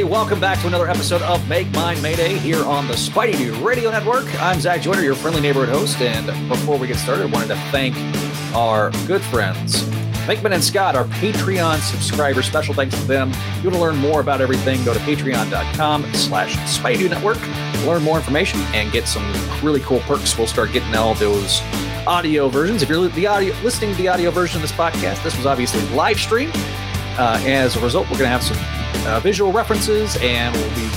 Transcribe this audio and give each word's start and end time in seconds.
Everybody. 0.00 0.18
Welcome 0.18 0.40
back 0.40 0.58
to 0.60 0.66
another 0.66 0.88
episode 0.88 1.20
of 1.22 1.46
Make 1.46 1.70
Mine 1.72 2.00
Mayday 2.00 2.38
here 2.38 2.64
on 2.64 2.86
the 2.88 2.94
Spidey 2.94 3.36
Dude 3.36 3.58
Radio 3.58 3.90
Network. 3.90 4.24
I'm 4.40 4.58
Zach 4.58 4.80
Joyner, 4.80 5.02
your 5.02 5.14
friendly 5.14 5.42
neighborhood 5.42 5.68
host. 5.68 6.00
And 6.00 6.26
before 6.48 6.78
we 6.78 6.86
get 6.86 6.96
started, 6.96 7.24
I 7.24 7.26
wanted 7.26 7.48
to 7.48 7.56
thank 7.70 7.94
our 8.54 8.90
good 9.06 9.20
friends, 9.20 9.82
Minkman 10.26 10.52
and 10.52 10.64
Scott, 10.64 10.94
our 10.94 11.04
Patreon 11.04 11.80
subscribers. 11.80 12.46
Special 12.46 12.72
thanks 12.72 12.98
to 12.98 13.04
them. 13.04 13.30
If 13.30 13.64
you 13.64 13.70
want 13.70 13.74
to 13.74 13.80
learn 13.80 13.96
more 13.96 14.20
about 14.20 14.40
everything, 14.40 14.82
go 14.84 14.94
to 14.94 15.00
patreon.com 15.00 16.14
slash 16.14 16.56
Spidey 16.78 17.10
Network. 17.10 17.38
Learn 17.84 18.02
more 18.02 18.16
information 18.16 18.60
and 18.72 18.90
get 18.92 19.06
some 19.06 19.30
really 19.62 19.80
cool 19.80 20.00
perks. 20.00 20.38
We'll 20.38 20.46
start 20.46 20.72
getting 20.72 20.94
all 20.94 21.14
those 21.14 21.60
audio 22.06 22.48
versions. 22.48 22.82
If 22.82 22.88
you're 22.88 23.06
the 23.08 23.26
audio 23.26 23.54
listening 23.62 23.90
to 23.90 23.96
the 23.98 24.08
audio 24.08 24.30
version 24.30 24.56
of 24.56 24.62
this 24.62 24.72
podcast, 24.72 25.22
this 25.22 25.36
was 25.36 25.44
obviously 25.44 25.82
live 25.94 26.18
streamed. 26.18 26.54
Uh, 27.18 27.38
as 27.44 27.76
a 27.76 27.80
result, 27.80 28.06
we're 28.06 28.16
going 28.16 28.30
to 28.30 28.38
have 28.38 28.42
some 28.42 28.56
uh, 29.06 29.20
visual 29.20 29.52
references 29.52 30.16
and 30.20 30.54
we'll 30.54 30.74
be 30.74 30.88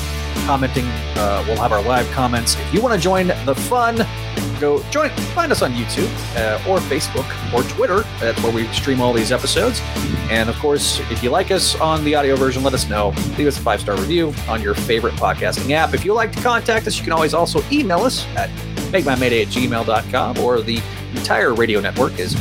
commenting. 0.45 0.85
Uh, 1.15 1.43
we'll 1.47 1.57
have 1.57 1.71
our 1.71 1.81
live 1.83 2.09
comments. 2.11 2.55
If 2.55 2.73
you 2.73 2.81
want 2.81 2.93
to 2.93 2.99
join 2.99 3.27
the 3.27 3.55
fun, 3.55 4.05
go 4.59 4.83
join. 4.91 5.09
Find 5.33 5.51
us 5.51 5.61
on 5.61 5.73
YouTube 5.73 6.09
uh, 6.35 6.69
or 6.69 6.79
Facebook 6.79 7.25
or 7.53 7.63
Twitter. 7.69 8.01
That's 8.19 8.41
where 8.43 8.53
we 8.53 8.67
stream 8.67 9.01
all 9.01 9.13
these 9.13 9.31
episodes. 9.31 9.79
And 10.29 10.49
of 10.49 10.57
course, 10.57 10.99
if 11.11 11.23
you 11.23 11.29
like 11.29 11.51
us 11.51 11.79
on 11.79 12.03
the 12.03 12.15
audio 12.15 12.35
version, 12.35 12.63
let 12.63 12.73
us 12.73 12.89
know. 12.89 13.09
Leave 13.37 13.47
us 13.47 13.57
a 13.57 13.61
five 13.61 13.81
star 13.81 13.95
review 13.95 14.33
on 14.47 14.61
your 14.61 14.73
favorite 14.73 15.13
podcasting 15.15 15.71
app. 15.71 15.93
If 15.93 16.05
you'd 16.05 16.13
like 16.15 16.31
to 16.33 16.41
contact 16.41 16.87
us, 16.87 16.97
you 16.97 17.03
can 17.03 17.13
always 17.13 17.33
also 17.33 17.63
email 17.71 17.99
us 17.99 18.25
at 18.35 18.49
makemymayday 18.91 19.43
at 19.43 19.47
gmail.com 19.47 20.37
or 20.39 20.61
the 20.61 20.81
entire 21.15 21.53
radio 21.53 21.79
network 21.79 22.19
is 22.19 22.35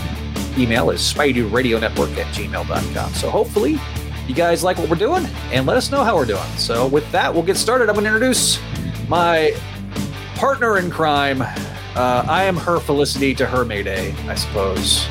email 0.59 0.91
is 0.91 1.01
spideyradionetwork 1.01 2.17
at 2.17 2.27
gmail.com. 2.35 3.15
So 3.15 3.31
hopefully 3.31 3.79
you 4.29 4.35
guys 4.35 4.63
like 4.63 4.79
what 4.79 4.89
we're 4.89 4.97
doing 4.97 5.27
and 5.53 5.67
let 5.67 5.77
us 5.77 5.91
know 5.91 6.05
how 6.05 6.17
we're 6.17 6.27
doing. 6.27 6.43
So 6.57 6.87
with 6.87 7.11
that, 7.13 7.33
we'll 7.33 7.43
get 7.43 7.57
started. 7.57 7.89
I'm 7.89 7.95
going 7.95 8.05
to 8.05 8.11
introduce 8.11 8.61
my 9.09 9.55
partner 10.37 10.79
in 10.79 10.91
crime. 10.91 11.43
Uh, 11.43 12.25
I 12.29 12.45
am 12.45 12.57
her 12.57 12.81
Felicity 12.81 13.35
to 13.35 13.47
her 13.47 13.65
Mayday, 13.65 14.13
I 14.29 14.35
suppose. 14.35 15.07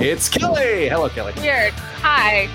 It's 0.00 0.28
Kelly. 0.28 0.88
Hello, 0.88 1.08
Kelly. 1.08 1.32
Weird. 1.38 1.72
Hi. 1.72 2.48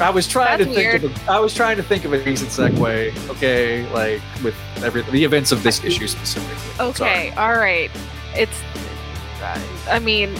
I 0.00 0.10
was 0.10 0.26
trying 0.26 0.58
That's 0.58 0.70
to 0.70 0.74
think 0.74 1.04
of 1.04 1.28
a, 1.28 1.32
I 1.32 1.38
was 1.38 1.54
trying 1.54 1.76
to 1.76 1.82
think 1.82 2.04
of 2.04 2.12
a 2.12 2.24
decent 2.24 2.50
segue. 2.50 3.28
Okay, 3.28 3.88
like 3.92 4.22
with 4.42 4.54
every 4.82 5.02
the 5.02 5.22
events 5.22 5.52
of 5.52 5.62
this 5.62 5.84
issue 5.84 6.06
specifically. 6.06 6.56
Okay. 6.80 7.30
All 7.32 7.52
right. 7.52 7.90
It's. 8.34 8.58
I 9.88 9.98
mean, 9.98 10.34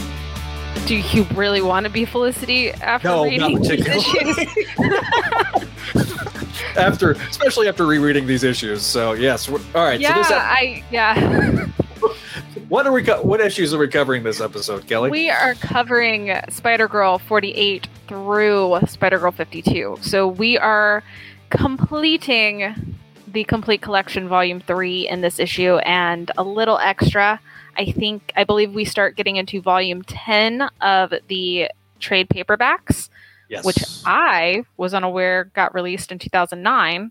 do 0.87 0.97
you 0.97 1.25
really 1.35 1.63
want 1.63 1.85
to 1.85 1.91
be 1.91 2.05
Felicity 2.05 2.71
after 2.73 3.09
No, 3.09 3.25
not 3.25 3.31
reading 3.31 3.59
these 3.61 3.71
issues? 3.71 4.39
after 6.77 7.13
especially 7.13 7.69
after 7.69 7.87
rereading 7.87 8.27
these 8.27 8.45
issues. 8.45 8.83
So 8.83 9.13
yes, 9.13 9.49
all 9.49 9.59
right. 9.75 10.01
yeah, 10.01 10.15
So 10.15 10.19
this, 10.23 10.31
ep- 10.31 10.37
I 10.39 10.85
yeah. 10.91 11.67
what 12.69 12.87
are 12.87 12.93
we? 12.93 13.03
Co- 13.03 13.23
what 13.23 13.41
issues 13.41 13.73
are 13.75 13.79
we 13.79 13.89
covering 13.89 14.23
this 14.23 14.41
episode, 14.41 14.87
Kelly? 14.87 15.11
we 15.11 15.31
are 15.31 15.55
covering 15.55 16.35
Spider 16.49 16.89
Girl 16.89 17.19
48 17.19 17.89
through 18.09 18.79
Spider 18.87 19.19
Girl 19.19 19.33
52. 19.33 19.99
So 20.01 20.27
we 20.29 20.59
are 20.59 21.03
completing 21.51 22.97
the 23.29 23.45
complete 23.45 23.83
collection, 23.83 24.29
Volume 24.29 24.61
Three, 24.61 25.09
in 25.09 25.21
this 25.21 25.39
issue, 25.39 25.77
and 25.79 26.31
a 26.37 26.43
little 26.43 26.79
extra. 26.79 27.41
I 27.77 27.91
think 27.93 28.33
I 28.37 28.45
believe 28.45 28.75
we 28.75 28.85
start 28.85 29.17
getting 29.17 29.37
into 29.37 29.61
Volume 29.61 30.03
10 30.03 30.63
of 30.81 31.13
the 31.29 31.71
trade 32.01 32.29
paperbacks. 32.29 33.09
yes. 33.49 33.65
which 33.65 33.79
I 34.05 34.65
was 34.77 34.95
unaware 34.95 35.45
got 35.55 35.75
released 35.75 36.11
in 36.13 36.19
2009 36.19 37.11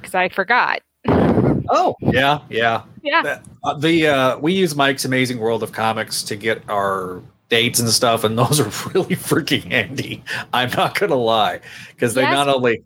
because 0.00 0.14
I 0.14 0.28
forgot. 0.28 0.80
oh 1.08 1.94
yeah, 2.00 2.40
yeah. 2.48 2.82
Yeah. 3.02 3.22
That- 3.22 3.42
uh, 3.64 3.74
the 3.74 4.06
uh, 4.06 4.38
we 4.38 4.52
use 4.52 4.74
Mike's 4.76 5.04
Amazing 5.04 5.38
World 5.38 5.62
of 5.62 5.72
Comics 5.72 6.22
to 6.24 6.36
get 6.36 6.62
our 6.68 7.20
dates 7.48 7.80
and 7.80 7.88
stuff, 7.88 8.24
and 8.24 8.38
those 8.38 8.60
are 8.60 8.90
really 8.92 9.16
freaking 9.16 9.64
handy. 9.70 10.22
I'm 10.52 10.70
not 10.70 10.98
gonna 10.98 11.14
lie, 11.16 11.60
because 11.90 12.14
they 12.14 12.22
Yes. 12.22 12.32
not 12.32 12.48
only, 12.48 12.82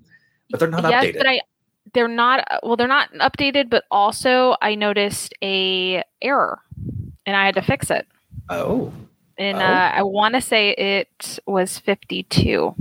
but 0.51 0.61
they're 0.61 0.69
not 0.71 0.83
yes, 0.85 1.05
updated. 1.05 1.17
but 1.19 1.27
I 1.27 1.41
they're 1.95 2.09
not 2.09 2.47
well 2.63 2.77
they're 2.77 2.89
not 2.89 3.13
updated 3.15 3.69
but 3.71 3.85
also 3.91 4.57
I 4.63 4.75
noticed 4.75 5.35
a 5.43 6.03
error 6.21 6.61
and 7.27 7.37
I 7.37 7.45
had 7.47 7.55
to 7.57 7.63
fix 7.63 7.91
it. 7.91 8.07
oh, 8.49 8.93
And 9.39 9.59
Oh. 9.59 9.65
uh, 9.65 9.91
I 9.95 10.03
want 10.03 10.35
to 10.35 10.41
say 10.41 10.71
it 10.71 11.39
was 11.47 11.79
52 11.79 12.75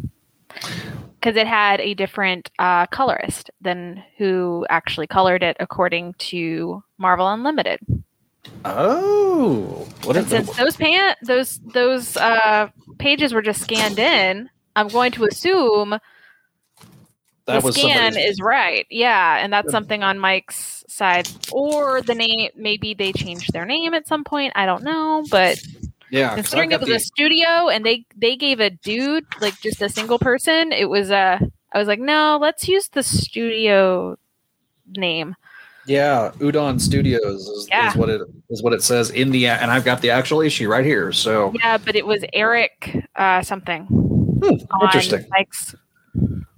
because 1.19 1.35
it 1.35 1.45
had 1.47 1.79
a 1.79 1.94
different 1.94 2.49
uh, 2.59 2.88
colorist 2.88 3.51
than 3.61 4.03
who 4.17 4.66
actually 4.69 5.07
colored 5.07 5.43
it 5.43 5.55
according 5.59 6.13
to 6.16 6.83
Marvel 6.97 7.28
Unlimited. 7.28 7.79
oh. 8.66 9.88
What 10.03 10.16
and 10.17 10.25
is 10.25 10.31
since 10.31 10.57
those 10.57 10.75
pan 10.75 11.16
those 11.23 11.59
those 11.73 12.17
uh, 12.17 12.69
pages 12.97 13.33
were 13.33 13.41
just 13.41 13.61
scanned 13.61 13.99
in, 13.99 14.49
I'm 14.75 14.88
going 14.89 15.11
to 15.13 15.25
assume 15.25 15.97
that 17.46 17.59
the 17.62 17.66
was 17.66 17.75
scan 17.75 18.18
is 18.18 18.40
right. 18.41 18.85
Yeah, 18.90 19.38
and 19.38 19.52
that's 19.52 19.72
something 19.72 20.03
on 20.03 20.19
Mike's 20.19 20.84
side, 20.88 21.28
or 21.52 22.02
the 22.02 22.16
name. 22.16 22.50
Maybe 22.56 22.94
they 22.94 23.12
changed 23.12 23.52
their 23.53 23.66
name 23.66 23.94
at 23.94 24.07
some 24.07 24.24
point. 24.24 24.53
I 24.56 24.66
don't 24.66 24.84
know, 24.84 25.24
but 25.31 25.62
yeah, 26.09 26.35
considering 26.35 26.72
it 26.72 26.79
was 26.79 26.90
the- 26.90 26.96
a 26.96 27.00
studio 27.00 27.69
and 27.69 27.85
they 27.85 28.06
they 28.16 28.35
gave 28.35 28.59
a 28.59 28.69
dude 28.69 29.25
like 29.41 29.59
just 29.62 29.81
a 29.81 29.90
single 29.90 30.19
person, 30.19 30.72
it 30.72 30.90
was 30.90 31.09
Uh, 31.12 31.40
I 31.74 31.78
was 31.79 31.88
like, 31.88 32.00
no, 32.00 32.38
let's 32.41 32.68
use 32.68 32.90
the 32.90 33.02
studio 33.03 34.18
name. 34.97 35.35
Yeah, 35.88 36.31
Udon 36.38 36.79
Studios 36.79 37.47
is, 37.47 37.68
Yeah. 37.69 37.90
is 37.90 37.96
what 37.96 38.09
it 38.09 38.22
is 38.50 38.62
what 38.62 38.72
it 38.73 38.84
says 38.84 39.09
in 39.09 39.31
the 39.31 39.47
and 39.47 39.72
I've 39.72 39.84
got 39.85 40.02
the 40.02 40.12
actual 40.12 40.41
issue 40.41 40.69
right 40.69 40.85
here. 40.85 41.12
So 41.12 41.53
Yeah, 41.56 41.78
but 41.79 41.96
it 41.96 42.06
was 42.06 42.23
Eric 42.34 43.08
uh, 43.16 43.41
something. 43.41 43.85
Hmm, 43.85 44.58
interesting. 44.84 45.25
Mike's 45.31 45.73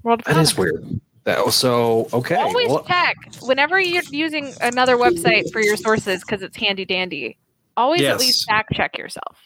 World 0.04 0.22
That 0.26 0.38
is 0.38 0.58
weird. 0.58 0.86
That 1.24 1.46
was 1.46 1.56
so 1.56 2.10
okay. 2.12 2.36
Always 2.36 2.68
well, 2.68 2.84
check 2.84 3.16
whenever 3.42 3.80
you're 3.80 4.04
using 4.12 4.54
another 4.60 4.98
website 4.98 5.52
for 5.54 5.62
your 5.62 5.78
sources 5.78 6.22
because 6.22 6.42
it's 6.42 6.58
handy 6.58 6.84
dandy. 6.84 7.38
Always 7.78 8.02
at 8.02 8.20
least 8.20 8.46
fact 8.46 8.74
check 8.74 8.98
yourself. 8.98 9.38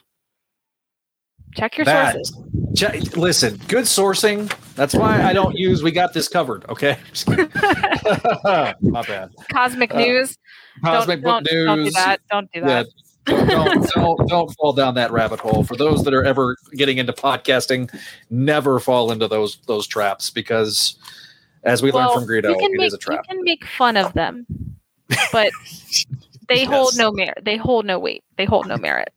Check 1.55 1.77
your 1.77 1.85
That- 1.85 2.13
sources. 2.13 2.37
j- 2.73 2.99
listen, 3.15 3.57
good 3.67 3.85
sourcing. 3.85 4.51
That's 4.75 4.93
why 4.93 5.23
I 5.23 5.33
don't 5.33 5.55
use. 5.55 5.81
We 5.81 5.91
got 5.91 6.13
this 6.13 6.27
covered. 6.27 6.65
Okay. 6.69 6.97
My 7.27 9.01
bad. 9.07 9.31
Cosmic 9.51 9.93
uh, 9.93 9.97
news. 9.97 10.37
Cosmic 10.83 11.23
don't, 11.23 11.43
book 11.43 11.51
don't, 11.51 11.53
news. 11.53 11.65
Don't 11.65 11.83
do 11.85 11.91
that. 11.91 12.19
Don't 12.29 12.51
do 12.51 12.59
Yeah, 12.59 12.65
that. 12.83 12.87
Don't, 13.27 13.89
don't 13.95 14.29
don't 14.29 14.55
fall 14.55 14.73
down 14.73 14.95
that 14.95 15.11
rabbit 15.11 15.39
hole. 15.39 15.63
For 15.63 15.75
those 15.75 16.03
that 16.03 16.13
are 16.13 16.23
ever 16.23 16.57
getting 16.73 16.97
into 16.97 17.13
podcasting, 17.13 17.93
never 18.29 18.79
fall 18.79 19.11
into 19.11 19.27
those 19.27 19.57
those 19.67 19.87
traps 19.87 20.29
because, 20.29 20.97
as 21.63 21.81
we 21.81 21.91
learned 21.91 22.13
from 22.13 22.23
Greedo, 22.23 22.55
it 22.55 22.71
make 22.71 22.87
is 22.87 22.93
a 22.93 22.97
trap. 22.97 23.25
you 23.29 23.35
can 23.35 23.43
make 23.43 23.65
fun 23.65 23.97
of 23.97 24.13
them, 24.13 24.45
but 25.31 25.51
they 26.47 26.63
hold 26.63 26.97
no 26.97 27.11
merit. 27.11 27.43
They 27.43 27.57
hold 27.57 27.85
no 27.85 27.99
weight. 27.99 28.23
They 28.37 28.45
hold 28.45 28.67
no 28.67 28.77
merit. 28.77 29.13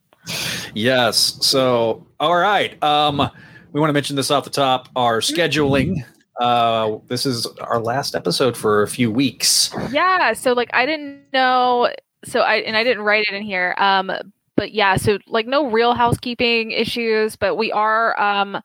Yes. 0.75 1.39
So, 1.41 2.07
all 2.19 2.37
right. 2.37 2.81
Um, 2.83 3.31
we 3.73 3.81
want 3.81 3.89
to 3.89 3.95
mention 3.95 4.17
this 4.17 4.31
off 4.31 4.45
the 4.45 4.51
top. 4.51 4.89
Our 4.97 5.21
scheduling. 5.21 6.05
Uh, 6.41 6.99
this 7.07 7.27
is 7.27 7.47
our 7.61 7.81
last 7.81 8.15
episode 8.15 8.57
for 8.57 8.83
a 8.83 8.89
few 8.89 9.11
weeks. 9.11 9.71
Yeah. 9.91 10.33
So 10.33 10.53
like 10.53 10.71
I 10.73 10.87
didn't 10.87 11.33
know. 11.33 11.91
So 12.25 12.41
I 12.41 12.57
and 12.57 12.77
I 12.77 12.85
didn't 12.85 13.05
write 13.05 13.27
it 13.29 13.35
in 13.35 13.43
here. 13.43 13.75
Um, 13.79 14.13
but 14.57 14.73
yeah. 14.73 14.97
So 14.97 15.19
like 15.27 15.47
no 15.47 15.71
real 15.71 15.95
housekeeping 15.95 16.71
issues, 16.71 17.37
but 17.37 17.57
we 17.57 17.73
are 17.73 18.21
um 18.21 18.61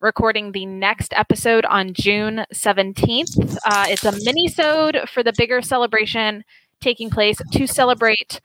recording 0.00 0.52
the 0.52 0.66
next 0.66 1.12
episode 1.14 1.64
on 1.64 1.92
June 1.94 2.44
seventeenth. 2.52 3.58
Uh, 3.64 3.86
it's 3.88 4.04
a 4.04 4.12
mini-sode 4.24 5.08
for 5.12 5.22
the 5.22 5.32
bigger 5.36 5.60
celebration 5.62 6.44
taking 6.80 7.10
place 7.10 7.38
to 7.52 7.66
celebrate 7.66 8.40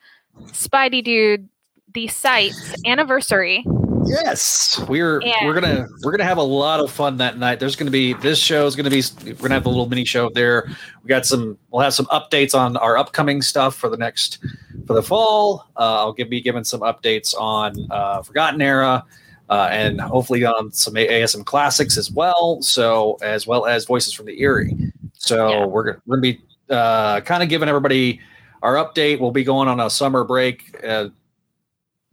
Spidey 0.47 1.03
Dude 1.03 1.49
the 1.93 2.07
site's 2.07 2.73
anniversary. 2.85 3.63
Yes, 4.05 4.83
we're 4.87 5.21
Yeah. 5.21 5.45
we're 5.45 5.53
gonna 5.53 5.87
we're 6.03 6.11
gonna 6.11 6.23
have 6.23 6.37
a 6.37 6.43
lot 6.43 6.79
of 6.79 6.91
fun 6.91 7.17
that 7.17 7.37
night. 7.37 7.59
There's 7.59 7.75
gonna 7.75 7.91
be 7.91 8.13
this 8.13 8.39
show 8.39 8.65
is 8.65 8.75
gonna 8.75 8.89
be 8.89 9.01
we're 9.25 9.33
gonna 9.33 9.53
have 9.55 9.65
a 9.65 9.69
little 9.69 9.87
mini 9.87 10.05
show 10.05 10.29
there. 10.29 10.67
We 11.03 11.07
got 11.07 11.25
some 11.25 11.57
we'll 11.71 11.81
have 11.81 11.93
some 11.93 12.05
updates 12.07 12.53
on 12.57 12.77
our 12.77 12.97
upcoming 12.97 13.41
stuff 13.41 13.75
for 13.75 13.89
the 13.89 13.97
next 13.97 14.39
for 14.87 14.93
the 14.93 15.03
fall. 15.03 15.65
Uh, 15.77 15.97
I'll 15.99 16.13
give, 16.13 16.29
be 16.29 16.41
giving 16.41 16.63
some 16.63 16.81
updates 16.81 17.33
on 17.39 17.75
uh, 17.91 18.21
Forgotten 18.21 18.61
Era. 18.61 19.05
Uh, 19.49 19.67
and 19.71 19.99
hopefully 19.99 20.43
on 20.45 20.71
some 20.71 20.93
ASM 20.95 21.45
classics 21.45 21.97
as 21.97 22.09
well. 22.09 22.61
So 22.61 23.17
as 23.21 23.45
well 23.45 23.65
as 23.65 23.85
voices 23.85 24.13
from 24.13 24.25
the 24.25 24.41
Erie. 24.41 24.73
So 25.13 25.49
Yeah. 25.49 25.65
we're 25.65 25.83
gonna 25.83 26.01
we're 26.07 26.15
gonna 26.15 26.21
be 26.33 26.41
uh, 26.69 27.19
kind 27.21 27.43
of 27.43 27.49
giving 27.49 27.67
everybody 27.69 28.19
our 28.63 28.75
update. 28.75 29.19
We'll 29.19 29.31
be 29.31 29.43
going 29.43 29.67
on 29.67 29.79
a 29.81 29.89
summer 29.89 30.23
break. 30.23 30.63
Uh, 30.83 31.09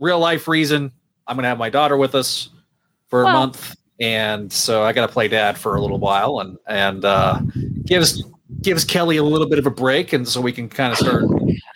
real 0.01 0.19
life 0.19 0.49
reason. 0.49 0.93
I'm 1.27 1.37
gonna 1.37 1.49
have 1.49 1.59
my 1.59 1.71
daughter 1.71 1.97
with 1.97 2.15
us 2.15 2.51
for 3.09 3.23
a 3.23 3.33
month, 3.33 3.77
and 4.01 4.53
so 4.53 4.83
I 4.83 4.93
got 4.93 5.07
to 5.07 5.13
play 5.13 5.29
dad 5.29 5.59
for 5.59 5.77
a 5.77 5.81
little 5.81 5.99
while, 5.99 6.41
and 6.41 6.59
and 6.67 7.05
uh, 7.05 7.41
gives 7.85 8.23
gives 8.63 8.85
Kelly 8.85 9.17
a 9.17 9.23
little 9.23 9.49
bit 9.49 9.59
of 9.59 9.67
a 9.67 9.71
break, 9.71 10.13
and 10.13 10.27
so 10.27 10.41
we 10.41 10.53
can 10.53 10.69
kind 10.69 10.93
of 10.93 10.99
start. 10.99 11.25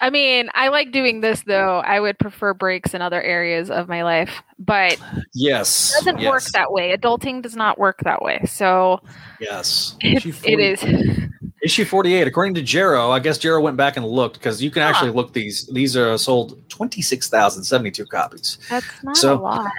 I 0.01 0.11
mean, 0.11 0.51
I 0.55 0.69
like 0.69 0.93
doing 0.93 1.21
this 1.21 1.43
though. 1.47 1.79
I 1.79 2.01
would 2.01 2.19
prefer 2.19 2.53
breaks 2.53 2.95
in 2.95 3.03
other 3.03 3.23
areas 3.23 3.71
of 3.71 3.89
my 3.89 4.03
life, 4.03 4.43
but 4.59 4.99
yes, 5.33 5.93
it 5.93 6.05
doesn't 6.05 6.21
yes, 6.21 6.31
work 6.31 6.45
that 6.53 6.73
way. 6.73 6.97
Adulting 6.97 7.43
does 7.43 7.57
not 7.57 7.79
work 7.79 8.01
that 8.05 8.23
way. 8.23 8.43
So 8.47 9.01
Yes, 9.41 9.97
it, 10.03 10.19
Issue 10.19 10.31
it 10.31 10.35
40 10.35 10.65
is. 10.65 11.31
Issue 11.65 11.85
forty 11.85 12.15
eight. 12.15 12.27
According 12.27 12.55
to 12.55 12.63
Jero, 12.63 13.11
I 13.11 13.19
guess 13.19 13.39
Jero 13.39 13.61
went 13.63 13.77
back 13.77 13.97
and 13.97 14.07
looked 14.07 14.35
because 14.35 14.63
you 14.63 14.71
can 14.71 14.83
Huh. 14.83 14.89
actually 14.91 15.11
look 15.11 15.33
these. 15.33 15.67
These 15.69 15.97
are 15.97 16.17
sold 16.19 16.69
twenty 16.69 17.03
six 17.03 17.29
thousand 17.29 17.65
seventy 17.65 17.91
two 17.91 18.07
copies. 18.07 18.59
That's 18.69 18.87
not 19.03 19.17
So, 19.17 19.35
a 19.35 19.41
lot. 19.41 19.73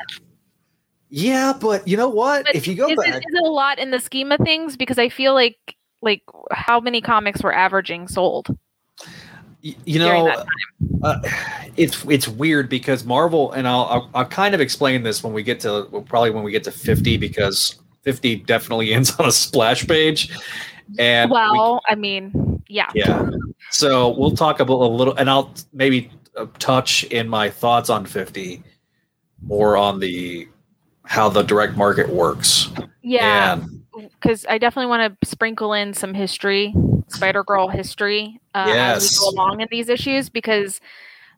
Yeah, 1.09 1.53
but 1.59 1.87
you 1.87 1.95
know 1.95 2.09
what? 2.09 2.45
But 2.45 2.55
if 2.55 2.67
you 2.67 2.75
go 2.75 2.89
is, 2.89 2.97
back, 2.97 3.07
it, 3.07 3.17
is 3.17 3.33
it 3.33 3.43
a 3.45 3.51
lot 3.51 3.79
in 3.79 3.91
the 3.91 3.99
scheme 3.99 4.31
of 4.31 4.39
things? 4.41 4.75
Because 4.75 4.97
I 4.97 5.09
feel 5.09 5.33
like 5.33 5.57
like 6.01 6.23
how 6.51 6.79
many 6.79 7.01
comics 7.01 7.41
were 7.41 7.53
averaging 7.53 8.07
sold? 8.07 8.47
y- 9.63 9.75
you 9.85 9.99
know, 9.99 10.27
uh, 11.03 11.21
it's 11.77 12.03
it's 12.05 12.27
weird 12.27 12.69
because 12.69 13.03
Marvel, 13.03 13.51
and 13.51 13.67
I'll, 13.67 13.85
I'll 13.85 14.09
I'll 14.13 14.25
kind 14.25 14.55
of 14.55 14.61
explain 14.61 15.03
this 15.03 15.23
when 15.23 15.33
we 15.33 15.43
get 15.43 15.59
to 15.61 15.87
well, 15.91 16.01
probably 16.01 16.31
when 16.31 16.43
we 16.43 16.51
get 16.51 16.63
to 16.65 16.71
fifty 16.71 17.17
because 17.17 17.75
fifty 18.03 18.35
definitely 18.37 18.93
ends 18.97 19.17
on 19.19 19.27
a 19.27 19.31
splash 19.31 19.87
page, 19.87 20.29
and 20.99 21.29
we- 21.29 21.33
well, 21.33 21.81
I 21.87 21.95
mean, 21.95 22.63
yeah. 22.67 22.91
yeah. 22.95 23.29
So 23.71 24.09
we'll 24.17 24.35
talk 24.35 24.59
about 24.59 24.81
a 24.81 24.87
little, 24.87 25.15
and 25.15 25.29
I'll 25.29 25.53
maybe 25.73 26.11
uh, 26.37 26.45
touch 26.59 27.03
in 27.05 27.27
my 27.27 27.49
thoughts 27.49 27.89
on 27.89 28.05
fifty 28.05 28.63
more 29.41 29.77
on 29.77 29.99
the 29.99 30.47
how 31.03 31.29
the 31.29 31.43
direct 31.43 31.75
market 31.75 32.09
works. 32.09 32.69
Yeah, 33.01 33.61
because 33.93 34.45
I 34.49 34.57
definitely 34.57 34.89
want 34.89 35.19
to 35.21 35.27
sprinkle 35.27 35.73
in 35.73 35.93
some 35.93 36.13
history, 36.13 36.73
Spider 37.07 37.43
Girl 37.43 37.67
history, 37.67 38.39
uh, 38.53 38.73
as 38.75 39.11
we 39.11 39.19
go 39.19 39.29
along 39.29 39.61
in 39.61 39.67
these 39.69 39.89
issues. 39.89 40.29
Because, 40.29 40.81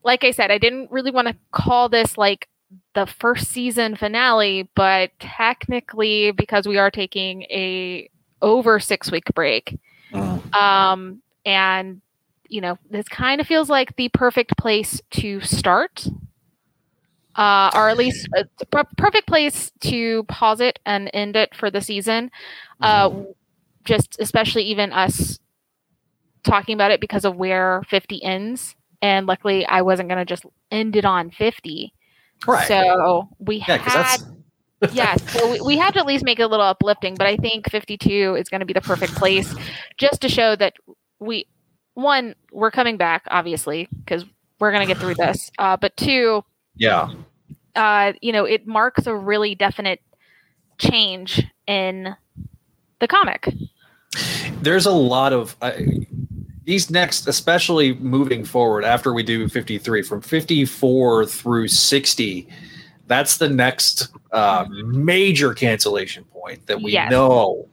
like 0.03 0.23
I 0.23 0.31
said, 0.31 0.51
I 0.51 0.57
didn't 0.57 0.91
really 0.91 1.11
want 1.11 1.27
to 1.27 1.35
call 1.51 1.89
this 1.89 2.17
like 2.17 2.47
the 2.94 3.05
first 3.05 3.49
season 3.49 3.95
finale, 3.95 4.69
but 4.75 5.11
technically, 5.19 6.31
because 6.31 6.67
we 6.67 6.77
are 6.77 6.91
taking 6.91 7.44
a 7.44 8.09
over 8.42 8.80
six 8.80 9.12
week 9.12 9.25
break, 9.34 9.78
Mm. 10.13 10.56
um, 10.56 11.22
and 11.45 12.01
you 12.50 12.62
know, 12.62 12.78
this 12.89 13.07
kind 13.10 13.42
of 13.42 13.48
feels 13.48 13.69
like 13.69 13.95
the 13.98 14.07
perfect 14.10 14.57
place 14.57 15.01
to 15.12 15.42
start. 15.42 16.07
Uh, 17.36 17.69
or 17.75 17.88
at 17.88 17.98
least 17.98 18.28
a 18.36 18.66
per- 18.66 18.84
perfect 18.98 19.28
place 19.28 19.72
to 19.80 20.24
pause 20.24 20.60
it 20.60 20.80
and 20.88 21.07
end 21.13 21.36
it 21.36 21.54
for 21.54 21.69
the 21.69 21.81
season 21.81 22.31
uh, 22.81 23.12
just 23.84 24.18
especially 24.19 24.63
even 24.63 24.92
us 24.92 25.38
talking 26.44 26.74
about 26.74 26.90
it 26.90 27.00
because 27.00 27.25
of 27.25 27.36
where 27.36 27.83
50 27.88 28.24
ends 28.24 28.75
and 29.04 29.28
luckily 29.28 29.68
i 29.68 29.83
wasn't 29.83 30.10
going 30.10 30.18
to 30.18 30.25
just 30.25 30.45
end 30.72 30.95
it 30.95 31.06
on 31.06 31.30
50 31.30 31.94
right. 32.48 32.68
so 32.68 33.30
we 33.38 33.57
yeah, 33.68 33.78
had 33.78 34.19
yeah 34.91 35.15
so 35.15 35.51
we, 35.51 35.62
we 35.62 35.77
had 35.77 35.94
to 35.94 36.00
at 36.00 36.06
least 36.06 36.24
make 36.24 36.39
it 36.39 36.44
a 36.44 36.47
little 36.47 36.65
uplifting 36.65 37.15
but 37.15 37.27
i 37.27 37.35
think 37.38 37.69
52 37.69 38.35
is 38.35 38.50
going 38.50 38.59
to 38.59 38.65
be 38.65 38.74
the 38.74 38.81
perfect 38.81 39.15
place 39.15 39.53
just 39.97 40.21
to 40.21 40.29
show 40.29 40.56
that 40.56 40.74
we 41.19 41.47
one 41.95 42.35
we're 42.51 42.71
coming 42.71 42.97
back 42.97 43.24
obviously 43.29 43.88
because 44.00 44.24
we're 44.59 44.71
going 44.71 44.85
to 44.85 44.94
get 44.94 45.00
through 45.01 45.15
this 45.15 45.51
uh, 45.57 45.77
but 45.77 45.95
two 45.97 46.44
yeah. 46.77 47.12
uh, 47.75 48.13
you 48.21 48.31
know, 48.31 48.45
it 48.45 48.68
marks 48.68 49.07
a 49.07 49.15
really 49.15 49.56
definite 49.56 50.01
change 50.77 51.44
in 51.65 52.15
the 53.00 53.07
comic. 53.07 53.53
there's 54.62 54.85
a 54.85 54.91
lot 54.91 55.33
of 55.33 55.56
uh, 55.62 55.71
these 56.63 56.89
next 56.89 57.27
especially 57.27 57.94
moving 57.95 58.44
forward 58.44 58.83
after 58.83 59.13
we 59.13 59.23
do 59.23 59.47
53 59.47 60.01
from 60.03 60.21
54 60.21 61.25
through 61.25 61.68
60 61.68 62.47
that's 63.07 63.38
the 63.38 63.50
next 63.50 64.09
uh, 64.31 64.65
major 64.69 65.53
cancellation 65.53 66.24
point 66.25 66.65
that 66.68 66.81
we 66.81 66.91
Yes. 66.91 67.09
know 67.12 67.68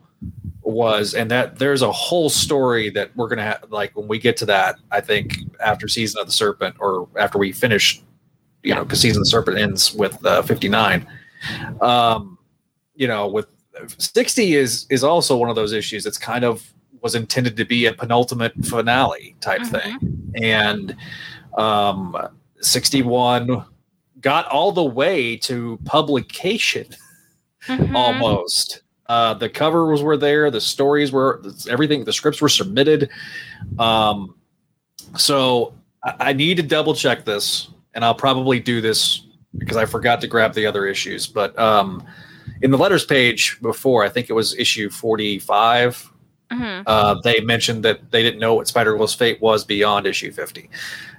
was 0.62 1.14
and 1.14 1.30
that 1.30 1.58
there's 1.58 1.82
a 1.82 1.92
whole 1.92 2.30
story 2.30 2.88
that 2.90 3.14
we're 3.16 3.28
gonna 3.28 3.42
have 3.42 3.64
like 3.70 3.94
when 3.96 4.08
we 4.08 4.18
get 4.18 4.34
to 4.34 4.46
that 4.46 4.76
i 4.90 4.98
think 4.98 5.40
after 5.60 5.86
season 5.86 6.18
of 6.20 6.26
the 6.26 6.32
serpent 6.32 6.74
or 6.80 7.06
after 7.18 7.36
we 7.36 7.52
finish 7.52 7.96
you 8.62 8.70
Yeah. 8.70 8.76
know 8.76 8.84
because 8.84 9.00
season 9.00 9.20
of 9.20 9.24
the 9.24 9.30
serpent 9.30 9.58
ends 9.58 9.92
with 9.92 10.24
uh, 10.24 10.40
59 10.40 11.06
um 11.82 12.38
you 12.94 13.06
know 13.06 13.26
with 13.28 13.46
60 13.98 14.54
is 14.54 14.86
is 14.88 15.04
also 15.04 15.36
one 15.36 15.50
of 15.50 15.56
those 15.56 15.72
issues 15.72 16.02
that's 16.04 16.16
kind 16.18 16.44
of 16.44 16.72
was 17.02 17.14
intended 17.14 17.56
to 17.58 17.66
be 17.66 17.84
a 17.84 17.92
penultimate 17.92 18.54
finale 18.64 19.36
type 19.42 19.60
Mhm. 19.62 19.82
thing 19.82 20.32
and 20.42 20.96
um 21.58 22.16
61 22.60 23.64
got 24.24 24.46
all 24.48 24.72
the 24.72 24.82
way 24.82 25.36
to 25.36 25.78
publication 25.84 26.86
Mhm. 27.68 27.94
almost 27.94 28.82
uh 29.06 29.34
the 29.34 29.48
covers 29.48 30.02
were 30.02 30.16
there 30.16 30.50
the 30.50 30.60
stories 30.60 31.12
were 31.12 31.42
everything 31.68 32.04
the 32.04 32.12
scripts 32.12 32.40
were 32.42 32.48
submitted 32.48 33.08
um 33.78 34.34
so 35.16 35.74
i, 36.04 36.14
I 36.30 36.32
need 36.32 36.56
to 36.56 36.62
double 36.62 36.94
check 36.94 37.24
this 37.24 37.68
and 37.94 38.04
i'll 38.04 38.14
probably 38.14 38.60
do 38.60 38.80
this 38.80 39.22
because 39.58 39.76
i 39.76 39.84
forgot 39.86 40.20
to 40.22 40.26
grab 40.26 40.52
the 40.54 40.66
other 40.66 40.86
issues 40.86 41.26
but 41.26 41.56
um 41.58 42.02
in 42.62 42.70
the 42.70 42.78
letters 42.78 43.04
page 43.04 43.58
before 43.62 44.04
i 44.04 44.08
think 44.08 44.28
it 44.31 44.34
was 44.34 44.54
issue 44.56 44.88
45 44.90 46.10
Mhm. 46.52 46.82
uh, 46.86 47.14
they 47.24 47.40
mentioned 47.40 47.82
that 47.84 48.10
they 48.10 48.22
didn't 48.22 48.38
know 48.38 48.54
what 48.54 48.69
Spider 48.69 48.94
Girl's 48.96 49.14
fate 49.14 49.40
was 49.40 49.64
beyond 49.64 50.06
issue 50.06 50.31
50. 50.31 50.69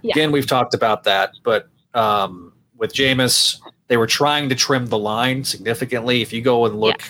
Yeah. 0.03 0.11
Again, 0.13 0.31
we've 0.31 0.45
talked 0.47 0.73
about 0.75 1.03
that, 1.05 1.31
but 1.43 1.67
um, 1.95 2.53
with 2.77 2.93
Jemas, 2.93 3.61
they 3.87 3.97
were 3.97 4.07
trying 4.07 4.49
to 4.49 4.55
trim 4.55 4.87
the 4.87 4.97
line 4.97 5.43
significantly. 5.43 6.21
If 6.21 6.33
you 6.33 6.41
go 6.41 6.65
and 6.65 6.79
look 6.79 7.01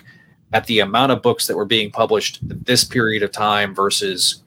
at 0.53 0.65
the 0.67 0.79
amount 0.79 1.11
of 1.11 1.21
books 1.21 1.47
that 1.47 1.55
were 1.55 1.65
being 1.65 1.91
published 1.91 2.39
at 2.49 2.65
this 2.65 2.83
period 2.83 3.23
of 3.23 3.31
time 3.31 3.73
versus 3.73 4.43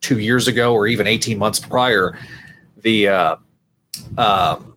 two 0.00 0.18
years 0.18 0.48
ago 0.48 0.72
or 0.72 0.86
even 0.86 1.06
18 1.06 1.38
months 1.38 1.60
prior, 1.60 2.18
the 2.82 3.08
uh, 3.08 3.36
um, 4.18 4.76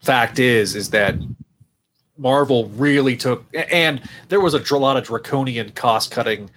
fact 0.00 0.38
is 0.38 0.74
is 0.74 0.90
that 0.90 1.14
Marvel 2.16 2.68
really 2.70 3.16
took, 3.16 3.44
and 3.54 4.02
there 4.28 4.40
was 4.40 4.54
a 4.54 4.58
dr- 4.58 4.80
lot 4.80 4.96
of 4.96 5.04
draconian 5.04 5.70
cost 5.70 6.10
cutting 6.10 6.50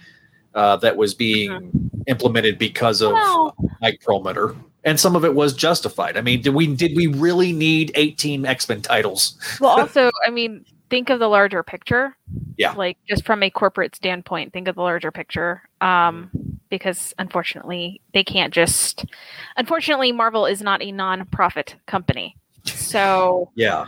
uh, 0.54 0.76
that 0.76 0.96
was 0.96 1.14
being 1.14 1.70
implemented 2.08 2.58
because 2.58 3.00
of 3.00 3.12
Well, 3.12 3.54
Ike 3.80 4.00
Perlmutter, 4.04 4.56
and 4.84 4.98
some 4.98 5.16
of 5.16 5.24
it 5.24 5.34
was 5.34 5.54
justified. 5.54 6.16
I 6.16 6.20
mean, 6.20 6.42
did 6.42 6.54
we 6.54 6.74
did 6.74 6.96
we 6.96 7.06
really 7.06 7.52
need 7.52 7.92
eighteen 7.94 8.46
X 8.46 8.68
Men 8.68 8.82
titles? 8.82 9.38
well, 9.60 9.70
also, 9.80 10.10
I 10.26 10.30
mean, 10.30 10.64
think 10.90 11.08
of 11.08 11.18
the 11.18 11.28
larger 11.28 11.62
picture. 11.62 12.16
Yeah. 12.58 12.72
Like 12.72 12.98
just 13.08 13.24
from 13.24 13.42
a 13.42 13.50
corporate 13.50 13.96
standpoint, 13.96 14.52
think 14.52 14.68
of 14.68 14.74
the 14.74 14.82
larger 14.82 15.10
picture. 15.10 15.62
Um, 15.80 16.30
because 16.68 17.14
unfortunately, 17.18 18.00
they 18.14 18.24
can't 18.24 18.52
just. 18.52 19.04
Unfortunately, 19.56 20.12
Marvel 20.12 20.46
is 20.46 20.62
not 20.62 20.82
a 20.82 20.92
non-profit 20.92 21.76
company, 21.86 22.36
so 22.64 23.50
Yeah, 23.54 23.84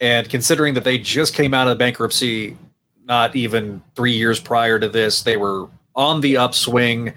and 0.00 0.28
considering 0.28 0.74
that 0.74 0.84
they 0.84 0.98
just 0.98 1.34
came 1.34 1.54
out 1.54 1.68
of 1.68 1.78
bankruptcy, 1.78 2.56
not 3.04 3.34
even 3.34 3.82
three 3.94 4.12
years 4.12 4.40
prior 4.40 4.78
to 4.78 4.88
this, 4.88 5.22
they 5.22 5.36
were 5.36 5.68
on 5.94 6.20
the 6.20 6.36
upswing. 6.36 7.12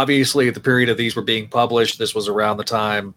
Obviously, 0.00 0.46
at 0.46 0.52
the 0.54 0.60
period 0.60 0.90
of 0.90 0.98
these 0.98 1.16
were 1.16 1.22
being 1.22 1.48
published, 1.48 1.98
this 1.98 2.14
was 2.14 2.28
around 2.28 2.58
the 2.58 2.64
time 2.64 3.14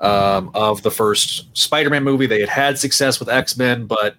um, 0.00 0.50
of 0.54 0.82
the 0.82 0.90
first 0.90 1.56
Spider-Man 1.56 2.02
movie. 2.02 2.26
They 2.26 2.40
had 2.40 2.48
had 2.48 2.78
success 2.78 3.20
with 3.20 3.28
X-Men, 3.28 3.86
but 3.86 4.16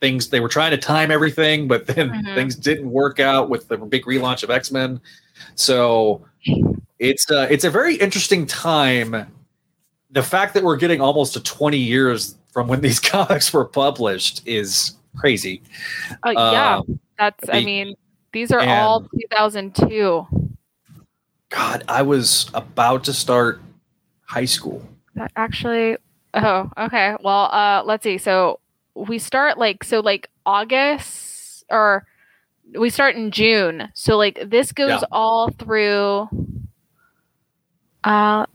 things 0.00 0.28
they 0.28 0.40
were 0.40 0.48
trying 0.48 0.72
to 0.72 0.76
time 0.76 1.10
everything, 1.12 1.68
but 1.68 1.86
then 1.92 2.10
Mhm. 2.10 2.34
things 2.34 2.56
didn't 2.56 2.90
work 2.90 3.20
out 3.20 3.48
with 3.48 3.68
the 3.68 3.76
big 3.76 4.04
relaunch 4.06 4.42
of 4.42 4.50
X-Men. 4.50 5.00
So 5.54 6.24
it's 6.98 7.30
uh, 7.30 7.46
it's 7.50 7.64
a 7.64 7.70
very 7.70 7.94
interesting 7.96 8.44
time. 8.46 9.26
The 10.10 10.22
fact 10.22 10.54
that 10.54 10.62
we're 10.64 10.76
getting 10.76 11.00
almost 11.00 11.32
to 11.34 11.40
20 11.42 11.76
years 11.76 12.36
from 12.52 12.66
when 12.68 12.80
these 12.80 12.98
comics 13.14 13.52
were 13.52 13.64
published 13.64 14.42
is 14.46 14.96
crazy. 15.16 15.62
uh, 16.26 16.32
yeah, 16.32 16.76
Um, 16.78 17.00
that's. 17.18 17.48
I 17.50 17.64
mean, 17.64 17.94
these 18.32 18.50
are 18.52 18.60
all 18.60 19.00
2002. 19.20 20.26
God, 21.54 21.84
I 21.88 22.02
was 22.02 22.50
about 22.52 23.04
to 23.04 23.12
start 23.12 23.60
high 24.26 24.44
school. 24.44 24.82
That 25.14 25.30
actually. 25.36 25.96
Oh, 26.34 26.68
okay. 26.76 27.14
Well, 27.22 27.44
uh, 27.52 27.84
let's 27.84 28.02
see. 28.02 28.18
So 28.18 28.58
we 28.96 29.20
start 29.20 29.56
like 29.56 29.84
so 29.84 30.00
like 30.00 30.28
August 30.44 31.64
or 31.70 32.04
we 32.76 32.90
start 32.90 33.14
in 33.14 33.30
June. 33.30 33.88
So 33.94 34.16
like 34.16 34.38
this 34.50 34.72
goes 34.72 34.90
Yeah. 34.90 35.02
all 35.12 35.50
through. 35.50 36.28
Uh, 38.02 38.46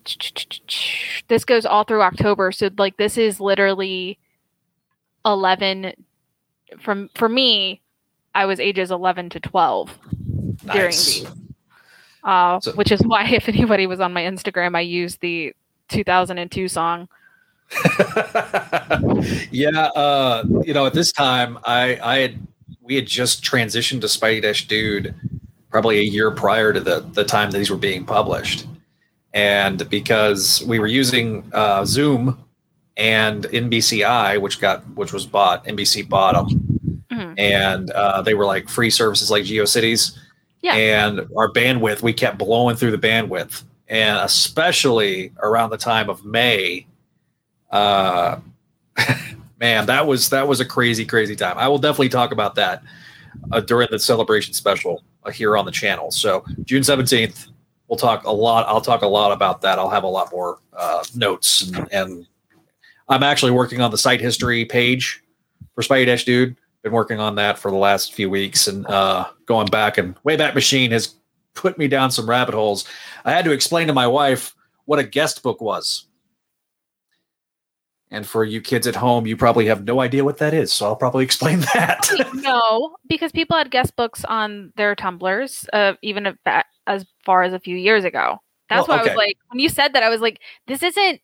this 1.29 1.45
goes 1.45 1.65
all 1.65 1.85
through 1.85 2.01
October. 2.01 2.51
So 2.51 2.69
like 2.77 2.97
this 2.97 3.17
is 3.17 3.39
literally 3.39 4.19
eleven. 5.25 5.93
From 6.81 7.09
for 7.15 7.29
me, 7.29 7.81
I 8.35 8.45
was 8.45 8.59
ages 8.59 8.91
eleven 8.91 9.29
to 9.29 9.39
twelve. 9.39 9.97
during 10.65 10.89
these. 10.91 11.25
Uh, 12.23 12.59
So- 12.59 12.73
which 12.73 12.91
is 12.91 13.01
why, 13.05 13.25
if 13.31 13.47
anybody 13.49 13.87
was 13.87 13.99
on 13.99 14.13
my 14.13 14.21
Instagram, 14.23 14.75
I 14.75 14.81
used 14.81 15.21
the 15.21 15.53
2002 15.89 16.67
song. 16.67 17.07
yeah, 19.51 19.69
uh, 19.95 20.43
you 20.63 20.73
know, 20.73 20.85
at 20.85 20.93
this 20.93 21.11
time, 21.11 21.57
I, 21.65 21.99
I 22.01 22.17
had, 22.19 22.47
we 22.81 22.95
had 22.95 23.05
just 23.07 23.43
transitioned 23.43 24.01
to 24.01 24.07
Spidey 24.07 24.41
Dash 24.41 24.67
Dude 24.67 25.13
probably 25.69 25.99
a 25.99 26.03
year 26.03 26.31
prior 26.31 26.73
to 26.73 26.79
the 26.79 27.01
the 27.13 27.23
time 27.23 27.51
that 27.51 27.57
these 27.59 27.69
were 27.69 27.77
being 27.77 28.05
published, 28.05 28.65
and 29.35 29.87
because 29.89 30.63
we 30.65 30.79
were 30.79 30.87
using 30.87 31.47
uh, 31.53 31.81
Xoom 31.81 32.37
and 32.97 33.43
NBCI, 33.43 34.41
which 34.41 34.59
got 34.59 34.81
which 34.95 35.13
was 35.13 35.27
bought, 35.27 35.65
NBC 35.65 36.09
bought 36.09 36.33
them, 36.49 37.05
Mhm. 37.11 37.35
and 37.39 37.91
uh, 37.91 38.23
they 38.23 38.33
were 38.33 38.45
like 38.45 38.67
free 38.67 38.89
services 38.89 39.29
like 39.29 39.43
GeoCities. 39.43 40.17
Yeah. 40.61 40.75
And 40.75 41.19
our 41.37 41.51
bandwidth, 41.51 42.01
we 42.01 42.13
kept 42.13 42.37
blowing 42.37 42.75
through 42.75 42.91
the 42.91 42.97
bandwidth, 42.97 43.63
and 43.87 44.17
especially 44.19 45.31
around 45.41 45.69
the 45.69 45.77
time 45.77 46.09
of 46.09 46.25
May, 46.25 46.85
uh, 47.71 48.39
man, 49.59 49.85
that 49.85 50.05
was 50.05 50.29
that 50.29 50.47
was 50.47 50.59
a 50.59 50.65
crazy, 50.65 51.05
crazy 51.05 51.35
time. 51.35 51.57
I 51.57 51.67
will 51.67 51.77
definitely 51.77 52.09
talk 52.09 52.31
about 52.31 52.55
that 52.55 52.83
uh, 53.51 53.61
during 53.61 53.87
the 53.91 53.99
celebration 53.99 54.53
special 54.53 55.03
uh, 55.23 55.31
here 55.31 55.57
on 55.57 55.65
the 55.65 55.71
channel. 55.71 56.11
So 56.11 56.43
June 56.63 56.83
seventeenth, 56.83 57.47
we'll 57.87 57.97
talk 57.97 58.25
a 58.25 58.31
lot. 58.31 58.67
I'll 58.67 58.81
talk 58.81 59.01
a 59.01 59.07
lot 59.07 59.31
about 59.31 59.61
that. 59.61 59.79
I'll 59.79 59.89
have 59.89 60.03
a 60.03 60.07
lot 60.07 60.31
more 60.31 60.59
uh, 60.73 61.03
notes, 61.15 61.69
and, 61.71 61.87
and 61.91 62.27
I'm 63.07 63.23
actually 63.23 63.51
working 63.51 63.81
on 63.81 63.91
the 63.91 63.97
site 63.97 64.21
history 64.21 64.65
page 64.65 65.23
for 65.73 65.83
Spidey 65.83 66.05
Dash 66.05 66.25
Dude. 66.25 66.57
Been 66.81 66.93
working 66.93 67.19
on 67.19 67.35
that 67.35 67.57
for 67.57 67.71
the 67.71 67.77
last 67.77 68.13
few 68.13 68.29
weeks, 68.29 68.67
and 68.67 68.87
uh, 68.87 69.27
going 69.45 69.67
back 69.67 69.97
and 69.97 70.15
Wayback 70.23 70.55
Machine 70.55 70.91
has 70.91 71.15
put 71.53 71.77
me 71.77 71.87
down 71.87 72.09
some 72.09 72.29
rabbit 72.29 72.55
holes. 72.55 72.85
I 73.25 73.31
had 73.31 73.43
to 73.45 73.51
explain 73.51 73.87
to 73.87 73.93
my 73.93 74.07
wife 74.07 74.55
what 74.85 74.97
a 74.97 75.03
guest 75.03 75.43
book 75.43 75.59
was. 75.59 76.05
And 78.11 78.25
for 78.25 78.43
you 78.43 78.59
kids 78.61 78.87
at 78.87 78.95
home, 78.95 79.27
you 79.27 79.37
probably 79.37 79.67
have 79.67 79.83
no 79.83 79.99
idea 79.99 80.23
what 80.23 80.39
that 80.39 80.53
is. 80.53 80.73
So 80.73 80.85
I'll 80.85 80.95
probably 80.95 81.23
explain 81.23 81.59
that. 81.73 82.09
no, 82.33 82.95
because 83.07 83.31
people 83.31 83.57
had 83.57 83.69
guest 83.69 83.95
books 83.95 84.25
on 84.25 84.73
their 84.77 84.95
Tumblrs, 84.95 85.65
uh, 85.73 85.93
even 86.01 86.35
as 86.87 87.05
far 87.23 87.43
as 87.43 87.53
a 87.53 87.59
few 87.59 87.75
years 87.75 88.03
ago. 88.05 88.39
That's 88.69 88.87
Well, 88.87 88.97
why 88.97 89.03
I 89.03 89.07
was 89.07 89.17
like, 89.17 89.37
when 89.49 89.59
you 89.59 89.69
said 89.69 89.93
that, 89.93 90.03
I 90.03 90.09
was 90.09 90.21
like, 90.21 90.39
this 90.67 90.81
isn't 90.81 91.21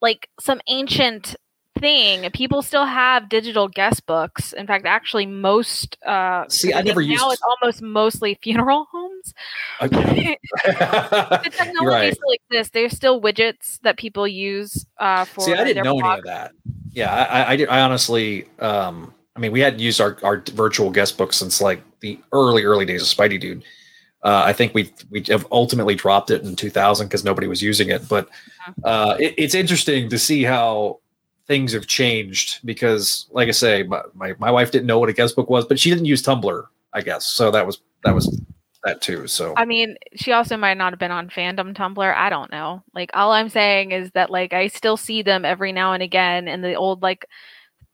like 0.00 0.28
some 0.38 0.60
ancient 0.68 1.36
thing. 1.80 2.30
People 2.30 2.62
still 2.62 2.84
have 2.84 3.28
digital 3.28 3.66
guest 3.68 4.06
books. 4.06 4.52
In 4.52 4.66
fact, 4.66 4.86
actually, 4.86 5.26
most. 5.26 5.96
Uh, 6.04 6.46
See, 6.48 6.72
I 6.72 6.82
never 6.82 7.02
now 7.02 7.08
used- 7.08 7.24
it's 7.32 7.42
almost 7.42 7.82
mostly 7.82 8.38
funeral 8.42 8.86
homes. 8.92 9.34
Okay. 9.82 10.38
the 10.64 11.50
technology 11.52 11.86
right. 11.86 12.14
still 12.14 12.30
exists. 12.30 12.72
There's 12.72 12.92
still 12.92 13.20
widgets 13.20 13.80
that 13.82 13.96
people 13.96 14.28
use 14.28 14.86
uh, 14.98 15.24
for. 15.24 15.42
See, 15.42 15.54
I 15.54 15.64
didn't 15.64 15.84
know 15.84 15.98
any 15.98 16.18
of 16.18 16.24
that. 16.24 16.52
Yeah, 16.92 17.12
I, 17.12 17.22
I, 17.22 17.50
I, 17.50 17.56
did- 17.56 17.68
I 17.68 17.80
honestly, 17.80 18.46
um, 18.58 19.14
I 19.36 19.40
mean, 19.40 19.52
we 19.52 19.60
hadn't 19.60 19.80
used 19.80 20.00
our, 20.00 20.18
our 20.22 20.42
virtual 20.52 20.90
guest 20.90 21.16
book 21.16 21.32
since 21.32 21.60
like 21.60 21.82
the 22.00 22.18
early, 22.32 22.64
early 22.64 22.84
days 22.84 23.02
of 23.02 23.08
Spidey 23.08 23.40
Dude. 23.40 23.64
Uh, 24.22 24.42
I 24.44 24.52
think 24.52 24.74
we 24.74 24.92
we 25.08 25.24
have 25.28 25.46
ultimately 25.50 25.94
dropped 25.94 26.30
it 26.30 26.42
in 26.42 26.54
2000 26.54 27.06
because 27.06 27.24
nobody 27.24 27.46
was 27.46 27.62
using 27.62 27.88
it. 27.88 28.06
But 28.06 28.28
uh, 28.84 29.16
it, 29.18 29.34
it's 29.38 29.54
interesting 29.54 30.10
to 30.10 30.18
see 30.18 30.42
how 30.42 31.00
things 31.50 31.72
have 31.72 31.88
changed 31.88 32.60
because, 32.64 33.26
like 33.32 33.48
I 33.48 33.50
say, 33.50 33.82
my, 33.82 34.02
my, 34.14 34.34
my 34.38 34.52
wife 34.52 34.70
didn't 34.70 34.86
know 34.86 35.00
what 35.00 35.08
a 35.08 35.12
guest 35.12 35.34
book 35.34 35.50
was, 35.50 35.64
but 35.64 35.80
she 35.80 35.90
didn't 35.90 36.04
use 36.04 36.22
Tumblr, 36.22 36.64
I 36.92 37.00
guess. 37.00 37.26
So 37.26 37.50
that 37.50 37.66
was 37.66 37.80
that 38.04 38.14
was 38.14 38.40
that 38.84 39.00
too. 39.02 39.26
So 39.26 39.54
I 39.56 39.64
mean, 39.64 39.96
she 40.14 40.30
also 40.30 40.56
might 40.56 40.76
not 40.76 40.92
have 40.92 41.00
been 41.00 41.10
on 41.10 41.28
fandom 41.28 41.74
Tumblr. 41.74 42.14
I 42.16 42.30
don't 42.30 42.52
know. 42.52 42.84
Like 42.94 43.10
all 43.14 43.32
I'm 43.32 43.48
saying 43.48 43.90
is 43.90 44.12
that 44.12 44.30
like 44.30 44.52
I 44.52 44.68
still 44.68 44.96
see 44.96 45.22
them 45.22 45.44
every 45.44 45.72
now 45.72 45.92
and 45.92 46.04
again 46.04 46.46
and 46.46 46.62
the 46.62 46.74
old 46.74 47.02
like 47.02 47.26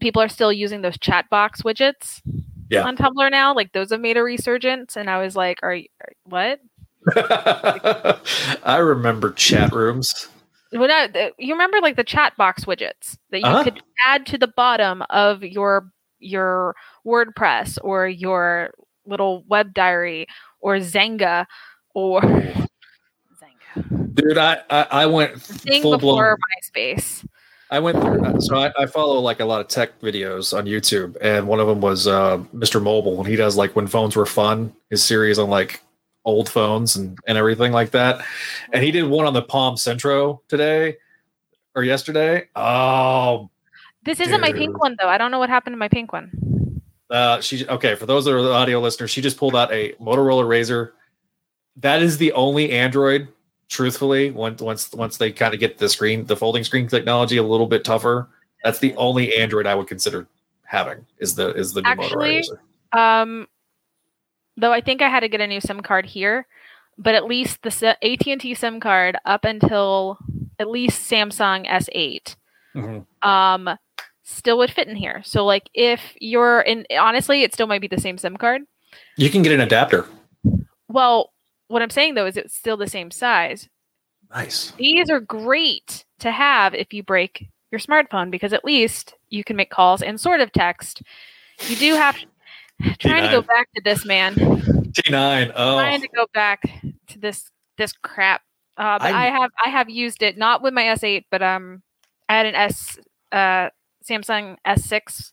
people 0.00 0.20
are 0.20 0.28
still 0.28 0.52
using 0.52 0.82
those 0.82 0.98
chat 0.98 1.24
box 1.30 1.62
widgets 1.62 2.20
Yeah. 2.68 2.84
on 2.84 2.94
Tumblr 2.94 3.30
now. 3.30 3.54
Like 3.54 3.72
those 3.72 3.90
have 3.90 4.02
made 4.02 4.18
a 4.18 4.22
resurgence 4.22 4.98
and 4.98 5.08
I 5.08 5.16
was 5.22 5.34
like, 5.34 5.60
are 5.62 5.74
you 5.74 5.88
are- 6.02 6.12
what? 6.24 6.60
I 8.64 8.76
remember 8.76 9.32
chat 9.32 9.72
rooms. 9.72 10.28
You 10.72 11.52
remember 11.52 11.80
like 11.80 11.96
the 11.96 12.04
chat 12.04 12.36
box 12.36 12.64
widgets 12.64 13.16
that 13.30 13.40
you 13.40 13.46
Uh-huh. 13.46 13.64
could 13.64 13.82
add 14.04 14.26
to 14.26 14.38
the 14.38 14.48
bottom 14.48 15.02
of 15.10 15.42
your 15.42 15.90
your 16.18 16.74
WordPress 17.06 17.78
or 17.82 18.08
your 18.08 18.70
little 19.06 19.44
web 19.48 19.74
diary 19.74 20.26
or 20.60 20.76
Xanga 20.78 21.46
or 21.94 22.20
Xanga. 22.22 24.14
Dude, 24.14 24.38
I 24.38 24.58
I, 24.70 24.86
I 24.90 25.06
went 25.06 25.40
Thing 25.40 25.82
full 25.82 25.98
blown. 25.98 26.16
before 26.16 26.38
MySpace. 26.74 27.24
I 27.70 27.80
went 27.80 28.00
through. 28.00 28.24
uh, 28.24 28.38
So 28.40 28.56
I, 28.56 28.72
I 28.78 28.86
follow 28.86 29.18
like 29.20 29.40
a 29.40 29.44
lot 29.44 29.60
of 29.60 29.66
tech 29.68 30.00
videos 30.00 30.56
on 30.56 30.66
YouTube, 30.66 31.16
and 31.20 31.48
one 31.48 31.58
of 31.58 31.66
them 31.66 31.80
was 31.80 32.06
uh, 32.06 32.38
Mr. 32.54 32.80
Mobile, 32.80 33.18
and 33.18 33.26
he 33.28 33.34
does 33.36 33.56
like 33.56 33.74
when 33.74 33.86
phones 33.88 34.14
were 34.14 34.24
fun. 34.26 34.72
His 34.88 35.02
series 35.02 35.38
on 35.38 35.50
like 35.50 35.80
old 36.26 36.50
phones 36.50 36.96
and 36.96 37.18
and 37.26 37.38
everything 37.38 37.72
like 37.72 37.92
that. 37.92 38.22
And 38.74 38.84
he 38.84 38.90
did 38.90 39.04
one 39.04 39.24
on 39.24 39.32
the 39.32 39.42
Palm 39.42 39.78
Centro 39.78 40.42
today 40.48 40.96
or 41.74 41.84
yesterday. 41.84 42.48
Oh, 42.54 43.48
This 44.04 44.20
isn't 44.20 44.40
my 44.42 44.52
pink 44.52 44.78
one 44.78 44.96
though. 45.00 45.08
I 45.08 45.16
don't 45.16 45.30
know 45.30 45.38
what 45.38 45.48
happened 45.48 45.72
to 45.74 45.78
my 45.78 45.88
pink 45.88 46.12
one. 46.12 46.82
uh, 47.10 47.40
she 47.40 47.66
okay. 47.68 47.94
For 47.94 48.04
those 48.04 48.24
that 48.26 48.34
are 48.34 48.42
the 48.42 48.52
audio 48.52 48.80
listeners, 48.80 49.10
she 49.10 49.22
just 49.22 49.38
pulled 49.38 49.56
out 49.56 49.72
a 49.72 49.92
Motorola 49.94 50.46
Razor. 50.46 50.92
That 51.76 52.02
is 52.02 52.18
the 52.18 52.32
only 52.32 52.72
Android. 52.72 53.28
Truthfully, 53.68 54.30
once 54.30 54.62
once 54.62 54.92
once 54.92 55.16
they 55.16 55.32
kind 55.32 55.52
of 55.52 55.58
get 55.58 55.78
the 55.78 55.88
screen, 55.88 56.24
the 56.24 56.36
folding 56.36 56.62
screen 56.62 56.86
technology 56.86 57.36
a 57.36 57.42
little 57.42 57.66
bit 57.66 57.82
tougher, 57.84 58.28
that's 58.62 58.78
the 58.78 58.94
only 58.96 59.36
Android 59.36 59.66
I 59.66 59.74
would 59.74 59.88
consider 59.88 60.28
having 60.62 61.04
is 61.18 61.34
the 61.34 61.52
is 61.54 61.72
the 61.72 61.82
new 61.82 61.90
Motorola 61.90 62.04
Actually, 62.04 62.28
Razor. 62.36 62.60
Um, 62.92 63.48
though 64.56 64.72
I 64.72 64.80
think 64.80 65.02
I 65.02 65.08
had 65.08 65.20
to 65.20 65.28
get 65.28 65.40
a 65.40 65.46
new 65.46 65.60
SIM 65.60 65.80
card 65.80 66.06
here, 66.06 66.46
but 66.98 67.14
at 67.14 67.26
least 67.26 67.62
the 67.62 67.96
AT&T 68.02 68.54
SIM 68.54 68.80
card 68.80 69.16
up 69.24 69.44
until 69.44 70.18
at 70.58 70.68
least 70.70 71.10
Samsung 71.10 71.66
S8 71.68 72.36
Mhm. 72.74 73.06
um 73.26 73.78
still 74.22 74.58
would 74.58 74.70
fit 74.72 74.88
in 74.88 74.96
here. 74.96 75.22
So 75.24 75.44
like 75.44 75.68
if 75.74 76.00
you're 76.20 76.60
in 76.60 76.86
honestly, 76.98 77.42
it 77.42 77.52
still 77.54 77.66
might 77.66 77.80
be 77.80 77.86
the 77.88 78.00
same 78.00 78.18
SIM 78.18 78.36
card. 78.36 78.62
You 79.16 79.30
can 79.30 79.42
get 79.42 79.52
an 79.52 79.60
adapter. 79.60 80.06
Well, 80.88 81.32
what 81.68 81.82
I'm 81.82 81.90
saying 81.90 82.14
though 82.14 82.26
is 82.26 82.36
it's 82.36 82.54
still 82.56 82.76
the 82.76 82.88
same 82.88 83.10
size. 83.10 83.68
Nice. 84.30 84.72
These 84.72 85.10
are 85.10 85.20
great 85.20 86.04
to 86.20 86.30
have 86.32 86.74
if 86.74 86.92
you 86.92 87.02
break 87.02 87.48
your 87.70 87.78
smartphone 87.80 88.30
because 88.30 88.52
at 88.52 88.64
least 88.64 89.14
you 89.28 89.44
can 89.44 89.56
make 89.56 89.70
calls 89.70 90.02
and 90.02 90.20
sort 90.20 90.40
of 90.40 90.50
text. 90.52 91.02
You 91.68 91.76
do 91.76 91.94
have 91.94 92.16
trying 92.98 93.22
to 93.24 93.30
go 93.30 93.42
back 93.42 93.68
to 93.74 93.82
this 93.82 94.04
man. 94.04 94.34
T9. 94.34 95.52
Oh, 95.54 95.74
Trying 95.78 96.00
to 96.02 96.08
go 96.08 96.26
back 96.32 96.62
to 97.08 97.18
this 97.18 97.50
this 97.78 97.92
crap. 97.92 98.42
Uh, 98.76 98.98
but 98.98 99.14
I, 99.14 99.28
I- 99.28 99.30
have 99.30 99.50
I 99.64 99.68
have 99.70 99.90
used 99.90 100.22
it 100.22 100.36
not 100.38 100.62
with 100.62 100.74
my 100.74 100.82
S8, 100.84 101.24
but 101.30 101.42
um, 101.42 101.82
I 102.28 102.36
had 102.36 102.46
an 102.46 102.54
S 102.54 102.98
uh 103.32 103.70
Samsung 104.08 104.56
S6. 104.66 105.32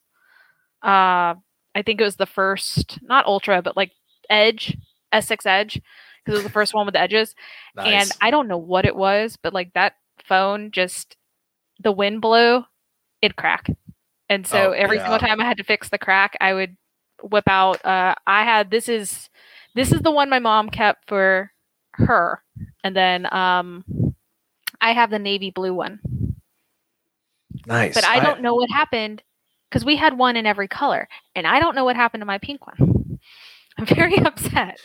Uh, 0.82 1.36
I 1.76 1.82
think 1.86 2.00
it 2.02 2.04
was 2.04 2.18
the 2.18 2.26
first, 2.26 3.00
not 3.02 3.26
Ultra, 3.26 3.62
but 3.62 3.78
like 3.78 3.92
Edge 4.30 4.78
S6 5.14 5.46
Edge 5.46 5.82
because 6.24 6.36
it 6.36 6.38
was 6.40 6.44
the 6.44 6.50
first 6.50 6.74
one 6.74 6.86
with 6.86 6.94
the 6.94 7.00
edges. 7.02 7.36
nice. 7.76 7.88
And 8.10 8.12
I 8.22 8.32
don't 8.32 8.48
know 8.48 8.58
what 8.58 8.86
it 8.86 8.96
was, 8.96 9.38
but 9.42 9.54
like 9.54 9.74
that 9.74 9.94
phone 10.26 10.72
just 10.72 11.16
the 11.82 11.92
wind 11.92 12.22
blew, 12.22 12.64
it'd 13.22 13.36
crack. 13.36 13.68
And 14.30 14.46
so 14.48 14.70
Oh, 14.70 14.72
every 14.72 14.98
yeah. 14.98 15.04
single 15.04 15.20
time 15.20 15.42
I 15.42 15.46
had 15.46 15.58
to 15.58 15.64
fix 15.64 15.90
the 15.90 15.98
crack, 15.98 16.38
I 16.42 16.54
would 16.54 16.76
whip 17.24 17.48
out 17.48 17.84
uh 17.86 18.15
I 18.27 18.44
had 18.44 18.70
this 18.70 18.89
is 18.89 19.30
this 19.75 19.92
is 19.92 20.01
the 20.01 20.12
one 20.12 20.30
my 20.30 20.39
mom 20.39 20.70
kept 20.70 21.08
for 21.08 21.51
her. 21.94 22.42
And 22.84 22.96
then 22.96 23.32
um 23.34 23.84
I 24.82 24.94
have 24.94 25.10
the 25.10 25.20
navy 25.20 25.51
blue 25.51 25.74
one. 25.74 26.00
nice. 27.65 27.94
But 27.94 28.06
I 28.06 28.20
don't 28.20 28.42
know 28.42 28.56
what 28.56 28.70
happened 28.70 29.24
because 29.70 29.86
we 29.86 29.96
had 29.96 30.18
one 30.18 30.36
in 30.36 30.46
every 30.46 30.68
color. 30.68 31.08
And 31.36 31.48
I 31.48 31.60
don't 31.60 31.75
know 31.75 31.86
what 31.86 31.96
happened 31.96 32.22
to 32.22 32.25
my 32.25 32.38
pink 32.38 32.68
one. 32.68 33.20
I'm 33.77 33.86
very 33.86 34.18
upset. 34.25 34.80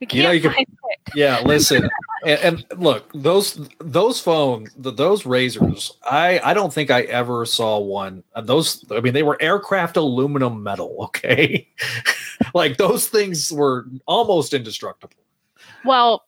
We 0.00 0.06
can't 0.06 0.14
You 0.14 0.22
know, 0.24 0.30
you 0.32 0.50
it. 0.50 1.14
Yeah, 1.14 1.40
listen, 1.40 1.88
and, 2.24 2.64
and 2.72 2.80
look 2.82 3.10
those 3.14 3.68
those 3.80 4.20
phones, 4.20 4.72
th 4.82 4.96
those 4.96 5.26
razors. 5.26 5.92
I 6.04 6.40
I 6.42 6.54
don't 6.54 6.72
think 6.72 6.90
I 6.90 7.02
ever 7.02 7.44
saw 7.46 7.78
one. 7.78 8.22
uh, 8.34 8.40
Those 8.40 8.84
I 8.90 9.00
mean, 9.00 9.12
they 9.14 9.22
were 9.22 9.40
aircraft 9.40 9.96
aluminum 9.96 10.62
metal. 10.62 10.96
Okay, 11.04 11.68
like 12.54 12.76
those 12.78 13.08
things 13.08 13.52
were 13.52 13.86
almost 14.06 14.52
indestructible. 14.54 15.16
Well, 15.84 16.24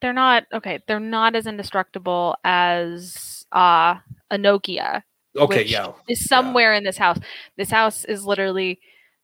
they're 0.00 0.12
not 0.12 0.44
okay. 0.52 0.80
They're 0.86 1.00
not 1.00 1.34
as 1.36 1.46
indestructible 1.46 2.36
as 2.44 3.46
uh, 3.52 3.96
a 4.30 4.36
Nokia. 4.38 5.02
Okay, 5.36 5.64
yeah, 5.64 5.92
Is 6.08 6.24
somewhere 6.26 6.74
in 6.74 6.84
this 6.84 6.98
house. 6.98 7.18
This 7.56 7.70
house 7.70 8.04
is 8.04 8.24
literally 8.26 8.80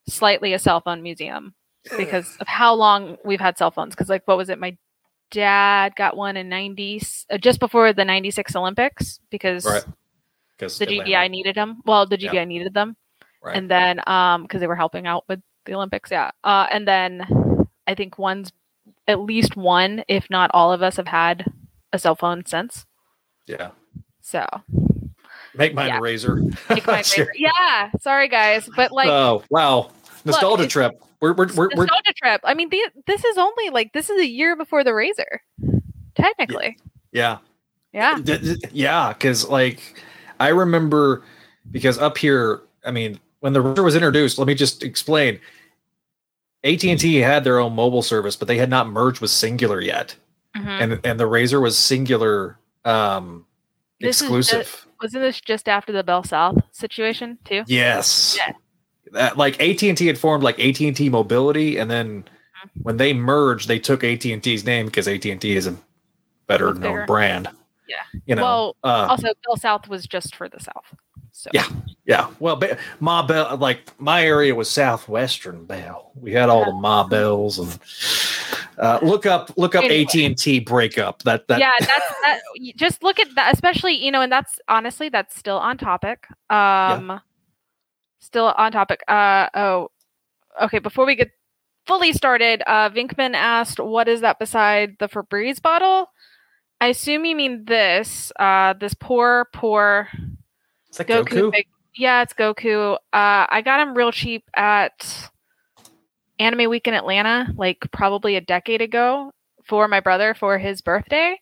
slightly 0.08 0.52
a 0.54 0.58
cell 0.58 0.80
phone 0.80 1.02
museum. 1.02 1.54
because 1.96 2.36
of 2.40 2.46
how 2.48 2.74
long 2.74 3.16
we've 3.24 3.40
had 3.40 3.56
cell 3.58 3.70
phones. 3.70 3.94
Because 3.94 4.08
like, 4.08 4.26
what 4.26 4.36
was 4.36 4.48
it? 4.50 4.58
My 4.58 4.76
dad 5.30 5.94
got 5.96 6.16
one 6.16 6.36
in 6.36 6.48
ninety 6.48 7.00
uh, 7.30 7.38
just 7.38 7.60
before 7.60 7.92
the 7.92 8.04
ninety 8.04 8.30
six 8.30 8.54
Olympics 8.56 9.20
because 9.30 9.64
Right. 9.64 9.84
the 10.58 10.66
Because 10.66 10.78
GBI 10.80 11.30
needed 11.30 11.54
them. 11.54 11.80
Well, 11.84 12.06
the 12.06 12.16
GBI 12.18 12.46
needed 12.46 12.74
them, 12.74 12.96
Right. 13.42 13.56
and 13.56 13.70
then 13.70 14.00
um 14.08 14.42
because 14.42 14.60
they 14.60 14.66
were 14.66 14.76
helping 14.76 15.06
out 15.06 15.24
with 15.28 15.40
the 15.64 15.74
Olympics, 15.74 16.10
yeah. 16.10 16.30
Uh, 16.44 16.66
and 16.70 16.88
then 16.88 17.26
I 17.86 17.94
think 17.94 18.18
one's 18.18 18.52
at 19.06 19.20
least 19.20 19.56
one, 19.56 20.02
if 20.08 20.28
not 20.30 20.50
all 20.54 20.72
of 20.72 20.82
us, 20.82 20.96
have 20.96 21.08
had 21.08 21.44
a 21.92 21.98
cell 21.98 22.14
phone 22.16 22.44
since. 22.46 22.86
yeah. 23.46 23.70
So 24.20 24.46
Make 25.54 25.72
mine 25.74 25.88
Yeah. 25.88 25.98
a 25.98 26.00
razor. 26.02 26.42
take 26.68 26.86
my 26.86 27.00
Sure. 27.02 27.24
razor. 27.26 27.32
yeah, 27.36 27.90
sorry 28.00 28.28
guys, 28.28 28.68
but 28.76 28.92
like 28.92 29.08
oh 29.08 29.42
wow, 29.50 29.90
nostalgia 30.24 30.62
it's- 30.64 30.72
trip. 30.72 30.92
We're 31.20 31.32
we're 31.32 31.48
we're, 31.54 31.68
nostalgia 31.70 32.12
trip. 32.16 32.40
I 32.44 32.54
mean, 32.54 32.68
the, 32.68 32.80
this 33.06 33.24
is 33.24 33.36
only 33.38 33.70
like 33.70 33.92
this 33.92 34.08
is 34.08 34.20
a 34.20 34.26
year 34.26 34.54
before 34.54 34.84
the 34.84 34.94
razor, 34.94 35.42
technically. 36.14 36.78
yeah 37.12 37.38
Yeah. 37.92 38.18
Yeah 38.72 39.12
because 39.12 39.48
like 39.48 40.00
I 40.38 40.48
remember 40.48 41.24
because 41.70 41.98
up 41.98 42.16
here, 42.18 42.62
I 42.84 42.90
mean, 42.92 43.18
when 43.40 43.52
the 43.52 43.60
router 43.60 43.82
was 43.82 43.94
introduced, 43.96 44.38
let 44.38 44.46
me 44.46 44.54
just 44.54 44.82
explain. 44.84 45.40
AT 46.64 46.82
and 46.84 46.98
T 46.98 47.16
had 47.16 47.44
their 47.44 47.58
own 47.58 47.74
mobile 47.74 48.02
service, 48.02 48.34
but 48.36 48.48
they 48.48 48.58
had 48.58 48.68
not 48.70 48.88
merged 48.88 49.20
with 49.20 49.30
Cingular 49.30 49.84
yet, 49.84 50.16
Mhm. 50.56 50.66
and 50.82 51.00
and 51.04 51.20
the 51.20 51.26
Razor 51.26 51.60
was 51.60 51.76
Cingular 51.76 52.56
um, 52.84 53.44
This 54.00 54.20
exclusive. 54.20 54.86
Wasn't 55.02 55.22
this 55.22 55.40
just 55.40 55.68
after 55.68 55.92
the 55.92 56.02
Bell 56.02 56.24
South 56.24 56.56
situation 56.72 57.38
too? 57.44 57.62
Yes. 57.66 58.36
Yeah. 58.38 58.52
That 59.12 59.36
like 59.36 59.60
AT 59.60 59.82
and 59.82 59.96
T 59.96 60.06
had 60.06 60.18
formed 60.18 60.42
like 60.44 60.58
AT 60.60 60.80
and 60.80 60.96
T 60.96 61.08
Mobility, 61.08 61.78
and 61.78 61.90
then 61.90 62.24
Mm-hmm. 62.58 62.80
when 62.82 62.96
they 62.96 63.12
merged, 63.12 63.68
they 63.68 63.78
took 63.78 64.02
AT 64.02 64.24
and 64.24 64.42
T's 64.42 64.64
name 64.64 64.86
because 64.86 65.06
AT 65.06 65.24
and 65.26 65.40
T 65.40 65.54
is 65.54 65.68
a 65.68 65.76
better 66.48 66.70
It's 66.70 66.80
known 66.80 66.94
bigger. 66.94 67.06
brand. 67.06 67.48
Yeah. 67.86 67.96
You 68.26 68.34
know. 68.34 68.42
Well, 68.42 68.76
uh, 68.82 69.06
Also, 69.10 69.28
Bell 69.46 69.56
South 69.56 69.86
was 69.88 70.08
just 70.08 70.34
for 70.34 70.48
the 70.48 70.58
South. 70.58 70.92
So 71.30 71.50
Yeah. 71.54 71.68
yeah. 72.04 72.26
Well, 72.40 72.60
Ma 72.98 73.24
Bell, 73.24 73.56
like 73.58 73.82
my 74.00 74.24
area 74.24 74.56
was 74.56 74.68
Southwestern 74.68 75.66
Bell. 75.66 76.10
We 76.16 76.32
had 76.32 76.48
all 76.48 76.64
the 76.64 76.72
Ma 76.72 77.06
Bells 77.06 77.60
and 77.60 77.78
uh, 78.76 78.98
look 79.02 79.24
up 79.24 79.52
look 79.56 79.76
up. 79.76 79.84
AT 79.84 80.16
and 80.16 80.36
T 80.36 80.58
breakup. 80.58 81.22
That 81.22 81.46
that 81.46 81.60
yeah, 81.60 81.70
that's 81.78 82.20
that. 82.22 82.40
Just 82.74 83.04
look 83.04 83.20
at 83.20 83.32
that, 83.36 83.54
especially 83.54 83.94
you 84.04 84.10
know, 84.10 84.20
and 84.20 84.32
that's 84.32 84.58
honestly 84.68 85.08
that's 85.10 85.36
still 85.36 85.58
on 85.58 85.78
topic. 85.78 86.26
Um, 86.50 87.20
still 88.20 88.46
on 88.56 88.72
topic. 88.72 89.00
Uh 89.08 89.48
oh, 89.54 89.90
okay. 90.62 90.78
Before 90.78 91.06
we 91.06 91.16
get 91.16 91.30
fully 91.86 92.12
started, 92.12 92.62
uh, 92.66 92.90
Vinkman 92.90 93.34
asked, 93.34 93.80
"What 93.80 94.08
is 94.08 94.20
that 94.20 94.38
beside 94.38 94.96
the 94.98 95.08
Febreze 95.08 95.60
bottle?" 95.60 96.10
I 96.80 96.88
assume 96.88 97.24
you 97.24 97.34
mean 97.34 97.64
this. 97.64 98.30
Uh, 98.38 98.74
this 98.74 98.94
poor, 98.94 99.48
poor 99.52 100.08
Is 100.90 100.98
that 100.98 101.08
Goku. 101.08 101.50
Goku? 101.50 101.64
Yeah, 101.96 102.22
it's 102.22 102.32
Goku. 102.32 102.94
Uh, 102.94 102.98
I 103.12 103.62
got 103.64 103.80
him 103.80 103.94
real 103.96 104.12
cheap 104.12 104.44
at 104.54 105.28
Anime 106.38 106.70
Weekend 106.70 106.96
Atlanta, 106.96 107.52
like 107.56 107.78
probably 107.92 108.36
a 108.36 108.40
decade 108.40 108.80
ago, 108.80 109.32
for 109.64 109.88
my 109.88 109.98
brother 109.98 110.34
for 110.34 110.58
his 110.58 110.80
birthday. 110.80 111.40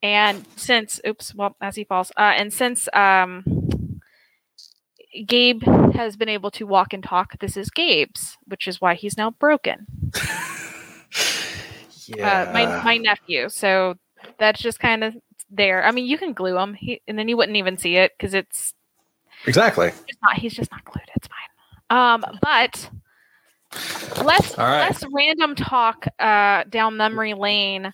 And 0.00 0.46
since, 0.54 1.00
oops, 1.04 1.34
well, 1.34 1.56
as 1.60 1.74
he 1.74 1.82
falls, 1.82 2.12
uh, 2.16 2.34
and 2.36 2.52
since 2.52 2.88
um, 2.94 3.42
Gabe 5.26 5.62
has 5.94 6.16
been 6.16 6.28
able 6.28 6.50
to 6.52 6.66
walk 6.66 6.92
and 6.92 7.02
talk, 7.02 7.38
this 7.38 7.56
is 7.56 7.70
Gabe's, 7.70 8.36
which 8.46 8.68
is 8.68 8.80
why 8.80 8.94
he's 8.94 9.16
now 9.16 9.30
broken. 9.32 9.86
Yeah. 10.14 10.22
Uh, 12.18 12.50
my 12.54 12.64
my 12.84 12.96
nephew. 12.96 13.50
So 13.50 13.96
that's 14.38 14.60
just 14.62 14.80
kind 14.80 15.04
of 15.04 15.14
there. 15.50 15.84
I 15.84 15.90
mean, 15.90 16.06
you 16.06 16.16
can 16.16 16.32
glue 16.32 16.56
him, 16.56 16.72
he, 16.72 17.02
and 17.06 17.18
then 17.18 17.28
you 17.28 17.36
wouldn't 17.36 17.58
even 17.58 17.76
see 17.76 17.96
it 17.96 18.12
because 18.16 18.32
it's 18.32 18.72
exactly. 19.46 19.90
just 19.90 20.18
not 20.22 20.36
he's 20.36 20.54
just 20.54 20.70
not 20.70 20.84
glued 20.84 21.04
it's 21.14 21.28
fine 21.28 21.48
um 21.90 22.24
but 22.42 22.90
All 24.58 24.64
right. 24.64 24.80
let's 24.80 25.04
random 25.12 25.54
talk 25.54 26.06
uh 26.18 26.64
down 26.64 26.96
memory 26.96 27.34
lane 27.34 27.92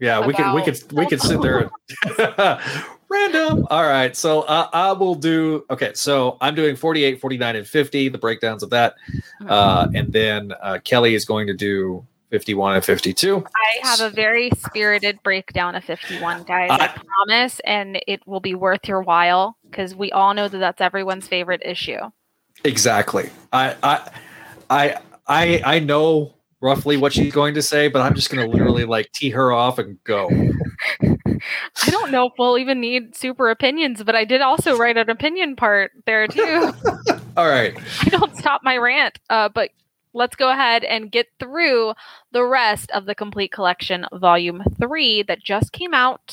Yeah, 0.00 0.24
we 0.26 0.32
could 0.32 0.54
we 0.54 0.62
could 0.62 0.92
we 0.92 1.06
could 1.06 1.20
sit 1.20 1.40
there 1.42 1.70
random. 3.08 3.66
All 3.70 3.82
right. 3.84 4.16
So 4.16 4.42
uh, 4.42 4.68
I 4.72 4.92
will 4.92 5.14
do 5.14 5.64
okay, 5.70 5.92
so 5.94 6.36
I'm 6.40 6.54
doing 6.54 6.76
48, 6.76 7.20
49 7.20 7.56
and 7.56 7.66
50, 7.66 8.08
the 8.08 8.18
breakdowns 8.18 8.62
of 8.62 8.70
that. 8.70 8.94
Uh 9.46 9.88
and 9.94 10.12
then 10.12 10.52
uh 10.62 10.78
Kelly 10.84 11.14
is 11.14 11.24
going 11.24 11.46
to 11.46 11.54
do 11.54 12.06
51 12.30 12.76
and 12.76 12.84
52. 12.84 13.44
i 13.54 13.86
have 13.86 14.00
a 14.00 14.10
very 14.10 14.50
spirited 14.56 15.22
breakdown 15.22 15.74
of 15.76 15.84
51 15.84 16.42
guys 16.44 16.70
i, 16.70 16.86
I- 16.86 16.94
promise 17.28 17.60
and 17.60 18.00
it 18.08 18.26
will 18.26 18.40
be 18.40 18.54
worth 18.54 18.88
your 18.88 19.02
while 19.02 19.56
because 19.70 19.94
we 19.94 20.10
all 20.10 20.32
know 20.34 20.48
that 20.48 20.58
that's 20.58 20.80
everyone's 20.80 21.28
favorite 21.28 21.62
issue 21.64 21.98
Exactly. 22.64 23.30
I 23.52 23.76
I 23.82 24.10
I 24.70 25.00
I 25.28 25.62
I 25.64 25.78
know 25.78 26.34
roughly 26.60 26.96
what 26.96 27.12
she's 27.12 27.32
going 27.32 27.54
to 27.54 27.62
say, 27.62 27.88
but 27.88 28.00
I'm 28.02 28.14
just 28.14 28.30
going 28.30 28.44
to 28.44 28.50
literally 28.50 28.84
like 28.84 29.12
tee 29.12 29.30
her 29.30 29.52
off 29.52 29.78
and 29.78 30.02
go. 30.04 30.30
i 31.84 31.90
don't 31.90 32.10
know 32.10 32.26
if 32.26 32.32
we'll 32.38 32.58
even 32.58 32.80
need 32.80 33.14
super 33.16 33.50
opinions 33.50 34.02
but 34.02 34.16
i 34.16 34.24
did 34.24 34.40
also 34.40 34.76
write 34.76 34.96
an 34.96 35.10
opinion 35.10 35.56
part 35.56 35.92
there 36.04 36.26
too 36.26 36.72
All 37.36 37.48
right. 37.48 37.76
I 38.00 38.08
don't 38.08 38.34
stop 38.36 38.62
my 38.64 38.76
rant. 38.78 39.18
Uh, 39.28 39.48
but 39.50 39.70
let's 40.14 40.36
go 40.36 40.50
ahead 40.50 40.84
and 40.84 41.12
get 41.12 41.28
through 41.38 41.92
the 42.32 42.44
rest 42.44 42.90
of 42.92 43.04
the 43.04 43.14
complete 43.14 43.52
collection, 43.52 44.06
volume 44.12 44.62
three, 44.80 45.22
that 45.24 45.42
just 45.42 45.72
came 45.72 45.92
out 45.92 46.32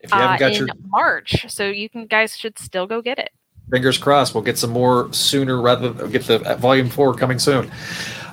If 0.00 0.10
you 0.10 0.18
haven't 0.18 0.34
uh, 0.34 0.38
got 0.38 0.52
in 0.52 0.66
your 0.66 0.76
March. 0.86 1.46
So 1.48 1.68
you 1.68 1.88
can 1.88 2.06
guys 2.06 2.36
should 2.36 2.58
still 2.58 2.86
go 2.88 3.00
get 3.00 3.18
it. 3.18 3.30
fingers 3.70 3.98
crossed, 3.98 4.34
we'll 4.34 4.42
get 4.42 4.58
some 4.58 4.70
more 4.70 5.12
sooner 5.12 5.60
rather 5.60 5.90
than 5.90 6.10
get 6.10 6.24
the 6.24 6.40
uh, 6.42 6.56
volume 6.56 6.88
4 6.88 7.14
coming 7.14 7.38
soon. 7.38 7.70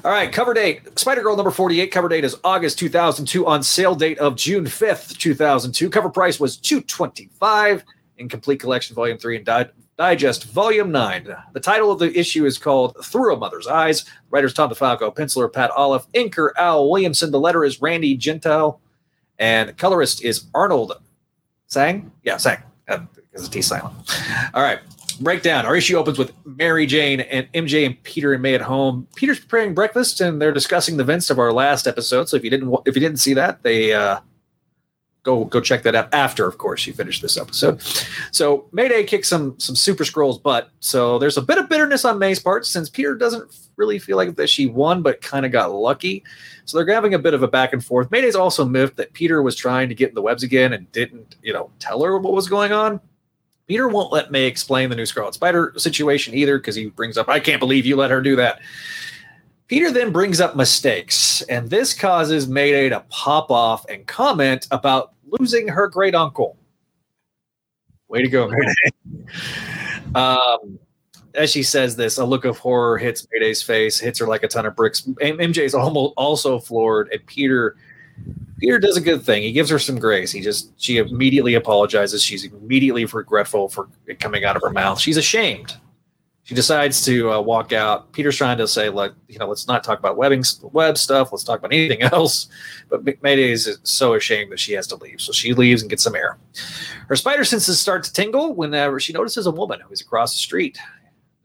All 0.03 0.11
right, 0.11 0.29
cover 0.31 0.53
date 0.53 0.99
Spider 0.99 1.21
Girl 1.21 1.35
number 1.37 1.51
48. 1.51 1.87
Cover 1.89 2.09
date 2.09 2.25
is 2.25 2.35
August 2.43 2.77
2002 2.79 3.45
on 3.47 3.63
sale 3.63 3.95
date 3.95 4.19
of 4.19 4.35
June 4.35 4.65
5th, 4.65 5.17
2002. 5.17 5.89
Cover 5.89 6.09
price 6.09 6.41
was 6.41 6.57
225 6.57 7.85
in 8.17 8.27
complete 8.27 8.59
collection 8.59 8.95
volume 8.95 9.17
3 9.17 9.37
and 9.37 9.45
di- 9.45 9.69
digest 9.97 10.43
volume 10.45 10.91
9. 10.91 11.33
The 11.53 11.59
title 11.61 11.89
of 11.89 11.99
the 11.99 12.17
issue 12.19 12.45
is 12.45 12.57
called 12.57 12.97
Through 13.05 13.33
a 13.33 13.37
Mother's 13.37 13.65
Eyes. 13.65 14.03
Writers 14.29 14.53
Tom 14.53 14.69
DeFalco, 14.69 15.15
penciler 15.15 15.51
Pat 15.51 15.71
Olliffe, 15.71 16.07
inker 16.13 16.49
Al 16.57 16.89
Williamson. 16.89 17.31
The 17.31 17.39
letter 17.39 17.63
is 17.63 17.81
Randy 17.81 18.17
Gentile, 18.17 18.81
and 19.39 19.77
colorist 19.77 20.21
is 20.21 20.47
Arnold 20.53 20.93
Sang. 21.67 22.11
Yeah, 22.23 22.35
Sang. 22.35 22.61
Uh, 22.89 22.99
Because 23.15 23.47
the 23.47 23.53
T 23.53 23.61
silent. 23.61 23.95
All 24.53 24.61
right 24.61 24.79
breakdown. 25.13 25.65
Our 25.65 25.75
issue 25.75 25.97
opens 25.97 26.17
with 26.17 26.33
Mary 26.45 26.85
Jane 26.85 27.21
and 27.21 27.51
MJ 27.53 27.85
and 27.85 28.01
Peter 28.03 28.33
and 28.33 28.41
May 28.41 28.55
at 28.55 28.61
home. 28.61 29.07
Peter's 29.15 29.39
preparing 29.39 29.73
breakfast 29.73 30.21
and 30.21 30.41
they're 30.41 30.51
discussing 30.51 30.97
the 30.97 31.03
events 31.03 31.29
of 31.29 31.39
our 31.39 31.51
last 31.51 31.87
episode. 31.87 32.29
So 32.29 32.37
if 32.37 32.43
you 32.43 32.49
didn't 32.49 32.75
if 32.85 32.95
you 32.95 33.01
didn't 33.01 33.17
see 33.17 33.33
that, 33.33 33.63
they 33.63 33.93
uh, 33.93 34.19
go 35.23 35.45
go 35.45 35.59
check 35.61 35.83
that 35.83 35.95
out 35.95 36.13
after, 36.13 36.45
of 36.47 36.57
course, 36.57 36.85
you 36.85 36.93
finish 36.93 37.21
this 37.21 37.37
episode. 37.37 37.81
So 38.31 38.67
Mayday 38.71 39.03
kicks 39.05 39.29
some 39.29 39.59
some 39.59 39.75
Super 39.75 40.05
Scrolls 40.05 40.37
butt. 40.37 40.69
So 40.79 41.17
there's 41.17 41.37
a 41.37 41.41
bit 41.41 41.57
of 41.57 41.69
bitterness 41.69 42.05
on 42.05 42.19
May's 42.19 42.39
part 42.39 42.65
since 42.65 42.89
Peter 42.89 43.15
doesn't 43.15 43.55
really 43.77 43.99
feel 43.99 44.17
like 44.17 44.35
that 44.35 44.49
she 44.49 44.67
won, 44.67 45.01
but 45.01 45.21
kind 45.21 45.45
of 45.45 45.51
got 45.51 45.71
lucky. 45.71 46.23
So 46.65 46.77
they're 46.77 46.93
having 46.93 47.13
a 47.13 47.19
bit 47.19 47.33
of 47.33 47.43
a 47.43 47.47
back 47.47 47.73
and 47.73 47.83
forth. 47.83 48.11
Mayday's 48.11 48.35
also 48.35 48.65
miffed 48.65 48.97
that 48.97 49.13
Peter 49.13 49.41
was 49.41 49.55
trying 49.55 49.89
to 49.89 49.95
get 49.95 50.09
in 50.09 50.15
the 50.15 50.21
webs 50.21 50.43
again 50.43 50.73
and 50.73 50.91
didn't, 50.91 51.35
you 51.41 51.53
know, 51.53 51.71
tell 51.79 52.03
her 52.03 52.17
what 52.17 52.33
was 52.33 52.47
going 52.47 52.71
on. 52.71 52.99
Peter 53.67 53.87
won't 53.87 54.11
let 54.11 54.31
May 54.31 54.45
explain 54.45 54.89
the 54.89 54.95
new 54.95 55.05
Scarlet 55.05 55.33
Spider 55.33 55.73
situation 55.77 56.33
either 56.33 56.57
because 56.57 56.75
he 56.75 56.87
brings 56.87 57.17
up, 57.17 57.29
I 57.29 57.39
can't 57.39 57.59
believe 57.59 57.85
you 57.85 57.95
let 57.95 58.11
her 58.11 58.21
do 58.21 58.35
that. 58.35 58.59
Peter 59.67 59.91
then 59.91 60.11
brings 60.11 60.41
up 60.41 60.55
mistakes, 60.55 61.41
and 61.43 61.69
this 61.69 61.93
causes 61.93 62.47
Mayday 62.47 62.89
to 62.89 62.99
pop 63.09 63.49
off 63.49 63.85
and 63.89 64.05
comment 64.05 64.67
about 64.71 65.13
losing 65.25 65.67
her 65.67 65.87
great 65.87 66.13
uncle. 66.13 66.57
Way 68.09 68.21
to 68.21 68.27
go, 68.27 68.49
Mayday. 68.49 69.33
um, 70.15 70.77
as 71.33 71.51
she 71.51 71.63
says 71.63 71.95
this, 71.95 72.17
a 72.17 72.25
look 72.25 72.45
of 72.45 72.57
horror 72.57 72.97
hits 72.97 73.25
Mayday's 73.31 73.61
face, 73.61 73.99
hits 73.99 74.19
her 74.19 74.27
like 74.27 74.43
a 74.43 74.47
ton 74.47 74.65
of 74.65 74.75
bricks. 74.75 75.01
MJ's 75.01 75.73
almost 75.73 76.13
also 76.17 76.59
floored, 76.59 77.09
and 77.11 77.25
Peter 77.25 77.77
Peter 78.59 78.79
does 78.79 78.95
a 78.95 79.01
good 79.01 79.23
thing. 79.23 79.43
He 79.43 79.51
gives 79.51 79.69
her 79.69 79.79
some 79.79 79.99
grace. 79.99 80.31
He 80.31 80.41
just 80.41 80.71
she 80.81 80.97
immediately 80.97 81.55
apologizes. 81.55 82.23
She's 82.23 82.45
immediately 82.45 83.05
regretful 83.05 83.69
for 83.69 83.89
it 84.07 84.19
coming 84.19 84.45
out 84.45 84.55
of 84.55 84.61
her 84.61 84.69
mouth. 84.69 84.99
She's 84.99 85.17
ashamed. 85.17 85.75
She 86.43 86.55
decides 86.55 87.03
to 87.05 87.31
uh, 87.31 87.41
walk 87.41 87.71
out. 87.71 88.11
Peter's 88.11 88.35
trying 88.35 88.57
to 88.57 88.67
say, 88.67 88.89
like, 88.89 89.13
you 89.29 89.39
know, 89.39 89.47
let's 89.47 89.65
not 89.65 89.81
talk 89.81 89.97
about 89.97 90.17
webbing 90.17 90.43
web 90.61 90.97
stuff. 90.97 91.31
Let's 91.31 91.45
talk 91.45 91.59
about 91.59 91.71
anything 91.71 92.01
else. 92.13 92.47
But 92.89 93.05
Mayday 93.23 93.49
is 93.49 93.79
so 93.83 94.15
ashamed 94.15 94.51
that 94.51 94.59
she 94.59 94.73
has 94.73 94.85
to 94.87 94.97
leave. 94.97 95.21
So 95.21 95.31
she 95.31 95.53
leaves 95.53 95.81
and 95.81 95.89
gets 95.89 96.03
some 96.03 96.15
air. 96.15 96.37
Her 97.07 97.15
spider 97.15 97.45
senses 97.45 97.79
start 97.79 98.03
to 98.03 98.11
tingle 98.11 98.53
whenever 98.53 98.99
she 98.99 99.13
notices 99.13 99.45
a 99.45 99.51
woman 99.51 99.79
who 99.79 99.93
is 99.93 100.01
across 100.01 100.33
the 100.33 100.39
street, 100.39 100.77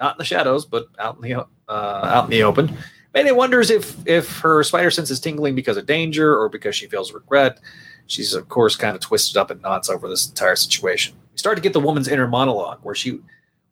not 0.01 0.17
in 0.17 0.19
the 0.19 0.25
shadows, 0.25 0.65
but 0.67 0.87
out 0.99 1.15
in 1.17 1.23
the 1.23 1.35
uh, 1.35 1.45
out 1.69 2.25
in 2.25 2.31
the 2.31 2.43
open. 2.43 2.77
Mayday 3.19 3.33
wonders 3.33 3.69
if 3.69 3.97
if 4.07 4.39
her 4.39 4.63
spider 4.63 4.93
sense 4.93 5.11
is 5.11 5.19
tingling 5.19 5.57
because 5.57 5.77
of 5.77 5.87
danger 5.87 6.39
or 6.39 6.49
because 6.49 6.77
she 6.77 6.87
feels 6.87 7.13
regret. 7.13 7.59
She's 8.07 8.33
of 8.33 8.49
course 8.49 8.77
kind 8.77 8.95
of 8.95 9.01
twisted 9.01 9.37
up 9.37 9.51
in 9.51 9.61
knots 9.61 9.91
over 9.91 10.09
this 10.09 10.29
entire 10.29 10.55
situation. 10.55 11.17
We 11.33 11.39
start 11.39 11.57
to 11.57 11.63
get 11.63 11.73
the 11.73 11.81
woman's 11.81 12.07
inner 12.07 12.29
monologue 12.29 12.79
where 12.85 12.95
she 12.95 13.19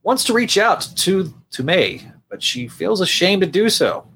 wants 0.03 0.25
to 0.25 0.33
reach 0.33 0.59
out 0.59 0.89
to 0.97 1.33
to 1.53 1.63
May, 1.63 2.11
but 2.29 2.43
she 2.43 2.67
feels 2.67 3.01
ashamed 3.01 3.43
to 3.43 3.47
do 3.47 3.71
so. 3.71 4.09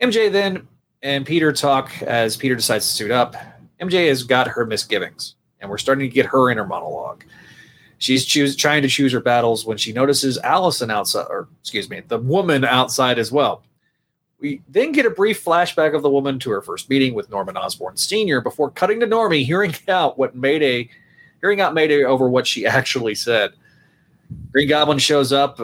MJ 0.00 0.32
then 0.32 0.66
and 1.02 1.26
Peter 1.26 1.52
talk 1.52 2.02
as 2.02 2.38
Peter 2.38 2.54
decides 2.54 2.88
to 2.88 2.94
suit 2.94 3.10
up. 3.10 3.36
MJ 3.78 4.08
has 4.08 4.22
got 4.22 4.48
her 4.48 4.64
misgivings, 4.64 5.34
and 5.60 5.68
we're 5.68 5.76
starting 5.76 6.08
to 6.08 6.14
get 6.14 6.24
her 6.24 6.48
inner 6.48 6.66
monologue. 6.66 7.24
She's 7.98 8.24
trying 8.56 8.80
to 8.80 8.88
choose 8.88 9.12
her 9.12 9.20
battles 9.20 9.66
when 9.66 9.76
she 9.76 9.92
notices 9.92 10.38
Allison 10.38 10.90
outside, 10.90 11.26
or 11.28 11.48
excuse 11.60 11.90
me, 11.90 12.00
the 12.08 12.16
woman 12.16 12.64
outside 12.64 13.18
as 13.18 13.30
well. 13.30 13.64
We 14.40 14.62
then 14.68 14.92
get 14.92 15.06
a 15.06 15.10
brief 15.10 15.44
flashback 15.44 15.94
of 15.94 16.02
the 16.02 16.10
woman 16.10 16.38
to 16.40 16.50
her 16.50 16.62
first 16.62 16.88
meeting 16.88 17.14
with 17.14 17.30
Norman 17.30 17.56
Osborn 17.56 17.96
Sr. 17.96 18.40
before 18.40 18.70
cutting 18.70 19.00
to 19.00 19.06
Normie, 19.06 19.44
hearing 19.44 19.74
out 19.88 20.18
what 20.18 20.34
Mayday, 20.34 20.88
hearing 21.40 21.60
out 21.60 21.74
Mayday 21.74 22.04
over 22.04 22.28
what 22.28 22.46
she 22.46 22.66
actually 22.66 23.14
said. 23.14 23.52
Green 24.52 24.68
Goblin 24.68 24.98
shows 24.98 25.32
up, 25.32 25.60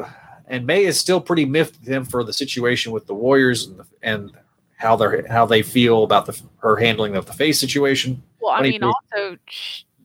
and 0.49 0.67
May 0.67 0.85
is 0.85 0.99
still 0.99 1.21
pretty 1.21 1.45
miffed 1.45 1.81
with 1.81 1.89
him 1.89 2.05
for 2.05 2.25
the 2.25 2.33
situation 2.33 2.93
with 2.93 3.07
the 3.07 3.15
Warriors 3.15 3.67
and, 3.67 3.79
the, 3.79 3.87
and 4.03 4.33
how 4.77 4.97
they 4.97 5.23
how 5.29 5.47
they 5.47 5.63
feel 5.63 6.05
about 6.05 6.27
the 6.27 6.41
her 6.59 6.77
handling 6.77 7.17
of 7.17 7.27
the 7.27 7.33
face 7.33 7.59
situation. 7.59 8.23
Well, 8.41 8.53
I 8.53 8.63
mean, 8.63 8.83
also 8.83 9.39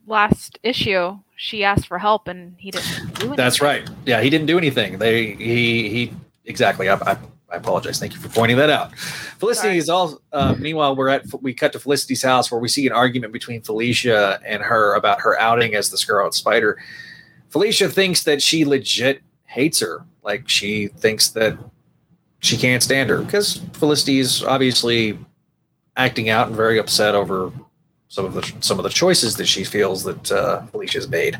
last 0.07 0.60
issue 0.63 1.19
she 1.36 1.63
asked 1.63 1.88
for 1.88 1.97
help 1.97 2.27
and 2.27 2.55
he 2.60 2.71
didn't 2.71 3.13
do 3.15 3.21
anything. 3.21 3.36
That's 3.36 3.62
right. 3.62 3.89
Yeah, 4.05 4.21
he 4.21 4.29
didn't 4.29 4.47
do 4.47 4.57
anything. 4.57 4.99
They 4.99 5.34
he 5.34 5.89
he 5.89 6.13
exactly. 6.45 6.88
I, 6.88 6.95
I, 6.95 7.17
I 7.52 7.58
apologize. 7.58 8.00
Thank 8.00 8.14
you 8.14 8.20
for 8.20 8.30
pointing 8.30 8.58
that 8.58 8.70
out. 8.70 8.98
Felicity 8.98 9.68
Sorry. 9.68 9.78
is 9.78 9.90
all. 9.90 10.22
Uh, 10.32 10.56
meanwhile, 10.58 10.96
we're 10.96 11.10
at 11.10 11.26
we 11.42 11.54
cut 11.54 11.74
to 11.74 11.80
Felicity's 11.80 12.24
house 12.24 12.52
where 12.52 12.62
we 12.62 12.68
see 12.68 12.88
an 12.88 12.94
argument 12.94 13.34
between 13.34 13.62
Felicia 13.62 14.40
and 14.46 14.62
her 14.62 14.96
about 14.96 15.20
her 15.22 15.38
outing 15.40 15.76
as 15.76 15.90
the 15.90 15.98
Scarlet 15.98 16.34
Spider. 16.34 16.82
Felicia 17.50 17.90
thinks 17.90 18.24
that 18.24 18.42
she 18.42 18.64
legit 18.64 19.22
hates 19.46 19.80
her. 19.82 20.06
Like 20.24 20.48
she 20.48 20.88
thinks 20.88 21.30
that 21.30 21.58
she 22.40 22.58
can't 22.58 22.82
stand 22.82 23.10
her 23.10 23.22
because 23.22 23.58
Felicity 23.74 24.20
is 24.20 24.44
obviously 24.44 25.18
acting 25.98 26.30
out 26.30 26.48
and 26.48 26.56
very 26.56 26.80
upset 26.80 27.16
over 27.16 27.52
some 28.08 28.26
of 28.26 28.34
the 28.34 28.54
some 28.62 28.80
of 28.80 28.84
the 28.84 28.90
choices 28.90 29.36
that 29.38 29.46
she 29.46 29.64
feels 29.64 30.04
that 30.04 30.32
uh, 30.32 30.62
Felicia's 30.68 31.08
made. 31.08 31.38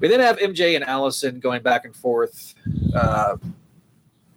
We 0.00 0.08
then 0.08 0.20
have 0.20 0.38
MJ 0.38 0.74
and 0.74 0.84
Allison 0.84 1.40
going 1.40 1.62
back 1.62 1.84
and 1.84 1.94
forth. 1.94 2.54
Uh, 2.94 3.36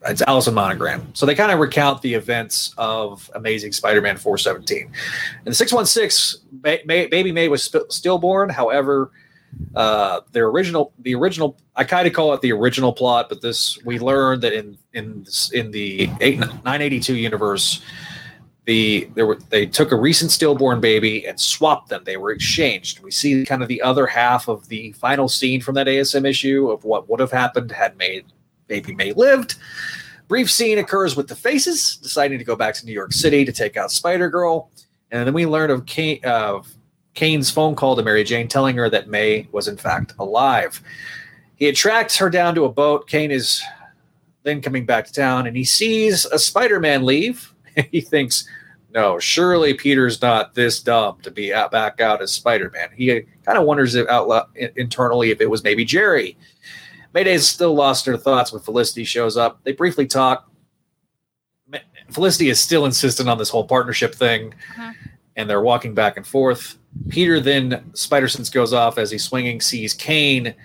it's 0.08 0.22
Allison 0.24 0.54
Mongrain. 0.54 1.02
So 1.14 1.26
they 1.26 1.36
kind 1.36 1.52
of 1.52 1.60
recount 1.60 2.02
the 2.02 2.14
events 2.14 2.74
of 2.78 3.30
Amazing 3.36 3.74
Spider-Man 3.74 4.18
417. 4.18 4.84
In 4.84 4.92
the 5.46 5.54
616, 5.54 6.42
Baby 6.62 7.32
May 7.32 7.48
was 7.48 7.64
sp- 7.64 7.90
stillborn. 7.90 8.50
However, 8.50 9.12
uh, 9.76 10.22
their 10.32 10.48
original, 10.48 10.94
the 11.00 11.16
original, 11.16 11.58
I 11.76 11.84
kind 11.84 12.08
of 12.08 12.14
call 12.14 12.34
it 12.34 12.42
the 12.42 12.52
original 12.52 12.94
plot, 12.94 13.30
but 13.30 13.42
this 13.42 13.78
we 13.86 14.00
learned 14.00 14.42
that 14.44 14.54
in 14.54 14.78
in 14.94 15.26
in 15.54 15.72
the 15.72 16.10
eight, 16.22 16.40
982 16.40 17.16
universe, 17.16 17.82
the 18.66 19.10
there 19.16 19.26
were 19.26 19.40
they 19.50 19.66
took 19.66 19.92
a 19.92 19.96
recent 19.96 20.32
stillborn 20.32 20.80
baby 20.82 21.26
and 21.26 21.40
swapped 21.40 21.90
them. 21.90 22.04
They 22.04 22.18
were 22.18 22.32
exchanged. 22.32 23.00
We 23.02 23.12
see 23.12 23.46
kind 23.46 23.62
of 23.62 23.68
the 23.68 23.82
other 23.82 24.06
half 24.06 24.48
of 24.48 24.68
the 24.68 24.92
final 24.94 25.28
scene 25.28 25.62
from 25.62 25.76
that 25.76 25.88
ASM 25.88 26.28
issue 26.28 26.70
of 26.70 26.84
what 26.84 27.10
would 27.10 27.20
have 27.20 27.32
happened 27.32 27.72
had 27.72 27.98
made 27.98 28.26
baby 28.68 28.94
May 28.94 29.14
lived. 29.14 29.56
Brief 30.28 30.52
scene 30.52 30.78
occurs 30.78 31.16
with 31.16 31.28
the 31.28 31.36
faces 31.36 31.98
deciding 31.98 32.38
to 32.38 32.44
go 32.44 32.56
back 32.56 32.74
to 32.76 32.86
New 32.86 32.92
York 32.92 33.14
City 33.14 33.46
to 33.46 33.52
take 33.52 33.78
out 33.78 33.92
Spider 33.92 34.30
Girl, 34.30 34.70
and 35.12 35.26
then 35.26 35.34
we 35.34 35.46
learn 35.46 35.72
of 35.72 35.86
Kane, 35.86 36.20
Kane's 37.14 37.50
phone 37.50 37.76
call 37.76 37.96
to 37.96 38.04
Mary 38.04 38.24
Jane 38.24 38.48
telling 38.48 38.76
her 38.78 38.90
that 38.90 39.10
May 39.10 39.48
was 39.52 39.68
in 39.68 39.78
fact 39.78 40.14
alive. 40.20 40.82
He 41.56 41.68
attracts 41.68 42.18
her 42.18 42.30
down 42.30 42.54
to 42.56 42.66
a 42.66 42.72
boat. 42.72 43.08
Kane 43.08 43.32
is 43.32 43.64
then 44.44 44.62
coming 44.62 44.86
back 44.86 45.08
to 45.08 45.14
town, 45.14 45.48
and 45.48 45.58
he 45.58 45.64
sees 45.64 46.26
a 46.26 46.38
Spider-Man 46.38 47.06
leave. 47.06 47.54
he 47.92 48.02
thinks, 48.02 48.48
no, 48.94 49.20
surely 49.20 49.74
Peter's 49.74 50.22
not 50.22 50.54
this 50.54 50.80
dumb 50.80 51.18
to 51.24 51.32
be 51.32 51.54
out, 51.54 51.72
back 51.72 52.00
out 52.00 52.22
as 52.22 52.32
Spider 52.32 52.70
Man. 52.72 52.90
He 52.96 53.12
uh, 53.12 53.22
kind 53.46 53.58
of 53.58 53.66
wonders 53.66 53.96
if 53.96 54.08
out 54.08 54.50
internally 54.76 55.32
if 55.32 55.42
it 55.42 55.50
was 55.50 55.64
maybe 55.64 55.84
Jerry. 55.84 56.38
Mayday's 57.14 57.48
still 57.48 57.74
lost 57.74 58.08
in 58.08 58.14
her 58.14 58.20
thoughts 58.20 58.52
when 58.52 58.62
Felicity 58.62 59.04
shows 59.04 59.38
up. 59.38 59.64
They 59.64 59.72
briefly 59.72 60.08
talk. 60.08 60.50
Felicity 62.10 62.50
is 62.50 62.60
still 62.60 62.86
insistent 62.86 63.28
on 63.28 63.38
this 63.38 63.50
whole 63.50 63.66
partnership 63.66 64.16
thing, 64.16 64.54
uh-huh. 64.72 64.94
and 65.36 65.50
they're 65.50 65.62
walking 65.62 65.94
back 65.94 66.16
and 66.16 66.26
forth. 66.26 66.78
Peter 67.10 67.40
then 67.40 67.84
Spider 67.94 68.28
Sense 68.28 68.50
goes 68.50 68.74
off 68.74 68.98
as 68.98 69.12
he's 69.12 69.26
swinging, 69.26 69.60
sees 69.60 69.94
Kane, 69.94 70.56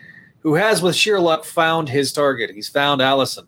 who 0.40 0.54
has, 0.54 0.82
with 0.82 0.94
sheer 0.94 1.18
luck, 1.18 1.44
found 1.44 1.88
his 1.88 2.12
target. 2.12 2.50
He's 2.50 2.68
found 2.68 3.02
Allison. 3.02 3.46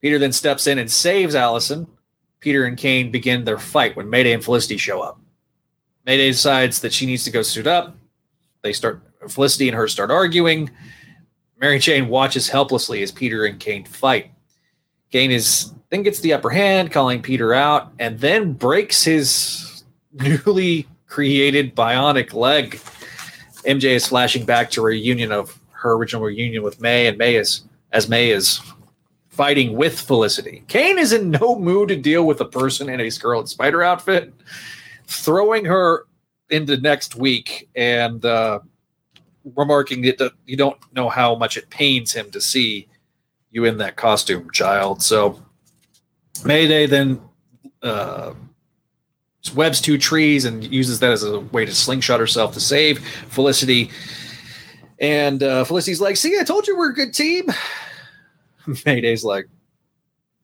Peter 0.00 0.18
then 0.18 0.32
steps 0.32 0.66
in 0.66 0.78
and 0.78 0.90
saves 0.90 1.34
Allison, 1.34 1.86
Peter 2.40 2.64
and 2.64 2.76
Kane 2.76 3.10
begin 3.10 3.44
their 3.44 3.58
fight 3.58 3.96
when 3.96 4.08
Mayday 4.08 4.32
and 4.32 4.42
Felicity 4.42 4.78
show 4.78 5.00
up. 5.00 5.20
Mayday 6.06 6.30
decides 6.30 6.80
that 6.80 6.92
she 6.92 7.06
needs 7.06 7.24
to 7.24 7.30
go 7.30 7.42
suit 7.42 7.66
up. 7.66 7.96
They 8.62 8.72
start 8.72 9.02
Felicity 9.28 9.68
and 9.68 9.76
her 9.76 9.88
start 9.88 10.10
arguing. 10.10 10.70
Mary 11.60 11.78
Jane 11.78 12.08
watches 12.08 12.48
helplessly 12.48 13.02
as 13.02 13.12
Peter 13.12 13.44
and 13.44 13.60
Kane 13.60 13.84
fight. 13.84 14.30
Kane 15.10 15.30
is 15.30 15.72
then 15.90 16.02
gets 16.02 16.20
the 16.20 16.32
upper 16.32 16.50
hand, 16.50 16.92
calling 16.92 17.20
Peter 17.20 17.52
out, 17.52 17.92
and 17.98 18.18
then 18.20 18.52
breaks 18.52 19.04
his 19.04 19.84
newly 20.12 20.88
created 21.06 21.74
bionic 21.74 22.32
leg. 22.32 22.80
MJ 23.66 23.84
is 23.90 24.06
flashing 24.06 24.46
back 24.46 24.70
to 24.70 24.82
reunion 24.82 25.32
of 25.32 25.60
her 25.72 25.92
original 25.92 26.22
reunion 26.22 26.62
with 26.62 26.80
May, 26.80 27.06
and 27.06 27.18
May 27.18 27.34
is 27.34 27.62
as 27.92 28.08
May 28.08 28.30
is 28.30 28.60
fighting 29.28 29.74
with 29.74 29.98
Felicity. 29.98 30.62
Kane 30.68 30.98
is 30.98 31.12
in 31.12 31.30
no 31.30 31.58
mood 31.58 31.88
to 31.88 31.96
deal 31.96 32.26
with 32.26 32.40
a 32.40 32.44
person 32.44 32.88
in 32.88 33.00
a 33.00 33.10
Scarlet 33.10 33.48
Spider 33.48 33.82
outfit, 33.82 34.32
throwing 35.06 35.64
her 35.64 36.06
into 36.50 36.76
next 36.76 37.16
week 37.16 37.68
and 37.74 38.24
uh, 38.24 38.60
remarking 39.56 40.02
that 40.02 40.32
you 40.46 40.56
don't 40.56 40.78
know 40.92 41.08
how 41.08 41.34
much 41.34 41.56
it 41.56 41.70
pains 41.70 42.12
him 42.12 42.30
to 42.30 42.40
see 42.40 42.88
you 43.50 43.64
in 43.64 43.78
that 43.78 43.96
costume, 43.96 44.50
child. 44.52 45.02
So 45.02 45.40
Mayday 46.44 46.86
then 46.86 47.20
uh, 47.82 48.34
webs 49.54 49.80
two 49.80 49.98
trees 49.98 50.44
and 50.44 50.62
uses 50.72 51.00
that 51.00 51.10
as 51.10 51.24
a 51.24 51.40
way 51.40 51.64
to 51.64 51.74
slingshot 51.74 52.20
herself 52.20 52.54
to 52.54 52.60
save 52.60 52.98
Felicity. 53.28 53.90
And 54.98 55.42
uh, 55.42 55.64
Felicity's 55.64 56.00
like, 56.00 56.16
"See, 56.16 56.38
I 56.38 56.44
told 56.44 56.66
you 56.66 56.76
we're 56.76 56.90
a 56.90 56.94
good 56.94 57.14
team." 57.14 57.46
Mayday's 58.86 59.24
like, 59.24 59.48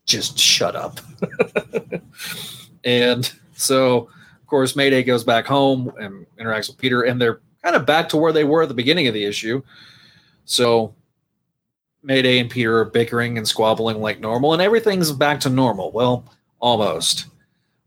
just 0.06 0.38
shut 0.38 0.76
up. 0.76 1.00
and 2.84 3.30
so, 3.54 3.98
of 3.98 4.46
course, 4.46 4.76
Mayday 4.76 5.02
goes 5.02 5.24
back 5.24 5.46
home 5.46 5.92
and 5.98 6.26
interacts 6.40 6.68
with 6.68 6.78
Peter, 6.78 7.02
and 7.02 7.20
they're 7.20 7.40
kind 7.66 7.74
of 7.74 7.84
back 7.84 8.08
to 8.08 8.16
where 8.16 8.32
they 8.32 8.44
were 8.44 8.62
at 8.62 8.68
the 8.68 8.74
beginning 8.74 9.08
of 9.08 9.14
the 9.14 9.24
issue. 9.24 9.60
So, 10.44 10.94
Mayday 12.04 12.38
and 12.38 12.48
Peter 12.48 12.78
are 12.78 12.84
bickering 12.84 13.36
and 13.36 13.48
squabbling 13.48 14.00
like 14.00 14.20
normal, 14.20 14.52
and 14.52 14.62
everything's 14.62 15.10
back 15.10 15.40
to 15.40 15.50
normal. 15.50 15.90
Well, 15.90 16.24
almost. 16.60 17.26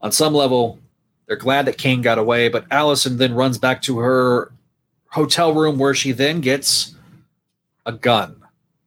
On 0.01 0.11
some 0.11 0.33
level, 0.33 0.79
they're 1.27 1.37
glad 1.37 1.65
that 1.65 1.77
Kane 1.77 2.01
got 2.01 2.17
away, 2.17 2.49
but 2.49 2.65
Allison 2.71 3.15
then 3.15 3.33
runs 3.33 3.57
back 3.57 3.81
to 3.83 3.99
her 3.99 4.51
hotel 5.05 5.53
room 5.53 5.79
where 5.79 5.95
she 5.95 6.11
then 6.11 6.41
gets 6.41 6.93
a 7.85 7.93
gun. 7.93 8.35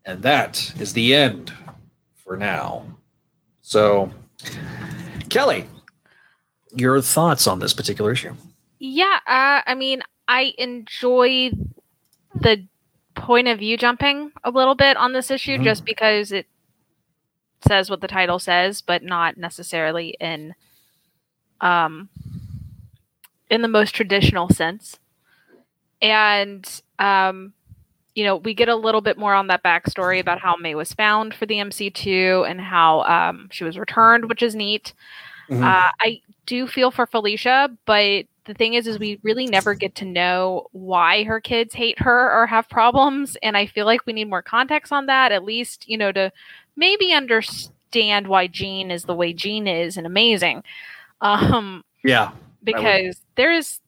And 0.04 0.22
that 0.22 0.74
is 0.78 0.92
the 0.92 1.14
end 1.14 1.54
for 2.16 2.36
now. 2.36 2.84
So, 3.62 4.12
Kelly, 5.30 5.66
your 6.74 7.00
thoughts 7.00 7.46
on 7.46 7.60
this 7.60 7.72
particular 7.72 8.12
issue? 8.12 8.34
Yeah, 8.78 9.20
uh, 9.26 9.62
I 9.64 9.74
mean, 9.74 10.02
I 10.28 10.54
enjoy 10.58 11.52
the 12.34 12.66
point 13.14 13.48
of 13.48 13.58
view 13.58 13.76
jumping 13.76 14.32
a 14.42 14.50
little 14.50 14.74
bit 14.74 14.96
on 14.96 15.12
this 15.12 15.30
issue 15.30 15.54
mm-hmm. 15.54 15.64
just 15.64 15.84
because 15.84 16.32
it 16.32 16.46
says 17.66 17.90
what 17.90 18.00
the 18.00 18.08
title 18.08 18.38
says, 18.38 18.82
but 18.82 19.02
not 19.02 19.36
necessarily 19.36 20.16
in 20.20 20.54
um 21.60 22.08
in 23.50 23.62
the 23.62 23.68
most 23.68 23.94
traditional 23.94 24.48
sense. 24.48 24.98
And 26.00 26.68
um 26.98 27.52
you 28.14 28.24
know, 28.24 28.36
we 28.36 28.54
get 28.54 28.68
a 28.68 28.76
little 28.76 29.00
bit 29.00 29.16
more 29.16 29.34
on 29.34 29.46
that 29.46 29.62
backstory 29.62 30.20
about 30.20 30.38
how 30.38 30.56
May 30.56 30.74
was 30.74 30.92
found 30.92 31.34
for 31.34 31.46
the 31.46 31.54
MC2 31.54 32.48
and 32.48 32.60
how 32.60 33.02
um, 33.02 33.48
she 33.50 33.64
was 33.64 33.78
returned, 33.78 34.28
which 34.28 34.42
is 34.42 34.54
neat. 34.54 34.92
Mm-hmm. 35.48 35.64
Uh, 35.64 35.88
I 36.00 36.20
do 36.46 36.66
feel 36.66 36.90
for 36.90 37.06
Felicia, 37.06 37.70
but 37.86 38.26
the 38.44 38.54
thing 38.54 38.74
is, 38.74 38.86
is 38.86 38.98
we 38.98 39.20
really 39.22 39.46
never 39.46 39.74
get 39.74 39.94
to 39.96 40.04
know 40.04 40.66
why 40.72 41.24
her 41.24 41.40
kids 41.40 41.74
hate 41.74 41.98
her 42.00 42.32
or 42.32 42.46
have 42.46 42.68
problems, 42.68 43.36
and 43.42 43.56
I 43.56 43.66
feel 43.66 43.86
like 43.86 44.06
we 44.06 44.12
need 44.12 44.28
more 44.28 44.42
context 44.42 44.92
on 44.92 45.06
that, 45.06 45.32
at 45.32 45.44
least, 45.44 45.88
you 45.88 45.96
know, 45.96 46.12
to 46.12 46.32
maybe 46.76 47.12
understand 47.12 48.26
why 48.26 48.46
Gene 48.46 48.90
is 48.90 49.04
the 49.04 49.14
way 49.14 49.32
Gene 49.32 49.66
is 49.66 49.96
and 49.96 50.06
amazing. 50.06 50.64
Um, 51.20 51.84
yeah, 52.04 52.32
because 52.64 53.20
there's 53.36 53.80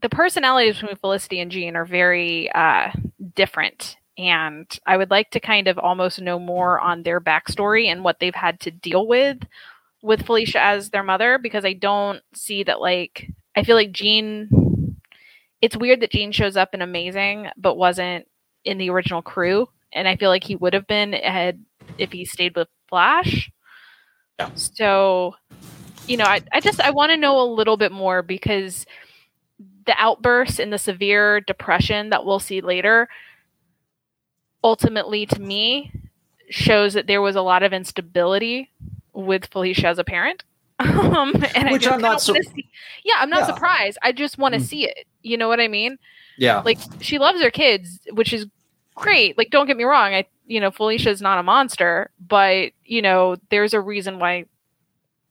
the 0.00 0.08
personalities 0.08 0.76
between 0.76 0.96
Felicity 0.96 1.40
and 1.40 1.50
Gene 1.50 1.76
are 1.76 1.84
very 1.84 2.50
uh, 2.52 2.90
different. 3.34 3.96
And 4.16 4.66
I 4.84 4.96
would 4.96 5.10
like 5.10 5.30
to 5.30 5.40
kind 5.40 5.68
of 5.68 5.78
almost 5.78 6.20
know 6.20 6.38
more 6.40 6.80
on 6.80 7.02
their 7.02 7.20
backstory 7.20 7.86
and 7.86 8.02
what 8.02 8.18
they've 8.18 8.34
had 8.34 8.58
to 8.60 8.70
deal 8.70 9.06
with 9.06 9.38
with 10.02 10.26
Felicia 10.26 10.60
as 10.60 10.90
their 10.90 11.02
mother 11.04 11.38
because 11.38 11.64
I 11.64 11.72
don't 11.72 12.20
see 12.34 12.64
that, 12.64 12.80
like, 12.80 13.30
I 13.58 13.64
feel 13.64 13.74
like 13.74 13.90
Gene, 13.90 14.96
it's 15.60 15.76
weird 15.76 16.00
that 16.00 16.12
Gene 16.12 16.30
shows 16.30 16.56
up 16.56 16.74
in 16.74 16.80
Amazing 16.80 17.48
but 17.56 17.74
wasn't 17.74 18.28
in 18.64 18.78
the 18.78 18.88
original 18.88 19.20
crew. 19.20 19.68
And 19.92 20.06
I 20.06 20.14
feel 20.14 20.30
like 20.30 20.44
he 20.44 20.54
would 20.54 20.74
have 20.74 20.86
been 20.86 21.12
had 21.12 21.64
if 21.98 22.12
he 22.12 22.24
stayed 22.24 22.54
with 22.54 22.68
Flash. 22.88 23.50
Yeah. 24.38 24.50
So, 24.54 25.34
you 26.06 26.16
know, 26.16 26.24
I, 26.24 26.40
I 26.52 26.60
just, 26.60 26.80
I 26.80 26.90
want 26.90 27.10
to 27.10 27.16
know 27.16 27.40
a 27.40 27.52
little 27.52 27.76
bit 27.76 27.90
more 27.90 28.22
because 28.22 28.86
the 29.86 29.94
outbursts 29.98 30.60
and 30.60 30.72
the 30.72 30.78
severe 30.78 31.40
depression 31.40 32.10
that 32.10 32.24
we'll 32.24 32.38
see 32.38 32.60
later 32.60 33.08
ultimately 34.62 35.26
to 35.26 35.40
me 35.40 35.90
shows 36.48 36.94
that 36.94 37.08
there 37.08 37.22
was 37.22 37.34
a 37.34 37.42
lot 37.42 37.64
of 37.64 37.72
instability 37.72 38.70
with 39.14 39.46
Felicia 39.46 39.88
as 39.88 39.98
a 39.98 40.04
parent. 40.04 40.44
um, 41.14 41.32
and 41.54 41.70
Which 41.72 41.86
I 41.86 41.94
I'm 41.94 42.00
not 42.00 42.20
su- 42.22 42.34
see, 42.54 42.68
yeah, 43.04 43.14
I'm 43.18 43.30
not 43.30 43.40
Yeah. 43.40 43.46
surprised. 43.54 43.98
I 44.02 44.12
just 44.12 44.38
want 44.38 44.54
to 44.54 44.60
Mm. 44.60 44.64
see 44.64 44.84
it. 44.86 45.06
You 45.22 45.36
know 45.36 45.48
what 45.48 45.60
I 45.60 45.68
mean? 45.68 45.98
yeah, 46.36 46.60
Like 46.64 46.78
she 47.00 47.18
loves 47.18 47.42
her 47.42 47.50
kids, 47.50 47.98
which 48.12 48.32
is 48.32 48.46
great. 48.94 49.36
Like 49.36 49.50
don't 49.50 49.66
get 49.66 49.76
me 49.76 49.84
wrong, 49.84 50.14
I 50.14 50.24
you 50.46 50.60
know 50.60 50.70
Felicia's 50.70 51.20
not 51.20 51.38
a 51.38 51.42
monster, 51.42 52.10
but 52.26 52.70
you 52.84 53.02
know 53.02 53.36
there's 53.50 53.74
a 53.74 53.80
reason 53.80 54.18
why 54.18 54.44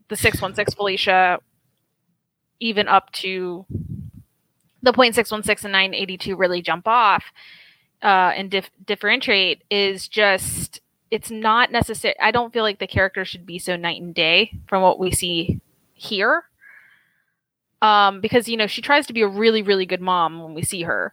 the 0.09 0.15
616 0.17 0.75
Felicia 0.75 1.39
even 2.59 2.87
up 2.87 3.11
to 3.13 3.65
the 4.83 4.93
point 4.93 5.15
616 5.15 5.67
and 5.67 5.73
982 5.73 6.35
really 6.35 6.61
jump 6.61 6.87
off 6.87 7.23
uh, 8.03 8.31
and 8.35 8.49
dif- 8.51 8.71
differentiate 8.85 9.63
is 9.69 10.07
just 10.07 10.81
it's 11.11 11.31
not 11.31 11.71
necessary 11.71 12.15
i 12.21 12.31
don't 12.31 12.51
feel 12.53 12.63
like 12.63 12.79
the 12.79 12.87
character 12.87 13.23
should 13.25 13.45
be 13.45 13.57
so 13.59 13.75
night 13.75 14.01
and 14.01 14.13
day 14.15 14.51
from 14.67 14.81
what 14.81 14.99
we 14.99 15.11
see 15.11 15.59
here. 15.93 16.43
Um 17.81 18.21
because 18.21 18.47
you 18.49 18.57
know 18.57 18.67
she 18.67 18.81
tries 18.81 19.07
to 19.07 19.13
be 19.13 19.21
a 19.21 19.27
really 19.27 19.61
really 19.61 19.85
good 19.85 20.01
mom 20.01 20.41
when 20.43 20.53
we 20.53 20.63
see 20.63 20.83
her. 20.83 21.11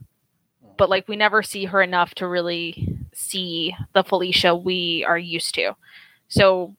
But 0.77 0.91
like 0.91 1.07
we 1.09 1.17
never 1.17 1.43
see 1.43 1.67
her 1.67 1.81
enough 1.83 2.15
to 2.17 2.27
really 2.27 2.89
see 3.15 3.75
the 3.93 4.03
felicia 4.03 4.55
we 4.57 5.05
are 5.07 5.19
used 5.19 5.55
to. 5.57 5.73
So 6.29 6.75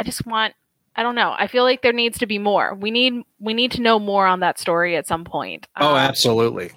i 0.00 0.04
just 0.04 0.26
want 0.26 0.54
i 0.96 1.02
don't 1.02 1.14
know. 1.14 1.34
I 1.38 1.46
feel 1.46 1.62
like 1.64 1.82
there 1.82 1.92
needs 1.92 2.18
to 2.18 2.26
be 2.26 2.38
more. 2.38 2.74
We 2.74 2.90
need 2.90 3.22
we 3.40 3.54
need 3.54 3.72
to 3.72 3.80
know 3.80 3.98
more 3.98 4.26
on 4.26 4.40
that 4.40 4.58
story 4.58 4.96
at 4.96 5.06
some 5.06 5.24
point. 5.24 5.66
Oh, 5.76 5.90
Um, 5.92 5.96
absolutely. 5.96 6.70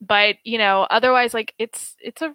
but 0.00 0.36
you 0.44 0.58
know 0.58 0.86
otherwise 0.90 1.34
like 1.34 1.54
it's 1.58 1.96
it's 2.00 2.22
a 2.22 2.34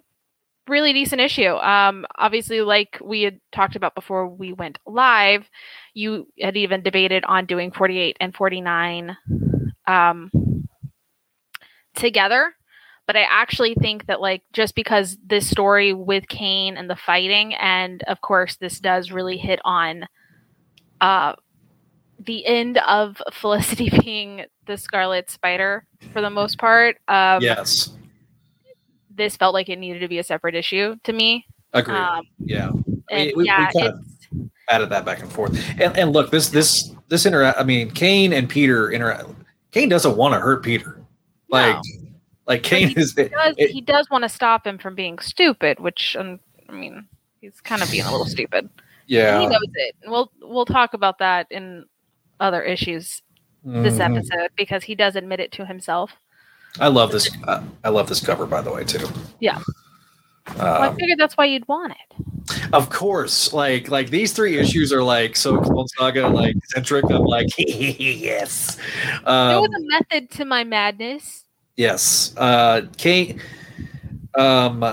really 0.68 0.92
decent 0.92 1.20
issue. 1.20 1.54
Um 1.56 2.06
obviously 2.16 2.60
like 2.62 2.98
we 3.02 3.22
had 3.22 3.40
talked 3.52 3.76
about 3.76 3.94
before 3.94 4.28
we 4.28 4.52
went 4.52 4.78
live 4.86 5.48
you 5.94 6.26
had 6.40 6.56
even 6.56 6.82
debated 6.82 7.24
on 7.24 7.46
doing 7.46 7.70
48 7.70 8.16
and 8.20 8.34
49 8.34 9.16
um 9.86 10.30
together. 11.94 12.54
But 13.06 13.16
i 13.16 13.26
actually 13.28 13.74
think 13.74 14.06
that 14.06 14.20
like 14.20 14.42
just 14.54 14.74
because 14.74 15.18
this 15.26 15.48
story 15.48 15.92
with 15.92 16.26
kane 16.26 16.78
and 16.78 16.88
the 16.88 16.96
fighting 16.96 17.54
and 17.54 18.02
of 18.04 18.22
course 18.22 18.56
this 18.56 18.80
does 18.80 19.10
really 19.10 19.36
hit 19.36 19.60
on 19.62 20.06
uh 21.02 21.34
the 22.18 22.46
end 22.46 22.78
of 22.78 23.20
felicity 23.32 23.90
being 24.02 24.46
the 24.66 24.78
scarlet 24.78 25.28
spider 25.28 25.86
for 26.14 26.22
the 26.22 26.30
most 26.30 26.56
part 26.58 26.96
um 27.08 27.42
yes, 27.42 27.90
this 29.16 29.36
felt 29.36 29.54
like 29.54 29.68
it 29.68 29.78
needed 29.78 30.00
to 30.00 30.08
be 30.08 30.18
a 30.18 30.24
separate 30.24 30.54
issue 30.54 30.96
to 31.04 31.12
me. 31.12 31.46
agreed. 31.72 31.96
Um, 31.96 32.24
yeah, 32.38 32.70
and 33.10 33.26
we- 33.28 33.34
we 33.36 33.44
yeah, 33.46 33.70
kind 33.72 33.88
of- 33.88 34.00
added 34.70 34.88
that 34.90 35.04
back 35.04 35.20
and 35.20 35.30
forth. 35.30 35.52
And, 35.80 35.96
and 35.96 36.12
look, 36.12 36.30
this 36.30 36.48
this 36.48 36.92
this 37.08 37.26
interact. 37.26 37.58
I 37.58 37.64
mean, 37.64 37.90
Kane 37.90 38.32
and 38.32 38.48
Peter 38.48 38.90
interact. 38.90 39.24
Kane 39.72 39.88
doesn't 39.88 40.16
want 40.16 40.34
to 40.34 40.40
hurt 40.40 40.62
Peter. 40.64 41.00
Like, 41.50 41.74
No. 41.76 41.82
like 42.46 42.62
Kane 42.62 42.88
he 42.88 43.00
is. 43.00 43.12
does, 43.14 43.28
it- 43.58 43.70
he 43.70 43.80
does 43.80 44.08
want 44.10 44.22
to 44.22 44.28
stop 44.28 44.66
him 44.66 44.78
from 44.78 44.94
being 44.94 45.18
stupid, 45.18 45.80
which 45.80 46.16
um, 46.16 46.40
I 46.68 46.72
mean, 46.72 47.06
he's 47.40 47.60
kind 47.60 47.82
of 47.82 47.90
being 47.90 48.04
a 48.04 48.10
little 48.10 48.26
stupid. 48.26 48.64
And 48.64 48.70
he 49.06 49.16
yeah. 49.16 49.38
knows 49.46 49.60
it. 49.74 49.96
And 50.02 50.10
we'll 50.10 50.32
we'll 50.40 50.64
talk 50.64 50.94
about 50.94 51.18
that 51.18 51.46
in 51.50 51.84
other 52.40 52.62
issues 52.62 53.20
this 53.64 53.94
Mhm. 53.98 54.16
episode 54.16 54.50
because 54.56 54.84
he 54.84 54.94
does 54.94 55.14
admit 55.16 55.40
it 55.40 55.52
to 55.52 55.66
himself. 55.66 56.12
I 56.80 56.88
love 56.88 57.12
this. 57.12 57.30
Uh, 57.44 57.62
I 57.84 57.88
love 57.90 58.08
this 58.08 58.24
cover, 58.24 58.46
by 58.46 58.60
the 58.60 58.72
way, 58.72 58.84
too. 58.84 59.06
Yeah. 59.40 59.60
Well, 60.58 60.82
I 60.82 60.88
Um, 60.88 60.96
figured 60.96 61.18
that's 61.18 61.36
why 61.36 61.46
you'd 61.46 61.66
want 61.68 61.92
it. 61.92 62.68
of 62.74 62.90
course, 62.90 63.52
like 63.54 63.88
like 63.90 64.10
these 64.10 64.32
three 64.32 64.58
issues 64.58 64.92
are 64.92 65.02
like 65.02 65.36
so 65.36 65.58
Clone 65.60 65.88
Saga 65.88 66.28
like 66.28 66.54
centric. 66.66 67.04
I'm 67.10 67.22
like 67.24 67.46
yes, 67.58 68.76
there 69.24 69.32
um, 69.56 69.62
was 69.62 69.70
a 69.74 69.80
method 69.86 70.30
to 70.32 70.44
my 70.44 70.62
madness. 70.64 71.44
yes. 71.76 72.34
Uh, 72.36 72.82
Kane. 72.98 73.40
Um, 74.36 74.84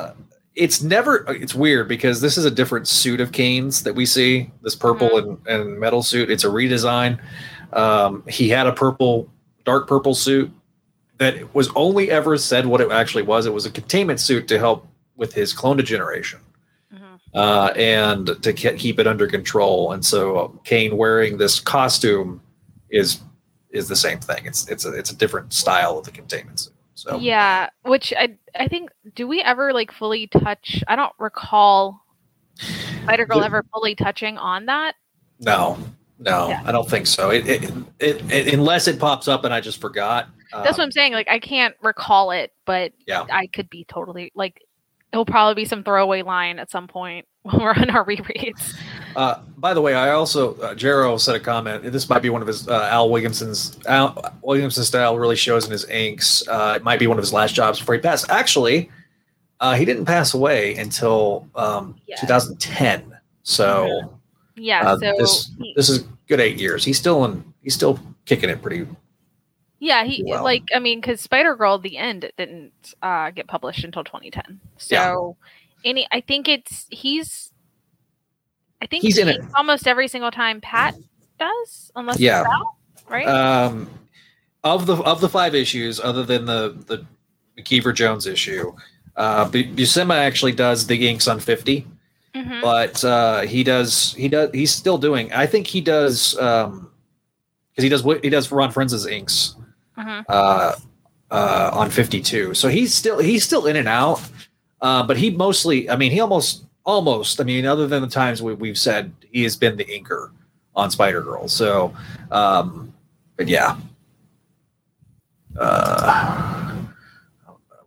it's 0.56 0.82
never. 0.84 1.26
It's 1.30 1.56
weird 1.56 1.88
because 1.90 2.22
this 2.22 2.38
is 2.38 2.46
a 2.46 2.52
different 2.52 2.88
suit 2.88 3.20
of 3.20 3.32
Kane's 3.34 3.84
that 3.84 3.94
we 3.96 4.06
see. 4.06 4.50
This 4.62 4.76
purple 4.76 5.18
and, 5.18 5.48
and 5.48 5.80
metal 5.80 6.04
suit. 6.04 6.30
It's 6.32 6.44
a 6.46 6.48
redesign. 6.48 7.20
Um, 7.74 8.24
he 8.28 8.48
had 8.50 8.68
a 8.68 8.74
purple, 8.74 9.30
dark 9.66 9.88
purple 9.88 10.14
suit 10.16 10.52
that 11.22 11.54
was 11.54 11.70
only 11.76 12.10
ever 12.10 12.36
said 12.36 12.66
what 12.66 12.82
it 12.82 12.92
actually 12.92 13.22
was. 13.22 13.46
It 13.46 13.54
was 13.54 13.68
a 13.68 13.70
containment 13.72 14.20
suit 14.20 14.48
to 14.48 14.58
help 14.58 14.88
with 15.16 15.34
his 15.34 15.54
clone 15.54 15.78
degeneration. 15.78 16.40
Mhm. 16.94 17.20
uh, 17.36 17.72
and 17.78 18.36
to 18.44 18.52
ke- 18.52 18.78
keep 18.78 19.00
it 19.00 19.08
under 19.08 19.26
control. 19.28 19.94
And 19.94 20.04
so 20.06 20.36
uh, 20.38 20.48
Kane 20.66 20.98
wearing 20.98 21.38
this 21.38 21.60
costume 21.62 22.42
is 22.90 23.22
is 23.70 23.88
the 23.88 23.96
same 23.96 24.20
thing. 24.20 24.46
It's 24.46 24.68
it's 24.68 24.84
a 24.84 24.92
it's 24.94 25.12
a 25.12 25.16
different 25.16 25.54
style 25.54 25.98
of 26.00 26.04
the 26.06 26.12
containment 26.12 26.60
suit. 26.60 26.74
So 26.96 27.18
Yeah, 27.20 27.70
which 27.84 28.14
I 28.18 28.36
I 28.60 28.68
think 28.68 28.90
do 29.16 29.26
we 29.28 29.42
ever 29.42 29.72
like 29.72 29.92
fully 29.94 30.28
touch? 30.28 30.84
I 30.88 30.96
don't 30.98 31.14
recall 31.20 32.04
Spider 33.04 33.26
Girl 33.26 33.44
ever 33.44 33.64
fully 33.72 33.96
touching 33.96 34.38
on 34.38 34.66
that. 34.66 34.96
no, 35.40 35.78
no, 36.20 36.50
Yeah. 36.50 36.62
I 36.66 36.72
don't 36.74 36.90
think 36.90 37.08
so. 37.08 37.30
It, 37.30 37.48
it, 37.48 37.72
it, 38.00 38.32
it 38.32 38.54
unless 38.54 38.88
it 38.90 39.00
pops 39.00 39.28
up 39.30 39.46
and 39.46 39.54
I 39.54 39.62
just 39.62 39.80
forgot. 39.80 40.28
That's 40.54 40.78
what 40.78 40.84
Um, 40.84 40.86
I'm 40.88 40.92
saying. 40.92 41.14
Like 41.14 41.30
I 41.30 41.40
can't 41.40 41.76
recall 41.82 42.32
it, 42.32 42.52
but 42.66 42.92
Yeah. 43.08 43.26
I 43.32 43.48
could 43.48 43.70
be 43.70 43.86
totally 43.86 44.32
like 44.36 44.62
it'll 45.14 45.26
probably 45.26 45.56
be 45.62 45.66
some 45.68 45.84
throwaway 45.84 46.22
line 46.22 46.58
at 46.60 46.72
some 46.72 46.88
point 46.88 47.28
when 47.44 47.58
we're 47.60 47.74
on 47.74 47.90
our 47.90 48.06
rereads. 48.06 48.76
Uh, 49.16 49.40
by 49.58 49.74
the 49.74 49.82
way, 49.82 49.94
I 49.94 50.12
also 50.12 50.56
uh, 50.62 50.74
Jero 50.76 51.20
said 51.20 51.36
a 51.36 51.40
comment. 51.40 51.84
This 51.92 52.08
might 52.10 52.22
be 52.22 52.30
one 52.30 52.42
of 52.42 52.48
his 52.48 52.68
uh, 52.68 52.88
Al 52.92 53.10
Williamson's 53.10 53.78
Al 53.88 54.16
Williamson 54.42 54.84
style 54.84 55.18
really 55.18 55.36
shows 55.36 55.66
in 55.66 55.72
his 55.72 55.86
inks. 55.90 56.48
Uh, 56.48 56.74
it 56.78 56.84
might 56.84 57.00
be 57.00 57.08
one 57.08 57.18
of 57.18 57.22
his 57.24 57.34
last 57.34 57.54
jobs 57.56 57.80
before 57.80 57.96
he 57.96 58.02
passed. 58.02 58.30
Actually, 58.30 58.90
uh, 59.60 59.74
he 59.76 59.84
didn't 59.86 60.06
pass 60.06 60.34
away 60.34 60.76
until 60.76 61.48
um, 61.56 61.96
Yeah. 62.08 62.16
2010. 62.22 63.18
So 63.44 64.14
Yeah, 64.56 64.82
uh, 64.92 64.98
so 65.00 65.14
this 65.18 65.52
he- 65.60 65.74
this 65.76 65.90
is 65.90 66.06
good 66.28 66.40
eight 66.40 66.58
years. 66.60 66.86
He's 66.86 66.98
still 66.98 67.26
in. 67.26 67.44
He's 67.64 67.74
still 67.74 68.00
kicking 68.26 68.50
it 68.50 68.62
pretty. 68.62 68.88
Yeah, 69.84 70.04
he 70.06 70.24
well. 70.26 70.44
like 70.44 70.64
I 70.74 70.80
mean 70.80 71.02
cuz 71.02 71.20
Spider 71.22 71.56
Girl 71.56 71.78
the 71.80 71.98
end 71.98 72.24
it 72.24 72.36
didn't 72.38 72.94
uh 73.02 73.32
get 73.32 73.48
published 73.48 73.84
until 73.84 74.04
2010. 74.04 74.60
So 74.78 75.36
Yeah. 75.84 75.90
any 75.90 76.08
I 76.12 76.22
think 76.22 76.48
it's 76.48 76.86
he's 76.92 77.52
I 78.82 78.86
think 78.86 79.02
He's 79.04 79.18
in 79.18 79.28
it. 79.28 79.42
almost 79.56 79.88
every 79.88 80.08
single 80.08 80.32
time 80.32 80.62
Pat 80.62 80.96
does 81.40 81.92
unless 81.96 82.20
Yeah. 82.20 82.44
Sal, 82.44 82.78
right? 83.10 83.28
Um, 83.28 83.90
of 84.64 84.86
the 84.86 84.96
of 84.98 85.20
the 85.20 85.30
five 85.30 85.56
issues, 85.56 86.00
other 86.00 86.24
than 86.24 86.46
the 86.46 86.78
the 86.86 87.06
McKeever 87.58 87.94
Jones 87.94 88.28
issue, 88.28 88.72
uh, 89.16 89.46
Bu- 89.50 89.74
Buscema 89.76 90.16
actually 90.16 90.52
does 90.54 90.86
the 90.88 91.08
inks 91.10 91.28
on 91.28 91.40
50. 91.40 91.88
Mhm. 92.34 92.62
but 92.62 93.04
uh, 93.04 93.42
he 93.42 93.62
does 93.62 94.14
he 94.14 94.30
does 94.30 94.50
he's 94.54 94.72
still 94.72 94.98
doing 94.98 95.30
i 95.34 95.46
think 95.46 95.68
he 95.68 95.82
does 95.82 96.38
um 96.40 96.90
because 97.72 97.84
he 97.84 97.90
does 97.90 98.04
he 98.24 98.30
does 98.30 98.50
ron 98.54 98.72
Frenz' 98.72 99.06
inks 99.06 99.58
Mhm. 100.02 100.26
uh 100.30 100.74
uh 101.32 101.70
on 101.74 101.90
52 101.90 102.54
so 102.54 102.68
he's 102.68 102.94
still 102.94 103.20
he's 103.20 103.44
still 103.44 103.66
in 103.68 103.76
and 103.76 103.88
out. 103.88 104.22
Uh 104.82 105.04
but 105.04 105.18
he 105.18 105.30
mostly 105.30 105.90
i 105.90 105.96
mean 105.96 106.12
he 106.12 106.20
almost 106.20 106.66
almost 106.86 107.40
i 107.40 107.44
mean 107.44 107.66
other 107.66 107.88
than 107.88 108.02
the 108.02 108.08
times 108.10 108.42
we, 108.42 108.54
we've 108.54 108.78
said 108.78 109.12
he 109.32 109.44
has 109.44 109.56
been 109.56 109.78
the 109.78 109.86
inker 109.86 110.32
on 110.76 110.90
spider 110.92 111.22
girl. 111.22 111.48
So 111.48 111.94
um 112.32 112.94
but 113.38 113.48
yeah. 113.48 113.78
Uh 115.60 116.76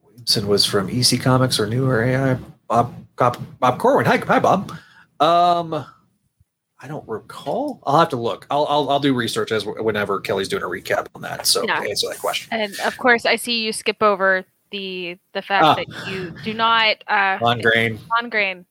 williamson 0.04 0.46
was 0.46 0.64
from 0.64 0.88
ec 0.90 1.20
comics 1.20 1.58
or 1.58 1.66
newer 1.66 2.02
ai 2.04 2.38
bob 2.68 2.94
bob, 3.16 3.38
bob 3.60 3.78
corwin. 3.78 4.06
Hi, 4.06 4.18
hi 4.18 4.38
bob. 4.38 4.72
Um, 5.20 5.84
I 6.84 6.86
don't 6.86 7.08
recall. 7.08 7.80
I'll 7.86 7.98
have 7.98 8.10
to 8.10 8.16
look. 8.16 8.46
I'll 8.50 8.66
I'll, 8.66 8.90
I'll 8.90 9.00
do 9.00 9.14
research 9.14 9.50
as 9.52 9.64
whenever 9.64 10.20
Kelly's 10.20 10.48
doing 10.48 10.62
a 10.62 10.66
recap 10.66 11.06
on 11.14 11.22
that. 11.22 11.46
So 11.46 11.62
Yeah. 11.64 11.80
to 11.80 11.88
answer 11.88 12.08
that 12.10 12.18
question. 12.18 12.48
And 12.52 12.78
of 12.84 12.98
course, 12.98 13.24
I 13.24 13.36
see 13.36 13.62
you 13.62 13.72
skip 13.72 14.02
over 14.02 14.44
the 14.70 15.16
the 15.32 15.40
fact 15.40 15.64
Ah. 15.64 15.74
that 15.76 15.86
you 16.10 16.34
do 16.44 16.52
not 16.52 16.96
uh, 17.08 17.38
On 17.40 17.58
grain. 17.62 17.98
on 18.20 18.28
grain. 18.28 18.66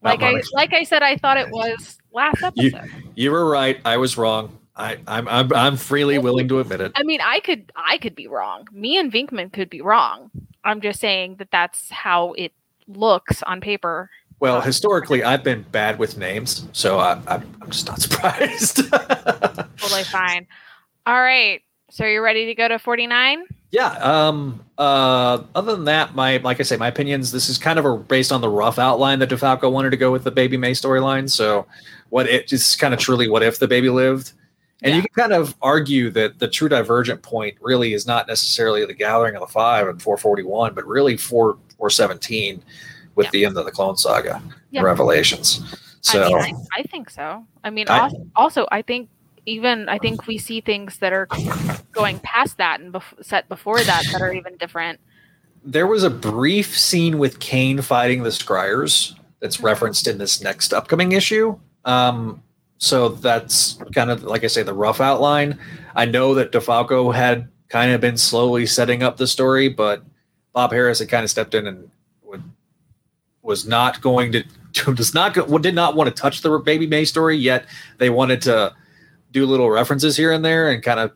Like 0.00 0.22
I 0.22 0.40
like 0.52 0.72
I 0.72 0.84
said, 0.84 1.02
I 1.02 1.16
thought 1.16 1.38
it 1.38 1.50
was 1.50 1.98
last 2.12 2.40
You- 2.54 2.68
episode. 2.76 2.90
You 3.16 3.32
were 3.32 3.44
right. 3.50 3.80
I 3.84 3.96
was 3.96 4.16
wrong. 4.16 4.56
I, 4.76 4.98
I'm 5.08 5.26
I'm 5.26 5.52
I'm 5.52 5.76
freely 5.76 6.18
willing 6.18 6.46
to 6.48 6.60
admit 6.60 6.80
it. 6.80 6.92
I 6.94 7.02
mean, 7.02 7.20
I 7.20 7.40
could 7.40 7.72
I 7.74 7.98
could 7.98 8.14
be 8.14 8.28
wrong. 8.28 8.68
Me 8.70 8.96
and 8.96 9.10
Vinkman 9.12 9.52
could 9.52 9.70
be 9.70 9.80
wrong. 9.80 10.30
I'm 10.62 10.80
just 10.80 11.00
saying 11.00 11.36
that 11.40 11.50
that's 11.50 11.90
how 11.90 12.32
it 12.34 12.52
looks 12.86 13.42
on 13.42 13.60
paper. 13.60 14.08
Well, 14.38 14.60
historically, 14.60 15.24
I've 15.24 15.42
been 15.42 15.62
bad 15.72 15.98
with 15.98 16.18
names, 16.18 16.66
so 16.72 16.98
I, 16.98 17.12
I'm 17.26 17.56
I'm 17.62 17.70
just 17.70 17.86
not 17.86 18.00
surprised. 18.02 18.90
Totally 18.90 20.04
fine. 20.04 20.46
All 21.06 21.20
right. 21.20 21.62
So 21.90 22.04
you're 22.04 22.22
ready 22.22 22.46
to 22.46 22.54
go 22.54 22.68
to 22.68 22.78
49? 22.78 23.44
yeah. 23.70 23.92
Um. 24.00 24.64
Uh. 24.76 25.42
Other 25.54 25.74
than 25.74 25.84
that, 25.86 26.14
my 26.14 26.36
like 26.38 26.60
I 26.60 26.64
say, 26.64 26.76
my 26.76 26.88
opinions. 26.88 27.32
This 27.32 27.48
is 27.48 27.58
kind 27.58 27.78
of 27.78 27.84
a 27.84 27.96
based 27.96 28.32
on 28.32 28.40
the 28.40 28.48
rough 28.48 28.78
outline 28.78 29.18
that 29.20 29.30
DeFalco 29.30 29.70
wanted 29.72 29.90
to 29.90 29.96
go 29.96 30.12
with 30.12 30.24
the 30.24 30.30
Baby 30.30 30.56
May 30.56 30.72
storyline. 30.72 31.30
So, 31.30 31.66
what 32.10 32.28
it 32.28 32.52
is 32.52 32.76
kind 32.76 32.92
of 32.92 33.00
truly, 33.00 33.28
what 33.28 33.42
if 33.42 33.58
the 33.58 33.68
baby 33.68 33.88
lived? 33.88 34.32
And 34.82 34.94
you 34.94 35.02
can 35.02 35.10
kind 35.14 35.32
of 35.32 35.54
argue 35.62 36.10
that 36.10 36.38
the 36.38 36.48
true 36.48 36.68
divergent 36.68 37.22
point 37.22 37.56
really 37.62 37.94
is 37.94 38.06
not 38.06 38.28
necessarily 38.28 38.84
the 38.84 38.92
gathering 38.92 39.34
of 39.34 39.40
the 39.40 39.46
five 39.46 39.88
and 39.88 40.00
441, 40.00 40.74
but 40.74 40.86
really 40.86 41.16
4 41.16 41.56
417 41.78 42.62
with 43.16 43.26
Yeah. 43.26 43.30
the 43.32 43.44
end 43.46 43.58
of 43.58 43.64
the 43.64 43.72
Clone 43.72 43.96
Saga, 43.96 44.40
Yeah. 44.70 44.82
Revelations. 44.82 45.60
So. 46.02 46.22
I 46.22 46.28
mean, 46.44 46.56
I, 46.74 46.80
I 46.80 46.82
think 46.84 47.10
so. 47.10 47.44
I 47.64 47.70
mean, 47.70 47.86
I- 47.88 47.98
also, 48.00 48.26
also, 48.36 48.68
I 48.70 48.82
think 48.82 49.08
even 49.46 49.88
I 49.88 49.98
think 49.98 50.26
we 50.26 50.38
see 50.38 50.60
things 50.60 50.98
that 50.98 51.12
are 51.12 51.26
going 51.92 52.18
past 52.20 52.58
that 52.58 52.80
and 52.80 52.92
bef- 52.92 53.24
set 53.24 53.48
before 53.48 53.80
that 53.82 54.04
that 54.12 54.20
are 54.22 54.32
even 54.32 54.56
different. 54.56 55.00
there 55.68 55.86
was 55.88 56.04
a 56.04 56.10
brief 56.10 56.78
scene 56.78 57.18
with 57.18 57.40
Kaine 57.40 57.80
fighting 57.82 58.22
the 58.22 58.30
Scriers 58.30 59.14
that's 59.40 59.56
Mhm. 59.56 59.64
referenced 59.64 60.06
in 60.06 60.16
this 60.18 60.40
next 60.40 60.72
upcoming 60.72 61.10
issue. 61.10 61.58
Um, 61.84 62.40
so 62.78 63.08
that's 63.08 63.76
kind 63.92 64.10
of 64.12 64.22
like 64.22 64.44
I 64.44 64.46
say, 64.46 64.62
the 64.62 64.72
rough 64.74 65.00
outline. 65.00 65.58
I 65.96 66.04
know 66.04 66.34
that 66.34 66.52
DeFalco 66.52 67.12
had 67.12 67.48
kind 67.68 67.90
of 67.90 68.00
been 68.00 68.16
slowly 68.16 68.64
setting 68.66 69.02
up 69.02 69.16
the 69.16 69.26
story, 69.26 69.68
but 69.68 70.02
Bob 70.52 70.70
Harras 70.70 71.00
had 71.00 71.08
kind 71.08 71.24
of 71.24 71.30
stepped 71.30 71.52
in 71.54 71.66
and 71.66 71.90
was 73.46 73.66
not 73.66 74.00
going 74.02 74.32
to 74.32 74.44
does 74.94 75.14
not 75.14 75.32
go, 75.32 75.56
did 75.58 75.74
not 75.74 75.96
want 75.96 76.14
to 76.14 76.22
touch 76.22 76.42
the 76.42 76.58
Baby 76.58 76.86
May 76.86 77.04
story 77.06 77.36
yet. 77.36 77.64
They 77.98 78.10
wanted 78.10 78.42
to 78.42 78.74
do 79.32 79.46
little 79.46 79.70
references 79.70 80.16
here 80.16 80.32
and 80.32 80.44
there 80.44 80.70
and 80.70 80.82
kind 80.82 81.00
of 81.00 81.12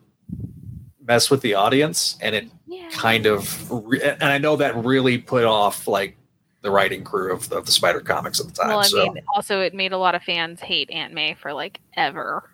mess 1.05 1.29
with 1.31 1.43
the 1.43 1.55
audience, 1.55 2.17
and 2.23 2.35
it 2.35 2.47
Yeah. 2.67 2.89
kind 2.93 3.27
of 3.27 3.71
re- 3.71 4.01
and 4.03 4.23
i 4.25 4.39
know 4.39 4.55
that 4.57 4.77
really 4.77 5.19
put 5.19 5.45
off 5.45 5.87
like 5.89 6.17
the 6.63 6.71
writing 6.71 7.03
crew 7.05 7.33
of, 7.33 7.51
of 7.53 7.67
the 7.67 7.73
spider 7.73 8.01
comics 8.01 8.39
at 8.41 8.47
the 8.47 8.53
time 8.53 8.69
Well, 8.69 8.79
I 8.81 8.83
so 8.87 9.05
mean, 9.13 9.23
also 9.35 9.61
it 9.61 9.75
made 9.75 9.93
a 9.93 9.99
lot 9.99 10.15
of 10.15 10.23
fans 10.23 10.61
hate 10.61 10.91
Aunt 10.91 11.13
May 11.15 11.35
for 11.35 11.53
like 11.53 11.81
ever. 11.97 12.49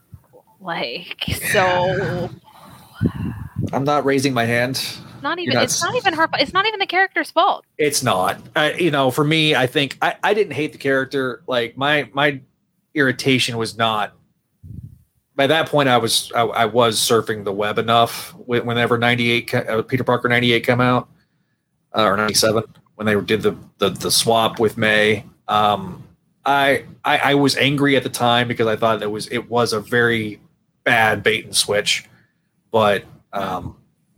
Like 0.60 1.24
so, 1.52 2.30
i'm 3.72 3.84
not 3.84 4.04
raising 4.04 4.32
my 4.32 4.44
hand 4.44 4.82
not 5.26 5.38
even 5.40 5.54
You're 5.54 5.62
it's 5.62 5.82
not- 5.82 5.88
not 5.92 5.96
even 5.96 6.14
her. 6.14 6.28
It's 6.34 6.52
not 6.52 6.66
even 6.66 6.78
the 6.78 6.86
character's 6.86 7.30
fault. 7.32 7.64
it's 7.78 8.02
not 8.02 8.38
I, 8.54 8.74
you 8.74 8.90
know 8.92 9.10
for 9.10 9.24
me 9.24 9.54
i 9.56 9.66
think 9.66 9.98
I, 10.00 10.14
I 10.22 10.34
didn't 10.34 10.52
hate 10.54 10.70
the 10.72 10.78
character 10.78 11.42
like 11.48 11.76
my 11.76 12.08
my 12.12 12.40
irritation 12.94 13.56
was 13.56 13.76
not 13.76 14.12
by 15.34 15.46
that 15.48 15.68
point 15.68 15.88
i 15.88 15.98
was 15.98 16.30
i, 16.34 16.42
I 16.42 16.64
was 16.66 16.98
surfing 16.98 17.44
the 17.44 17.52
web 17.52 17.78
enough 17.78 18.30
whenever 18.46 18.96
98 18.98 19.54
uh, 19.54 19.82
peter 19.82 20.04
parker 20.04 20.28
98 20.28 20.64
came 20.64 20.80
out 20.80 21.08
uh, 21.96 22.04
or 22.04 22.16
97 22.16 22.62
when 22.94 23.06
they 23.06 23.20
did 23.20 23.42
the 23.42 23.56
the, 23.78 23.90
the 23.90 24.10
swap 24.10 24.58
with 24.60 24.76
may 24.78 25.24
um 25.48 26.02
I, 26.44 26.84
I 27.04 27.18
i 27.18 27.34
was 27.34 27.56
angry 27.56 27.96
at 27.96 28.02
the 28.04 28.08
time 28.08 28.46
because 28.48 28.66
i 28.68 28.76
thought 28.76 29.02
it 29.02 29.10
was 29.10 29.26
it 29.28 29.50
was 29.50 29.72
a 29.72 29.80
very 29.80 30.40
bad 30.84 31.22
bait 31.22 31.44
and 31.44 31.54
switch 31.56 32.08
but 32.70 33.04
um 33.32 33.76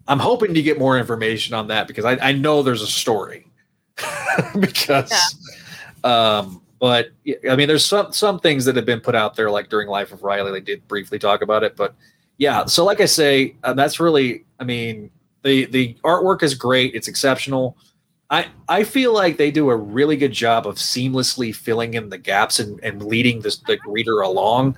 i'm 0.08 0.18
hoping 0.18 0.52
to 0.54 0.62
get 0.62 0.78
more 0.78 0.98
information 0.98 1.54
on 1.54 1.68
that 1.68 1.86
because 1.86 2.04
i, 2.04 2.16
I 2.16 2.32
know 2.32 2.62
there's 2.62 2.82
a 2.82 2.86
story. 2.86 3.46
Because 4.60 5.12
um 6.04 6.62
but 6.78 7.08
i 7.50 7.56
mean 7.56 7.66
there's 7.66 7.84
some 7.84 8.12
some 8.12 8.38
things 8.38 8.64
that 8.64 8.76
have 8.76 8.86
been 8.86 9.00
put 9.00 9.16
out 9.16 9.34
there 9.34 9.50
like 9.50 9.68
during 9.68 9.88
life 9.88 10.12
of 10.12 10.22
riley 10.22 10.52
they 10.52 10.60
did 10.60 10.86
briefly 10.86 11.18
talk 11.18 11.42
about 11.42 11.64
it 11.64 11.74
but 11.74 11.96
yeah 12.36 12.64
so 12.64 12.84
like 12.84 13.00
i 13.00 13.04
say 13.04 13.56
uh, 13.64 13.72
that's 13.72 13.98
really 13.98 14.44
i 14.60 14.64
mean 14.64 15.10
the 15.42 15.66
the 15.66 15.96
artwork 16.04 16.42
is 16.42 16.54
great. 16.54 16.94
It's 16.94 17.08
exceptional. 17.08 17.76
I 18.30 18.46
i 18.68 18.84
feel 18.84 19.14
like 19.14 19.36
they 19.36 19.50
do 19.50 19.70
a 19.70 19.76
really 19.76 20.16
good 20.16 20.32
job 20.32 20.66
of 20.66 20.76
seamlessly 20.76 21.54
filling 21.54 21.94
in 21.94 22.10
the 22.10 22.18
gaps 22.18 22.58
and, 22.58 22.78
and 22.82 23.02
leading 23.02 23.40
this 23.40 23.56
the 23.58 23.78
reader 23.86 24.20
along 24.20 24.76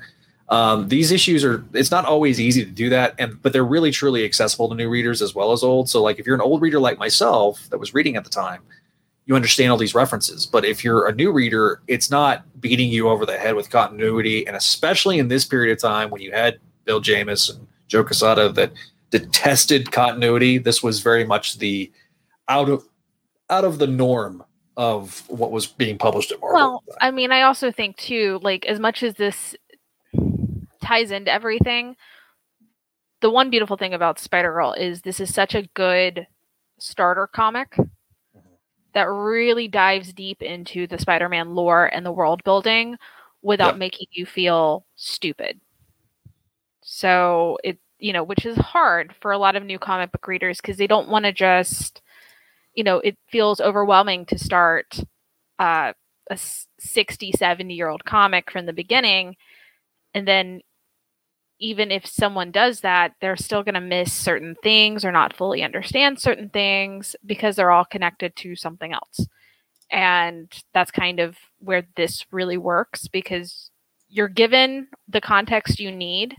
um, 0.51 0.89
these 0.89 1.13
issues 1.13 1.45
are 1.45 1.65
it's 1.73 1.91
not 1.91 2.05
always 2.05 2.41
easy 2.41 2.65
to 2.65 2.71
do 2.71 2.91
that 2.91 3.15
and 3.19 3.41
but 3.41 3.53
they're 3.53 3.65
really 3.65 3.91
truly 3.91 4.25
accessible 4.25 4.69
to 4.69 4.75
new 4.75 4.89
readers 4.89 5.23
as 5.23 5.35
well 5.35 5.53
as 5.53 5.63
old 5.63 5.89
so 5.89 6.03
like 6.03 6.19
if 6.19 6.27
you're 6.27 6.35
an 6.35 6.41
old 6.41 6.61
reader 6.61 6.81
like 6.81 6.99
myself 6.99 7.69
that 7.71 7.79
was 7.79 7.95
reading 7.95 8.17
at 8.17 8.25
the 8.25 8.31
time 8.31 8.61
you 9.31 9.37
understand 9.37 9.71
all 9.71 9.79
these 9.79 9.95
references. 9.95 10.45
But 10.45 10.65
if 10.65 10.83
you're 10.83 11.07
a 11.07 11.15
new 11.15 11.31
reader, 11.31 11.81
it's 11.87 12.11
not 12.11 12.61
beating 12.61 12.91
you 12.91 13.09
over 13.09 13.25
the 13.25 13.39
head 13.39 13.55
with 13.55 13.71
continuity. 13.71 14.45
And 14.45 14.57
especially 14.57 15.21
in 15.21 15.29
this 15.29 15.45
period 15.45 15.73
of 15.73 15.79
time 15.81 16.11
when 16.11 16.21
you 16.21 16.33
had 16.33 16.59
Bill 16.85 16.99
Jemas 16.99 17.49
and 17.49 17.69
Joe 17.87 18.03
Quesada 18.03 18.49
that 18.49 18.73
detested 19.11 19.93
continuity, 19.93 20.59
this 20.59 20.83
was 20.83 20.99
very 20.99 21.25
much 21.25 21.59
the 21.59 21.93
out 22.49 22.69
of 22.69 22.85
out 23.49 23.65
of 23.65 23.79
the 23.79 23.87
norm 23.87 24.43
of 24.77 25.23
what 25.29 25.53
was 25.53 25.65
being 25.65 25.97
published 25.97 26.33
at 26.33 26.41
Marvel. 26.41 26.59
Well, 26.59 26.85
I 27.01 27.13
mean, 27.13 27.31
I 27.31 27.43
also 27.43 27.71
think 27.71 27.99
too, 27.99 28.41
like 28.43 28.67
as 28.67 28.81
much 28.81 29.05
as 29.05 29.15
this 29.15 29.55
ties 30.83 31.11
into 31.11 31.33
everything, 31.33 31.97
the 33.21 33.31
one 33.31 33.51
beautiful 33.51 33.77
thing 33.77 33.95
about 33.95 34.19
Spider 34.19 34.53
Girl 34.53 34.73
is 34.73 35.03
this 35.03 35.21
is 35.21 35.33
such 35.33 35.55
a 35.55 35.69
good 35.75 36.27
starter 36.79 37.27
comic 37.27 37.77
that 38.95 39.09
really 39.09 39.69
dives 39.69 40.13
deep 40.13 40.43
into 40.43 40.87
the 40.87 40.99
Spider-Man 40.99 41.55
lore 41.55 41.87
and 41.87 42.05
the 42.05 42.13
world 42.13 42.43
building 42.45 42.97
without 43.43 43.75
Yep. 43.75 43.79
making 43.79 44.07
you 44.13 44.27
feel 44.27 44.87
stupid. 44.97 45.61
So 46.83 47.59
it, 47.65 47.79
you 47.99 48.13
know, 48.13 48.25
which 48.25 48.47
is 48.47 48.57
hard 48.57 49.15
for 49.21 49.33
a 49.33 49.39
lot 49.39 49.57
of 49.57 49.65
new 49.65 49.79
comic 49.79 50.13
book 50.13 50.27
readers 50.27 50.59
because 50.61 50.77
they 50.77 50.87
don't 50.87 51.09
want 51.09 51.25
to 51.25 51.33
just, 51.33 52.01
you 52.75 52.85
know, 52.85 52.99
it 52.99 53.17
feels 53.31 53.61
overwhelming 53.61 54.27
to 54.27 54.39
start 54.39 55.01
uh, 55.59 55.93
a 56.31 56.33
s- 56.33 56.69
60, 56.81 57.33
70 57.33 57.75
year 57.75 57.89
old 57.89 58.05
comic 58.05 58.51
from 58.51 58.67
the 58.67 58.73
beginning. 58.73 59.37
And 60.15 60.27
then 60.27 60.63
even 61.61 61.91
if 61.91 62.07
someone 62.07 62.51
does 62.51 62.81
that, 62.81 63.13
they're 63.21 63.37
still 63.37 63.63
going 63.63 63.75
to 63.75 63.81
miss 63.81 64.13
certain 64.13 64.57
things 64.63 65.05
or 65.05 65.13
not 65.13 65.37
fully 65.37 65.63
understand 65.63 66.19
certain 66.19 66.49
things 66.49 67.15
because 67.25 67.57
they're 67.57 67.71
all 67.71 67.85
connected 67.85 68.35
to 68.37 68.57
something 68.57 68.93
else. 68.93 69.27
And 69.91 70.51
that's 70.73 70.91
kind 70.91 71.21
of 71.21 71.37
where 71.59 71.87
this 71.97 72.25
really 72.31 72.57
works 72.57 73.09
because 73.09 73.71
you're 74.09 74.29
given 74.29 74.89
the 75.09 75.21
context 75.21 75.81
you 75.81 75.93
need 75.93 76.35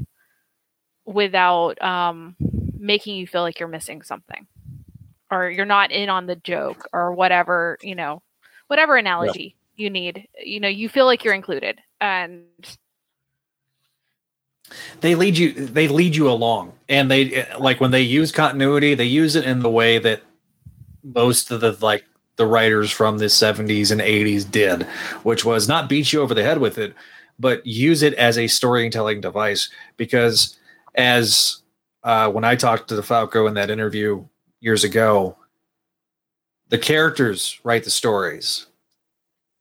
without 1.06 1.82
um, 1.82 2.36
making 2.78 3.16
you 3.16 3.28
feel 3.28 3.42
like 3.42 3.60
you're 3.60 3.70
missing 3.70 4.02
something 4.02 4.48
or 5.30 5.50
you're 5.50 5.66
not 5.66 5.92
in 5.92 6.10
on 6.10 6.26
the 6.26 6.36
joke 6.36 6.88
or 6.94 7.14
whatever, 7.14 7.78
you 7.82 7.96
know, 7.96 8.22
whatever 8.68 8.98
analogy 8.98 9.56
you 9.76 9.90
need. 9.90 10.28
You 10.44 10.60
know, 10.60 10.68
you 10.68 10.90
feel 10.90 11.06
like 11.06 11.24
you're 11.24 11.34
included. 11.34 11.80
And 12.00 12.46
they 15.02 15.16
lead 15.16 15.38
you 15.38 15.54
they 15.54 15.88
lead 15.88 16.16
you 16.16 16.30
along. 16.30 16.74
And 16.90 17.10
they 17.10 17.48
like 17.60 17.80
when 17.80 17.92
they 17.92 18.02
use 18.02 18.32
continuity 18.32 18.96
they 18.96 19.06
use 19.06 19.36
it 19.36 19.46
in 19.46 19.60
the 19.60 19.70
way 19.70 19.98
that 20.00 20.22
most 21.04 21.52
of 21.52 21.62
the 21.62 21.78
like 21.82 22.06
the 22.38 22.46
writers 22.46 22.92
from 22.92 23.18
the 23.18 23.26
70s 23.26 23.92
and 23.92 24.02
80s 24.02 24.50
did 24.50 24.84
which 25.24 25.44
was 25.46 25.68
not 25.68 25.90
beat 25.90 26.14
you 26.14 26.22
over 26.22 26.34
the 26.34 26.44
head 26.44 26.60
with 26.60 26.78
it 26.78 26.94
but 27.40 27.66
use 27.66 28.04
it 28.04 28.14
as 28.16 28.38
a 28.38 28.48
storytelling 28.48 29.20
device. 29.20 29.70
Because 29.98 30.58
as 30.96 31.62
uh, 32.04 32.30
when 32.30 32.44
i 32.44 32.56
talked 32.56 32.90
to 32.90 32.96
DeFalco 32.96 33.48
in 33.48 33.54
that 33.54 33.70
interview 33.70 34.26
years 34.60 34.84
ago 34.84 35.38
the 36.70 36.78
characters 36.78 37.60
write 37.64 37.84
the 37.84 37.90
stories 37.90 38.68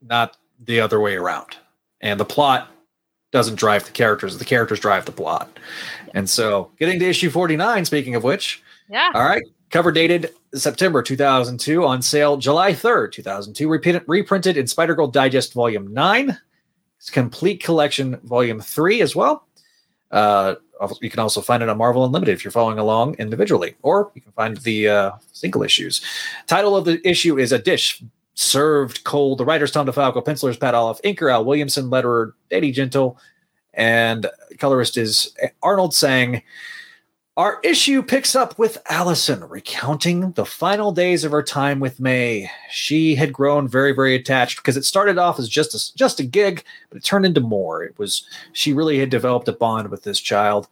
not 0.02 0.36
the 0.58 0.80
other 0.80 1.00
way 1.00 1.16
around. 1.16 1.56
And 2.00 2.18
the 2.18 2.24
plot 2.24 2.68
doesn't 3.32 3.56
drive 3.56 3.84
the 3.84 3.92
characters. 3.92 4.38
The 4.38 4.44
characters 4.44 4.80
drive 4.80 5.04
the 5.04 5.12
plot. 5.12 5.58
And 6.14 6.28
so, 6.28 6.70
getting 6.78 6.98
to 6.98 7.06
issue 7.06 7.30
49, 7.30 7.84
speaking 7.84 8.14
of 8.14 8.24
which, 8.24 8.62
yeah, 8.88 9.10
all 9.14 9.24
right, 9.24 9.42
cover 9.70 9.92
dated 9.92 10.34
September 10.54 11.02
2002, 11.02 11.84
on 11.84 12.02
sale 12.02 12.36
July 12.36 12.72
3rd, 12.72 13.12
2002, 13.12 13.68
repeated, 13.68 14.02
reprinted 14.08 14.56
in 14.56 14.66
Spider 14.66 14.94
Girl 14.94 15.06
Digest 15.06 15.52
Volume 15.52 15.92
9. 15.92 16.36
it's 16.98 17.10
complete 17.10 17.62
collection, 17.62 18.18
volume 18.24 18.60
three, 18.60 19.00
as 19.00 19.14
well. 19.14 19.46
Uh, 20.10 20.56
you 21.00 21.10
can 21.10 21.20
also 21.20 21.40
find 21.40 21.62
it 21.62 21.68
on 21.68 21.78
Marvel 21.78 22.04
Unlimited 22.04 22.34
if 22.34 22.42
you're 22.44 22.50
following 22.50 22.78
along 22.78 23.14
individually, 23.14 23.76
or 23.82 24.10
you 24.14 24.20
can 24.20 24.32
find 24.32 24.56
the 24.58 24.88
uh, 24.88 25.12
single 25.32 25.62
issues. 25.62 26.00
Title 26.46 26.74
of 26.74 26.84
the 26.84 27.06
issue 27.08 27.38
is 27.38 27.52
A 27.52 27.58
Dish 27.58 28.02
Served 28.34 29.04
Cold. 29.04 29.38
The 29.38 29.44
writers 29.44 29.70
Tom 29.70 29.86
DeFalco, 29.86 30.24
pencilers 30.24 30.56
Pat 30.56 30.74
Olliffe, 30.74 31.00
inker 31.02 31.32
Al 31.32 31.44
Williamson, 31.44 31.90
letterer 31.90 32.32
Eddie 32.50 32.72
Gentle, 32.72 33.18
and 33.74 34.26
colorist 34.58 34.96
is 34.96 35.34
Arnold 35.62 35.94
Sang. 35.94 36.42
Our 37.36 37.58
issue 37.62 38.02
picks 38.02 38.34
up 38.34 38.58
with 38.58 38.82
Allison 38.90 39.48
recounting 39.48 40.32
the 40.32 40.44
final 40.44 40.92
days 40.92 41.24
of 41.24 41.32
her 41.32 41.42
time 41.42 41.80
with 41.80 42.00
May. 42.00 42.50
She 42.70 43.14
had 43.14 43.32
grown 43.32 43.68
very, 43.68 43.92
very 43.92 44.14
attached 44.14 44.56
because 44.56 44.76
it 44.76 44.84
started 44.84 45.16
off 45.16 45.38
as 45.38 45.48
just 45.48 45.74
a, 45.74 45.96
just 45.96 46.20
a 46.20 46.24
gig, 46.24 46.64
but 46.90 46.98
it 46.98 47.04
turned 47.04 47.24
into 47.24 47.40
more. 47.40 47.82
It 47.82 47.98
was 47.98 48.26
she 48.52 48.72
really 48.72 48.98
had 48.98 49.10
developed 49.10 49.48
a 49.48 49.52
bond 49.52 49.90
with 49.90 50.02
this 50.02 50.20
child. 50.20 50.68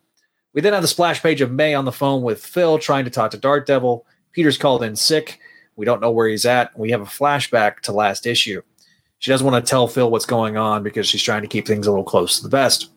We 0.52 0.60
then 0.60 0.72
have 0.72 0.82
the 0.82 0.88
splash 0.88 1.22
page 1.22 1.40
of 1.40 1.52
May 1.52 1.74
on 1.74 1.84
the 1.84 1.92
phone 1.92 2.22
with 2.22 2.44
Phil 2.44 2.78
trying 2.78 3.04
to 3.04 3.10
talk 3.10 3.30
to 3.30 3.38
Dark 3.38 3.64
Devil. 3.64 4.04
Peter's 4.32 4.58
called 4.58 4.82
in 4.82 4.96
sick. 4.96 5.38
We 5.78 5.84
don't 5.84 6.00
know 6.00 6.10
where 6.10 6.26
he's 6.26 6.44
at. 6.44 6.76
We 6.76 6.90
have 6.90 7.02
a 7.02 7.06
flashback 7.06 7.80
to 7.82 7.92
last 7.92 8.26
issue. 8.26 8.62
She 9.20 9.30
doesn't 9.30 9.46
want 9.46 9.64
to 9.64 9.70
tell 9.70 9.86
Phil 9.86 10.10
what's 10.10 10.26
going 10.26 10.56
on 10.56 10.82
because 10.82 11.06
she's 11.06 11.22
trying 11.22 11.42
to 11.42 11.48
keep 11.48 11.68
things 11.68 11.86
a 11.86 11.90
little 11.90 12.04
close 12.04 12.36
to 12.36 12.42
the 12.42 12.48
vest. 12.48 12.90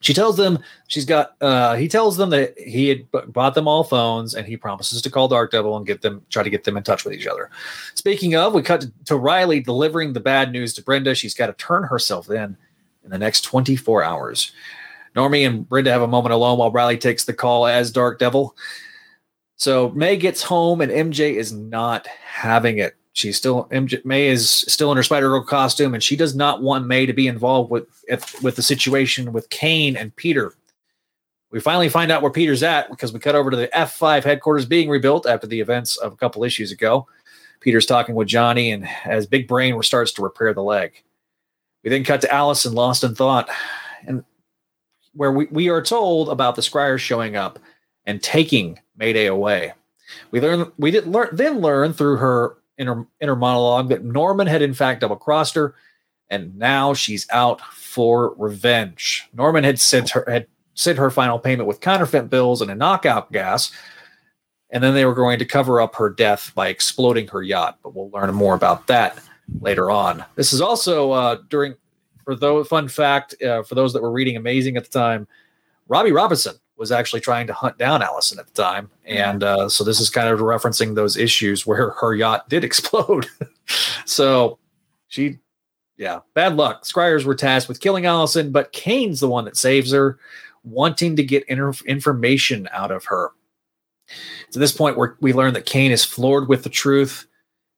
She 0.00 0.14
tells 0.14 0.36
them 0.36 0.60
she's 0.86 1.04
got. 1.04 1.34
Uh, 1.40 1.74
he 1.74 1.88
tells 1.88 2.16
them 2.16 2.30
that 2.30 2.56
he 2.56 2.88
had 2.88 3.32
bought 3.32 3.56
them 3.56 3.66
all 3.66 3.82
phones, 3.82 4.34
and 4.36 4.46
he 4.46 4.56
promises 4.56 5.02
to 5.02 5.10
call 5.10 5.26
Dark 5.26 5.50
Devil 5.50 5.76
and 5.76 5.84
get 5.84 6.00
them 6.00 6.24
try 6.30 6.44
to 6.44 6.50
get 6.50 6.62
them 6.62 6.76
in 6.76 6.84
touch 6.84 7.04
with 7.04 7.14
each 7.14 7.26
other. 7.26 7.50
Speaking 7.94 8.36
of, 8.36 8.54
we 8.54 8.62
cut 8.62 8.82
to, 8.82 8.92
to 9.06 9.16
Riley 9.16 9.58
delivering 9.58 10.12
the 10.12 10.20
bad 10.20 10.52
news 10.52 10.74
to 10.74 10.84
Brenda. 10.84 11.16
She's 11.16 11.34
got 11.34 11.48
to 11.48 11.52
turn 11.54 11.82
herself 11.82 12.30
in 12.30 12.56
in 13.02 13.10
the 13.10 13.18
next 13.18 13.40
24 13.40 14.04
hours. 14.04 14.52
Normie 15.16 15.44
and 15.44 15.68
Brenda 15.68 15.90
have 15.90 16.02
a 16.02 16.06
moment 16.06 16.32
alone 16.32 16.58
while 16.58 16.70
Riley 16.70 16.96
takes 16.96 17.24
the 17.24 17.34
call 17.34 17.66
as 17.66 17.90
Dark 17.90 18.20
Devil. 18.20 18.54
So 19.58 19.90
May 19.90 20.16
gets 20.16 20.40
home 20.42 20.80
and 20.80 20.90
MJ 20.90 21.34
is 21.34 21.52
not 21.52 22.06
having 22.06 22.78
it. 22.78 22.96
She's 23.12 23.36
still 23.36 23.64
MJ, 23.72 24.02
May 24.04 24.28
is 24.28 24.48
still 24.48 24.92
in 24.92 24.96
her 24.96 25.02
Spider 25.02 25.28
Girl 25.28 25.42
costume, 25.42 25.94
and 25.94 26.02
she 26.02 26.14
does 26.14 26.36
not 26.36 26.62
want 26.62 26.86
May 26.86 27.06
to 27.06 27.12
be 27.12 27.26
involved 27.26 27.70
with 27.70 27.86
with 28.40 28.54
the 28.54 28.62
situation 28.62 29.32
with 29.32 29.50
Kaine 29.50 29.96
and 29.96 30.14
Peter. 30.14 30.54
We 31.50 31.58
finally 31.58 31.88
find 31.88 32.12
out 32.12 32.22
where 32.22 32.30
Peter's 32.30 32.62
at 32.62 32.88
because 32.88 33.12
we 33.12 33.18
cut 33.18 33.34
over 33.34 33.50
to 33.50 33.56
the 33.56 33.68
F5 33.68 34.22
headquarters 34.22 34.64
being 34.64 34.88
rebuilt 34.88 35.26
after 35.26 35.48
the 35.48 35.60
events 35.60 35.96
of 35.96 36.12
a 36.12 36.16
couple 36.16 36.44
issues 36.44 36.70
ago. 36.70 37.08
Peter's 37.60 37.86
talking 37.86 38.14
with 38.14 38.28
Johnny, 38.28 38.70
and 38.70 38.88
as 39.04 39.26
Big 39.26 39.48
Brain 39.48 39.82
starts 39.82 40.12
to 40.12 40.22
repair 40.22 40.54
the 40.54 40.62
leg. 40.62 41.02
We 41.82 41.90
then 41.90 42.04
cut 42.04 42.20
to 42.20 42.32
Allison, 42.32 42.74
lost 42.74 43.02
in 43.02 43.16
thought, 43.16 43.48
and 44.06 44.24
where 45.14 45.32
we, 45.32 45.46
we 45.46 45.68
are 45.68 45.82
told 45.82 46.28
about 46.28 46.54
the 46.54 46.62
Scriers 46.62 47.00
showing 47.00 47.34
up 47.34 47.58
and 48.06 48.22
taking 48.22 48.78
Mayday 48.98 49.26
away. 49.26 49.72
We 50.30 50.40
learn 50.40 50.72
we 50.78 50.90
did 50.90 51.06
learn 51.06 51.28
then 51.32 51.60
learn 51.60 51.92
through 51.92 52.16
her 52.16 52.56
inner 52.76 53.06
inner 53.20 53.36
monologue 53.36 53.88
that 53.90 54.04
Norman 54.04 54.46
had 54.46 54.62
in 54.62 54.74
fact 54.74 55.00
double 55.00 55.16
crossed 55.16 55.54
her, 55.54 55.74
and 56.30 56.56
now 56.56 56.94
she's 56.94 57.26
out 57.30 57.60
for 57.60 58.34
revenge. 58.36 59.28
Norman 59.32 59.64
had 59.64 59.78
sent 59.78 60.10
her 60.10 60.24
had 60.28 60.46
sent 60.74 60.98
her 60.98 61.10
final 61.10 61.38
payment 61.38 61.66
with 61.66 61.80
counterfeit 61.80 62.30
bills 62.30 62.62
and 62.62 62.70
a 62.70 62.74
knockout 62.74 63.32
gas, 63.32 63.72
and 64.70 64.82
then 64.82 64.94
they 64.94 65.04
were 65.04 65.14
going 65.14 65.38
to 65.38 65.44
cover 65.44 65.80
up 65.80 65.96
her 65.96 66.10
death 66.10 66.52
by 66.54 66.68
exploding 66.68 67.28
her 67.28 67.42
yacht. 67.42 67.78
But 67.82 67.94
we'll 67.94 68.10
learn 68.10 68.34
more 68.34 68.54
about 68.54 68.86
that 68.86 69.18
later 69.60 69.90
on. 69.90 70.24
This 70.36 70.52
is 70.52 70.60
also 70.60 71.12
uh, 71.12 71.38
during 71.48 71.74
for 72.24 72.34
those 72.34 72.68
fun 72.68 72.88
fact 72.88 73.40
uh, 73.42 73.62
for 73.62 73.74
those 73.74 73.92
that 73.92 74.02
were 74.02 74.12
reading 74.12 74.36
Amazing 74.36 74.76
at 74.76 74.84
the 74.84 74.90
time. 74.90 75.26
Robbie 75.88 76.12
Robertson 76.12 76.56
was 76.78 76.92
actually 76.92 77.20
trying 77.20 77.46
to 77.48 77.52
hunt 77.52 77.76
down 77.76 78.02
Allison 78.02 78.38
at 78.38 78.46
the 78.46 78.62
time. 78.62 78.88
And 79.04 79.42
uh, 79.42 79.68
so 79.68 79.82
this 79.82 80.00
is 80.00 80.08
kind 80.08 80.28
of 80.28 80.38
referencing 80.38 80.94
those 80.94 81.16
issues 81.16 81.66
where 81.66 81.90
her 82.00 82.14
yacht 82.14 82.48
did 82.48 82.64
explode. 82.64 83.26
so 84.04 84.58
she, 85.08 85.38
yeah, 85.96 86.20
bad 86.34 86.56
luck. 86.56 86.84
Scriers 86.84 87.24
were 87.24 87.34
tasked 87.34 87.68
with 87.68 87.80
killing 87.80 88.06
Allison, 88.06 88.52
but 88.52 88.72
Kaine's 88.72 89.20
the 89.20 89.28
one 89.28 89.44
that 89.44 89.56
saves 89.56 89.90
her, 89.90 90.18
wanting 90.62 91.16
to 91.16 91.24
get 91.24 91.44
inter- 91.48 91.72
information 91.86 92.68
out 92.72 92.92
of 92.92 93.04
her. 93.06 93.32
To 94.52 94.58
this 94.58 94.72
point, 94.72 94.96
where 94.96 95.16
we 95.20 95.34
learn 95.34 95.52
that 95.52 95.66
Kaine 95.66 95.90
is 95.90 96.02
floored 96.02 96.48
with 96.48 96.62
the 96.62 96.70
truth, 96.70 97.26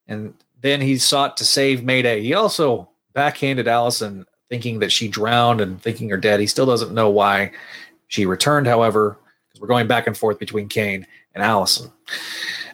and 0.06 0.32
then 0.60 0.80
he 0.80 0.96
sought 0.96 1.36
to 1.38 1.44
save 1.44 1.82
Mayday. 1.82 2.22
He 2.22 2.34
also 2.34 2.88
backhanded 3.14 3.66
Allison, 3.66 4.26
thinking 4.48 4.78
that 4.78 4.92
she 4.92 5.08
drowned 5.08 5.60
and 5.60 5.82
thinking 5.82 6.08
her 6.10 6.16
dead. 6.16 6.38
He 6.38 6.46
still 6.46 6.66
doesn't 6.66 6.94
know 6.94 7.10
why 7.10 7.50
she 8.10 8.26
returned, 8.26 8.66
however, 8.66 9.16
because 9.48 9.60
we're 9.60 9.68
going 9.68 9.86
back 9.86 10.08
and 10.08 10.18
forth 10.18 10.38
between 10.40 10.68
Kaine 10.68 11.06
and 11.32 11.44
Allison. 11.44 11.92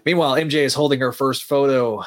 Meanwhile, 0.07 0.37
MJ 0.37 0.65
is 0.65 0.73
holding 0.73 0.99
her 1.01 1.13
first 1.13 1.45
photo 1.45 2.03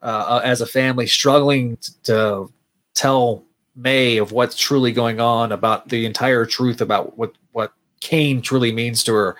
uh, 0.00 0.40
as 0.42 0.62
a 0.62 0.66
family, 0.66 1.06
struggling 1.06 1.76
to 2.04 2.50
tell 2.94 3.44
May 3.76 4.16
of 4.16 4.32
what's 4.32 4.56
truly 4.56 4.90
going 4.90 5.20
on 5.20 5.52
about 5.52 5.90
the 5.90 6.06
entire 6.06 6.46
truth 6.46 6.80
about 6.80 7.18
what 7.18 7.34
what 7.52 7.74
Kaine 8.00 8.40
truly 8.40 8.72
means 8.72 9.04
to 9.04 9.12
her. 9.12 9.36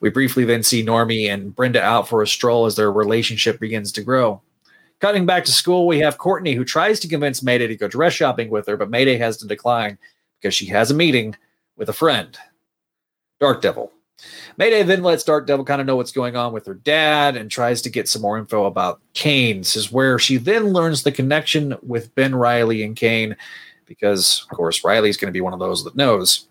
We 0.00 0.08
briefly 0.08 0.44
then 0.46 0.62
see 0.62 0.84
Normie 0.84 1.28
and 1.28 1.54
Brenda 1.54 1.82
out 1.82 2.08
for 2.08 2.22
a 2.22 2.26
stroll 2.26 2.64
as 2.64 2.74
their 2.74 2.90
relationship 2.90 3.60
begins 3.60 3.92
to 3.92 4.02
grow. 4.02 4.40
Cutting 4.98 5.26
back 5.26 5.44
to 5.44 5.52
school, 5.52 5.86
we 5.86 5.98
have 5.98 6.16
Courtney 6.16 6.54
who 6.54 6.64
tries 6.64 7.00
to 7.00 7.08
convince 7.08 7.42
Mayday 7.42 7.66
to 7.66 7.76
go 7.76 7.86
dress 7.86 8.14
shopping 8.14 8.48
with 8.48 8.66
her, 8.66 8.78
but 8.78 8.88
Mayday 8.88 9.18
has 9.18 9.36
to 9.38 9.46
decline 9.46 9.98
because 10.40 10.54
she 10.54 10.66
has 10.66 10.90
a 10.90 10.94
meeting 10.94 11.36
with 11.76 11.90
a 11.90 11.92
friend. 11.92 12.38
Dark 13.42 13.60
Devil. 13.60 13.90
Mayday 14.56 14.84
then 14.84 15.02
lets 15.02 15.24
Dark 15.24 15.48
Devil 15.48 15.64
kind 15.64 15.80
of 15.80 15.86
know 15.86 15.96
what's 15.96 16.12
going 16.12 16.36
on 16.36 16.52
with 16.52 16.64
her 16.66 16.74
dad 16.74 17.36
and 17.36 17.50
tries 17.50 17.82
to 17.82 17.90
get 17.90 18.08
some 18.08 18.22
more 18.22 18.38
info 18.38 18.66
about 18.66 19.00
Kaine. 19.14 19.58
This 19.58 19.74
is 19.74 19.90
where 19.90 20.16
she 20.16 20.36
then 20.36 20.72
learns 20.72 21.02
the 21.02 21.10
connection 21.10 21.74
with 21.82 22.14
Ben 22.14 22.36
Riley 22.36 22.84
and 22.84 22.94
Kaine, 22.94 23.36
because, 23.84 24.46
of 24.48 24.56
course, 24.56 24.84
Riley's 24.84 25.16
going 25.16 25.26
to 25.28 25.36
be 25.36 25.40
one 25.40 25.52
of 25.52 25.58
those 25.58 25.82
that 25.82 25.96
knows. 25.96 26.46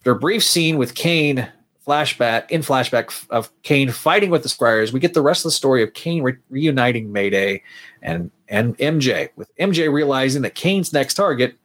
After 0.00 0.10
a 0.10 0.18
brief 0.18 0.42
scene 0.42 0.76
with 0.76 0.96
Kaine 0.96 1.48
flashback 1.86 2.50
in 2.50 2.62
flashback 2.62 3.26
of 3.30 3.48
Kaine 3.62 3.92
fighting 3.92 4.30
with 4.30 4.42
the 4.42 4.48
Scriers, 4.48 4.92
we 4.92 4.98
get 4.98 5.14
the 5.14 5.22
rest 5.22 5.44
of 5.44 5.50
the 5.50 5.52
story 5.52 5.84
of 5.84 5.94
Kaine 5.94 6.24
re- 6.24 6.36
reuniting 6.50 7.12
Mayday 7.12 7.62
and 8.02 8.32
and 8.48 8.76
MJ, 8.78 9.28
with 9.36 9.56
MJ 9.56 9.90
realizing 9.92 10.42
that 10.42 10.56
Kaine's 10.56 10.92
next 10.92 11.14
target 11.14 11.56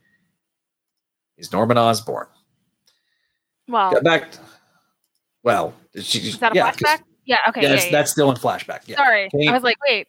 is 1.40 1.52
Norman 1.52 1.80
Osborn. 1.80 2.28
Well, 3.68 3.94
Got 3.94 4.04
back. 4.04 4.30
Well, 5.44 5.74
she, 6.00 6.20
is 6.20 6.40
that 6.40 6.52
a 6.52 6.56
yeah, 6.56 6.72
flashback? 6.72 7.02
Yeah. 7.26 7.38
Okay. 7.50 7.62
Yeah, 7.62 7.68
yeah, 7.70 7.76
that's, 7.76 7.86
yeah. 7.86 7.92
that's 7.92 8.12
still 8.12 8.30
in 8.30 8.38
flashback. 8.38 8.82
Yeah. 8.88 8.98
Sorry, 8.98 9.30
Kaine, 9.30 9.50
I 9.50 9.54
was 9.54 9.64
like, 9.64 9.78
wait. 9.88 10.08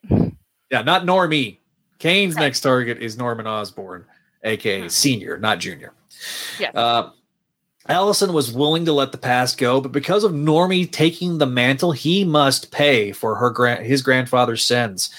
Yeah, 0.70 0.82
not 0.82 1.04
Normie. 1.04 1.58
Kaine's 1.98 2.34
okay. 2.34 2.44
next 2.44 2.60
target 2.60 2.98
is 2.98 3.18
Norman 3.18 3.46
Osborn, 3.46 4.04
aka 4.44 4.88
senior, 4.88 5.38
not 5.38 5.58
junior. 5.58 5.92
Yeah. 6.58 6.70
Uh, 6.70 7.10
Allison 7.88 8.32
was 8.32 8.52
willing 8.52 8.84
to 8.84 8.92
let 8.92 9.10
the 9.10 9.18
past 9.18 9.58
go, 9.58 9.80
but 9.80 9.92
because 9.92 10.22
of 10.22 10.32
Normie 10.32 10.90
taking 10.90 11.38
the 11.38 11.46
mantle, 11.46 11.92
he 11.92 12.24
must 12.24 12.70
pay 12.70 13.12
for 13.12 13.34
her 13.34 13.50
grand 13.50 13.84
his 13.84 14.02
grandfather's 14.02 14.62
sins. 14.62 15.10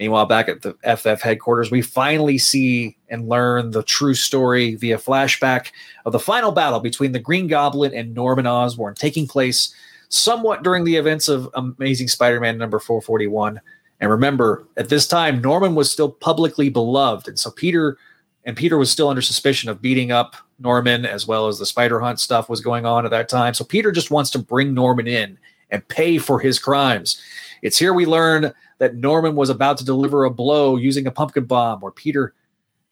Meanwhile, 0.00 0.24
back 0.26 0.48
at 0.48 0.62
the 0.62 0.72
FF 0.96 1.20
headquarters, 1.20 1.70
we 1.70 1.82
finally 1.82 2.38
see 2.38 2.96
and 3.10 3.28
learn 3.28 3.70
the 3.70 3.82
true 3.82 4.14
story 4.14 4.74
via 4.74 4.96
flashback 4.96 5.72
of 6.06 6.12
the 6.12 6.18
final 6.18 6.52
battle 6.52 6.80
between 6.80 7.12
the 7.12 7.18
Green 7.18 7.46
Goblin 7.46 7.92
and 7.92 8.14
Norman 8.14 8.46
Osborn, 8.46 8.94
taking 8.94 9.28
place 9.28 9.74
somewhat 10.08 10.62
during 10.62 10.84
the 10.84 10.96
events 10.96 11.28
of 11.28 11.50
Amazing 11.52 12.08
Spider 12.08 12.40
Man 12.40 12.56
number 12.56 12.78
441. 12.78 13.60
And 14.00 14.10
remember, 14.10 14.66
at 14.78 14.88
this 14.88 15.06
time, 15.06 15.42
Norman 15.42 15.74
was 15.74 15.90
still 15.90 16.10
publicly 16.10 16.70
beloved. 16.70 17.28
And 17.28 17.38
so 17.38 17.50
Peter 17.50 17.98
and 18.46 18.56
Peter 18.56 18.78
was 18.78 18.90
still 18.90 19.08
under 19.08 19.20
suspicion 19.20 19.68
of 19.68 19.82
beating 19.82 20.12
up 20.12 20.34
Norman, 20.58 21.04
as 21.04 21.26
well 21.26 21.46
as 21.46 21.58
the 21.58 21.66
spider 21.66 22.00
hunt 22.00 22.18
stuff 22.18 22.48
was 22.48 22.62
going 22.62 22.86
on 22.86 23.04
at 23.04 23.10
that 23.10 23.28
time. 23.28 23.52
So 23.52 23.64
Peter 23.64 23.92
just 23.92 24.10
wants 24.10 24.30
to 24.30 24.38
bring 24.38 24.72
Norman 24.72 25.06
in 25.06 25.38
and 25.70 25.86
pay 25.88 26.18
for 26.18 26.40
his 26.40 26.58
crimes. 26.58 27.20
It's 27.62 27.78
here 27.78 27.92
we 27.92 28.06
learn 28.06 28.52
that 28.78 28.96
Norman 28.96 29.36
was 29.36 29.50
about 29.50 29.78
to 29.78 29.84
deliver 29.84 30.24
a 30.24 30.30
blow 30.30 30.76
using 30.76 31.06
a 31.06 31.10
pumpkin 31.10 31.44
bomb, 31.44 31.80
where 31.80 31.92
Peter 31.92 32.34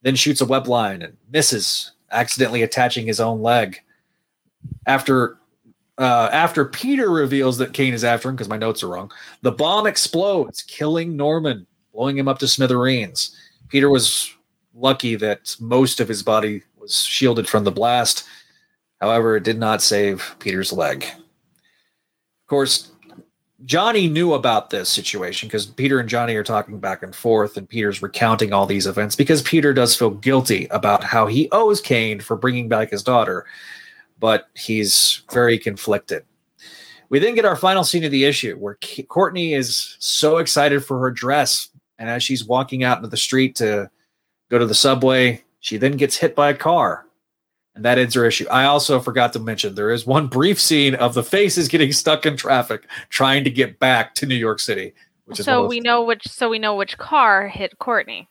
then 0.02 0.14
shoots 0.14 0.40
a 0.40 0.46
web 0.46 0.68
line 0.68 1.02
and 1.02 1.16
misses, 1.30 1.92
accidentally 2.10 2.62
attaching 2.62 3.06
his 3.06 3.20
own 3.20 3.40
leg. 3.40 3.80
After 4.86 5.38
uh, 5.98 6.28
after 6.32 6.64
Peter 6.64 7.10
reveals 7.10 7.58
that 7.58 7.72
Kaine 7.72 7.94
is 7.94 8.04
after 8.04 8.28
him, 8.28 8.36
because 8.36 8.48
my 8.48 8.56
notes 8.56 8.82
are 8.82 8.88
wrong, 8.88 9.10
the 9.42 9.50
bomb 9.50 9.86
explodes, 9.86 10.62
killing 10.62 11.16
Norman, 11.16 11.66
blowing 11.92 12.16
him 12.16 12.28
up 12.28 12.38
to 12.38 12.46
smithereens. 12.46 13.36
Peter 13.68 13.90
was 13.90 14.32
lucky 14.74 15.16
that 15.16 15.56
most 15.58 15.98
of 15.98 16.06
his 16.06 16.22
body 16.22 16.62
was 16.78 17.02
shielded 17.02 17.48
from 17.48 17.64
the 17.64 17.72
blast. 17.72 18.24
However, 19.00 19.36
it 19.36 19.42
did 19.44 19.58
not 19.58 19.82
save 19.82 20.36
Peter's 20.38 20.72
leg. 20.72 21.04
Of 22.48 22.50
course, 22.50 22.92
Johnny 23.66 24.08
knew 24.08 24.32
about 24.32 24.70
this 24.70 24.88
situation 24.88 25.48
because 25.48 25.66
Peter 25.66 26.00
and 26.00 26.08
Johnny 26.08 26.34
are 26.34 26.42
talking 26.42 26.80
back 26.80 27.02
and 27.02 27.14
forth, 27.14 27.58
and 27.58 27.68
Peter's 27.68 28.00
recounting 28.00 28.54
all 28.54 28.64
these 28.64 28.86
events 28.86 29.14
because 29.14 29.42
Peter 29.42 29.74
does 29.74 29.94
feel 29.94 30.08
guilty 30.08 30.66
about 30.70 31.04
how 31.04 31.26
he 31.26 31.50
owes 31.52 31.82
Kaine 31.82 32.20
for 32.20 32.38
bringing 32.38 32.66
back 32.66 32.88
his 32.88 33.02
daughter, 33.02 33.44
but 34.18 34.48
he's 34.56 35.24
very 35.30 35.58
conflicted. 35.58 36.24
We 37.10 37.18
then 37.18 37.34
get 37.34 37.44
our 37.44 37.54
final 37.54 37.84
scene 37.84 38.04
of 38.04 38.12
the 38.12 38.24
issue 38.24 38.56
where 38.56 38.78
Courtney 39.08 39.52
is 39.52 39.98
so 39.98 40.38
excited 40.38 40.82
for 40.82 40.98
her 41.00 41.10
dress, 41.10 41.68
and 41.98 42.08
as 42.08 42.22
she's 42.22 42.46
walking 42.46 42.82
out 42.82 42.96
into 42.96 43.10
the 43.10 43.18
street 43.18 43.56
to 43.56 43.90
go 44.48 44.58
to 44.58 44.64
the 44.64 44.74
subway, 44.74 45.44
she 45.60 45.76
then 45.76 45.98
gets 45.98 46.16
hit 46.16 46.34
by 46.34 46.48
a 46.48 46.54
car 46.54 47.07
and 47.78 47.84
that 47.84 47.96
ends 47.96 48.14
her 48.14 48.26
issue. 48.26 48.44
I 48.50 48.64
also 48.64 48.98
forgot 48.98 49.32
to 49.34 49.38
mention 49.38 49.76
there 49.76 49.92
is 49.92 50.04
one 50.04 50.26
brief 50.26 50.60
scene 50.60 50.96
of 50.96 51.14
the 51.14 51.22
faces 51.22 51.68
getting 51.68 51.92
stuck 51.92 52.26
in 52.26 52.36
traffic 52.36 52.88
trying 53.08 53.44
to 53.44 53.50
get 53.50 53.78
back 53.78 54.16
to 54.16 54.26
New 54.26 54.34
York 54.34 54.58
City. 54.58 54.94
Which 55.26 55.38
is 55.38 55.46
so 55.46 55.64
we 55.64 55.78
know 55.78 56.02
which. 56.02 56.26
So 56.26 56.48
we 56.48 56.58
know 56.58 56.74
which 56.74 56.98
car 56.98 57.46
hit 57.46 57.78
Courtney. 57.78 58.28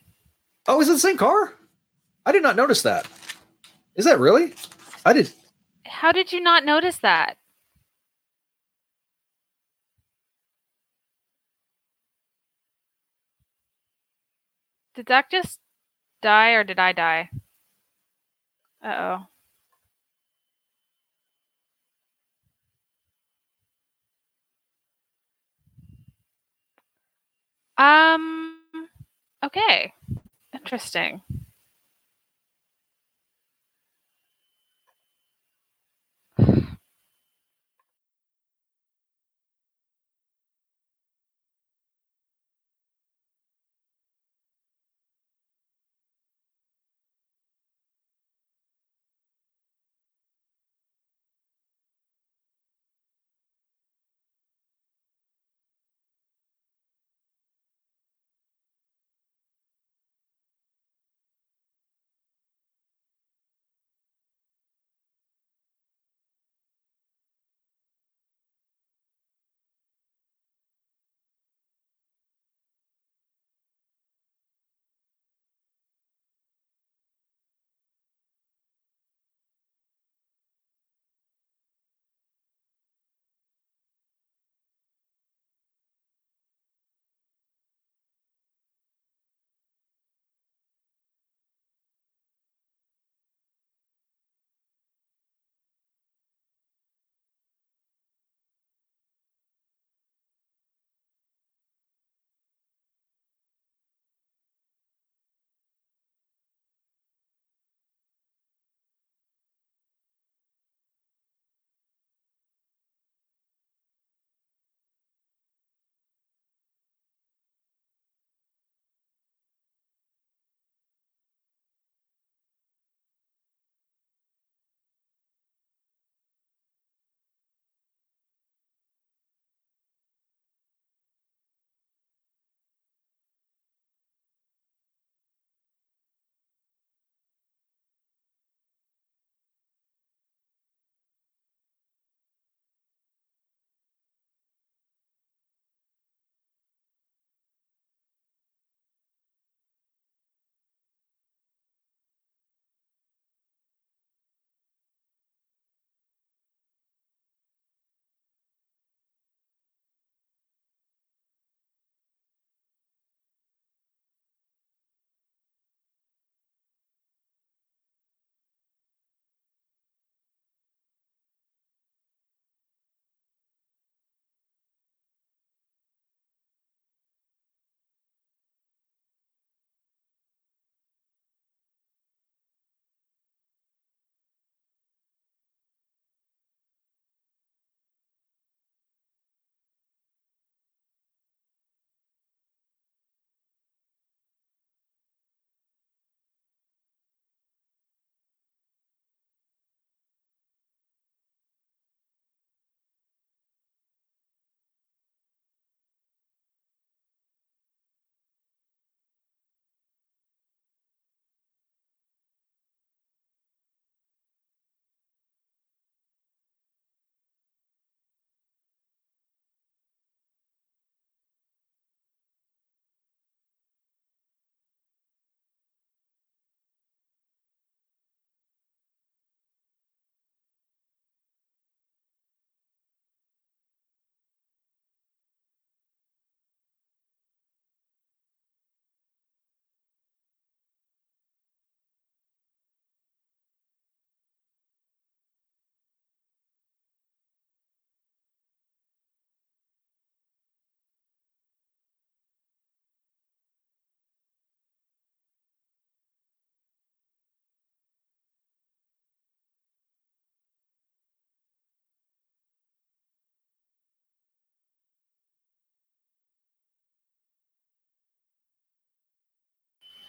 Oh, 0.67 0.81
is 0.81 0.89
it 0.89 0.93
the 0.93 0.99
same 0.99 1.15
car? 1.15 1.53
I 2.25 2.33
did 2.33 2.43
not 2.43 2.57
notice 2.57 2.81
that. 2.81 3.07
Is 3.95 4.03
that 4.03 4.19
really? 4.19 4.53
I 5.05 5.13
did. 5.13 5.31
How 5.85 6.11
did 6.11 6.33
you 6.33 6.41
not 6.41 6.65
notice 6.65 6.97
that? 6.97 7.37
Did 14.95 15.07
Zach 15.07 15.31
just 15.31 15.59
die 16.21 16.51
or 16.51 16.65
did 16.65 16.79
I 16.79 16.91
die? 16.91 17.29
Uh 18.83 18.95
oh. 18.99 19.36
Um, 27.77 28.55
okay. 29.43 29.93
Interesting. 30.53 31.21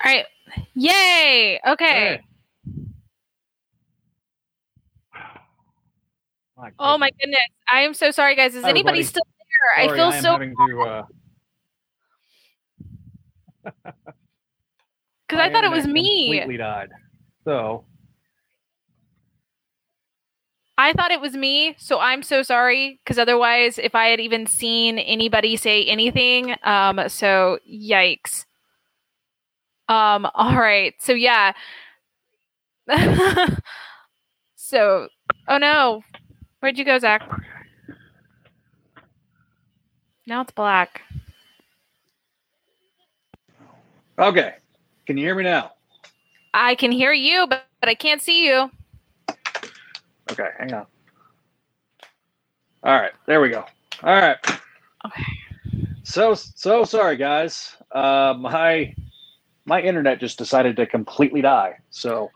All 0.05 0.12
right. 0.12 0.26
Yay. 0.74 1.61
Okay. 1.66 2.20
My 6.57 6.70
Oh 6.78 6.99
my 6.99 7.11
goodness. 7.20 7.40
I 7.70 7.82
am 7.82 7.94
so 7.94 8.11
sorry, 8.11 8.34
guys. 8.36 8.55
Is 8.55 8.64
Hi, 8.64 8.70
anybody 8.70 9.01
everybody. 9.01 9.05
still 9.05 9.22
there? 9.26 9.86
Sorry, 9.86 9.92
I 9.92 9.96
feel 9.96 10.12
am 10.12 10.22
so 10.22 10.32
having 10.32 10.57
uh, 10.80 11.03
because 15.28 15.40
I 15.40 15.53
thought 15.53 15.64
it 15.64 15.70
was 15.70 15.86
me. 15.86 16.26
Completely 16.26 16.57
died. 16.57 16.90
So 17.44 17.84
I 20.76 20.92
thought 20.92 21.11
it 21.11 21.20
was 21.20 21.34
me, 21.34 21.74
so 21.78 21.99
I'm 21.99 22.22
so 22.22 22.42
sorry. 22.42 23.01
Because 23.05 23.18
otherwise, 23.18 23.78
if 23.78 23.94
I 23.94 24.07
had 24.07 24.20
even 24.20 24.46
seen 24.46 24.99
anybody 24.99 25.57
say 25.57 25.84
anything, 25.84 26.55
um, 26.62 27.01
so 27.09 27.59
yikes. 27.68 28.44
Um, 29.89 30.28
all 30.34 30.57
right, 30.57 30.95
so 30.99 31.12
yeah. 31.12 31.53
so, 34.57 35.09
oh 35.49 35.59
no, 35.59 36.03
where'd 36.61 36.78
you 36.78 36.84
go, 36.84 36.99
Zach? 36.99 37.22
Now 40.26 40.43
it's 40.43 40.53
black. 40.53 41.03
okay, 44.18 44.55
can 45.07 45.16
you 45.16 45.24
hear 45.24 45.34
me 45.34 45.45
now? 45.45 45.72
I 46.53 46.74
can 46.74 46.91
hear 46.91 47.12
you, 47.12 47.47
but, 47.49 47.66
but 47.80 47.89
I 47.89 47.95
can't 47.95 48.20
see 48.20 48.47
you. 48.47 48.70
Okay, 50.30 50.49
hang 50.59 50.74
on. 50.74 50.86
All 52.82 52.95
right, 52.95 53.12
there 53.26 53.41
we 53.41 53.49
go. 53.49 53.64
All 54.03 54.14
right. 54.14 54.36
Okay. 55.07 55.24
So 56.03 56.34
so 56.34 56.84
sorry, 56.84 57.16
guys. 57.16 57.76
Uh, 57.93 58.34
my 58.39 58.95
my 59.69 59.81
internet 59.83 60.19
just 60.19 60.39
decided 60.39 60.77
to 60.77 60.87
completely 60.87 61.43
die. 61.43 61.79
So, 61.91 62.31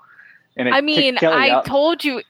and 0.56 0.68
it 0.68 0.74
I 0.74 0.82
mean, 0.82 1.18
I 1.20 1.50
out. 1.50 1.64
told 1.64 2.04
you. 2.04 2.22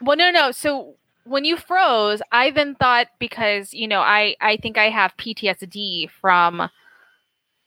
Well, 0.00 0.16
no, 0.16 0.30
no. 0.30 0.50
So 0.50 0.96
when 1.22 1.44
you 1.44 1.56
froze, 1.56 2.20
I 2.32 2.50
then 2.50 2.74
thought 2.74 3.06
because 3.18 3.72
you 3.72 3.88
know 3.88 4.00
I 4.00 4.36
I 4.40 4.56
think 4.56 4.76
I 4.76 4.90
have 4.90 5.16
PTSD 5.16 6.10
from 6.20 6.68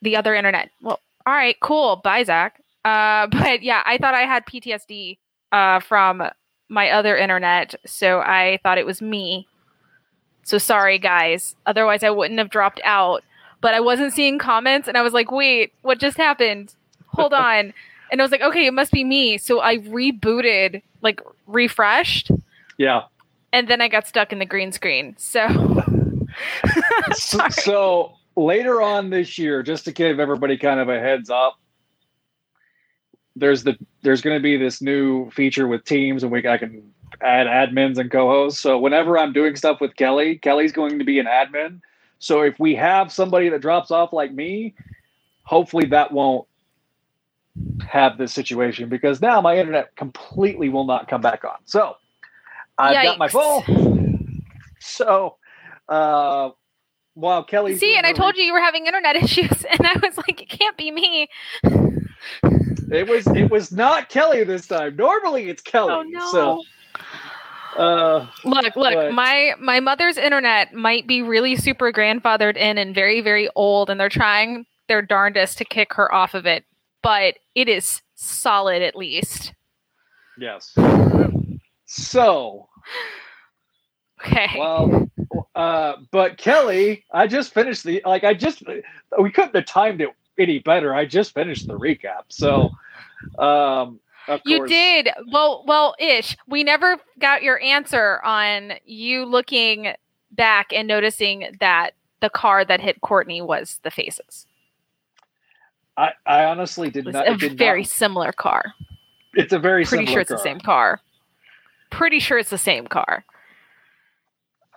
the 0.02 0.16
other 0.16 0.34
internet. 0.34 0.70
Well, 0.82 1.00
all 1.26 1.34
right, 1.34 1.56
cool. 1.60 1.96
Bye, 1.96 2.22
Zach. 2.24 2.62
Uh, 2.84 3.26
but 3.32 3.62
yeah, 3.62 3.82
I 3.84 3.98
thought 3.98 4.14
I 4.14 4.22
had 4.22 4.46
PTSD 4.46 5.18
uh 5.50 5.80
from 5.80 6.22
my 6.68 6.90
other 6.90 7.16
internet, 7.16 7.74
so 7.86 8.20
I 8.20 8.60
thought 8.62 8.78
it 8.78 8.86
was 8.86 9.00
me. 9.00 9.48
So 10.44 10.58
sorry, 10.58 10.98
guys. 10.98 11.56
Otherwise, 11.66 12.02
I 12.02 12.10
wouldn't 12.10 12.38
have 12.38 12.50
dropped 12.50 12.80
out. 12.84 13.22
But 13.60 13.74
I 13.74 13.80
wasn't 13.80 14.12
seeing 14.12 14.38
comments, 14.38 14.88
and 14.88 14.96
I 14.96 15.02
was 15.02 15.12
like, 15.12 15.30
"Wait, 15.30 15.72
what 15.82 15.98
just 15.98 16.16
happened? 16.16 16.74
Hold 17.08 17.32
on." 17.34 17.72
And 18.10 18.20
I 18.20 18.24
was 18.24 18.30
like, 18.30 18.42
"Okay, 18.42 18.66
it 18.66 18.74
must 18.74 18.92
be 18.92 19.04
me." 19.04 19.38
So 19.38 19.60
I 19.60 19.78
rebooted, 19.78 20.82
like 21.02 21.20
refreshed, 21.46 22.30
yeah. 22.76 23.02
and 23.52 23.68
then 23.68 23.80
I 23.80 23.88
got 23.88 24.06
stuck 24.06 24.32
in 24.32 24.38
the 24.38 24.46
green 24.46 24.72
screen. 24.72 25.16
So 25.18 25.46
So, 27.14 27.48
so 27.48 28.12
later 28.36 28.82
on 28.82 29.10
this 29.10 29.38
year, 29.38 29.62
just 29.62 29.84
to 29.86 29.92
give 29.92 30.20
everybody 30.20 30.56
kind 30.56 30.80
of 30.80 30.88
a 30.88 31.00
heads 31.00 31.30
up, 31.30 31.58
there's 33.36 33.64
the 33.64 33.76
there's 34.02 34.20
going 34.20 34.36
to 34.36 34.42
be 34.42 34.56
this 34.56 34.82
new 34.82 35.30
feature 35.30 35.66
with 35.66 35.84
Teams, 35.84 36.22
and 36.22 36.32
we 36.32 36.46
I 36.46 36.58
can 36.58 36.92
add 37.20 37.46
admins 37.46 37.98
and 37.98 38.10
co-hosts. 38.10 38.60
So 38.60 38.78
whenever 38.78 39.18
I'm 39.18 39.32
doing 39.32 39.56
stuff 39.56 39.80
with 39.80 39.96
Kelly, 39.96 40.36
Kelly's 40.38 40.72
going 40.72 40.98
to 40.98 41.04
be 41.04 41.18
an 41.18 41.26
admin. 41.26 41.80
So 42.18 42.42
if 42.42 42.58
we 42.58 42.74
have 42.74 43.12
somebody 43.12 43.48
that 43.48 43.60
drops 43.60 43.90
off 43.90 44.12
like 44.12 44.32
me, 44.32 44.74
hopefully 45.42 45.86
that 45.86 46.12
won't 46.12 46.46
have 47.86 48.18
this 48.18 48.32
situation 48.32 48.88
because 48.88 49.20
now 49.20 49.40
my 49.40 49.56
internet 49.56 49.94
completely 49.96 50.68
will 50.68 50.84
not 50.84 51.08
come 51.08 51.20
back 51.20 51.44
on. 51.44 51.56
So 51.64 51.96
I've 52.76 53.02
got 53.02 53.18
my 53.18 53.28
Yikes. 53.28 53.64
phone. 53.64 54.24
So 54.80 55.36
uh 55.88 56.50
while 57.14 57.42
Kelly 57.42 57.76
see, 57.76 57.96
and 57.96 58.06
I 58.06 58.12
told 58.12 58.36
you 58.36 58.44
you 58.44 58.52
were 58.52 58.60
having 58.60 58.86
internet 58.86 59.16
issues, 59.24 59.64
and 59.64 59.80
I 59.82 59.98
was 60.00 60.16
like, 60.16 60.40
"It 60.40 60.48
can't 60.48 60.76
be 60.76 60.92
me." 60.92 61.28
it 61.64 63.08
was 63.08 63.26
it 63.26 63.50
was 63.50 63.72
not 63.72 64.08
Kelly 64.08 64.44
this 64.44 64.68
time. 64.68 64.94
Normally 64.94 65.50
it's 65.50 65.60
Kelly. 65.60 65.92
Oh 65.92 66.02
no! 66.02 66.30
So 66.30 66.62
uh 67.78 68.26
look, 68.44 68.76
look, 68.76 68.94
but- 68.94 69.12
my 69.12 69.54
my 69.60 69.80
mother's 69.80 70.16
internet 70.18 70.74
might 70.74 71.06
be 71.06 71.22
really 71.22 71.56
super 71.56 71.92
grandfathered 71.92 72.56
in 72.56 72.76
and 72.78 72.94
very 72.94 73.20
very 73.20 73.48
old, 73.54 73.88
and 73.90 73.98
they're 74.00 74.08
trying 74.08 74.66
their 74.88 75.02
darndest 75.02 75.58
to 75.58 75.64
kick 75.64 75.92
her 75.94 76.12
off 76.14 76.34
of 76.34 76.46
it, 76.46 76.64
but 77.02 77.34
it 77.54 77.68
is 77.68 78.02
solid 78.14 78.82
at 78.82 78.96
least. 78.96 79.52
yes. 80.38 80.74
So 81.86 82.68
Okay. 84.26 84.48
well 84.58 85.08
uh 85.54 85.94
but 86.10 86.36
Kelly, 86.38 87.04
I 87.12 87.26
just 87.28 87.54
finished 87.54 87.84
the 87.84 88.02
like 88.04 88.24
I 88.24 88.34
just 88.34 88.62
we 89.20 89.30
couldn't 89.30 89.54
have 89.54 89.66
timed 89.66 90.00
it 90.00 90.10
any 90.38 90.58
better. 90.58 90.94
I 90.94 91.04
just 91.04 91.34
finished 91.34 91.66
the 91.68 91.78
recap. 91.78 92.24
So 92.28 92.70
um 93.38 93.48
of 93.48 93.98
You 94.44 94.66
did. 94.66 95.08
Well, 95.32 95.64
well, 95.66 95.94
ish. 95.98 96.36
We 96.46 96.64
never 96.64 96.96
got 97.18 97.42
your 97.42 97.60
answer 97.62 98.20
on 98.24 98.72
you 98.84 99.24
looking 99.24 99.92
back 100.30 100.72
and 100.72 100.86
noticing 100.86 101.56
that 101.60 101.92
the 102.20 102.30
car 102.30 102.64
that 102.64 102.80
hit 102.80 103.00
Courtney 103.00 103.40
was 103.40 103.80
the 103.82 103.90
faces. 103.90 104.46
I, 105.96 106.10
I 106.26 106.44
honestly 106.44 106.90
did 106.90 107.06
not 107.06 107.26
It's 107.26 107.42
a 107.42 107.48
did 107.48 107.58
very 107.58 107.82
not- 107.82 107.88
similar 107.90 108.32
car. 108.32 108.74
it's 109.34 109.52
a 109.52 109.58
very 109.58 109.84
Pretty 109.84 110.06
sure 110.06 110.20
it's 110.20 110.30
the 110.30 110.38
same 110.38 110.60
car. 110.60 111.00
Pretty 111.90 112.18
sure 112.20 112.38
it's 112.38 112.50
the 112.50 112.58
same 112.58 112.86
car. 112.86 113.24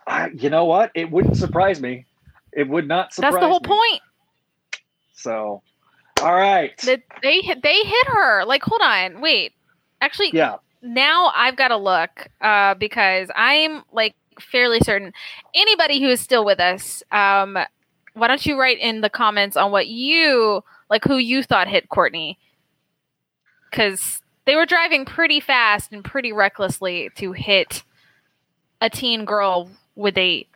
I, 0.08 0.30
you 0.36 0.50
know 0.50 0.66
what? 0.66 0.92
It 0.96 1.12
wouldn't 1.12 1.38
surprise 1.38 1.80
me. 1.82 2.06
It 2.54 2.68
would 2.68 2.88
not 2.88 3.14
surprise 3.14 3.34
That's 3.34 3.42
the 3.44 3.48
whole 3.50 3.60
me. 3.60 3.68
point. 3.68 4.02
So 5.14 5.62
all 6.22 6.36
right. 6.36 6.78
That 6.80 7.04
they 7.22 7.42
hit- 7.42 7.62
they 7.64 7.78
hit 7.84 8.08
her. 8.08 8.46
Like, 8.46 8.64
hold 8.64 8.82
on, 8.82 9.22
wait. 9.22 9.54
Actually, 10.02 10.32
yeah. 10.34 10.58
now 10.82 11.32
I've 11.36 11.56
got 11.56 11.70
to 11.70 11.78
look 11.78 12.28
uh, 12.42 12.76
because 12.76 13.30
I'm 13.36 13.84
like 13.92 14.16
fairly 14.40 14.80
certain. 14.80 15.14
Anybody 15.54 16.02
who 16.02 16.10
is 16.10 16.20
still 16.20 16.46
with 16.46 16.60
us, 16.60 17.04
um, 17.12 17.58
why 18.14 18.28
don't 18.28 18.46
you 18.46 18.60
write 18.60 18.80
in 18.80 19.02
the 19.02 19.10
comments 19.10 19.56
on 19.56 19.72
what 19.72 19.88
you 19.88 20.64
like, 20.90 21.04
who 21.06 21.18
you 21.18 21.44
thought 21.44 21.68
hit 21.68 21.90
Courtney? 21.90 22.38
Because 23.70 24.22
they 24.46 24.56
were 24.56 24.66
driving 24.66 25.06
pretty 25.06 25.40
fast 25.40 25.92
and 25.94 26.04
pretty 26.04 26.34
recklessly 26.34 27.10
to 27.16 27.32
hit 27.32 27.84
a 28.82 28.90
teen 28.90 29.24
girl 29.24 29.70
with 29.96 30.18
a 30.18 30.48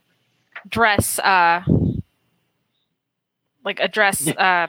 dress, 0.67 1.19
uh, 1.19 1.61
like 3.63 3.79
a 3.79 3.87
dress 3.87 4.27
uh, 4.27 4.67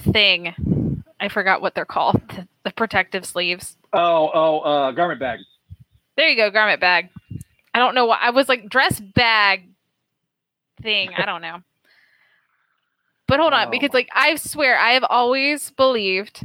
thing. 0.00 1.02
I 1.20 1.28
forgot 1.28 1.60
what 1.60 1.74
they're 1.74 1.84
called. 1.84 2.20
The, 2.28 2.48
the 2.64 2.70
protective 2.72 3.24
sleeves. 3.24 3.76
Oh, 3.92 4.30
oh, 4.32 4.58
uh, 4.60 4.90
garment 4.92 5.20
bag. 5.20 5.40
There 6.16 6.28
you 6.28 6.36
go, 6.36 6.50
garment 6.50 6.80
bag. 6.80 7.08
I 7.72 7.78
don't 7.78 7.94
know 7.94 8.06
what 8.06 8.18
I 8.20 8.30
was 8.30 8.48
like 8.48 8.68
dress 8.68 8.98
bag 9.00 9.68
thing. 10.82 11.10
I 11.16 11.24
don't 11.26 11.42
know. 11.42 11.58
But 13.26 13.38
hold 13.38 13.52
on, 13.52 13.68
Oh. 13.68 13.70
because 13.70 13.92
like 13.94 14.08
I 14.12 14.34
swear 14.34 14.76
I 14.76 14.94
have 14.94 15.04
always 15.08 15.70
believed, 15.70 16.44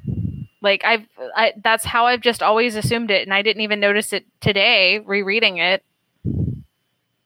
like 0.62 0.86
I've 0.86 1.08
I, 1.36 1.54
that's 1.64 1.84
how 1.84 2.06
I've 2.06 2.22
just 2.22 2.44
always 2.44 2.76
assumed 2.76 3.10
it, 3.10 3.24
and 3.24 3.34
I 3.34 3.42
didn't 3.42 3.64
even 3.64 3.80
notice 3.80 4.14
it 4.14 4.24
today 4.40 5.00
rereading 5.00 5.58
it 5.58 5.84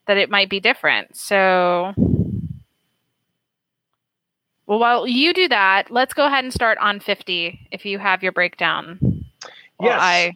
that 0.07 0.15
it 0.15 0.29
might 0.29 0.49
be 0.49 0.61
different. 0.61 1.13
So, 1.17 1.93
well, 4.69 4.77
while 4.77 5.07
you 5.07 5.33
do 5.33 5.47
that, 5.47 5.89
let's 5.89 6.13
go 6.13 6.27
ahead 6.27 6.43
and 6.43 6.53
start 6.53 6.77
on 6.77 6.99
fifty 6.99 7.67
if 7.71 7.85
you 7.85 7.97
have 7.97 8.21
your 8.21 8.31
breakdown. 8.31 8.99
While 9.77 9.89
Yes. 9.89 9.99
I 9.99 10.35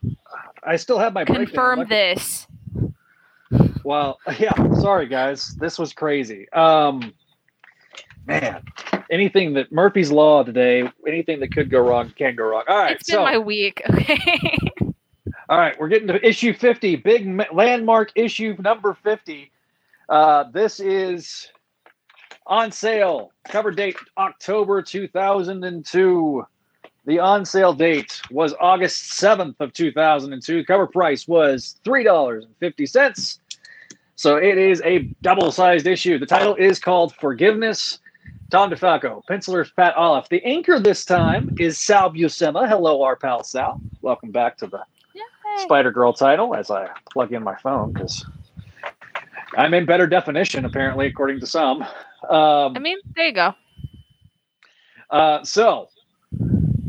I 0.64 0.76
still 0.78 0.98
have 0.98 1.14
my 1.14 1.24
breakdown. 1.24 1.46
confirm 1.46 1.88
this. 1.88 2.48
Well, 3.84 4.18
yeah. 4.40 4.54
Sorry, 4.80 5.06
guys. 5.06 5.50
This 5.60 5.78
was 5.78 5.94
crazy. 5.94 6.52
Um, 6.52 7.14
man, 8.26 8.64
anything 9.12 9.54
that 9.54 9.72
Murphy's 9.72 10.12
Law 10.12 10.42
today, 10.44 10.90
anything 11.08 11.40
that 11.42 11.54
could 11.54 11.70
go 11.70 11.88
wrong 11.88 12.12
can 12.18 12.36
go 12.36 12.46
wrong. 12.46 12.64
All 12.68 12.78
right. 12.78 12.96
It's 12.96 13.08
been 13.08 13.18
so, 13.18 13.24
my 13.24 13.38
week. 13.38 13.82
Okay. 13.94 14.70
all 15.50 15.58
right, 15.60 15.78
we're 15.80 15.90
getting 15.90 16.08
to 16.08 16.26
issue 16.28 16.54
50, 16.54 16.96
big 16.98 17.28
landmark 17.54 18.12
issue 18.16 18.56
number 18.60 18.98
50. 19.04 19.52
Uh, 20.10 20.46
this 20.52 20.80
is 20.80 21.50
on 22.48 22.72
sale. 22.72 23.32
Cover 23.46 23.72
date 23.72 23.96
October 24.18 24.82
2002. 24.82 26.46
The 27.06 27.20
on 27.20 27.46
sale 27.46 27.74
date 27.74 28.22
was 28.32 28.54
August 28.60 29.20
7th 29.20 29.56
of 29.60 29.74
2002. 29.74 30.64
Cover 30.66 30.88
price 30.88 31.28
was 31.28 31.80
$3.50. 31.84 33.40
So 34.16 34.38
it 34.38 34.58
is 34.58 34.82
a 34.86 35.00
double-sized 35.22 35.88
issue. 35.88 36.18
The 36.18 36.26
title 36.26 36.56
is 36.56 36.80
called 36.80 37.14
Forgiveness. 37.16 38.00
Tom 38.52 38.70
DeFalco, 38.70 39.24
penciler's 39.26 39.72
Pat 39.72 39.96
Olliffe. 39.96 40.30
The 40.30 40.44
anchor 40.46 40.80
this 40.80 41.06
time 41.06 41.56
is 41.60 41.80
Sal 41.80 42.12
Buscema. 42.12 42.70
Hello, 42.70 43.02
our 43.02 43.16
pal 43.16 43.44
Sal. 43.44 43.82
Welcome 44.04 44.30
back 44.30 44.58
to 44.58 44.68
the 44.68 44.84
Spider 45.58 45.92
Girl 45.92 46.14
title 46.14 46.56
as 46.56 46.70
I 46.70 46.88
plug 47.12 47.34
in 47.34 47.44
my 47.44 47.56
phone 47.56 47.94
because 47.94 48.24
I'm 49.58 49.74
in 49.74 49.88
better 49.88 50.06
definition, 50.06 50.66
apparently, 50.66 51.08
according 51.08 51.40
to 51.40 51.48
some. 51.48 51.84
Um, 52.30 52.76
I 52.76 52.80
mean, 52.80 52.98
there 53.16 53.28
you 53.28 53.34
go. 53.34 53.54
Uh, 55.10 55.44
so, 55.44 55.90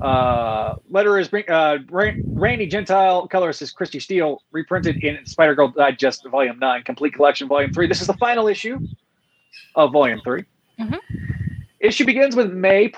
uh, 0.00 0.76
letter 0.90 1.18
is 1.18 1.30
uh, 1.48 1.78
Randy 1.90 2.66
Gentile, 2.66 3.26
colorist 3.28 3.62
is 3.62 3.72
Christie 3.72 3.98
Scheele, 3.98 4.38
reprinted 4.52 5.02
in 5.02 5.24
Spider 5.26 5.54
Girl 5.54 5.68
Digest 5.68 6.26
Volume 6.26 6.58
9, 6.58 6.82
Complete 6.84 7.14
Collection 7.14 7.48
Volume 7.48 7.72
3. 7.72 7.86
This 7.86 8.00
is 8.00 8.06
the 8.06 8.14
final 8.14 8.48
issue 8.48 8.78
of 9.74 9.92
Volume 9.92 10.20
3. 10.24 10.44
Mm-hmm. 10.80 10.96
Issue 11.80 12.06
begins 12.06 12.34
with 12.34 12.52
May 12.52 12.92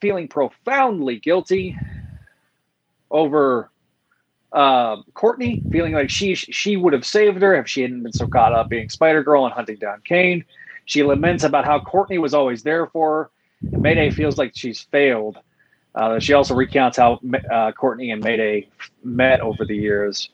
feeling 0.00 0.28
profoundly 0.28 1.18
guilty 1.18 1.78
over 3.10 3.70
uh, 4.52 4.96
Courtney, 5.14 5.62
feeling 5.70 5.92
like 5.92 6.10
she 6.10 6.34
she 6.34 6.76
would 6.76 6.92
have 6.92 7.06
saved 7.06 7.40
her 7.40 7.54
if 7.54 7.68
she 7.68 7.82
hadn't 7.82 8.02
been 8.02 8.12
so 8.12 8.26
caught 8.26 8.52
up 8.52 8.68
being 8.68 8.88
Spider 8.88 9.22
Girl 9.22 9.44
and 9.44 9.54
hunting 9.54 9.76
down 9.76 10.00
Kaine. 10.04 10.44
She 10.90 11.04
laments 11.04 11.44
about 11.44 11.64
how 11.64 11.78
Courtney 11.78 12.18
was 12.18 12.34
always 12.34 12.64
there 12.64 12.88
for 12.88 13.30
her. 13.62 13.78
Mayday 13.78 14.10
feels 14.10 14.38
like 14.38 14.50
she's 14.56 14.80
failed. 14.80 15.38
Uh, 15.94 16.18
she 16.18 16.32
also 16.32 16.52
recounts 16.52 16.98
how 16.98 17.20
uh, 17.48 17.70
Courtney 17.70 18.10
and 18.10 18.20
Mayday 18.20 18.68
met 19.04 19.40
over 19.40 19.64
the 19.64 19.76
years. 19.76 20.30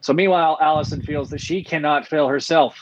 So 0.00 0.12
meanwhile, 0.12 0.58
Allison 0.60 1.02
feels 1.02 1.28
that 1.30 1.40
she 1.40 1.64
cannot 1.64 2.06
fail 2.06 2.28
herself 2.28 2.78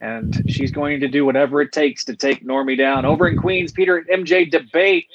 and 0.00 0.50
she's 0.50 0.70
going 0.70 1.00
to 1.00 1.08
do 1.08 1.26
whatever 1.26 1.60
it 1.60 1.72
takes 1.72 2.06
to 2.06 2.16
take 2.16 2.42
Normie 2.42 2.78
down. 2.78 3.04
Over 3.04 3.28
in 3.28 3.36
Queens, 3.36 3.70
Peter 3.70 3.98
and 3.98 4.26
MJ 4.26 4.50
debate 4.50 5.08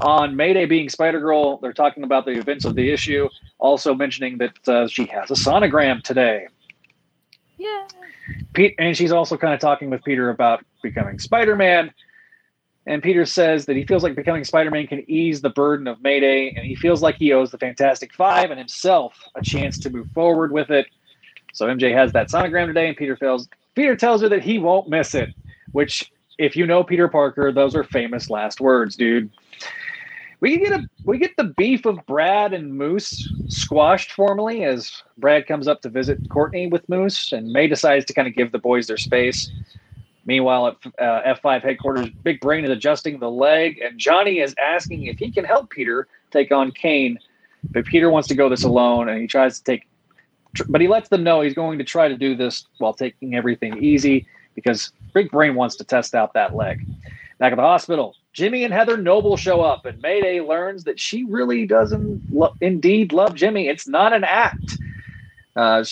on 0.00 0.34
Mayday 0.34 0.66
being 0.66 0.88
Spider 0.88 1.20
Girl. 1.20 1.58
They're 1.58 1.72
talking 1.72 2.02
about 2.02 2.24
the 2.24 2.32
events 2.32 2.64
of 2.64 2.74
the 2.74 2.90
issue, 2.90 3.28
also 3.60 3.94
mentioning 3.94 4.38
that 4.38 4.68
uh, 4.68 4.88
she 4.88 5.06
has 5.06 5.30
a 5.30 5.34
sonogram 5.34 6.02
today. 6.02 6.48
Yeah. 7.58 7.86
Pete, 8.54 8.74
and 8.78 8.96
she's 8.96 9.12
also 9.12 9.36
kind 9.36 9.52
of 9.52 9.60
talking 9.60 9.90
with 9.90 10.02
Peter 10.04 10.30
about 10.30 10.64
becoming 10.82 11.18
Spider 11.18 11.56
Man. 11.56 11.92
And 12.86 13.02
Peter 13.02 13.26
says 13.26 13.66
that 13.66 13.76
he 13.76 13.84
feels 13.84 14.02
like 14.02 14.14
becoming 14.14 14.44
Spider 14.44 14.70
Man 14.70 14.86
can 14.86 15.08
ease 15.10 15.42
the 15.42 15.50
burden 15.50 15.86
of 15.86 16.00
Mayday, 16.00 16.54
and 16.56 16.64
he 16.64 16.74
feels 16.74 17.02
like 17.02 17.16
he 17.16 17.32
owes 17.32 17.50
the 17.50 17.58
Fantastic 17.58 18.14
Five 18.14 18.50
and 18.50 18.58
himself 18.58 19.14
a 19.34 19.42
chance 19.42 19.78
to 19.80 19.90
move 19.90 20.08
forward 20.14 20.52
with 20.52 20.70
it. 20.70 20.86
So 21.52 21.66
MJ 21.66 21.92
has 21.92 22.12
that 22.12 22.30
sonogram 22.30 22.66
today, 22.66 22.88
and 22.88 22.96
Peter 22.96 23.16
feels 23.16 23.48
Peter 23.74 23.94
tells 23.94 24.22
her 24.22 24.28
that 24.30 24.42
he 24.42 24.58
won't 24.58 24.88
miss 24.88 25.14
it, 25.14 25.28
which, 25.72 26.10
if 26.38 26.56
you 26.56 26.66
know 26.66 26.82
Peter 26.82 27.08
Parker, 27.08 27.52
those 27.52 27.74
are 27.74 27.84
famous 27.84 28.30
last 28.30 28.60
words, 28.60 28.96
dude. 28.96 29.30
We 30.40 30.58
get 30.58 30.72
a 30.72 30.88
we 31.04 31.18
get 31.18 31.36
the 31.36 31.44
beef 31.44 31.84
of 31.84 32.04
Brad 32.06 32.52
and 32.52 32.72
Moose 32.72 33.32
squashed 33.48 34.12
formally 34.12 34.64
as 34.64 35.02
Brad 35.16 35.46
comes 35.46 35.66
up 35.66 35.80
to 35.82 35.88
visit 35.88 36.18
Courtney 36.28 36.68
with 36.68 36.88
Moose, 36.88 37.32
and 37.32 37.52
May 37.52 37.66
decides 37.66 38.04
to 38.06 38.12
kind 38.12 38.28
of 38.28 38.34
give 38.34 38.52
the 38.52 38.58
boys 38.58 38.86
their 38.86 38.96
space. 38.96 39.50
Meanwhile, 40.26 40.66
at 40.68 40.76
uh, 41.02 41.34
F5 41.34 41.62
headquarters, 41.62 42.10
Big 42.22 42.38
Brain 42.40 42.64
is 42.64 42.70
adjusting 42.70 43.18
the 43.18 43.30
leg, 43.30 43.80
and 43.82 43.98
Johnny 43.98 44.40
is 44.40 44.54
asking 44.62 45.04
if 45.04 45.18
he 45.18 45.32
can 45.32 45.44
help 45.44 45.70
Peter 45.70 46.06
take 46.30 46.52
on 46.52 46.70
Kaine. 46.70 47.18
But 47.70 47.86
Peter 47.86 48.10
wants 48.10 48.28
to 48.28 48.34
go 48.34 48.48
this 48.48 48.62
alone, 48.62 49.08
and 49.08 49.20
he 49.20 49.26
tries 49.26 49.58
to 49.58 49.64
take 49.64 49.88
but 50.68 50.80
he 50.80 50.88
lets 50.88 51.08
them 51.08 51.22
know 51.22 51.40
he's 51.40 51.54
going 51.54 51.78
to 51.78 51.84
try 51.84 52.08
to 52.08 52.16
do 52.16 52.34
this 52.34 52.66
while 52.78 52.94
taking 52.94 53.34
everything 53.34 53.82
easy 53.82 54.26
because 54.54 54.92
Big 55.14 55.30
Brain 55.30 55.54
wants 55.54 55.76
to 55.76 55.84
test 55.84 56.14
out 56.14 56.32
that 56.34 56.54
leg. 56.54 56.84
Back 57.38 57.52
at 57.52 57.56
the 57.56 57.62
hospital, 57.62 58.16
Jimmy 58.32 58.64
and 58.64 58.72
Heather 58.72 58.96
Noble 58.96 59.36
show 59.36 59.62
up, 59.62 59.84
and 59.86 60.00
Mayday 60.00 60.40
learns 60.40 60.84
that 60.84 61.00
she 61.00 61.24
really 61.24 61.66
doesn't 61.66 62.22
lo- 62.30 62.54
indeed 62.60 63.12
love 63.12 63.34
Jimmy. 63.34 63.68
It's 63.68 63.88
not 63.88 64.12
an 64.12 64.24
act. 64.24 64.78
Uh, 65.56 65.84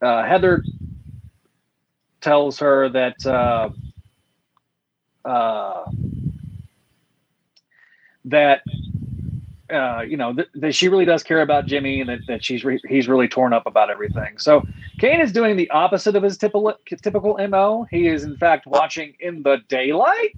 uh, 0.00 0.24
Heather 0.24 0.62
tells 2.20 2.58
her 2.60 2.88
that 2.90 3.26
uh, 3.26 3.70
uh 5.24 5.84
that 8.26 8.62
uh, 9.72 10.02
you 10.02 10.16
know, 10.16 10.34
th- 10.34 10.48
that 10.54 10.74
she 10.74 10.88
really 10.88 11.04
does 11.04 11.22
care 11.22 11.40
about 11.40 11.66
Jimmy 11.66 12.00
and 12.00 12.10
that, 12.10 12.20
that 12.28 12.44
she's 12.44 12.64
re- 12.64 12.80
he's 12.86 13.08
really 13.08 13.26
torn 13.28 13.52
up 13.52 13.66
about 13.66 13.90
everything. 13.90 14.38
So 14.38 14.62
Kaine 14.98 15.20
is 15.20 15.32
doing 15.32 15.56
the 15.56 15.70
opposite 15.70 16.14
of 16.14 16.22
his 16.22 16.36
typical 16.36 16.74
typical 17.02 17.36
mo. 17.48 17.86
He 17.90 18.06
is 18.06 18.24
in 18.24 18.36
fact 18.36 18.66
watching 18.66 19.14
in 19.18 19.42
the 19.42 19.58
daylight. 19.68 20.36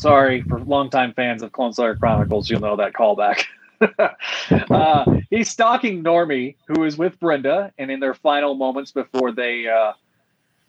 Sorry 0.00 0.40
for 0.42 0.60
longtime 0.60 1.12
fans 1.12 1.42
of 1.42 1.52
Clone 1.52 1.74
Slayer 1.74 1.94
Chronicles, 1.94 2.48
you'll 2.48 2.60
know 2.60 2.76
that 2.76 2.94
callback. 2.94 3.44
uh, 4.70 5.04
he's 5.28 5.50
stalking 5.50 6.02
Normie, 6.02 6.56
who 6.66 6.84
is 6.84 6.96
with 6.96 7.20
Brenda, 7.20 7.70
and 7.76 7.90
in 7.90 8.00
their 8.00 8.14
final 8.14 8.54
moments 8.54 8.92
before 8.92 9.30
they, 9.30 9.68
uh, 9.68 9.92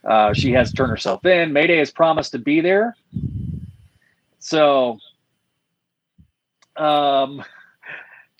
uh, 0.05 0.33
she 0.33 0.51
has 0.51 0.73
turned 0.73 0.89
herself 0.89 1.25
in. 1.25 1.53
Mayday 1.53 1.77
has 1.77 1.91
promised 1.91 2.33
to 2.33 2.39
be 2.39 2.59
there. 2.59 2.97
So 4.39 4.99
um, 6.75 7.41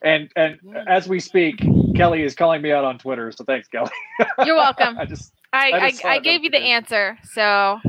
and 0.03 0.29
and 0.35 0.59
as 0.87 1.07
we 1.07 1.21
speak, 1.21 1.61
Kelly 1.95 2.23
is 2.23 2.35
calling 2.35 2.61
me 2.61 2.73
out 2.73 2.83
on 2.83 2.97
Twitter. 2.97 3.31
So 3.31 3.45
thanks, 3.45 3.69
Kelly. 3.69 3.91
You're 4.45 4.55
welcome. 4.55 4.97
I 4.99 5.05
just 5.05 5.31
I 5.53 5.71
I, 5.71 6.09
I, 6.09 6.13
I 6.15 6.19
gave 6.19 6.43
you 6.43 6.49
the 6.49 6.57
answer. 6.57 7.17
So 7.31 7.79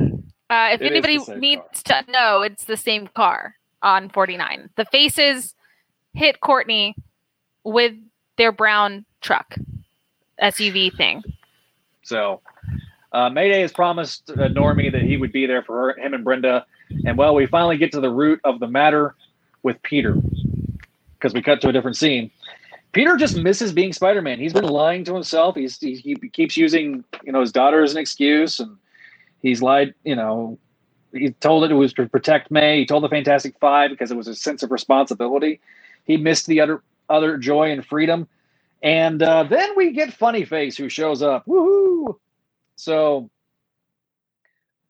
uh, 0.49 0.69
if 0.73 0.81
it 0.81 0.91
anybody 0.91 1.17
needs 1.39 1.83
car. 1.83 2.03
to 2.03 2.11
know, 2.11 2.41
it's 2.41 2.65
the 2.65 2.77
same 2.77 3.07
car 3.07 3.55
on 3.81 4.09
49. 4.09 4.69
The 4.75 4.85
faces 4.85 5.55
hit 6.13 6.39
Courtney 6.41 6.95
with 7.63 7.93
their 8.37 8.51
brown 8.51 9.05
truck 9.21 9.55
SUV 10.41 10.95
thing. 10.95 11.23
So 12.03 12.41
uh, 13.11 13.29
Mayday 13.29 13.61
has 13.61 13.71
promised 13.71 14.29
uh, 14.29 14.49
Normie 14.49 14.91
that 14.91 15.01
he 15.01 15.17
would 15.17 15.31
be 15.31 15.45
there 15.45 15.63
for 15.63 15.93
her, 15.93 15.99
him 15.99 16.13
and 16.13 16.23
Brenda. 16.23 16.65
And 17.05 17.17
well, 17.17 17.35
we 17.35 17.45
finally 17.45 17.77
get 17.77 17.91
to 17.93 17.99
the 17.99 18.09
root 18.09 18.39
of 18.43 18.59
the 18.59 18.67
matter 18.67 19.15
with 19.63 19.81
Peter 19.83 20.17
because 21.13 21.33
we 21.33 21.41
cut 21.41 21.61
to 21.61 21.69
a 21.69 21.71
different 21.71 21.95
scene. 21.97 22.29
Peter 22.91 23.17
just 23.17 23.37
misses 23.37 23.73
being 23.73 23.91
Spider-Man. 23.91 24.39
He's 24.39 24.53
been 24.53 24.65
lying 24.65 25.03
to 25.05 25.13
himself. 25.13 25.55
He's 25.55 25.79
he, 25.79 25.95
he 25.95 26.15
keeps 26.29 26.55
using 26.55 27.03
you 27.23 27.31
know 27.31 27.41
his 27.41 27.51
daughter 27.51 27.81
as 27.81 27.91
an 27.91 27.97
excuse, 27.97 28.59
and 28.59 28.77
he's 29.43 29.61
lied. 29.61 29.93
You 30.03 30.15
know, 30.15 30.57
he 31.11 31.29
told 31.29 31.63
it 31.63 31.71
it 31.71 31.75
was 31.75 31.93
to 31.93 32.09
protect 32.09 32.49
May. 32.49 32.79
He 32.79 32.85
told 32.87 33.03
the 33.03 33.09
Fantastic 33.09 33.59
Five 33.59 33.91
because 33.91 34.09
it 34.09 34.17
was 34.17 34.27
a 34.27 34.33
sense 34.33 34.63
of 34.63 34.71
responsibility. 34.71 35.59
He 36.05 36.17
missed 36.17 36.47
the 36.47 36.59
other 36.59 36.81
other 37.09 37.37
joy 37.37 37.71
and 37.71 37.85
freedom, 37.85 38.27
and 38.81 39.21
uh, 39.21 39.43
then 39.43 39.75
we 39.75 39.91
get 39.91 40.11
Funny 40.11 40.45
Face 40.45 40.75
who 40.75 40.89
shows 40.89 41.21
up. 41.21 41.45
Woohoo! 41.45 42.17
So, 42.75 43.29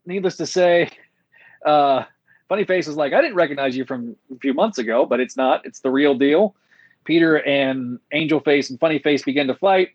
needless 0.06 0.38
to 0.38 0.46
say, 0.46 0.90
uh, 1.66 2.04
Funny 2.48 2.64
Face 2.64 2.88
is 2.88 2.96
like, 2.96 3.14
I 3.14 3.22
didn't 3.22 3.36
recognize 3.36 3.76
you 3.76 3.84
from 3.84 4.16
a 4.34 4.40
few 4.40 4.54
months 4.54 4.78
ago, 4.78 5.06
but 5.06 5.20
it's 5.20 5.36
not. 5.36 5.66
It's 5.66 5.82
the 5.82 5.92
real 5.92 6.16
deal. 6.16 6.56
Peter 7.04 7.46
and 7.46 8.00
Angel 8.14 8.40
Face 8.40 8.70
and 8.70 8.80
Funny 8.80 9.00
Face 9.00 9.24
begin 9.24 9.48
to 9.48 9.56
fight. 9.56 9.90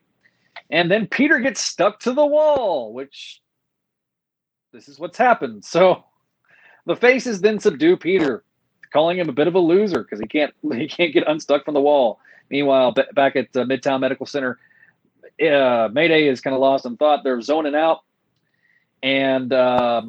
And 0.70 0.90
then 0.90 1.06
Peter 1.06 1.38
gets 1.38 1.60
stuck 1.60 2.00
to 2.00 2.12
the 2.12 2.26
wall, 2.26 2.92
which 2.92 3.40
this 4.72 4.88
is 4.88 4.98
what's 4.98 5.18
happened. 5.18 5.64
So 5.64 6.04
the 6.86 6.96
faces 6.96 7.40
then 7.40 7.58
subdue 7.58 7.96
Peter, 7.96 8.44
calling 8.92 9.18
him 9.18 9.28
a 9.28 9.32
bit 9.32 9.46
of 9.46 9.54
a 9.54 9.58
loser 9.58 10.02
because 10.02 10.20
he 10.20 10.26
can't 10.26 10.54
he 10.72 10.88
can't 10.88 11.12
get 11.12 11.26
unstuck 11.28 11.64
from 11.64 11.74
the 11.74 11.80
wall. 11.80 12.20
Meanwhile, 12.50 12.92
b- 12.92 13.02
back 13.14 13.36
at 13.36 13.54
uh, 13.56 13.64
Midtown 13.64 14.00
Medical 14.00 14.26
Center, 14.26 14.58
uh, 15.42 15.88
Mayday 15.92 16.28
is 16.28 16.40
kind 16.40 16.54
of 16.54 16.60
lost 16.60 16.86
in 16.86 16.96
thought. 16.96 17.22
They're 17.24 17.40
zoning 17.42 17.74
out, 17.74 18.00
and 19.02 19.52
uh, 19.52 20.02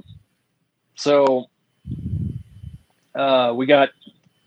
so 0.96 1.48
uh, 3.16 3.54
we 3.56 3.66
got 3.66 3.90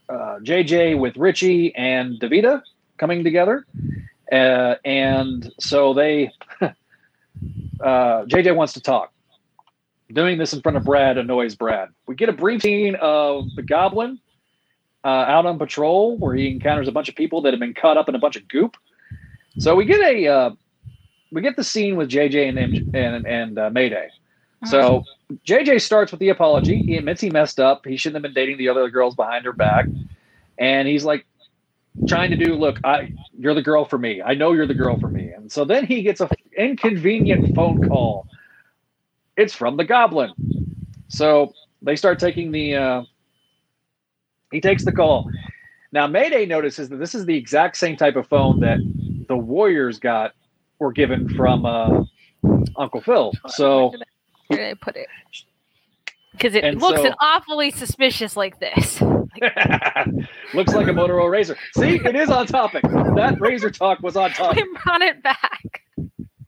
uh, 0.09 0.39
JJ 0.43 0.99
with 0.99 1.17
Richie 1.17 1.75
and 1.75 2.19
Davida 2.19 2.63
coming 2.97 3.23
together. 3.23 3.65
Uh, 4.31 4.75
and 4.83 5.51
so 5.59 5.93
they, 5.93 6.31
JJ 7.81 8.47
uh, 8.51 8.55
wants 8.55 8.73
to 8.73 8.81
talk. 8.81 9.12
Doing 10.13 10.37
this 10.37 10.53
in 10.53 10.61
front 10.61 10.77
of 10.77 10.83
Brad 10.83 11.17
annoys 11.17 11.55
Brad. 11.55 11.89
We 12.07 12.15
get 12.15 12.29
a 12.29 12.33
brief 12.33 12.61
scene 12.61 12.95
of 12.95 13.45
the 13.55 13.63
Goblin 13.63 14.19
uh, 15.03 15.07
out 15.07 15.45
on 15.45 15.57
patrol 15.57 16.17
where 16.17 16.35
he 16.35 16.49
encounters 16.49 16.87
a 16.87 16.91
bunch 16.91 17.09
of 17.09 17.15
people 17.15 17.41
that 17.41 17.53
have 17.53 17.59
been 17.59 17.73
caught 17.73 17.97
up 17.97 18.07
in 18.07 18.15
a 18.15 18.19
bunch 18.19 18.35
of 18.35 18.47
goop. 18.47 18.77
So 19.57 19.75
we 19.75 19.85
get 19.85 19.99
a 20.01 20.27
uh, 20.27 20.49
we 21.31 21.41
get 21.41 21.55
the 21.55 21.63
scene 21.63 21.95
with 21.95 22.09
JJ 22.09 22.49
and 22.49 22.95
and 22.95 23.27
and 23.27 23.73
Mayday. 23.73 24.09
So 24.65 25.03
JJ 25.45 25.81
starts 25.81 26.11
with 26.11 26.19
the 26.19 26.29
apology. 26.29 26.77
He 26.77 26.97
admits 26.97 27.21
he 27.21 27.29
messed 27.29 27.59
up. 27.59 27.85
He 27.85 27.97
shouldn't 27.97 28.23
have 28.23 28.23
been 28.23 28.33
dating 28.33 28.57
the 28.57 28.69
other 28.69 28.89
girls 28.89 29.15
behind 29.15 29.45
her 29.45 29.53
back. 29.53 29.85
And 30.57 30.87
he's 30.87 31.03
like 31.03 31.25
trying 32.07 32.31
to 32.31 32.37
do, 32.37 32.55
look, 32.55 32.79
I 32.83 33.13
you're 33.37 33.53
the 33.53 33.61
girl 33.61 33.85
for 33.85 33.97
me. 33.97 34.21
I 34.21 34.33
know 34.35 34.53
you're 34.53 34.67
the 34.67 34.73
girl 34.73 34.99
for 34.99 35.09
me. 35.09 35.31
And 35.31 35.51
so 35.51 35.65
then 35.65 35.85
he 35.85 36.01
gets 36.01 36.21
a 36.21 36.29
inconvenient 36.57 37.55
phone 37.55 37.87
call. 37.87 38.27
It's 39.37 39.53
from 39.53 39.77
the 39.77 39.83
goblin. 39.83 40.33
So 41.07 41.53
they 41.81 41.95
start 41.95 42.19
taking 42.19 42.51
the. 42.51 42.75
Uh, 42.75 43.03
he 44.51 44.61
takes 44.61 44.85
the 44.85 44.91
call. 44.91 45.29
Now 45.91 46.07
Mayday 46.07 46.45
notices 46.45 46.89
that 46.89 46.97
this 46.97 47.15
is 47.15 47.25
the 47.25 47.35
exact 47.35 47.77
same 47.77 47.95
type 47.95 48.15
of 48.15 48.27
phone 48.27 48.59
that 48.61 48.79
the 49.27 49.35
Warriors 49.35 49.99
got 49.99 50.33
or 50.79 50.91
given 50.91 51.29
from 51.29 51.65
uh, 51.65 52.03
Uncle 52.77 53.01
Phil. 53.01 53.33
So 53.47 53.93
where 54.47 54.59
did 54.59 54.71
I 54.71 54.73
put 54.75 54.95
it? 54.95 55.07
Because 56.31 56.55
it 56.55 56.77
looks 56.77 57.01
so, 57.01 57.13
awfully 57.21 57.71
suspicious 57.71 58.35
like 58.35 58.59
this. 58.59 59.01
looks 60.53 60.73
like 60.73 60.87
a 60.87 60.91
Motorola 60.91 61.29
RAZR. 61.29 61.55
See, 61.77 61.95
it 62.03 62.15
is 62.15 62.29
on 62.29 62.47
topic. 62.47 62.83
That 62.83 63.37
RAZR 63.39 63.75
talk 63.75 64.01
was 64.01 64.15
on 64.15 64.31
topic. 64.31 64.63
We 64.63 64.77
brought 64.83 65.01
it 65.01 65.21
back. 65.21 65.82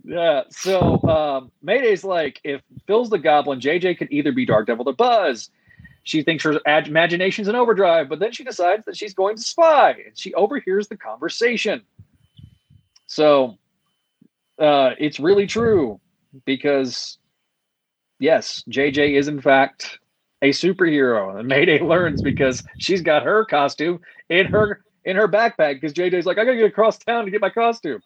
Yeah. 0.05 0.43
So 0.49 1.01
um, 1.03 1.51
Mayday's 1.63 2.03
like, 2.03 2.39
if 2.43 2.61
Phil's 2.85 3.09
the 3.09 3.17
Goblin, 3.17 3.59
JJ 3.59 3.97
could 3.97 4.11
either 4.11 4.31
be 4.31 4.45
Dark 4.45 4.67
Devil 4.67 4.87
or 4.87 4.93
Buzz. 4.93 5.49
She 6.03 6.21
thinks 6.21 6.43
her 6.43 6.61
imagination's 6.65 7.47
in 7.47 7.55
overdrive, 7.55 8.09
but 8.09 8.19
then 8.19 8.31
she 8.31 8.43
decides 8.43 8.85
that 8.85 8.95
she's 8.95 9.15
going 9.15 9.37
to 9.37 9.41
spy, 9.41 9.91
and 10.05 10.15
she 10.15 10.35
overhears 10.35 10.87
the 10.87 10.95
conversation. 10.95 11.81
So 13.07 13.57
uh, 14.59 14.91
it's 14.99 15.19
really 15.19 15.47
true 15.47 15.99
because 16.45 17.17
yes, 18.19 18.63
JJ 18.69 19.17
is 19.17 19.27
in 19.27 19.41
fact 19.41 19.97
a 20.43 20.51
superhero, 20.51 21.39
and 21.39 21.47
Mayday 21.47 21.79
learns 21.83 22.21
because 22.21 22.63
she's 22.77 23.01
got 23.01 23.23
her 23.23 23.43
costume 23.45 23.99
in 24.29 24.45
her 24.45 24.83
in 25.05 25.15
her 25.15 25.27
backpack 25.27 25.81
because 25.81 25.93
JJ's 25.93 26.27
like, 26.27 26.37
I 26.37 26.45
gotta 26.45 26.57
get 26.57 26.65
across 26.65 26.99
town 26.99 27.25
to 27.25 27.31
get 27.31 27.41
my 27.41 27.49
costume. 27.49 28.01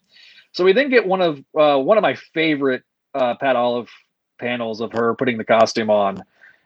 So 0.52 0.64
we 0.64 0.74
then 0.74 0.90
get 0.90 1.06
one 1.06 1.22
of 1.22 1.40
uh, 1.58 1.78
one 1.78 1.98
of 1.98 2.02
my 2.02 2.16
favorite 2.16 2.84
uh, 3.14 3.36
Pat 3.36 3.56
Olliffe 3.56 3.90
panels 4.40 4.82
of 4.82 4.92
her 4.94 5.16
putting 5.16 5.38
the 5.38 5.46
costume 5.46 5.90
on, 5.90 6.24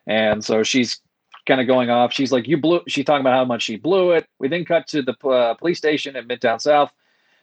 and 0.07 0.43
so 0.43 0.63
she's 0.63 1.01
kind 1.45 1.59
of 1.59 1.67
going 1.67 1.89
off. 1.89 2.13
She's 2.13 2.31
like, 2.31 2.47
"You 2.47 2.57
blew." 2.57 2.81
She's 2.87 3.05
talking 3.05 3.21
about 3.21 3.33
how 3.33 3.45
much 3.45 3.63
she 3.63 3.75
blew 3.75 4.11
it. 4.11 4.27
We 4.39 4.47
then 4.47 4.65
cut 4.65 4.87
to 4.87 5.01
the 5.01 5.15
uh, 5.27 5.55
police 5.55 5.77
station 5.77 6.15
at 6.15 6.27
Midtown 6.27 6.61
South. 6.61 6.91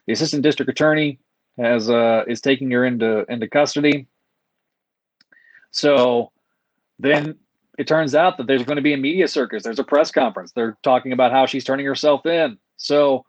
The 0.07 0.12
assistant 0.12 0.43
district 0.43 0.70
attorney 0.70 1.18
has 1.59 1.91
uh, 1.91 2.24
is 2.26 2.41
taking 2.41 2.70
her 2.70 2.84
into 2.84 3.30
into 3.30 3.47
custody. 3.49 4.07
So 5.72 6.32
then 6.99 7.36
it 7.78 7.86
turns 7.86 8.14
out 8.14 8.36
that 8.38 8.47
there's 8.47 8.64
going 8.64 8.76
to 8.76 8.82
be 8.82 8.93
a 8.93 8.99
media 8.99 9.28
circus. 9.28 9.62
There's 9.62 9.78
a 9.78 9.84
press 9.84 10.11
conference. 10.11 10.53
They're 10.53 10.76
talking 10.82 11.12
about 11.12 11.32
how 11.32 11.47
she's 11.47 11.64
turning 11.64 11.86
herself 11.86 12.26
in. 12.26 12.59
So 12.76 13.24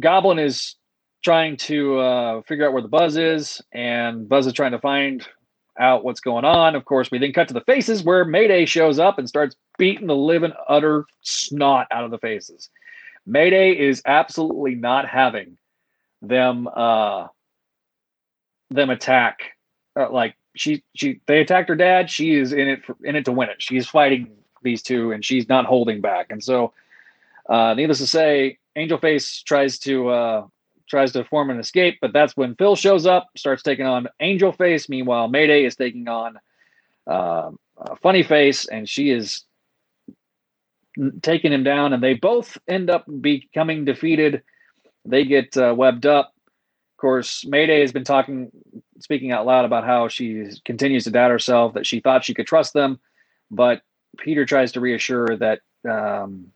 Goblin 0.00 0.38
is 0.38 0.76
trying 1.22 1.56
to 1.56 1.98
uh, 1.98 2.42
figure 2.42 2.66
out 2.66 2.72
where 2.72 2.82
the 2.82 2.88
buzz 2.88 3.16
is, 3.16 3.60
and 3.72 4.28
Buzz 4.28 4.46
is 4.46 4.52
trying 4.52 4.72
to 4.72 4.78
find 4.78 5.26
out 5.78 6.04
what's 6.04 6.20
going 6.20 6.44
on. 6.44 6.74
Of 6.74 6.84
course, 6.84 7.10
we 7.10 7.18
then 7.18 7.32
cut 7.32 7.48
to 7.48 7.54
the 7.54 7.60
faces 7.62 8.02
where 8.02 8.24
Mayday 8.24 8.66
shows 8.66 8.98
up 8.98 9.18
and 9.18 9.28
starts 9.28 9.56
beating 9.78 10.06
the 10.06 10.16
living 10.16 10.52
utter 10.68 11.06
snot 11.22 11.86
out 11.90 12.04
of 12.04 12.10
the 12.10 12.18
faces. 12.18 12.68
Mayday 13.26 13.72
is 13.78 14.02
absolutely 14.06 14.74
not 14.74 15.08
having 15.08 15.56
them 16.22 16.68
uh, 16.74 17.28
them 18.70 18.90
attack. 18.90 19.52
Uh, 19.96 20.10
like 20.10 20.34
she 20.56 20.82
she 20.94 21.20
they 21.26 21.40
attacked 21.40 21.68
her 21.68 21.76
dad. 21.76 22.10
She 22.10 22.34
is 22.34 22.52
in 22.52 22.68
it 22.68 22.84
for, 22.84 22.96
in 23.04 23.16
it 23.16 23.24
to 23.26 23.32
win 23.32 23.48
it. 23.48 23.60
She's 23.60 23.86
fighting 23.86 24.30
these 24.62 24.82
two, 24.82 25.12
and 25.12 25.24
she's 25.24 25.48
not 25.48 25.66
holding 25.66 26.00
back. 26.00 26.26
And 26.30 26.42
so, 26.42 26.72
uh, 27.48 27.74
needless 27.74 27.98
to 27.98 28.06
say, 28.06 28.58
Angel 28.76 28.98
Face 28.98 29.42
tries 29.42 29.78
to 29.80 30.08
uh, 30.08 30.46
tries 30.88 31.12
to 31.12 31.24
form 31.24 31.50
an 31.50 31.58
escape, 31.58 31.98
but 32.00 32.12
that's 32.12 32.36
when 32.36 32.54
Phil 32.56 32.76
shows 32.76 33.06
up, 33.06 33.28
starts 33.36 33.62
taking 33.62 33.86
on 33.86 34.08
Angel 34.20 34.52
Face. 34.52 34.88
Meanwhile, 34.88 35.28
Mayday 35.28 35.64
is 35.64 35.76
taking 35.76 36.08
on 36.08 36.38
uh, 37.06 37.50
Funny 38.02 38.22
Face, 38.22 38.66
and 38.66 38.88
she 38.88 39.10
is 39.10 39.44
taking 41.22 41.52
him 41.52 41.62
down, 41.62 41.92
and 41.92 42.02
they 42.02 42.14
both 42.14 42.58
end 42.66 42.90
up 42.90 43.04
becoming 43.20 43.84
defeated. 43.84 44.42
They 45.04 45.24
get 45.24 45.56
uh, 45.56 45.74
webbed 45.76 46.06
up. 46.06 46.34
Of 46.94 47.00
course, 47.00 47.46
Mayday 47.46 47.80
has 47.80 47.92
been 47.92 48.04
talking, 48.04 48.50
speaking 48.98 49.30
out 49.30 49.46
loud 49.46 49.64
about 49.64 49.84
how 49.84 50.08
she 50.08 50.50
continues 50.64 51.04
to 51.04 51.10
doubt 51.10 51.30
herself, 51.30 51.74
that 51.74 51.86
she 51.86 52.00
thought 52.00 52.24
she 52.24 52.34
could 52.34 52.46
trust 52.46 52.72
them, 52.72 52.98
but 53.50 53.82
Peter 54.18 54.44
tries 54.44 54.72
to 54.72 54.80
reassure 54.80 55.36
that 55.36 55.60
um, 55.88 56.48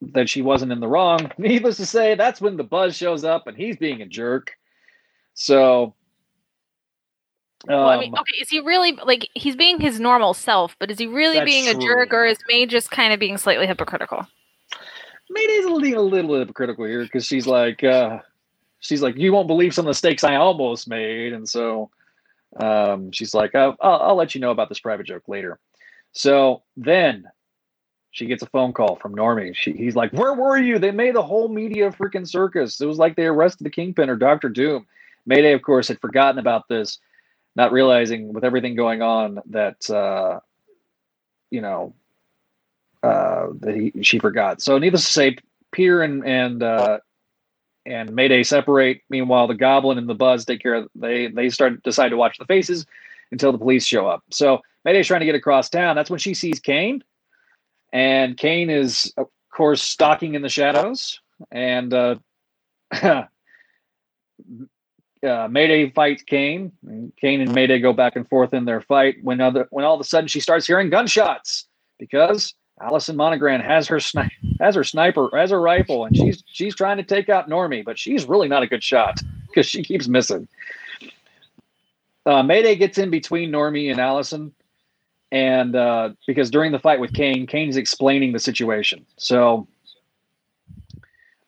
that 0.00 0.28
she 0.28 0.42
wasn't 0.42 0.72
in 0.72 0.80
the 0.80 0.88
wrong. 0.88 1.30
Needless 1.38 1.76
to 1.78 1.86
say, 1.86 2.14
that's 2.14 2.40
when 2.40 2.56
the 2.56 2.64
buzz 2.64 2.96
shows 2.96 3.24
up 3.24 3.46
and 3.46 3.56
he's 3.56 3.76
being 3.76 4.02
a 4.02 4.06
jerk. 4.06 4.52
So 5.34 5.94
um, 7.68 7.76
well, 7.76 7.88
I 7.88 8.00
mean, 8.00 8.14
um, 8.14 8.20
okay, 8.20 8.40
is 8.40 8.48
he 8.48 8.60
really 8.60 8.92
like 8.92 9.28
he's 9.34 9.56
being 9.56 9.80
his 9.80 10.00
normal 10.00 10.32
self, 10.32 10.76
but 10.78 10.90
is 10.90 10.98
he 10.98 11.06
really 11.06 11.44
being 11.44 11.68
a 11.68 11.74
jerk 11.74 12.12
or 12.12 12.24
is 12.24 12.38
May 12.48 12.64
just 12.64 12.90
kind 12.90 13.12
of 13.12 13.20
being 13.20 13.36
slightly 13.36 13.66
hypocritical? 13.66 14.26
A 15.30 15.32
little, 15.32 15.78
a 15.78 16.08
little 16.08 16.38
hypocritical 16.38 16.86
here 16.86 17.02
because 17.02 17.26
she's 17.26 17.46
like, 17.46 17.84
uh, 17.84 18.18
she's 18.80 19.02
like, 19.02 19.16
you 19.16 19.32
won't 19.32 19.46
believe 19.46 19.74
some 19.74 19.82
of 19.82 19.86
the 19.86 19.90
mistakes 19.90 20.24
I 20.24 20.36
almost 20.36 20.88
made, 20.88 21.34
and 21.34 21.46
so 21.46 21.90
um, 22.58 23.12
she's 23.12 23.34
like, 23.34 23.54
I'll, 23.54 23.76
I'll, 23.80 24.00
I'll 24.00 24.16
let 24.16 24.34
you 24.34 24.40
know 24.40 24.50
about 24.50 24.70
this 24.70 24.80
private 24.80 25.06
joke 25.06 25.28
later. 25.28 25.58
So 26.12 26.62
then 26.76 27.26
she 28.10 28.26
gets 28.26 28.42
a 28.42 28.46
phone 28.46 28.72
call 28.72 28.96
from 28.96 29.14
Normie. 29.14 29.54
She, 29.54 29.72
he's 29.72 29.96
like, 29.96 30.12
Where 30.12 30.34
were 30.34 30.58
you? 30.58 30.78
They 30.78 30.90
made 30.90 31.16
a 31.16 31.22
whole 31.22 31.48
media 31.48 31.90
freaking 31.90 32.28
circus. 32.28 32.80
It 32.80 32.86
was 32.86 32.98
like 32.98 33.16
they 33.16 33.26
arrested 33.26 33.64
the 33.64 33.70
Kingpin 33.70 34.10
or 34.10 34.16
Doctor 34.16 34.48
Doom. 34.48 34.86
Mayday, 35.26 35.52
of 35.52 35.62
course, 35.62 35.88
had 35.88 36.00
forgotten 36.00 36.38
about 36.38 36.68
this, 36.68 36.98
not 37.54 37.72
realizing 37.72 38.32
with 38.32 38.44
everything 38.44 38.74
going 38.74 39.02
on 39.02 39.40
that, 39.50 39.88
uh, 39.90 40.40
you 41.50 41.60
know, 41.60 41.94
uh, 43.02 43.48
that 43.60 43.74
he 43.74 44.02
she 44.02 44.18
forgot. 44.18 44.60
So, 44.60 44.78
needless 44.78 45.06
to 45.06 45.12
say, 45.12 45.36
Peter 45.70 46.02
and 46.02 46.26
and 46.26 46.62
uh, 46.62 46.98
and 47.86 48.12
Mayday 48.12 48.42
separate. 48.42 49.02
Meanwhile, 49.08 49.46
the 49.46 49.54
Goblin 49.54 49.98
and 49.98 50.08
the 50.08 50.14
Buzz 50.14 50.44
take 50.44 50.60
care 50.60 50.74
of. 50.74 50.88
They 50.94 51.28
they 51.28 51.48
start 51.48 51.82
decide 51.84 52.08
to 52.08 52.16
watch 52.16 52.38
the 52.38 52.44
faces 52.44 52.86
until 53.30 53.52
the 53.52 53.58
police 53.58 53.86
show 53.86 54.08
up. 54.08 54.24
So 54.30 54.60
Mayday's 54.84 55.06
trying 55.06 55.20
to 55.20 55.26
get 55.26 55.36
across 55.36 55.70
town. 55.70 55.94
That's 55.94 56.10
when 56.10 56.18
she 56.18 56.34
sees 56.34 56.58
Kane 56.58 57.04
and 57.92 58.36
Kaine 58.36 58.70
is, 58.70 59.12
of 59.16 59.28
course, 59.52 59.82
stalking 59.82 60.34
in 60.34 60.42
the 60.42 60.48
shadows. 60.48 61.20
And 61.50 61.92
uh, 61.94 62.16
uh, 63.02 63.24
Mayday 65.22 65.90
fights 65.90 66.22
Kaine. 66.22 66.72
Kaine 67.20 67.40
and 67.40 67.54
Mayday 67.54 67.78
go 67.80 67.92
back 67.92 68.16
and 68.16 68.28
forth 68.28 68.54
in 68.54 68.64
their 68.64 68.80
fight. 68.80 69.16
When 69.22 69.40
other, 69.40 69.66
when 69.70 69.84
all 69.84 69.94
of 69.94 70.00
a 70.00 70.04
sudden 70.04 70.28
she 70.28 70.40
starts 70.40 70.66
hearing 70.66 70.90
gunshots 70.90 71.66
because 71.98 72.54
Allison 72.80 73.16
Mongrain 73.16 73.62
has 73.62 73.86
her 73.88 73.96
sni- 73.96 74.30
has 74.60 74.74
her 74.74 74.84
sniper 74.84 75.28
has 75.34 75.50
her 75.50 75.60
rifle, 75.60 76.06
and 76.06 76.16
she's 76.16 76.42
she's 76.46 76.74
trying 76.74 76.96
to 76.96 77.02
take 77.02 77.28
out 77.28 77.48
Normie, 77.48 77.84
but 77.84 77.98
she's 77.98 78.26
really 78.26 78.48
not 78.48 78.62
a 78.62 78.66
good 78.66 78.82
shot 78.82 79.20
because 79.48 79.66
she 79.66 79.82
keeps 79.82 80.08
missing. 80.08 80.48
Uh, 82.26 82.42
Mayday 82.42 82.76
gets 82.76 82.98
in 82.98 83.10
between 83.10 83.50
Normie 83.50 83.90
and 83.90 84.00
Allison, 84.00 84.54
and 85.32 85.76
uh, 85.76 86.10
because 86.26 86.50
during 86.50 86.72
the 86.72 86.78
fight 86.78 87.00
with 87.00 87.12
Kaine, 87.12 87.46
Kaine's 87.46 87.76
explaining 87.76 88.32
the 88.32 88.38
situation. 88.38 89.06
So 89.16 89.68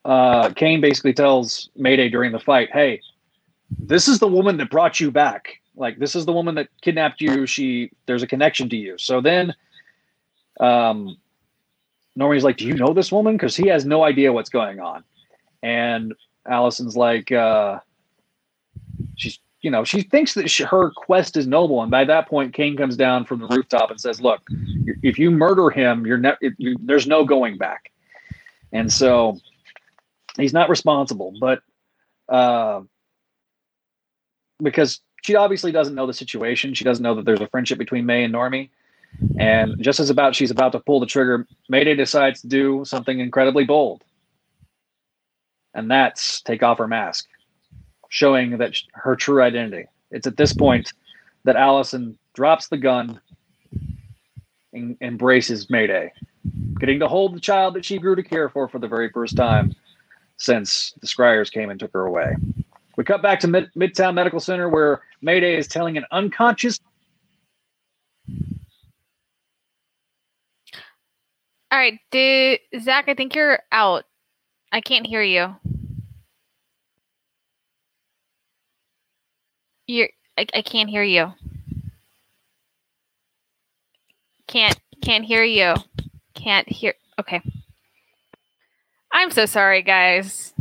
uh, 0.05 0.51
Kaine 0.51 0.81
basically 0.81 1.13
tells 1.13 1.71
Mayday 1.77 2.09
during 2.09 2.33
the 2.33 2.39
fight, 2.39 2.71
"Hey, 2.73 3.01
this 3.79 4.09
is 4.09 4.19
the 4.19 4.29
woman 4.29 4.57
that 4.59 4.71
brought 4.71 5.01
you 5.01 5.11
back. 5.11 5.61
Like 5.75 5.99
this 5.99 6.15
is 6.15 6.27
the 6.27 6.33
woman 6.33 6.55
that 6.57 6.69
kidnapped 6.81 7.21
you. 7.21 7.47
She 7.47 7.91
there's 8.07 8.23
a 8.23 8.27
connection 8.27 8.69
to 8.69 8.77
you." 8.77 8.97
So 8.99 9.21
then, 9.21 9.55
um, 10.61 11.17
Normie's 12.17 12.45
like, 12.45 12.59
"Do 12.59 12.67
you 12.67 12.75
know 12.75 12.93
this 12.93 13.11
woman?" 13.11 13.35
Because 13.35 13.57
he 13.57 13.69
has 13.69 13.85
no 13.85 14.05
idea 14.05 14.33
what's 14.33 14.51
going 14.51 14.79
on, 14.81 15.03
and 15.63 16.15
Allison's 16.49 16.97
like, 16.97 17.33
uh, 17.33 17.81
"She's 19.17 19.41
you 19.63 19.71
know, 19.71 19.85
she 19.85 20.03
thinks 20.03 20.35
that 20.35 20.51
she, 20.51 20.65
her 20.65 20.91
quest 20.91 21.37
is 21.37 21.47
noble. 21.47 21.81
And 21.83 21.91
by 21.91 22.05
that 22.05 22.29
point, 22.29 22.53
Kaine 22.53 22.77
comes 22.77 22.97
down 22.97 23.25
from 23.25 23.39
the 23.39 23.47
rooftop 23.47 23.91
and 23.91 24.01
says, 24.01 24.21
"Look, 24.21 24.43
if 25.03 25.19
you 25.19 25.31
murder 25.31 25.71
him, 25.71 26.05
you're 26.05 26.19
ne- 26.19 26.37
you, 26.59 26.77
there's 26.81 27.07
no 27.07 27.25
going 27.25 27.57
back." 27.59 27.93
And 28.73 28.93
so 28.93 29.39
he's 30.37 30.53
not 30.53 30.69
responsible, 30.69 31.33
but 31.41 31.63
uh, 32.29 32.81
because 34.61 35.01
she 35.23 35.37
obviously 35.37 35.71
doesn't 35.71 35.95
know 35.95 36.07
the 36.07 36.15
situation, 36.15 36.75
she 36.75 36.85
doesn't 36.85 37.03
know 37.03 37.15
that 37.15 37.25
there's 37.25 37.41
a 37.41 37.49
friendship 37.49 37.79
between 37.79 38.05
May 38.05 38.25
and 38.25 38.35
Normie. 38.35 38.71
And 39.39 39.81
just 39.81 40.01
as 40.01 40.11
about 40.11 40.35
she's 40.35 40.51
about 40.51 40.73
to 40.73 40.81
pull 40.81 40.99
the 40.99 41.07
trigger, 41.07 41.47
Mayday 41.69 41.95
decides 41.95 42.41
to 42.41 42.49
do 42.49 42.83
something 42.85 43.21
incredibly 43.21 43.65
bold, 43.65 44.03
and 45.75 45.89
that's 45.89 46.41
take 46.41 46.65
off 46.65 46.79
her 46.79 46.89
mask 46.89 47.29
showing 48.13 48.59
that 48.59 48.77
sh- 48.77 48.85
her 48.93 49.17
true 49.17 49.43
identity. 49.43 49.87
It's 50.11 50.27
at 50.27 50.37
this 50.37 50.53
point 50.53 50.93
that 51.45 51.57
Allison 51.57 52.19
drops 52.35 52.69
the 52.69 52.77
gun 52.77 53.19
and 54.75 54.99
embraces 55.01 55.71
Mayday, 55.71 56.13
getting 56.79 57.01
to 57.01 57.09
hold 57.09 57.35
the 57.35 57.41
child 57.41 57.73
that 57.75 57.87
she 57.87 57.97
grew 57.97 58.15
to 58.15 58.23
care 58.23 58.51
for 58.51 58.69
for 58.69 58.79
the 58.79 58.87
very 58.87 59.09
first 59.09 59.35
time 59.35 59.75
since 60.37 60.93
the 61.01 61.07
Scriers 61.07 61.51
came 61.51 61.71
and 61.71 61.81
took 61.81 61.95
her 61.95 62.05
away. 62.05 62.37
We 62.99 63.05
cut 63.05 63.23
back 63.23 63.41
to 63.41 63.49
Mid- 63.49 63.73
Midtown 63.75 64.13
Medical 64.13 64.41
Center 64.41 64.69
where 64.69 65.01
Mayday 65.23 65.57
is 65.57 65.67
telling 65.67 65.97
an 65.97 66.05
unconscious. 66.13 66.79
All 71.71 71.79
right, 71.79 71.99
did, 72.11 72.61
Zach, 72.79 73.07
I 73.09 73.15
think 73.15 73.35
you're 73.35 73.61
out. 73.73 74.05
I 74.71 74.83
can't 74.83 75.07
hear 75.07 75.23
you. 75.23 75.57
You're. 79.93 80.09
I, 80.39 80.47
I 80.55 80.63
can't 80.63 80.89
hear 80.89 81.03
you. 81.03 81.35
Can't 84.47 84.81
can't 85.03 85.23
hear 85.23 85.45
you. 85.45 85.75
Can't 86.33 86.67
hear. 86.67 86.95
Okay. 87.21 87.43
I'm 89.13 89.31
so 89.31 89.45
sorry, 89.45 89.83
guys. 89.83 90.55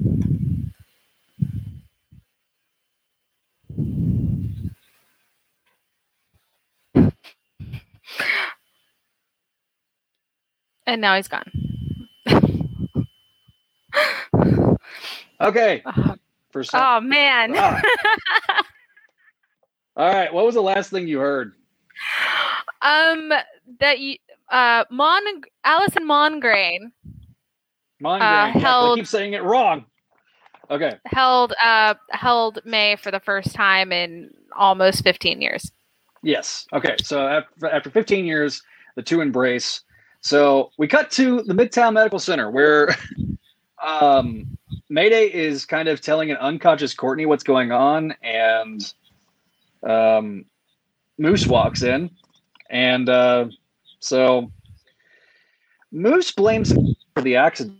And 10.86 11.00
now 11.00 11.16
he's 11.16 11.30
gone. 11.30 11.50
Okay. 15.40 15.84
For 16.52 16.66
some, 16.66 16.82
oh 16.84 17.00
man. 17.00 17.54
Ah. 17.56 17.82
All 19.98 20.08
right. 20.12 20.34
What 20.34 20.46
was 20.46 20.56
the 20.56 20.62
last 20.62 20.89
thing 20.89 21.08
you 21.08 21.20
heard? 21.20 21.54
um 22.82 23.32
that 23.80 24.00
you 24.00 24.18
uh 24.50 24.84
Mon 24.89 25.22
Allison 25.64 26.08
Mongrain 26.08 26.92
Mongrain. 28.02 28.22
Uh, 28.56 28.60
held- 28.60 28.98
I 28.98 29.02
keep 29.02 29.08
saying 29.08 29.34
it 29.34 29.44
wrong. 29.44 29.86
Okay. 30.70 30.98
held 31.06 31.54
uh 31.64 31.94
held 32.10 32.60
May 32.66 32.96
for 32.96 33.12
the 33.12 33.20
first 33.20 33.54
time 33.54 33.92
in 33.92 34.32
almost 34.56 35.04
15 35.04 35.42
years. 35.42 35.72
Yes. 36.24 36.66
Okay. 36.74 36.96
So 37.04 37.28
after, 37.28 37.68
after 37.68 37.89
15 37.89 38.26
years, 38.26 38.62
the 38.96 39.02
two 39.04 39.22
embrace. 39.22 39.82
So 40.22 40.72
we 40.78 40.88
cut 40.88 41.12
to 41.12 41.42
the 41.44 41.54
Midtown 41.54 41.94
Medical 41.94 42.20
Center 42.20 42.50
where 42.52 42.96
um, 43.84 44.58
Mayday 44.89 45.26
is 45.26 45.66
kind 45.66 45.88
of 45.88 46.00
telling 46.02 46.32
an 46.32 46.38
unconscious 46.38 46.94
Courtney 46.94 47.26
what's 47.26 47.44
going 47.44 47.72
on, 47.72 48.14
and 48.22 48.94
um, 49.88 50.46
Moose 51.18 51.48
walks 51.48 51.84
in, 51.84 52.10
and 52.70 53.10
uh, 53.10 53.46
so 54.00 54.52
Moose 55.92 56.32
blames 56.32 56.72
him 56.72 56.96
for 57.14 57.22
the 57.22 57.36
accident. 57.36 57.78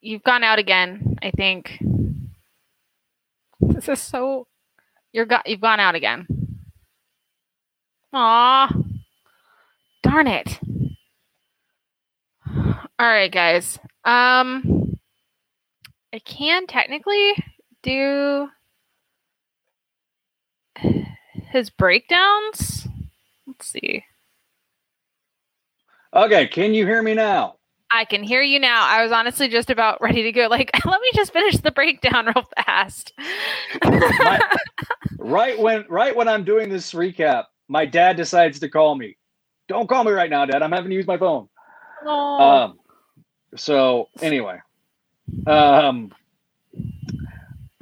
You've 0.00 0.22
gone 0.22 0.44
out 0.44 0.58
again, 0.60 1.16
I 1.22 1.32
think. 1.32 1.82
This 3.60 3.88
is 3.88 4.00
so 4.00 4.46
you're 5.12 5.26
got 5.26 5.48
you've 5.48 5.60
gone 5.60 5.80
out 5.80 5.94
again. 5.94 6.26
Aw. 8.12 8.72
Darn 10.02 10.26
it. 10.26 10.60
All 12.46 12.76
right, 13.00 13.32
guys. 13.32 13.78
Um 14.04 14.75
I 16.16 16.18
can 16.20 16.66
technically 16.66 17.34
do 17.82 18.48
his 21.52 21.68
breakdowns. 21.68 22.88
Let's 23.46 23.66
see. 23.66 24.02
Okay, 26.14 26.46
can 26.46 26.72
you 26.72 26.86
hear 26.86 27.02
me 27.02 27.12
now? 27.12 27.56
I 27.90 28.06
can 28.06 28.22
hear 28.22 28.40
you 28.40 28.58
now. 28.58 28.86
I 28.86 29.02
was 29.02 29.12
honestly 29.12 29.48
just 29.48 29.68
about 29.68 30.00
ready 30.00 30.22
to 30.22 30.32
go. 30.32 30.46
Like, 30.50 30.70
let 30.86 31.02
me 31.02 31.10
just 31.14 31.34
finish 31.34 31.58
the 31.58 31.70
breakdown 31.70 32.32
real 32.34 32.46
fast. 32.64 33.12
My- 33.84 34.56
right 35.18 35.58
when 35.58 35.84
right 35.90 36.16
when 36.16 36.28
I'm 36.28 36.44
doing 36.44 36.70
this 36.70 36.94
recap, 36.94 37.44
my 37.68 37.84
dad 37.84 38.16
decides 38.16 38.58
to 38.60 38.70
call 38.70 38.94
me. 38.94 39.18
Don't 39.68 39.86
call 39.86 40.02
me 40.02 40.12
right 40.12 40.30
now, 40.30 40.46
Dad. 40.46 40.62
I'm 40.62 40.72
having 40.72 40.88
to 40.88 40.96
use 40.96 41.06
my 41.06 41.18
phone. 41.18 41.50
Oh. 42.06 42.40
Um, 42.40 42.78
so 43.54 44.08
anyway, 44.22 44.60
um, 45.46 46.12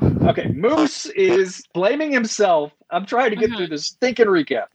okay, 0.02 0.48
Moose 0.48 1.06
is 1.06 1.64
blaming 1.72 2.12
himself. 2.12 2.72
I'm 2.90 3.06
trying 3.06 3.30
to 3.30 3.36
get 3.36 3.50
through 3.56 3.68
this 3.68 3.86
stinking 3.86 4.26
recap. 4.26 4.66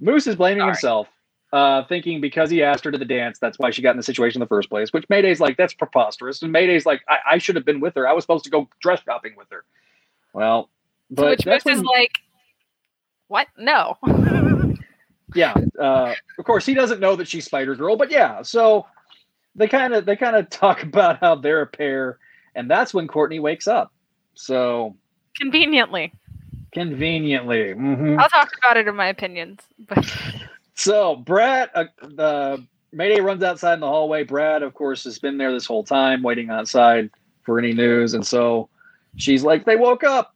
Moose 0.00 0.26
is 0.26 0.36
blaming 0.36 0.62
All 0.62 0.68
right. 0.68 0.76
himself, 0.76 1.08
uh, 1.52 1.84
thinking 1.84 2.20
because 2.20 2.50
he 2.50 2.62
asked 2.62 2.84
her 2.84 2.90
to 2.90 2.98
the 2.98 3.04
dance, 3.04 3.38
that's 3.38 3.58
why 3.58 3.70
she 3.70 3.82
got 3.82 3.92
in 3.92 3.96
the 3.96 4.02
situation 4.02 4.40
in 4.40 4.44
the 4.44 4.48
first 4.48 4.68
place. 4.68 4.92
Which 4.92 5.08
Mayday's 5.08 5.40
like, 5.40 5.56
that's 5.56 5.74
preposterous, 5.74 6.42
and 6.42 6.52
Mayday's 6.52 6.86
like, 6.86 7.02
I, 7.08 7.18
I 7.32 7.38
should 7.38 7.56
have 7.56 7.64
been 7.64 7.80
with 7.80 7.94
her. 7.94 8.08
I 8.08 8.12
was 8.12 8.24
supposed 8.24 8.44
to 8.44 8.50
go 8.50 8.68
dress 8.80 9.00
shopping 9.04 9.34
with 9.36 9.48
her. 9.50 9.64
Well, 10.32 10.68
but 11.10 11.38
which 11.38 11.46
Moose 11.46 11.66
is 11.66 11.82
like, 11.82 12.12
what? 13.28 13.46
No. 13.56 13.96
yeah 15.34 15.54
uh, 15.80 16.14
of 16.38 16.44
course 16.44 16.64
he 16.64 16.74
doesn't 16.74 17.00
know 17.00 17.16
that 17.16 17.26
she's 17.26 17.44
spider 17.44 17.74
girl 17.74 17.96
but 17.96 18.10
yeah 18.10 18.42
so 18.42 18.86
they 19.54 19.68
kind 19.68 19.94
of 19.94 20.04
they 20.06 20.16
kind 20.16 20.36
of 20.36 20.48
talk 20.62 20.82
about 20.82 21.20
how 21.20 21.34
they're 21.34 21.62
a 21.62 21.66
pair 21.66 22.18
and 22.54 22.70
that's 22.70 22.92
when 22.94 23.06
courtney 23.08 23.38
wakes 23.40 23.66
up 23.66 23.92
so 24.34 24.94
Conveniently. 25.36 26.12
conveniently 26.72 27.74
mhm. 27.74 28.18
I'll 28.18 28.28
talk 28.28 28.52
about 28.58 28.76
it 28.76 28.86
in 28.88 28.94
my 28.96 29.06
opinions. 29.08 29.60
But 29.88 30.04
so 30.74 31.16
brad 31.16 31.70
uh, 31.74 31.84
the 32.02 32.64
mayday 32.92 33.20
runs 33.20 33.42
outside 33.42 33.74
in 33.74 33.80
the 33.80 33.86
hallway 33.88 34.22
brad 34.24 34.62
of 34.62 34.74
course 34.74 35.04
has 35.04 35.18
been 35.18 35.38
there 35.38 35.52
this 35.52 35.66
whole 35.66 35.84
time 35.84 36.22
waiting 36.22 36.50
outside 36.50 37.10
for 37.42 37.58
any 37.58 37.72
news 37.72 38.14
and 38.14 38.26
so 38.26 38.68
she's 39.16 39.42
like 39.44 39.64
they 39.64 39.76
woke 39.76 40.02
up 40.04 40.34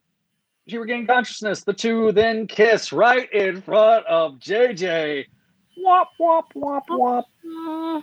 she 0.67 0.77
regained 0.79 1.09
consciousness 1.09 1.63
the 1.65 1.73
two 1.73 2.13
then 2.13 2.47
kiss 2.47 2.93
right 2.93 3.33
in 3.33 3.61
front 3.63 4.05
of 4.07 4.35
jj 4.39 5.25
wop 5.79 6.11
wop 6.19 6.47
wop 6.55 6.85
wop 6.91 7.25
Mm, 7.47 8.03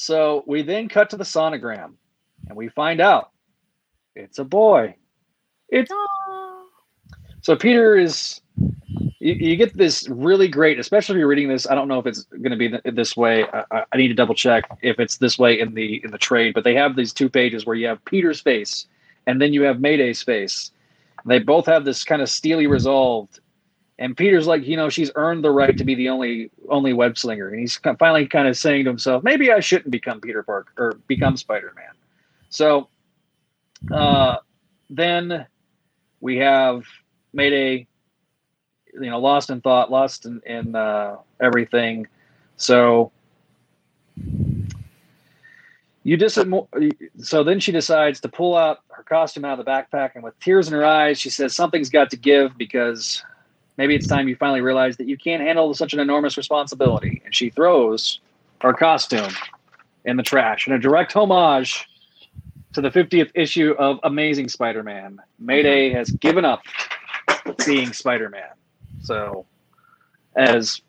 So 0.00 0.44
we 0.46 0.62
then 0.62 0.88
cut 0.88 1.10
to 1.10 1.18
the 1.18 1.24
sonogram 1.24 1.92
and 2.48 2.56
we 2.56 2.70
find 2.70 3.02
out 3.02 3.32
it's 4.16 4.38
a 4.38 4.44
boy. 4.44 4.94
It's 5.68 5.90
aw. 5.90 6.62
so 7.42 7.54
Peter 7.54 7.98
is 7.98 8.40
you, 9.18 9.34
you 9.34 9.56
get 9.56 9.76
this 9.76 10.08
really 10.08 10.48
great, 10.48 10.80
especially 10.80 11.16
if 11.16 11.18
you're 11.18 11.28
reading 11.28 11.48
this. 11.48 11.68
I 11.68 11.74
don't 11.74 11.86
know 11.86 11.98
if 11.98 12.06
it's 12.06 12.22
going 12.22 12.50
to 12.50 12.56
be 12.56 12.70
th- 12.70 12.94
this 12.94 13.14
way. 13.14 13.44
I, 13.52 13.64
I- 13.70 13.84
I 13.92 13.96
need 13.98 14.08
to 14.08 14.14
double 14.14 14.34
check 14.34 14.64
if 14.80 14.98
it's 14.98 15.18
this 15.18 15.38
way 15.38 15.60
in 15.60 15.74
the 15.74 16.00
in 16.02 16.10
the 16.12 16.18
trade. 16.18 16.54
But 16.54 16.64
they 16.64 16.74
have 16.76 16.96
these 16.96 17.12
two 17.12 17.28
pages 17.28 17.66
where 17.66 17.76
you 17.76 17.86
have 17.88 18.02
Peter's 18.06 18.40
face 18.40 18.86
and 19.26 19.38
then 19.38 19.52
you 19.52 19.64
have 19.64 19.80
Mayday's 19.82 20.22
face. 20.22 20.72
They 21.26 21.40
both 21.40 21.66
have 21.66 21.84
this 21.84 22.04
kind 22.04 22.22
of 22.22 22.30
steely 22.30 22.66
resolved. 22.66 23.40
And 24.00 24.16
Peter's 24.16 24.46
like, 24.46 24.66
you 24.66 24.78
know, 24.78 24.88
she's 24.88 25.10
earned 25.14 25.44
the 25.44 25.50
right 25.50 25.76
to 25.76 25.84
be 25.84 25.94
the 25.94 26.08
only 26.08 26.50
only 26.70 26.94
web 26.94 27.18
slinger, 27.18 27.48
and 27.48 27.60
he's 27.60 27.76
finally 27.98 28.26
kind 28.26 28.48
of 28.48 28.56
saying 28.56 28.84
to 28.84 28.90
himself, 28.90 29.22
maybe 29.22 29.52
I 29.52 29.60
shouldn't 29.60 29.90
become 29.90 30.22
Peter 30.22 30.42
Parker 30.42 30.72
or 30.78 30.92
become 31.06 31.36
Spider 31.36 31.72
Man. 31.76 31.92
So 32.48 32.88
uh, 33.92 34.38
then 34.88 35.46
we 36.20 36.38
have 36.38 36.84
Mayday, 37.34 37.86
you 38.94 39.10
know, 39.10 39.20
lost 39.20 39.50
in 39.50 39.60
thought, 39.60 39.90
lost 39.90 40.24
in, 40.24 40.40
in 40.46 40.74
uh, 40.74 41.18
everything. 41.38 42.06
So 42.56 43.12
you 46.04 46.16
dis- 46.16 46.38
so 47.18 47.44
then 47.44 47.60
she 47.60 47.70
decides 47.70 48.20
to 48.20 48.28
pull 48.30 48.56
out 48.56 48.78
her 48.88 49.02
costume 49.02 49.44
out 49.44 49.58
of 49.58 49.64
the 49.66 49.70
backpack, 49.70 50.12
and 50.14 50.24
with 50.24 50.40
tears 50.40 50.68
in 50.68 50.72
her 50.72 50.86
eyes, 50.86 51.20
she 51.20 51.28
says 51.28 51.54
something's 51.54 51.90
got 51.90 52.08
to 52.12 52.16
give 52.16 52.56
because 52.56 53.22
maybe 53.80 53.94
it's 53.94 54.06
time 54.06 54.28
you 54.28 54.36
finally 54.36 54.60
realize 54.60 54.98
that 54.98 55.08
you 55.08 55.16
can't 55.16 55.40
handle 55.40 55.72
such 55.72 55.94
an 55.94 56.00
enormous 56.00 56.36
responsibility. 56.36 57.22
And 57.24 57.34
she 57.34 57.48
throws 57.48 58.20
her 58.60 58.74
costume 58.74 59.32
in 60.04 60.18
the 60.18 60.22
trash 60.22 60.66
in 60.66 60.74
a 60.74 60.78
direct 60.78 61.14
homage 61.14 61.88
to 62.74 62.82
the 62.82 62.90
50th 62.90 63.30
issue 63.34 63.74
of 63.78 63.98
Amazing 64.02 64.50
Spider-Man. 64.50 65.18
Mayday 65.38 65.88
has 65.94 66.10
given 66.10 66.44
up 66.44 66.60
being 67.64 67.94
Spider-Man. 67.94 68.50
So 69.02 69.46
as 70.36 70.82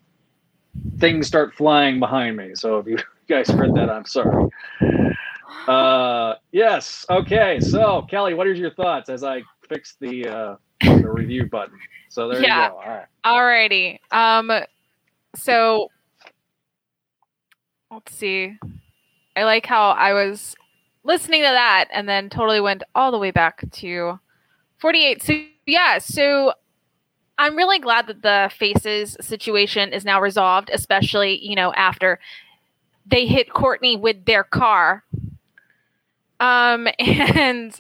things 0.98 1.28
start 1.28 1.54
flying 1.54 1.98
behind 1.98 2.36
me. 2.36 2.56
So 2.56 2.80
if 2.80 2.88
you 2.88 2.98
guys 3.30 3.48
heard 3.48 3.74
that, 3.76 3.90
I'm 3.90 4.06
sorry. 4.06 4.50
Uh, 5.66 6.36
yes. 6.52 7.06
Okay. 7.10 7.62
So 7.62 8.02
Kelly, 8.10 8.34
what 8.34 8.48
are 8.48 8.54
your 8.54 8.72
thoughts 8.72 9.10
as 9.10 9.24
I 9.24 9.44
fix 9.70 9.96
the 10.02 10.28
uh, 10.28 10.56
the 10.82 11.10
review 11.10 11.46
button? 11.46 11.80
So 12.12 12.28
there 12.28 12.42
Yeah. 12.42 12.66
you 12.66 12.72
go. 12.72 12.78
All 12.78 12.90
right. 12.90 13.06
Alrighty. 13.26 14.00
Um 14.12 14.52
so 15.36 15.90
let's 17.90 18.14
see. 18.16 18.58
I 19.36 19.44
like 19.46 19.66
how 19.66 19.92
I 19.92 20.14
was 20.14 20.56
listening 21.04 21.42
to 21.42 21.48
that 21.48 21.86
and 21.92 22.08
then 22.08 22.30
totally 22.30 22.60
went 22.60 22.84
all 22.96 23.12
the 23.12 23.18
way 23.18 23.32
back 23.32 23.64
to 23.72 24.20
48. 24.80 25.24
So 25.24 25.34
yeah, 25.66 26.00
so 26.00 26.54
I'm 27.38 27.56
really 27.56 27.80
glad 27.80 28.08
that 28.08 28.22
the 28.22 28.52
faces 28.54 29.18
situation 29.22 29.94
is 29.94 30.04
now 30.06 30.22
resolved, 30.22 30.70
especially, 30.74 31.40
you 31.46 31.56
know, 31.56 31.74
after 31.74 32.20
they 33.06 33.26
hit 33.26 33.54
Courtney 33.54 33.96
with 33.96 34.26
their 34.26 34.44
car. 34.44 35.04
Um 36.42 36.88
and 37.00 37.80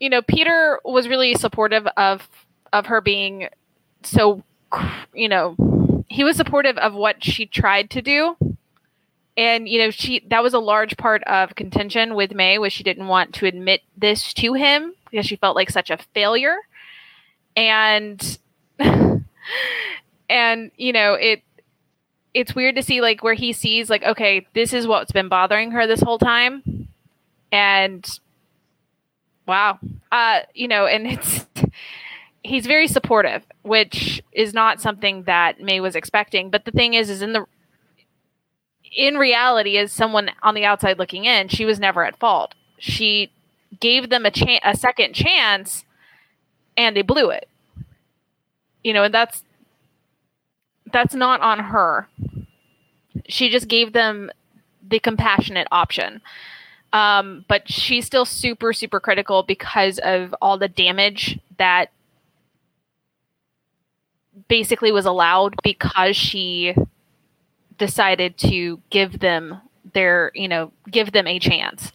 you 0.00 0.10
know, 0.10 0.20
Peter 0.22 0.80
was 0.84 1.08
really 1.08 1.34
supportive 1.34 1.86
of 1.96 2.28
of 2.74 2.86
her 2.86 3.00
being 3.00 3.48
so 4.02 4.42
you 5.14 5.28
know 5.28 5.56
he 6.08 6.24
was 6.24 6.36
supportive 6.36 6.76
of 6.78 6.94
what 6.94 7.24
she 7.24 7.46
tried 7.46 7.90
to 7.90 8.02
do. 8.02 8.36
And 9.36 9.68
you 9.68 9.80
know 9.80 9.90
she 9.90 10.24
that 10.28 10.42
was 10.42 10.54
a 10.54 10.60
large 10.60 10.96
part 10.96 11.24
of 11.24 11.54
contention 11.54 12.14
with 12.14 12.32
may 12.34 12.58
was 12.58 12.72
she 12.72 12.84
didn't 12.84 13.08
want 13.08 13.34
to 13.34 13.46
admit 13.46 13.80
this 13.96 14.32
to 14.34 14.54
him 14.54 14.94
because 15.10 15.26
she 15.26 15.36
felt 15.36 15.56
like 15.56 15.70
such 15.70 15.90
a 15.90 15.98
failure. 16.14 16.56
And 17.56 18.38
and 18.78 20.70
you 20.76 20.92
know 20.92 21.14
it 21.14 21.42
it's 22.32 22.54
weird 22.54 22.76
to 22.76 22.82
see 22.82 23.00
like 23.00 23.22
where 23.22 23.34
he 23.34 23.52
sees 23.52 23.90
like 23.90 24.04
okay 24.04 24.46
this 24.54 24.72
is 24.72 24.86
what's 24.86 25.12
been 25.12 25.28
bothering 25.28 25.72
her 25.72 25.86
this 25.86 26.00
whole 26.00 26.18
time. 26.18 26.88
And 27.50 28.08
wow. 29.48 29.80
Uh 30.12 30.40
you 30.54 30.68
know 30.68 30.86
and 30.86 31.08
it's 31.08 31.46
he's 32.44 32.66
very 32.66 32.86
supportive 32.86 33.42
which 33.62 34.22
is 34.32 34.52
not 34.52 34.80
something 34.80 35.24
that 35.24 35.60
may 35.60 35.80
was 35.80 35.96
expecting. 35.96 36.50
But 36.50 36.64
the 36.64 36.70
thing 36.70 36.94
is 36.94 37.10
is 37.10 37.22
in 37.22 37.32
the 37.32 37.46
in 38.96 39.16
reality 39.16 39.76
as 39.76 39.90
someone 39.90 40.30
on 40.42 40.54
the 40.54 40.64
outside 40.64 40.98
looking 40.98 41.24
in 41.24 41.48
she 41.48 41.64
was 41.64 41.80
never 41.80 42.04
at 42.04 42.18
fault. 42.18 42.54
She 42.78 43.32
gave 43.80 44.10
them 44.10 44.24
a 44.24 44.30
chance 44.30 44.60
a 44.62 44.76
second 44.76 45.14
chance 45.14 45.84
and 46.76 46.94
they 46.94 47.02
blew 47.02 47.30
it. 47.30 47.48
You 48.84 48.92
know 48.92 49.02
and 49.02 49.14
that's 49.14 49.42
that's 50.92 51.14
not 51.14 51.40
on 51.40 51.58
her. 51.58 52.08
She 53.26 53.48
just 53.48 53.66
gave 53.66 53.94
them 53.94 54.30
the 54.86 55.00
compassionate 55.00 55.66
option. 55.72 56.20
Um, 56.92 57.44
but 57.48 57.68
she's 57.68 58.04
still 58.04 58.26
super 58.26 58.74
super 58.74 59.00
critical 59.00 59.42
because 59.42 59.98
of 60.00 60.34
all 60.42 60.58
the 60.58 60.68
damage 60.68 61.40
that 61.56 61.90
basically 64.48 64.92
was 64.92 65.06
allowed 65.06 65.54
because 65.62 66.16
she 66.16 66.74
decided 67.78 68.38
to 68.38 68.80
give 68.90 69.20
them 69.20 69.60
their 69.92 70.30
you 70.34 70.48
know 70.48 70.72
give 70.90 71.12
them 71.12 71.26
a 71.26 71.38
chance. 71.38 71.92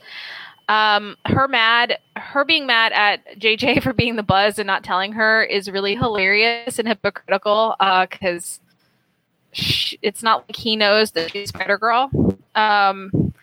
Um, 0.67 1.17
her 1.25 1.47
mad 1.47 1.97
her 2.15 2.45
being 2.45 2.67
mad 2.67 2.91
at 2.91 3.39
jj 3.39 3.81
for 3.83 3.93
being 3.93 4.15
the 4.15 4.23
buzz 4.23 4.59
and 4.59 4.67
not 4.67 4.83
telling 4.83 5.13
her 5.13 5.43
is 5.43 5.69
really 5.69 5.95
hilarious 5.95 6.77
and 6.77 6.87
hypocritical 6.87 7.75
because 7.79 8.59
uh, 8.63 9.97
it's 10.03 10.21
not 10.21 10.47
like 10.47 10.55
he 10.55 10.75
knows 10.75 11.11
that 11.11 11.31
she's 11.31 11.49
spider 11.49 11.77
girl. 11.77 12.11
Um, 12.53 13.33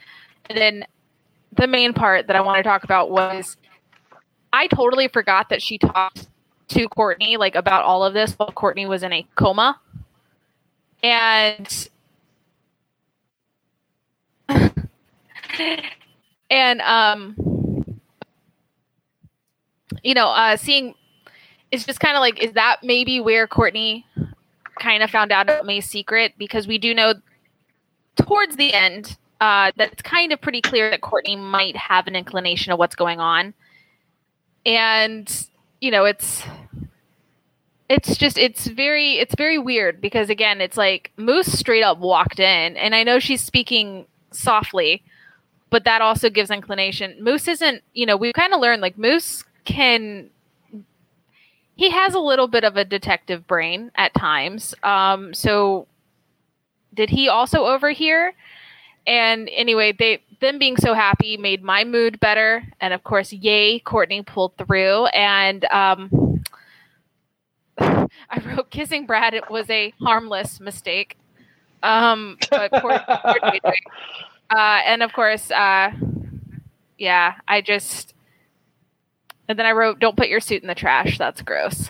and 0.49 0.59
then 0.59 0.87
the 1.57 1.67
main 1.67 1.93
part 1.93 2.27
that 2.27 2.37
i 2.37 2.41
want 2.41 2.59
to 2.59 2.63
talk 2.63 2.85
about 2.85 3.11
was 3.11 3.57
i 4.53 4.67
totally 4.69 5.09
forgot 5.09 5.49
that 5.49 5.63
she 5.63 5.79
talked 5.79 6.29
to 6.69 6.89
courtney 6.89 7.37
like 7.37 7.55
about 7.55 7.85
all 7.85 8.05
of 8.05 8.15
this 8.15 8.33
while 8.33 8.51
courtney 8.53 8.87
was 8.87 9.03
in 9.03 9.13
a 9.13 9.27
coma. 9.37 9.81
And 11.03 11.89
and 16.51 16.81
um 16.83 17.37
you 20.03 20.15
know 20.15 20.29
uh 20.29 20.57
seeing 20.57 20.95
it's 21.71 21.85
just 21.85 22.01
kind 22.01 22.17
of 22.17 22.21
like 22.21 22.43
is 22.43 22.53
that 22.53 22.79
maybe 22.83 23.21
where 23.21 23.47
courtney 23.47 24.07
kind 24.79 25.03
of 25.03 25.11
found 25.11 25.33
out 25.33 25.49
about 25.49 25.65
may's 25.65 25.87
secret? 25.89 26.35
Because 26.37 26.67
we 26.67 26.79
do 26.79 26.95
know 26.95 27.15
towards 28.17 28.57
the 28.57 28.73
end 28.73 29.17
uh 29.41 29.71
that 29.77 29.93
it's 29.93 30.03
kind 30.03 30.33
of 30.33 30.41
pretty 30.41 30.61
clear 30.61 30.91
that 30.91 31.01
courtney 31.01 31.37
might 31.37 31.77
have 31.77 32.07
an 32.07 32.17
inclination 32.17 32.73
of 32.73 32.79
what's 32.79 32.97
going 32.97 33.21
on. 33.21 33.55
And 34.65 35.47
you 35.81 35.91
know 35.91 36.05
it's 36.05 36.43
it's 37.89 38.17
just 38.17 38.37
it's 38.37 38.67
very 38.67 39.19
it's 39.19 39.35
very 39.37 39.59
weird 39.59 40.01
because 40.01 40.29
again 40.29 40.61
it's 40.61 40.77
like 40.77 41.13
moose 41.17 41.59
straight 41.59 41.83
up 41.83 41.99
walked 41.99 42.41
in 42.41 42.77
and 42.77 42.95
i 42.95 43.03
know 43.03 43.19
she's 43.19 43.41
speaking 43.41 44.07
softly 44.33 45.03
but 45.71 45.85
that 45.85 46.01
also 46.01 46.31
gives 46.31 46.51
inclination. 46.51 47.17
Moose 47.21 47.49
isn't, 47.49 47.83
you 47.93 48.07
know, 48.07 48.17
we 48.17 48.33
kind 48.33 48.55
of 48.55 48.61
learned 48.61 48.83
like 48.83 48.99
Moose 48.99 49.45
can 49.65 50.31
he 51.75 51.91
has 51.91 52.15
a 52.15 52.19
little 52.19 52.49
bit 52.49 52.65
of 52.65 52.77
a 52.77 52.85
detective 52.85 53.47
brain 53.47 53.91
at 53.97 54.15
times. 54.15 54.75
Um, 54.83 55.35
so 55.35 55.87
did 56.95 57.11
he 57.11 57.29
also 57.29 57.67
overhear? 57.67 58.33
And 59.07 59.51
anyway, 59.53 59.93
they 59.93 60.23
them 60.41 60.59
being 60.59 60.77
so 60.79 60.95
happy 60.95 61.37
made 61.37 61.63
my 61.63 61.85
mood 61.85 62.19
better. 62.21 62.65
And 62.81 62.95
of 62.95 63.05
course, 63.05 63.33
yay, 63.33 63.79
Courtney 63.81 64.23
pulled 64.23 64.57
through. 64.57 65.07
And 65.07 65.65
um, 65.67 66.09
I 67.79 68.43
wrote 68.45 68.71
kissing 68.71 69.07
Brad. 69.07 69.35
It 69.35 69.51
was 69.51 69.69
a 69.71 69.93
harmless 70.01 70.61
mistake. 70.61 71.17
Um, 71.83 72.39
but 72.51 72.71
poor, 72.73 72.99
poor 72.99 73.37
uh, 74.51 74.81
and 74.87 75.03
of 75.03 75.13
course, 75.13 75.51
uh, 75.51 75.93
yeah, 76.99 77.35
I 77.47 77.61
just 77.61 78.15
and 79.49 79.59
then 79.59 79.67
I 79.67 79.73
wrote, 79.73 79.99
"Don't 79.99 80.17
put 80.17 80.29
your 80.29 80.41
suit 80.41 80.63
in 80.63 80.69
the 80.69 80.75
trash. 80.75 81.19
That's 81.19 81.43
gross." 81.43 81.89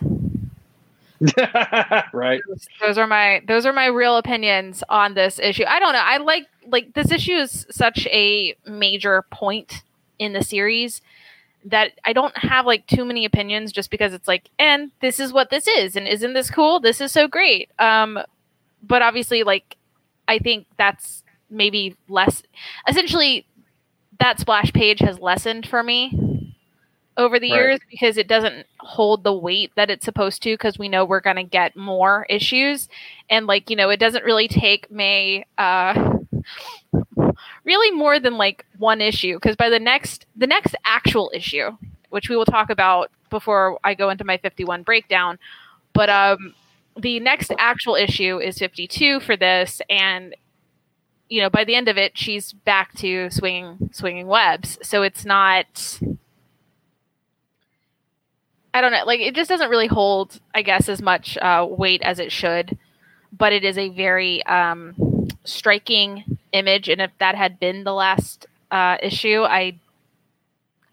right. 2.12 2.42
Those, 2.46 2.68
those, 2.80 2.98
are 2.98 3.06
my 3.06 3.40
those 3.46 3.64
are 3.64 3.72
my 3.72 3.86
real 3.86 4.18
opinions 4.18 4.84
on 4.88 5.14
this 5.14 5.38
issue. 5.38 5.64
I 5.66 5.78
don't 5.78 5.92
know. 5.92 6.02
I 6.02 6.18
like 6.18 6.46
like 6.66 6.92
this 6.94 7.10
issue 7.10 7.32
is 7.32 7.66
such 7.70 8.06
a 8.08 8.54
major 8.66 9.24
point 9.30 9.82
in 10.18 10.32
the 10.32 10.42
series 10.42 11.00
that 11.66 11.92
I 12.04 12.12
don't 12.12 12.36
have 12.38 12.64
like 12.64 12.86
too 12.86 13.04
many 13.04 13.24
opinions 13.24 13.72
just 13.72 13.90
because 13.90 14.12
it's 14.12 14.28
like, 14.28 14.50
and 14.58 14.90
this 15.00 15.20
is 15.20 15.32
what 15.32 15.50
this 15.50 15.66
is, 15.66 15.96
and 15.96 16.06
isn't 16.06 16.32
this 16.32 16.50
cool? 16.50 16.80
This 16.80 17.00
is 17.00 17.12
so 17.12 17.28
great. 17.28 17.70
Um, 17.78 18.18
but 18.82 19.02
obviously, 19.02 19.42
like, 19.42 19.76
I 20.28 20.38
think 20.38 20.66
that's 20.76 21.22
maybe 21.50 21.96
less 22.08 22.42
essentially 22.88 23.46
that 24.18 24.40
splash 24.40 24.72
page 24.72 25.00
has 25.00 25.18
lessened 25.18 25.66
for 25.66 25.82
me 25.82 26.54
over 27.16 27.38
the 27.38 27.50
right. 27.50 27.56
years 27.56 27.80
because 27.90 28.16
it 28.16 28.28
doesn't 28.28 28.66
hold 28.80 29.24
the 29.24 29.32
weight 29.32 29.72
that 29.76 29.90
it's 29.90 30.04
supposed 30.04 30.42
to 30.42 30.52
because 30.52 30.78
we 30.78 30.88
know 30.88 31.04
we're 31.04 31.20
going 31.20 31.36
to 31.36 31.42
get 31.42 31.76
more 31.76 32.26
issues 32.28 32.88
and 33.30 33.46
like 33.46 33.70
you 33.70 33.76
know 33.76 33.88
it 33.88 33.98
doesn't 33.98 34.24
really 34.24 34.48
take 34.48 34.90
may 34.90 35.44
uh 35.56 36.18
really 37.66 37.90
more 37.94 38.18
than 38.18 38.38
like 38.38 38.64
one 38.78 39.02
issue 39.02 39.34
because 39.34 39.56
by 39.56 39.68
the 39.68 39.78
next 39.78 40.24
the 40.34 40.46
next 40.46 40.74
actual 40.84 41.30
issue 41.34 41.70
which 42.08 42.30
we 42.30 42.36
will 42.36 42.46
talk 42.46 42.70
about 42.70 43.10
before 43.28 43.78
i 43.84 43.92
go 43.92 44.08
into 44.08 44.24
my 44.24 44.38
51 44.38 44.82
breakdown 44.82 45.38
but 45.92 46.08
um 46.08 46.54
the 46.98 47.20
next 47.20 47.52
actual 47.58 47.94
issue 47.94 48.38
is 48.38 48.58
52 48.58 49.20
for 49.20 49.36
this 49.36 49.82
and 49.90 50.34
you 51.28 51.40
know, 51.40 51.50
by 51.50 51.64
the 51.64 51.74
end 51.74 51.88
of 51.88 51.98
it, 51.98 52.16
she's 52.16 52.52
back 52.52 52.94
to 52.94 53.30
swinging 53.30 53.90
swinging 53.92 54.26
webs. 54.26 54.78
So 54.82 55.02
it's 55.02 55.24
not. 55.24 56.00
I 58.72 58.80
don't 58.80 58.92
know. 58.92 59.04
Like 59.04 59.20
it 59.20 59.34
just 59.34 59.48
doesn't 59.48 59.70
really 59.70 59.86
hold, 59.86 60.40
I 60.54 60.62
guess, 60.62 60.88
as 60.88 61.02
much 61.02 61.36
uh, 61.38 61.66
weight 61.68 62.02
as 62.02 62.18
it 62.18 62.30
should. 62.30 62.78
But 63.32 63.52
it 63.52 63.64
is 63.64 63.76
a 63.76 63.88
very 63.88 64.44
um, 64.46 64.94
striking 65.44 66.38
image, 66.52 66.88
and 66.88 67.00
if 67.00 67.10
that 67.18 67.34
had 67.34 67.58
been 67.60 67.84
the 67.84 67.92
last 67.92 68.46
uh, 68.70 68.96
issue, 69.02 69.42
I 69.42 69.78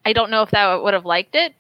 I 0.06 0.14
don't 0.14 0.32
know 0.32 0.42
if 0.42 0.52
that 0.52 0.84
would 0.84 0.94
have 0.94 1.06
liked 1.06 1.36
it. 1.36 1.54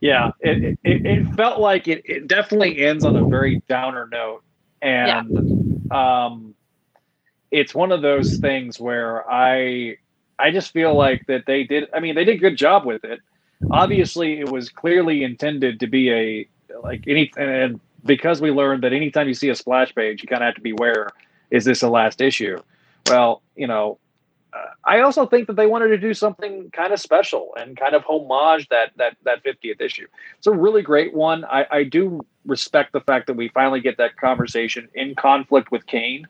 Yeah, 0.00 0.32
it, 0.40 0.78
it, 0.84 1.06
it 1.06 1.26
felt 1.34 1.58
like 1.58 1.88
it, 1.88 2.02
it 2.04 2.28
definitely 2.28 2.84
ends 2.84 3.04
on 3.04 3.16
a 3.16 3.24
very 3.26 3.62
downer 3.66 4.08
note, 4.10 4.42
and 4.82 5.86
yeah. 5.90 6.26
um, 6.26 6.54
it's 7.50 7.74
one 7.74 7.92
of 7.92 8.02
those 8.02 8.38
things 8.38 8.78
where 8.78 9.28
I 9.30 9.96
I 10.38 10.50
just 10.50 10.72
feel 10.72 10.94
like 10.94 11.26
that 11.26 11.46
they 11.46 11.64
did 11.64 11.88
I 11.94 12.00
mean 12.00 12.14
they 12.14 12.24
did 12.24 12.36
a 12.36 12.40
good 12.40 12.56
job 12.56 12.84
with 12.84 13.04
it. 13.04 13.20
Obviously 13.70 14.40
it 14.40 14.50
was 14.50 14.68
clearly 14.68 15.24
intended 15.24 15.80
to 15.80 15.86
be 15.86 16.12
a 16.12 16.48
like 16.82 17.04
any 17.06 17.32
and 17.36 17.80
because 18.04 18.40
we 18.40 18.50
learned 18.50 18.82
that 18.84 18.92
anytime 18.92 19.28
you 19.28 19.34
see 19.34 19.48
a 19.48 19.54
splash 19.54 19.94
page 19.94 20.22
you 20.22 20.28
kind 20.28 20.42
of 20.42 20.46
have 20.46 20.54
to 20.54 20.60
beware 20.60 21.10
is 21.50 21.64
this 21.64 21.80
the 21.80 21.88
last 21.88 22.20
issue? 22.20 22.58
Well, 23.08 23.42
you 23.54 23.66
know, 23.66 23.98
uh, 24.52 24.66
I 24.84 25.00
also 25.00 25.26
think 25.26 25.46
that 25.46 25.56
they 25.56 25.66
wanted 25.66 25.88
to 25.88 25.98
do 25.98 26.14
something 26.14 26.70
kind 26.70 26.92
of 26.92 27.00
special 27.00 27.54
and 27.58 27.76
kind 27.76 27.94
of 27.94 28.04
homage 28.04 28.68
that 28.68 28.92
that 28.96 29.16
that 29.24 29.44
50th 29.44 29.80
issue. 29.80 30.06
It's 30.38 30.46
a 30.46 30.52
really 30.52 30.82
great 30.82 31.14
one. 31.14 31.44
I, 31.44 31.66
I 31.70 31.84
do 31.84 32.24
respect 32.44 32.92
the 32.92 33.00
fact 33.00 33.26
that 33.26 33.34
we 33.34 33.48
finally 33.48 33.80
get 33.80 33.98
that 33.98 34.16
conversation 34.16 34.88
in 34.94 35.14
conflict 35.14 35.70
with 35.70 35.86
Kaine, 35.86 36.26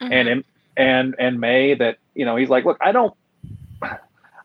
mm-hmm. 0.00 0.12
and 0.12 0.44
and 0.76 1.14
and 1.18 1.40
May 1.40 1.74
that 1.74 1.98
you 2.14 2.24
know 2.24 2.36
he's 2.36 2.48
like, 2.48 2.64
look, 2.64 2.78
I 2.80 2.92
don't. 2.92 3.14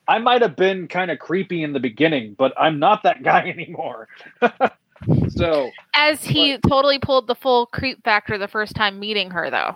I 0.08 0.18
might 0.18 0.42
have 0.42 0.58
been 0.58 0.88
kind 0.88 1.10
of 1.10 1.20
creepy 1.20 1.64
in 1.64 1.74
the 1.74 1.80
beginning, 1.80 2.34
but 2.34 2.54
I'm 2.60 2.80
not 2.80 3.04
that 3.04 3.24
guy 3.24 3.48
anymore. 3.48 4.08
so 5.30 5.72
as 5.96 6.24
he 6.24 6.58
but, 6.58 6.70
totally 6.70 7.00
pulled 7.00 7.28
the 7.28 7.36
full 7.36 7.66
creep 7.68 8.04
factor 8.04 8.38
the 8.38 8.48
first 8.48 8.76
time 8.76 9.00
meeting 9.00 9.32
her, 9.32 9.50
though. 9.50 9.76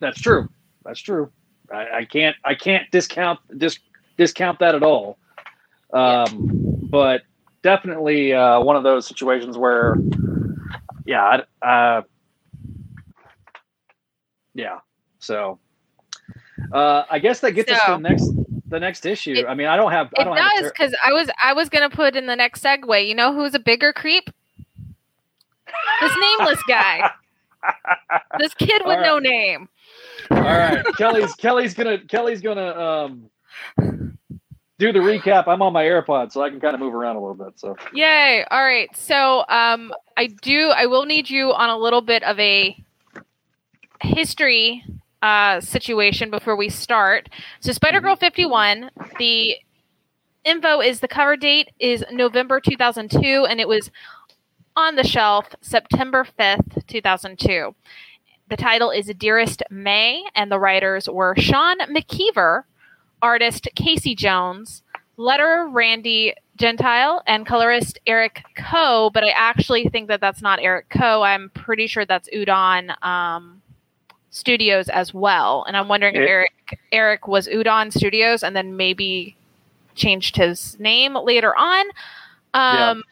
That's 0.00 0.20
true. 0.20 0.48
That's 0.84 1.00
true. 1.00 1.30
I, 1.72 1.98
I 1.98 2.04
can't. 2.04 2.36
I 2.44 2.54
can't 2.54 2.90
discount 2.90 3.38
dis, 3.58 3.78
discount 4.16 4.58
that 4.58 4.74
at 4.74 4.82
all. 4.82 5.18
Um, 5.92 6.48
but 6.90 7.22
definitely 7.62 8.32
uh, 8.32 8.60
one 8.60 8.76
of 8.76 8.82
those 8.82 9.06
situations 9.06 9.56
where, 9.58 9.96
yeah, 11.06 11.42
uh, 11.62 12.02
Yeah. 14.54 14.78
So 15.18 15.58
uh, 16.72 17.04
I 17.10 17.18
guess 17.18 17.40
that 17.40 17.52
gets 17.52 17.70
us 17.70 17.80
to 17.86 17.92
the 17.92 17.98
next 17.98 18.30
the 18.68 18.80
next 18.80 19.06
issue. 19.06 19.34
It- 19.34 19.46
I 19.46 19.54
mean, 19.54 19.66
I 19.66 19.76
don't 19.76 19.92
have 19.92 20.08
I 20.18 20.22
It 20.22 20.24
don't 20.24 20.36
have 20.36 20.46
a 20.46 20.60
does 20.60 20.62
ter- 20.62 20.70
because 20.70 20.94
I 21.04 21.12
was 21.12 21.30
I 21.42 21.52
was 21.52 21.68
gonna 21.68 21.90
put 21.90 22.16
in 22.16 22.26
the 22.26 22.36
next 22.36 22.62
segue. 22.62 23.06
You 23.06 23.14
know 23.14 23.32
who's 23.32 23.54
a 23.54 23.58
bigger 23.60 23.92
creep? 23.92 24.30
This 26.00 26.16
nameless 26.20 26.62
guy. 26.68 27.10
This 28.40 28.52
kid 28.54 28.82
with 28.84 28.98
All 28.98 29.02
no 29.04 29.18
name. 29.20 29.68
All 30.32 30.40
right, 30.40 30.84
Kelly's 30.96 31.32
Kelly's 31.34 31.74
gonna 31.74 31.98
Kelly's 31.98 32.40
gonna 32.40 32.76
um 32.76 33.30
do 34.82 34.92
the 34.92 34.98
recap. 34.98 35.46
I'm 35.46 35.62
on 35.62 35.72
my 35.72 35.84
AirPods, 35.84 36.32
so 36.32 36.42
I 36.42 36.50
can 36.50 36.58
kind 36.58 36.74
of 36.74 36.80
move 36.80 36.92
around 36.92 37.14
a 37.14 37.20
little 37.20 37.36
bit. 37.36 37.60
So 37.60 37.76
Yay! 37.94 38.44
All 38.50 38.64
right. 38.64 38.88
So 38.96 39.44
um, 39.48 39.92
I 40.16 40.26
do. 40.42 40.70
I 40.70 40.86
will 40.86 41.04
need 41.04 41.30
you 41.30 41.52
on 41.52 41.70
a 41.70 41.78
little 41.78 42.00
bit 42.00 42.24
of 42.24 42.36
a 42.40 42.76
history 44.00 44.84
uh, 45.22 45.60
situation 45.60 46.30
before 46.30 46.56
we 46.56 46.68
start. 46.68 47.28
So 47.60 47.70
Spider 47.72 48.00
Girl 48.00 48.16
51. 48.16 48.90
The 49.18 49.56
info 50.44 50.80
is 50.80 50.98
the 50.98 51.08
cover 51.08 51.36
date 51.36 51.70
is 51.78 52.04
November 52.10 52.60
2002, 52.60 53.46
and 53.48 53.60
it 53.60 53.68
was 53.68 53.90
on 54.76 54.96
the 54.96 55.04
shelf 55.04 55.54
September 55.60 56.26
5th, 56.38 56.86
2002. 56.86 57.74
The 58.48 58.56
title 58.56 58.90
is 58.90 59.06
Dearest 59.16 59.62
May, 59.70 60.24
and 60.34 60.50
the 60.50 60.58
writers 60.58 61.08
were 61.08 61.34
Sean 61.36 61.78
McKeever, 61.80 62.64
artist 63.22 63.68
Casey 63.74 64.14
Jones, 64.14 64.82
letterer 65.18 65.72
Randy 65.72 66.34
Gentile, 66.56 67.22
and 67.26 67.46
colorist 67.46 67.98
Eric 68.06 68.42
Coe. 68.56 69.10
But 69.12 69.24
I 69.24 69.30
actually 69.30 69.88
think 69.88 70.08
that 70.08 70.20
that's 70.20 70.42
not 70.42 70.58
Eric 70.60 70.88
Coe. 70.90 71.22
I'm 71.22 71.50
pretty 71.50 71.86
sure 71.86 72.04
that's 72.04 72.28
Udon 72.30 73.02
um, 73.04 73.62
Studios 74.30 74.88
as 74.88 75.14
well. 75.14 75.64
And 75.66 75.76
I'm 75.76 75.88
wondering 75.88 76.14
if 76.16 76.22
Eh. 76.22 76.26
Eric 76.30 76.52
Eric 76.90 77.28
was 77.28 77.48
Udon 77.48 77.92
Studios 77.92 78.42
and 78.42 78.54
then 78.56 78.76
maybe 78.76 79.36
changed 79.94 80.36
his 80.36 80.78
name 80.80 81.14
later 81.14 81.54
on. 81.56 81.86
Um, 82.54 83.02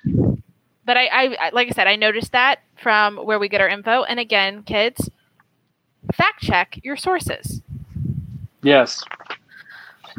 But 0.90 0.96
I, 0.96 1.06
I, 1.06 1.50
like 1.50 1.68
I 1.68 1.70
said, 1.70 1.86
I 1.86 1.94
noticed 1.94 2.32
that 2.32 2.62
from 2.74 3.16
where 3.16 3.38
we 3.38 3.48
get 3.48 3.60
our 3.60 3.68
info. 3.68 4.02
And 4.02 4.18
again, 4.18 4.64
kids, 4.64 5.08
fact 6.12 6.42
check 6.42 6.80
your 6.82 6.96
sources. 6.96 7.62
yes, 8.64 9.00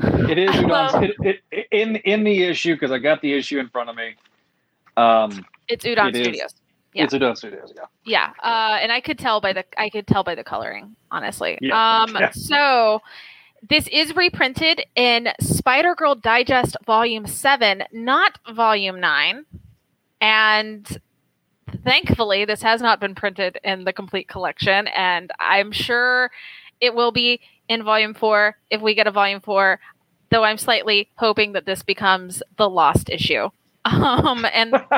it 0.02 0.38
is 0.38 0.50
it, 0.56 1.42
it, 1.52 1.68
in 1.72 1.98
in 1.98 2.24
the 2.24 2.44
issue 2.44 2.76
because 2.76 2.90
I 2.90 3.00
got 3.00 3.22
the 3.22 3.34
issue 3.34 3.60
in 3.60 3.68
front 3.68 3.90
of 3.90 3.98
me. 3.98 4.16
Um, 4.96 5.46
It's 5.68 5.84
Udon 5.84 6.08
It 6.08 6.16
is. 6.16 6.24
Studios. 6.28 6.56
Yeah. 6.94 7.04
it's 7.04 7.14
Udon 7.14 7.36
Studios. 7.36 7.74
Yeah. 7.76 7.84
Yeah, 8.06 8.32
uh, 8.42 8.80
and 8.82 8.94
I 8.94 9.02
could 9.02 9.20
tell 9.20 9.42
by 9.42 9.52
the 9.52 9.66
I 9.78 9.90
could 9.90 10.08
tell 10.08 10.24
by 10.24 10.36
the 10.36 10.44
coloring, 10.46 10.96
honestly. 11.12 11.58
Yeah. 11.60 12.04
Um, 12.04 12.16
Yeah. 12.18 12.32
so 12.32 13.02
this 13.70 13.90
is 13.92 14.16
reprinted 14.16 14.86
in 14.96 15.34
Spider 15.42 15.96
Girl 15.96 16.16
Digest 16.16 16.78
Volume 16.86 17.28
Seven, 17.28 17.84
not 17.92 18.40
Volume 18.54 19.02
Nine, 19.02 19.46
and 20.22 21.02
thankfully 21.84 22.46
this 22.46 22.62
has 22.62 22.82
not 22.82 23.00
been 23.00 23.16
printed 23.16 23.60
in 23.64 23.84
the 23.84 23.94
complete 23.94 24.28
collection, 24.28 24.88
and 24.88 25.32
I'm 25.40 25.72
sure 25.72 26.32
it 26.80 26.94
will 26.96 27.12
be 27.12 27.42
in 27.68 27.84
Volume 27.84 28.14
Four 28.14 28.58
if 28.70 28.82
we 28.82 28.96
get 28.96 29.08
a 29.08 29.12
Volume 29.12 29.42
Four. 29.42 29.80
Though 30.30 30.44
I'm 30.46 30.58
slightly 30.58 31.10
hoping 31.16 31.52
that 31.54 31.66
this 31.66 31.84
becomes 31.84 32.42
the 32.58 32.70
lost 32.70 33.10
issue. 33.10 33.50
Um, 33.84 34.46
and 34.54 34.76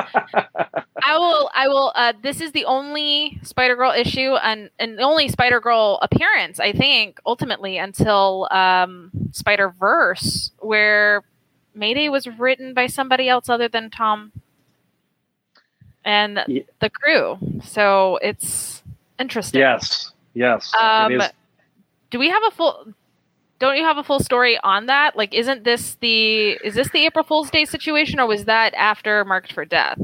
I 1.04 1.18
will. 1.18 1.50
I 1.54 1.68
will. 1.68 1.92
Uh, 1.94 2.12
this 2.22 2.42
is 2.42 2.52
the 2.52 2.66
only 2.66 3.38
Spider 3.42 3.76
Girl 3.76 3.92
issue 3.92 4.34
and 4.34 4.68
and 4.78 4.98
the 4.98 5.02
only 5.02 5.28
Spider 5.28 5.58
Girl 5.58 5.98
appearance, 6.02 6.60
I 6.60 6.72
think, 6.72 7.18
ultimately 7.24 7.78
until 7.78 8.46
um, 8.50 9.10
Spider 9.32 9.70
Verse, 9.70 10.50
where 10.58 11.22
Mayday 11.74 12.10
was 12.10 12.26
written 12.26 12.74
by 12.74 12.86
somebody 12.86 13.26
else 13.26 13.48
other 13.48 13.68
than 13.68 13.88
Tom 13.88 14.32
and 16.04 16.42
Ye- 16.46 16.66
the 16.80 16.90
crew. 16.90 17.38
So 17.64 18.18
it's 18.22 18.82
interesting. 19.18 19.60
yes. 19.60 20.12
Yes. 20.34 20.72
Um. 20.80 21.20
Do 22.10 22.18
we 22.18 22.28
have 22.28 22.42
a 22.46 22.50
full? 22.50 22.86
Don't 23.60 23.76
you 23.76 23.84
have 23.84 23.98
a 23.98 24.02
full 24.04 24.20
story 24.20 24.58
on 24.62 24.86
that? 24.86 25.16
Like, 25.16 25.32
isn't 25.32 25.64
this 25.64 25.96
the 26.00 26.50
is 26.64 26.74
this 26.74 26.88
the 26.90 27.06
April 27.06 27.24
Fool's 27.24 27.50
Day 27.50 27.64
situation, 27.64 28.20
or 28.20 28.26
was 28.26 28.44
that 28.46 28.74
after 28.74 29.24
Marked 29.24 29.52
for 29.52 29.64
Death? 29.64 29.98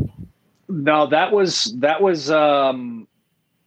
No, 0.69 1.07
that 1.09 1.33
was 1.33 1.75
that 1.79 2.01
was 2.01 2.31
um 2.31 3.07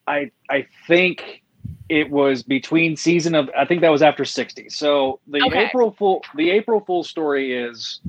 I 0.08 0.32
I 0.50 0.66
think 0.88 1.42
it 1.90 2.10
was 2.10 2.44
between 2.44 2.96
season 2.96 3.36
of 3.36 3.50
I 3.58 3.66
think 3.66 3.82
that 3.82 3.92
was 3.92 4.02
after 4.02 4.24
60. 4.24 4.70
So 4.70 5.20
the 5.28 5.44
Okay. 5.46 5.66
April 5.66 5.92
Fool 5.92 6.24
the 6.36 6.50
April 6.50 6.80
Fool 6.80 7.04
story 7.04 7.54
is 7.58 8.00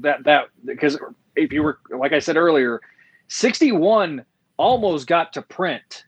that 0.00 0.24
that 0.24 0.48
because 0.64 0.98
if 1.36 1.52
you 1.52 1.62
were 1.62 1.78
like 1.90 2.12
I 2.12 2.18
said 2.18 2.36
earlier, 2.36 2.80
61 3.30 4.24
almost 4.56 5.06
got 5.06 5.32
to 5.32 5.42
print 5.42 6.04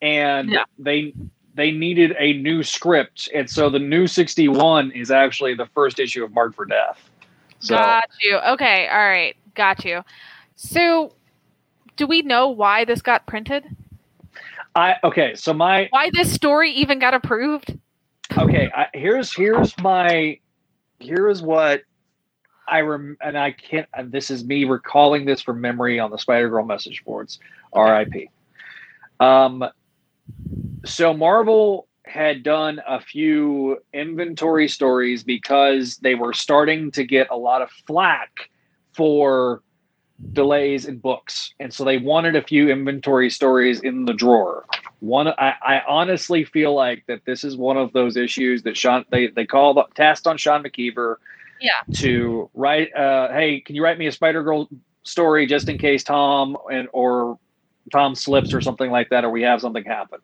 and 0.00 0.50
Yeah. 0.50 0.64
they 0.78 1.14
they 1.54 1.72
needed 1.72 2.14
a 2.18 2.34
new 2.34 2.62
script 2.62 3.28
and 3.34 3.50
so 3.50 3.68
the 3.68 3.80
new 3.80 4.06
61 4.06 4.92
is 4.92 5.10
actually 5.10 5.54
the 5.54 5.66
first 5.74 5.98
issue 5.98 6.22
of 6.22 6.32
mark 6.32 6.54
for 6.54 6.64
Death. 6.66 7.10
So 7.58 7.74
Got 7.74 8.04
you. 8.22 8.36
Okay. 8.36 8.86
All 8.88 8.98
right. 8.98 9.34
Got 9.54 9.84
you. 9.84 10.04
So, 10.54 11.14
do 11.96 12.06
we 12.06 12.22
know 12.22 12.48
why 12.48 12.84
this 12.84 13.02
got 13.02 13.26
printed? 13.26 13.64
I 14.76 14.96
okay, 15.02 15.34
so 15.34 15.52
my 15.52 15.88
Why 15.90 16.10
this 16.12 16.32
story 16.32 16.70
even 16.72 16.98
got 17.00 17.14
approved? 17.14 17.76
okay 18.36 18.70
I, 18.76 18.86
here's 18.92 19.34
here's 19.34 19.76
my 19.78 20.38
here 21.00 21.28
is 21.28 21.40
what 21.42 21.82
i 22.70 22.80
rem 22.80 23.16
and 23.20 23.36
i 23.38 23.50
can't 23.50 23.88
and 23.94 24.12
this 24.12 24.30
is 24.30 24.44
me 24.44 24.64
recalling 24.64 25.24
this 25.24 25.40
from 25.40 25.60
memory 25.60 25.98
on 25.98 26.10
the 26.10 26.18
spider 26.18 26.48
girl 26.48 26.64
message 26.64 27.04
boards. 27.04 27.38
Rip 27.74 28.12
um 29.20 29.64
so 30.84 31.12
marvel 31.12 31.88
had 32.04 32.42
done 32.42 32.80
a 32.86 33.00
few 33.00 33.78
inventory 33.92 34.68
stories 34.68 35.22
because 35.22 35.96
they 35.98 36.14
were 36.14 36.32
starting 36.32 36.90
to 36.92 37.04
get 37.04 37.28
a 37.30 37.36
lot 37.36 37.62
of 37.62 37.70
flack 37.86 38.50
for 38.92 39.62
delays 40.32 40.86
in 40.86 40.98
books. 40.98 41.52
And 41.60 41.72
so 41.72 41.84
they 41.84 41.98
wanted 41.98 42.34
a 42.34 42.42
few 42.42 42.70
inventory 42.70 43.30
stories 43.30 43.80
in 43.80 44.04
the 44.04 44.12
drawer. 44.12 44.64
One 45.00 45.28
I, 45.28 45.54
I 45.62 45.82
honestly 45.86 46.44
feel 46.44 46.74
like 46.74 47.04
that 47.06 47.24
this 47.24 47.44
is 47.44 47.56
one 47.56 47.76
of 47.76 47.92
those 47.92 48.16
issues 48.16 48.62
that 48.64 48.76
Sean 48.76 49.04
they 49.10 49.28
they 49.28 49.46
called 49.46 49.78
tasked 49.94 50.26
on 50.26 50.36
Sean 50.36 50.62
McKeever 50.62 51.16
Yeah. 51.60 51.72
to 51.94 52.50
write 52.54 52.94
uh 52.94 53.32
hey 53.32 53.60
can 53.60 53.74
you 53.74 53.82
write 53.82 53.98
me 53.98 54.06
a 54.06 54.12
Spider 54.12 54.42
Girl 54.42 54.68
story 55.02 55.46
just 55.46 55.68
in 55.68 55.78
case 55.78 56.04
Tom 56.04 56.56
and 56.70 56.88
or 56.92 57.38
Tom 57.90 58.14
slips 58.14 58.52
or 58.52 58.60
something 58.60 58.90
like 58.90 59.08
that 59.10 59.24
or 59.24 59.30
we 59.30 59.42
have 59.42 59.60
something 59.60 59.84
happen. 59.84 60.20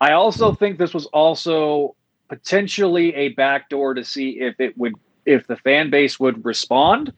I 0.00 0.12
also 0.12 0.52
think 0.52 0.78
this 0.78 0.94
was 0.94 1.06
also 1.06 1.94
potentially 2.28 3.14
a 3.14 3.28
backdoor 3.30 3.94
to 3.94 4.04
see 4.04 4.40
if 4.40 4.58
it 4.58 4.76
would 4.78 4.94
if 5.26 5.46
the 5.46 5.56
fan 5.56 5.90
base 5.90 6.18
would 6.18 6.44
respond 6.44 7.12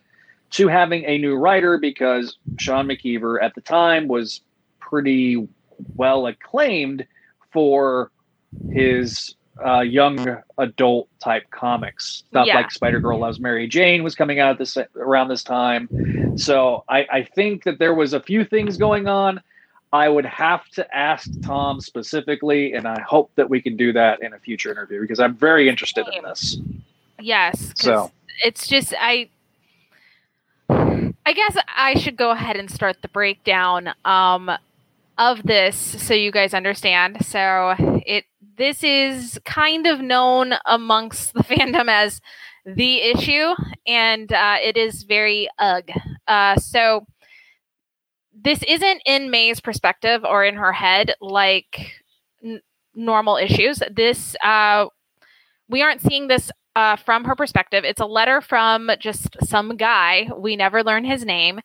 to 0.51 0.69
having 0.69 1.05
a 1.05 1.19
new 1.19 1.35
writer 1.37 1.79
because 1.79 2.39
Sean 2.59 2.87
McKeever 2.87 3.43
at 3.43 3.55
the 3.55 3.61
time 3.61 4.09
was 4.09 4.41
pretty 4.81 5.49
well 5.97 6.27
acclaimed 6.27 7.07
for 7.53 8.11
his 8.71 9.35
uh, 9.65 9.81
young 9.81 10.39
adult 10.59 11.09
type 11.21 11.45
comics 11.51 12.25
stuff 12.29 12.47
Yeah. 12.47 12.57
like 12.57 12.71
Spider 12.71 13.01
Girl 13.01 13.19
Loves 13.19 13.39
Mary 13.39 13.69
Jane 13.69 14.03
was 14.03 14.15
coming 14.15 14.41
out 14.41 14.59
this 14.59 14.77
around 14.97 15.29
this 15.29 15.43
time. 15.43 15.89
So 16.37 16.85
I, 16.89 17.07
I 17.13 17.23
think 17.23 17.65
that 17.65 17.79
there 17.79 17.95
was 17.95 18.13
a 18.13 18.21
few 18.21 18.45
things 18.45 18.77
going 18.77 19.07
on. 19.07 19.41
I 19.93 20.09
would 20.09 20.27
have 20.27 20.67
to 20.71 20.97
ask 20.97 21.31
Tom 21.43 21.81
specifically, 21.81 22.73
and 22.73 22.89
I 22.89 23.01
hope 23.01 23.31
that 23.37 23.49
we 23.49 23.63
can 23.63 23.77
do 23.77 23.93
that 23.93 24.23
in 24.23 24.33
a 24.33 24.39
future 24.41 24.73
interview 24.73 25.01
because 25.01 25.21
I'm 25.21 25.37
very 25.37 25.69
interested 25.69 26.05
in 26.13 26.25
this. 26.25 26.59
Yes. 27.21 27.73
So. 27.77 28.11
it's 28.45 28.67
just 28.67 28.93
I. 28.99 29.29
I 31.27 31.33
guess 31.33 31.57
I 31.75 31.95
should 31.95 32.17
go 32.17 32.33
ahead 32.33 32.57
and 32.57 32.71
start 32.71 33.01
the 33.03 33.09
breakdown 33.09 33.91
um, 34.05 34.51
of 35.17 35.43
this 35.43 35.77
so 35.77 36.13
you 36.13 36.31
guys 36.31 36.55
understand. 36.55 37.25
So 37.25 37.75
it 38.05 38.25
this 38.57 38.83
is 38.85 39.39
kind 39.45 39.87
of 39.87 40.01
known 40.01 40.55
amongst 40.67 41.35
the 41.35 41.43
fandom 41.45 41.89
as 41.89 42.21
the 42.65 43.01
issue, 43.03 43.55
and 43.87 44.33
uh, 44.33 44.57
it 44.63 44.77
is 44.77 45.03
very 45.05 45.49
ugh. 45.59 45.89
Uh, 46.27 46.57
so 46.57 47.07
this 48.33 48.63
isn't 48.67 49.03
in 49.07 49.31
May's 49.31 49.61
perspective 49.61 50.25
or 50.25 50.45
in 50.45 50.57
her 50.57 50.73
head 50.73 51.15
like 51.21 51.93
n- 52.43 52.61
normal 52.95 53.37
issues. 53.37 53.83
This 53.95 54.37
uh, 54.43 54.87
we 55.69 55.83
aren't 55.83 56.03
seeing 56.03 56.29
this 56.29 56.51
uh, 56.77 56.97
from 56.97 57.25
her 57.25 57.35
perspective. 57.37 57.85
It's 57.85 58.01
a 58.01 58.07
letter 58.07 58.41
from 58.41 58.91
just 58.99 59.37
some 59.45 59.77
guy. 59.77 60.29
We 60.37 60.57
never 60.57 60.83
learn 60.83 61.05
his 61.05 61.25
name. 61.25 61.61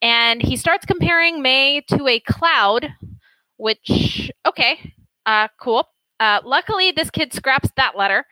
And 0.00 0.42
he 0.42 0.56
starts 0.56 0.86
comparing 0.86 1.42
May 1.42 1.82
to 1.88 2.06
a 2.08 2.20
cloud, 2.20 2.88
which, 3.56 4.30
okay, 4.46 4.94
uh, 5.26 5.48
cool. 5.60 5.86
Uh, 6.22 6.40
luckily, 6.44 6.92
this 6.92 7.10
kid 7.10 7.32
scraps 7.32 7.68
that 7.74 7.98
letter, 7.98 8.24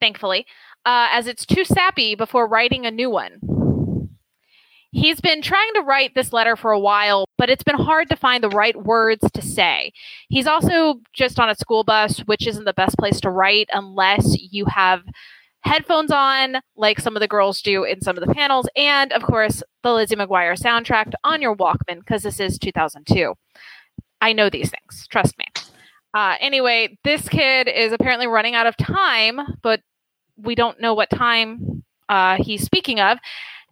thankfully, 0.00 0.44
uh, 0.84 1.06
as 1.12 1.28
it's 1.28 1.46
too 1.46 1.64
sappy 1.64 2.16
before 2.16 2.48
writing 2.48 2.84
a 2.84 2.90
new 2.90 3.08
one. 3.08 3.38
He's 4.90 5.20
been 5.20 5.40
trying 5.40 5.72
to 5.74 5.82
write 5.82 6.16
this 6.16 6.32
letter 6.32 6.56
for 6.56 6.72
a 6.72 6.80
while, 6.80 7.26
but 7.36 7.50
it's 7.50 7.62
been 7.62 7.76
hard 7.76 8.08
to 8.08 8.16
find 8.16 8.42
the 8.42 8.48
right 8.48 8.74
words 8.74 9.30
to 9.30 9.40
say. 9.40 9.92
He's 10.28 10.48
also 10.48 11.00
just 11.12 11.38
on 11.38 11.48
a 11.48 11.54
school 11.54 11.84
bus, 11.84 12.18
which 12.26 12.48
isn't 12.48 12.64
the 12.64 12.72
best 12.72 12.98
place 12.98 13.20
to 13.20 13.30
write 13.30 13.68
unless 13.72 14.36
you 14.50 14.64
have 14.64 15.04
headphones 15.60 16.10
on, 16.10 16.56
like 16.74 16.98
some 16.98 17.14
of 17.14 17.20
the 17.20 17.28
girls 17.28 17.62
do 17.62 17.84
in 17.84 18.00
some 18.00 18.18
of 18.18 18.26
the 18.26 18.34
panels, 18.34 18.68
and 18.74 19.12
of 19.12 19.22
course, 19.22 19.62
the 19.84 19.92
Lizzie 19.92 20.16
McGuire 20.16 20.58
soundtrack 20.58 21.12
on 21.22 21.42
your 21.42 21.54
Walkman, 21.54 22.00
because 22.00 22.24
this 22.24 22.40
is 22.40 22.58
2002. 22.58 23.34
I 24.20 24.32
know 24.32 24.50
these 24.50 24.72
things, 24.72 25.06
trust 25.08 25.38
me. 25.38 25.44
Uh, 26.18 26.34
anyway, 26.40 26.98
this 27.04 27.28
kid 27.28 27.68
is 27.68 27.92
apparently 27.92 28.26
running 28.26 28.56
out 28.56 28.66
of 28.66 28.76
time, 28.76 29.38
but 29.62 29.82
we 30.36 30.56
don't 30.56 30.80
know 30.80 30.92
what 30.92 31.08
time 31.10 31.84
uh, 32.08 32.36
he's 32.42 32.64
speaking 32.64 32.98
of. 32.98 33.18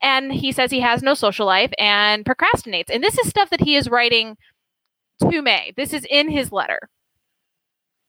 And 0.01 0.33
he 0.33 0.53
says 0.53 0.71
he 0.71 0.79
has 0.79 1.03
no 1.03 1.15
social 1.15 1.45
life 1.45 1.73
and 1.77 2.25
procrastinates. 2.25 2.89
And 2.89 3.03
this 3.03 3.19
is 3.19 3.29
stuff 3.29 3.51
that 3.51 3.63
he 3.63 3.75
is 3.75 3.91
writing 3.91 4.37
to 5.29 5.43
May. 5.43 5.73
This 5.77 5.93
is 5.93 6.07
in 6.09 6.31
his 6.31 6.53
letter. 6.53 6.79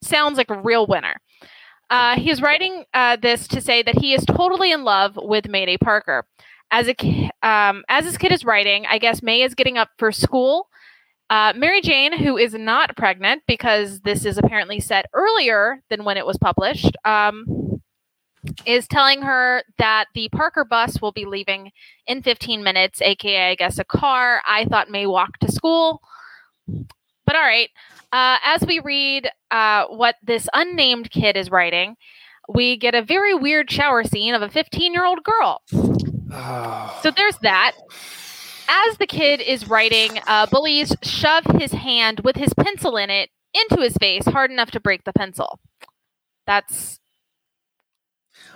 Sounds 0.02 0.38
like 0.38 0.50
a 0.50 0.60
real 0.60 0.86
winner. 0.86 1.16
Uh, 1.90 2.14
he 2.14 2.30
is 2.30 2.40
writing 2.40 2.84
uh, 2.94 3.16
this 3.20 3.48
to 3.48 3.60
say 3.60 3.82
that 3.82 3.98
he 3.98 4.14
is 4.14 4.24
totally 4.24 4.70
in 4.70 4.84
love 4.84 5.18
with 5.20 5.48
Mayday 5.48 5.78
Parker. 5.78 6.24
As 6.70 6.86
a 6.86 7.30
um, 7.42 7.82
as 7.88 8.04
this 8.04 8.16
kid 8.16 8.30
is 8.30 8.44
writing, 8.44 8.86
I 8.88 8.98
guess 8.98 9.20
May 9.20 9.42
is 9.42 9.56
getting 9.56 9.78
up 9.78 9.88
for 9.98 10.12
school. 10.12 10.68
Uh, 11.30 11.52
Mary 11.54 11.82
Jane, 11.82 12.16
who 12.16 12.38
is 12.38 12.54
not 12.54 12.96
pregnant 12.96 13.42
because 13.46 14.00
this 14.00 14.24
is 14.24 14.38
apparently 14.38 14.80
set 14.80 15.06
earlier 15.12 15.82
than 15.90 16.04
when 16.04 16.16
it 16.16 16.24
was 16.24 16.38
published, 16.38 16.96
um, 17.04 17.82
is 18.64 18.88
telling 18.88 19.22
her 19.22 19.62
that 19.76 20.06
the 20.14 20.28
Parker 20.30 20.64
bus 20.64 21.02
will 21.02 21.12
be 21.12 21.26
leaving 21.26 21.70
in 22.06 22.22
15 22.22 22.62
minutes, 22.62 23.02
aka, 23.02 23.50
I 23.50 23.54
guess, 23.54 23.78
a 23.78 23.84
car. 23.84 24.42
I 24.46 24.64
thought 24.64 24.90
May 24.90 25.06
walk 25.06 25.38
to 25.40 25.52
school. 25.52 26.00
But 26.66 27.36
all 27.36 27.42
right. 27.42 27.68
Uh, 28.10 28.38
as 28.42 28.64
we 28.66 28.80
read 28.80 29.30
uh, 29.50 29.84
what 29.86 30.16
this 30.22 30.48
unnamed 30.54 31.10
kid 31.10 31.36
is 31.36 31.50
writing, 31.50 31.96
we 32.48 32.78
get 32.78 32.94
a 32.94 33.02
very 33.02 33.34
weird 33.34 33.70
shower 33.70 34.02
scene 34.02 34.34
of 34.34 34.40
a 34.40 34.48
15 34.48 34.94
year 34.94 35.04
old 35.04 35.22
girl. 35.22 35.62
Oh. 36.32 36.98
So 37.02 37.10
there's 37.10 37.36
that. 37.38 37.72
As 38.68 38.98
the 38.98 39.06
kid 39.06 39.40
is 39.40 39.68
writing, 39.68 40.18
uh, 40.26 40.46
bullies 40.46 40.94
shove 41.02 41.44
his 41.58 41.72
hand 41.72 42.20
with 42.20 42.36
his 42.36 42.52
pencil 42.54 42.96
in 42.96 43.10
it 43.10 43.30
into 43.54 43.82
his 43.82 43.96
face 43.96 44.24
hard 44.26 44.50
enough 44.50 44.70
to 44.72 44.80
break 44.80 45.04
the 45.04 45.12
pencil. 45.12 45.58
That's 46.46 47.00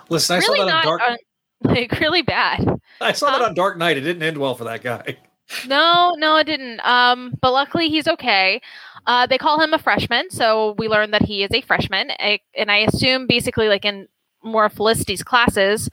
Listen, 0.09 0.35
I 0.35 0.39
really 0.39 0.59
saw 0.59 0.65
that 0.65 0.75
on 0.75 0.83
Dark. 0.83 1.01
Uh, 1.01 1.15
like 1.63 1.99
really 1.99 2.21
bad. 2.21 2.79
I 3.01 3.13
saw 3.13 3.31
that 3.31 3.41
on 3.41 3.53
Dark 3.53 3.77
Knight. 3.77 3.97
It 3.97 4.01
didn't 4.01 4.23
end 4.23 4.37
well 4.37 4.55
for 4.55 4.65
that 4.65 4.83
guy. 4.83 5.17
No, 5.67 6.15
no, 6.17 6.37
it 6.37 6.45
didn't. 6.45 6.79
Um, 6.85 7.33
but 7.41 7.51
luckily 7.51 7.89
he's 7.89 8.07
okay. 8.07 8.61
Uh, 9.05 9.27
they 9.27 9.37
call 9.37 9.59
him 9.59 9.73
a 9.73 9.77
freshman, 9.77 10.29
so 10.31 10.73
we 10.77 10.87
learned 10.87 11.13
that 11.13 11.21
he 11.21 11.43
is 11.43 11.51
a 11.51 11.61
freshman, 11.61 12.11
and 12.11 12.71
I 12.71 12.77
assume 12.77 13.27
basically 13.27 13.67
like 13.67 13.83
in 13.83 14.07
more 14.41 14.69
Felicity's 14.69 15.21
classes, 15.21 15.89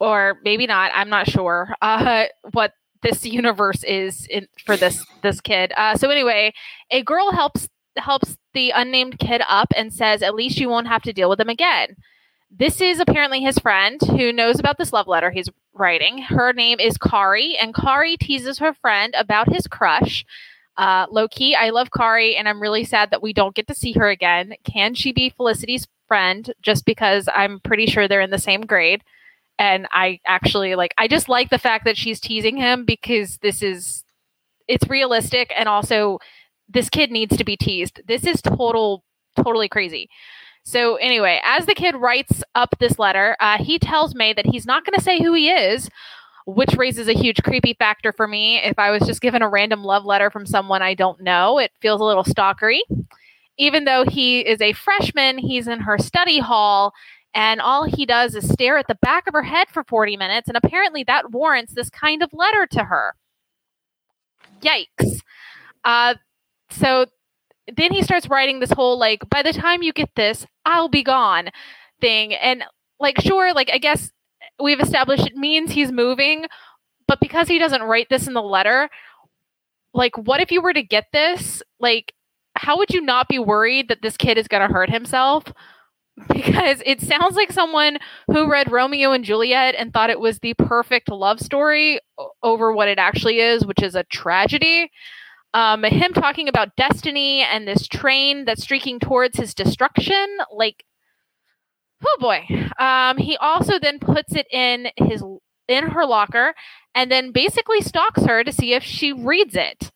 or 0.00 0.40
maybe 0.44 0.66
not. 0.66 0.90
I'm 0.94 1.08
not 1.08 1.30
sure. 1.30 1.74
Uh, 1.80 2.24
what 2.52 2.72
this 3.06 3.24
universe 3.24 3.84
is 3.84 4.26
in, 4.26 4.48
for 4.64 4.76
this 4.76 5.04
this 5.22 5.40
kid. 5.40 5.72
Uh, 5.76 5.96
so 5.96 6.10
anyway, 6.10 6.52
a 6.90 7.02
girl 7.02 7.30
helps 7.32 7.68
helps 7.96 8.36
the 8.52 8.70
unnamed 8.70 9.18
kid 9.18 9.42
up 9.48 9.68
and 9.76 9.92
says, 9.92 10.22
"At 10.22 10.34
least 10.34 10.58
you 10.58 10.68
won't 10.68 10.88
have 10.88 11.02
to 11.02 11.12
deal 11.12 11.30
with 11.30 11.40
him 11.40 11.48
again." 11.48 11.96
This 12.50 12.80
is 12.80 13.00
apparently 13.00 13.40
his 13.40 13.58
friend 13.58 14.00
who 14.00 14.32
knows 14.32 14.58
about 14.58 14.78
this 14.78 14.92
love 14.92 15.08
letter 15.08 15.30
he's 15.30 15.48
writing. 15.74 16.18
Her 16.18 16.52
name 16.52 16.80
is 16.80 16.98
Kari, 16.98 17.56
and 17.56 17.74
Kari 17.74 18.16
teases 18.16 18.58
her 18.58 18.72
friend 18.72 19.14
about 19.16 19.52
his 19.52 19.66
crush. 19.66 20.24
Uh, 20.76 21.06
low 21.10 21.26
key, 21.28 21.54
I 21.54 21.70
love 21.70 21.90
Kari, 21.90 22.36
and 22.36 22.48
I'm 22.48 22.60
really 22.60 22.84
sad 22.84 23.10
that 23.10 23.22
we 23.22 23.32
don't 23.32 23.54
get 23.54 23.66
to 23.68 23.74
see 23.74 23.92
her 23.92 24.08
again. 24.08 24.54
Can 24.64 24.94
she 24.94 25.12
be 25.12 25.30
Felicity's 25.30 25.86
friend? 26.06 26.52
Just 26.62 26.84
because 26.84 27.28
I'm 27.34 27.60
pretty 27.60 27.86
sure 27.86 28.06
they're 28.06 28.20
in 28.20 28.30
the 28.30 28.38
same 28.38 28.62
grade. 28.62 29.02
And 29.58 29.86
I 29.90 30.20
actually 30.26 30.74
like, 30.74 30.94
I 30.98 31.08
just 31.08 31.28
like 31.28 31.50
the 31.50 31.58
fact 31.58 31.84
that 31.84 31.96
she's 31.96 32.20
teasing 32.20 32.56
him 32.56 32.84
because 32.84 33.38
this 33.38 33.62
is, 33.62 34.04
it's 34.68 34.88
realistic. 34.88 35.52
And 35.56 35.68
also, 35.68 36.18
this 36.68 36.88
kid 36.88 37.10
needs 37.10 37.36
to 37.36 37.44
be 37.44 37.56
teased. 37.56 38.00
This 38.06 38.24
is 38.24 38.42
total, 38.42 39.04
totally 39.36 39.68
crazy. 39.68 40.08
So, 40.64 40.96
anyway, 40.96 41.40
as 41.44 41.66
the 41.66 41.74
kid 41.74 41.94
writes 41.94 42.42
up 42.56 42.74
this 42.80 42.98
letter, 42.98 43.36
uh, 43.38 43.58
he 43.58 43.78
tells 43.78 44.16
May 44.16 44.32
that 44.32 44.46
he's 44.46 44.66
not 44.66 44.84
going 44.84 44.96
to 44.96 45.04
say 45.04 45.22
who 45.22 45.32
he 45.32 45.48
is, 45.48 45.88
which 46.44 46.74
raises 46.74 47.06
a 47.06 47.12
huge 47.12 47.42
creepy 47.44 47.74
factor 47.74 48.12
for 48.12 48.26
me. 48.26 48.58
If 48.58 48.78
I 48.78 48.90
was 48.90 49.02
just 49.02 49.20
given 49.20 49.42
a 49.42 49.48
random 49.48 49.84
love 49.84 50.04
letter 50.04 50.28
from 50.30 50.44
someone 50.44 50.82
I 50.82 50.94
don't 50.94 51.20
know, 51.20 51.58
it 51.58 51.70
feels 51.80 52.00
a 52.00 52.04
little 52.04 52.24
stalkery. 52.24 52.80
Even 53.58 53.84
though 53.84 54.04
he 54.04 54.40
is 54.40 54.60
a 54.60 54.72
freshman, 54.72 55.38
he's 55.38 55.68
in 55.68 55.80
her 55.80 55.98
study 55.98 56.40
hall, 56.40 56.92
and 57.36 57.60
all 57.60 57.84
he 57.84 58.06
does 58.06 58.34
is 58.34 58.48
stare 58.48 58.78
at 58.78 58.88
the 58.88 58.98
back 59.02 59.26
of 59.26 59.34
her 59.34 59.42
head 59.42 59.68
for 59.68 59.84
40 59.84 60.16
minutes, 60.16 60.48
and 60.48 60.56
apparently 60.56 61.04
that 61.04 61.30
warrants 61.30 61.74
this 61.74 61.90
kind 61.90 62.22
of 62.22 62.30
letter 62.32 62.66
to 62.66 62.84
her. 62.84 63.14
Yikes. 64.62 65.20
Uh, 65.84 66.14
so 66.70 67.06
then 67.76 67.92
he 67.92 68.02
starts 68.02 68.28
writing 68.28 68.60
this 68.60 68.72
whole 68.72 68.98
like 68.98 69.28
by 69.28 69.42
the 69.42 69.52
time 69.52 69.82
you 69.82 69.92
get 69.92 70.10
this 70.14 70.46
i'll 70.64 70.88
be 70.88 71.02
gone 71.02 71.50
thing 72.00 72.32
and 72.34 72.62
like 73.00 73.20
sure 73.20 73.52
like 73.52 73.70
i 73.72 73.78
guess 73.78 74.12
we've 74.60 74.80
established 74.80 75.26
it 75.26 75.34
means 75.34 75.72
he's 75.72 75.90
moving 75.90 76.46
but 77.08 77.18
because 77.20 77.48
he 77.48 77.58
doesn't 77.58 77.82
write 77.82 78.08
this 78.08 78.28
in 78.28 78.34
the 78.34 78.42
letter 78.42 78.88
like 79.94 80.16
what 80.16 80.40
if 80.40 80.52
you 80.52 80.60
were 80.62 80.72
to 80.72 80.82
get 80.82 81.06
this 81.12 81.62
like 81.80 82.12
how 82.54 82.78
would 82.78 82.90
you 82.90 83.00
not 83.00 83.28
be 83.28 83.38
worried 83.38 83.88
that 83.88 84.00
this 84.02 84.16
kid 84.16 84.38
is 84.38 84.48
going 84.48 84.66
to 84.66 84.72
hurt 84.72 84.90
himself 84.90 85.52
because 86.32 86.82
it 86.86 87.00
sounds 87.00 87.36
like 87.36 87.52
someone 87.52 87.98
who 88.28 88.50
read 88.50 88.72
Romeo 88.72 89.12
and 89.12 89.24
Juliet 89.24 89.74
and 89.76 89.92
thought 89.92 90.10
it 90.10 90.20
was 90.20 90.38
the 90.38 90.54
perfect 90.54 91.10
love 91.10 91.40
story 91.40 92.00
over 92.42 92.72
what 92.72 92.88
it 92.88 92.98
actually 92.98 93.40
is, 93.40 93.66
which 93.66 93.82
is 93.82 93.94
a 93.94 94.04
tragedy. 94.04 94.90
Um, 95.52 95.84
him 95.84 96.12
talking 96.12 96.48
about 96.48 96.74
destiny 96.76 97.40
and 97.42 97.68
this 97.68 97.86
train 97.86 98.44
that's 98.44 98.62
streaking 98.62 98.98
towards 98.98 99.36
his 99.36 99.54
destruction, 99.54 100.38
like, 100.50 100.84
oh 102.04 102.16
boy. 102.18 102.46
Um, 102.78 103.18
he 103.18 103.36
also 103.36 103.78
then 103.78 103.98
puts 103.98 104.34
it 104.34 104.46
in 104.50 104.88
his 104.96 105.22
in 105.68 105.88
her 105.88 106.06
locker 106.06 106.54
and 106.94 107.10
then 107.10 107.32
basically 107.32 107.80
stalks 107.80 108.24
her 108.24 108.44
to 108.44 108.52
see 108.52 108.72
if 108.72 108.82
she 108.82 109.12
reads 109.12 109.56
it. 109.56 109.90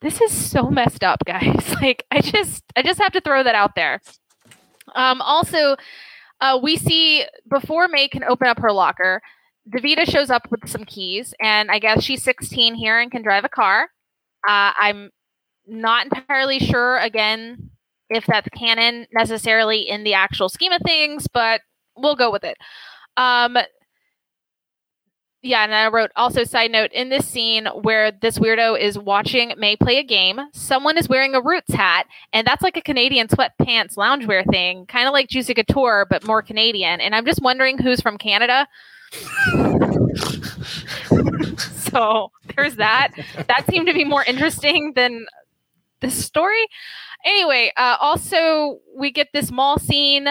This 0.00 0.20
is 0.20 0.32
so 0.32 0.68
messed 0.68 1.04
up, 1.04 1.24
guys. 1.24 1.74
Like, 1.80 2.04
I 2.10 2.20
just 2.20 2.64
I 2.76 2.82
just 2.82 3.00
have 3.00 3.12
to 3.12 3.20
throw 3.20 3.42
that 3.42 3.54
out 3.54 3.74
there. 3.74 4.00
Um, 4.94 5.20
also, 5.22 5.76
uh, 6.40 6.58
we 6.62 6.76
see 6.76 7.24
before 7.50 7.88
May 7.88 8.08
can 8.08 8.24
open 8.24 8.48
up 8.48 8.58
her 8.60 8.72
locker, 8.72 9.20
Davida 9.70 10.08
shows 10.08 10.30
up 10.30 10.50
with 10.50 10.68
some 10.68 10.84
keys, 10.84 11.34
and 11.40 11.70
I 11.70 11.78
guess 11.78 12.02
she's 12.02 12.22
16 12.22 12.74
here 12.74 12.98
and 12.98 13.10
can 13.10 13.22
drive 13.22 13.44
a 13.44 13.48
car. 13.48 13.84
Uh, 14.46 14.72
I'm 14.76 15.10
not 15.66 16.06
entirely 16.06 16.58
sure, 16.58 16.98
again, 16.98 17.70
if 18.10 18.26
that's 18.26 18.48
canon 18.50 19.06
necessarily 19.12 19.88
in 19.88 20.04
the 20.04 20.14
actual 20.14 20.48
scheme 20.48 20.72
of 20.72 20.82
things, 20.82 21.26
but 21.32 21.62
we'll 21.96 22.16
go 22.16 22.30
with 22.30 22.44
it. 22.44 22.58
Um, 23.16 23.56
yeah, 25.44 25.62
and 25.62 25.74
I 25.74 25.88
wrote 25.88 26.10
also 26.16 26.42
side 26.42 26.70
note 26.70 26.90
in 26.92 27.10
this 27.10 27.28
scene 27.28 27.66
where 27.82 28.10
this 28.10 28.38
weirdo 28.38 28.80
is 28.80 28.98
watching 28.98 29.52
May 29.58 29.76
play 29.76 29.98
a 29.98 30.02
game, 30.02 30.40
someone 30.54 30.96
is 30.96 31.06
wearing 31.06 31.34
a 31.34 31.42
Roots 31.42 31.74
hat, 31.74 32.06
and 32.32 32.46
that's 32.46 32.62
like 32.62 32.78
a 32.78 32.80
Canadian 32.80 33.28
sweatpants 33.28 33.96
loungewear 33.96 34.50
thing, 34.50 34.86
kind 34.86 35.06
of 35.06 35.12
like 35.12 35.28
Juicy 35.28 35.52
Couture, 35.52 36.06
but 36.08 36.26
more 36.26 36.40
Canadian. 36.40 36.98
And 37.02 37.14
I'm 37.14 37.26
just 37.26 37.42
wondering 37.42 37.76
who's 37.76 38.00
from 38.00 38.16
Canada. 38.16 38.66
so 41.58 42.32
there's 42.56 42.76
that. 42.76 43.10
That 43.46 43.66
seemed 43.68 43.86
to 43.88 43.92
be 43.92 44.04
more 44.04 44.24
interesting 44.24 44.94
than 44.96 45.26
this 46.00 46.24
story. 46.24 46.66
Anyway, 47.26 47.70
uh, 47.76 47.98
also 48.00 48.78
we 48.96 49.10
get 49.10 49.28
this 49.34 49.50
mall 49.52 49.78
scene 49.78 50.26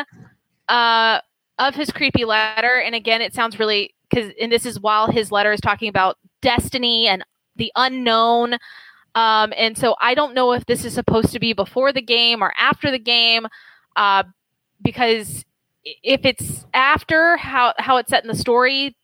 uh, 0.69 1.19
of 1.59 1.75
his 1.75 1.91
creepy 1.91 2.25
letter, 2.25 2.81
and 2.83 2.95
again, 2.95 3.21
it 3.21 3.35
sounds 3.35 3.59
really 3.59 3.93
because, 4.13 4.31
and 4.39 4.51
this 4.51 4.65
is 4.65 4.79
while 4.79 5.09
his 5.11 5.31
letter 5.31 5.51
is 5.51 5.61
talking 5.61 5.89
about 5.89 6.17
destiny 6.41 7.07
and 7.07 7.23
the 7.55 7.71
unknown. 7.75 8.53
Um, 9.15 9.53
and 9.57 9.77
so 9.77 9.95
I 10.01 10.13
don't 10.15 10.33
know 10.33 10.53
if 10.53 10.65
this 10.65 10.85
is 10.85 10.93
supposed 10.93 11.31
to 11.33 11.39
be 11.39 11.53
before 11.53 11.93
the 11.93 12.01
game 12.01 12.41
or 12.43 12.53
after 12.57 12.91
the 12.91 12.99
game, 12.99 13.47
uh, 13.95 14.23
because 14.81 15.45
if 16.03 16.25
it's 16.25 16.65
after 16.73 17.37
how 17.37 17.73
how 17.77 17.97
it's 17.97 18.09
set 18.09 18.23
in 18.23 18.27
the 18.27 18.35
story, 18.35 18.95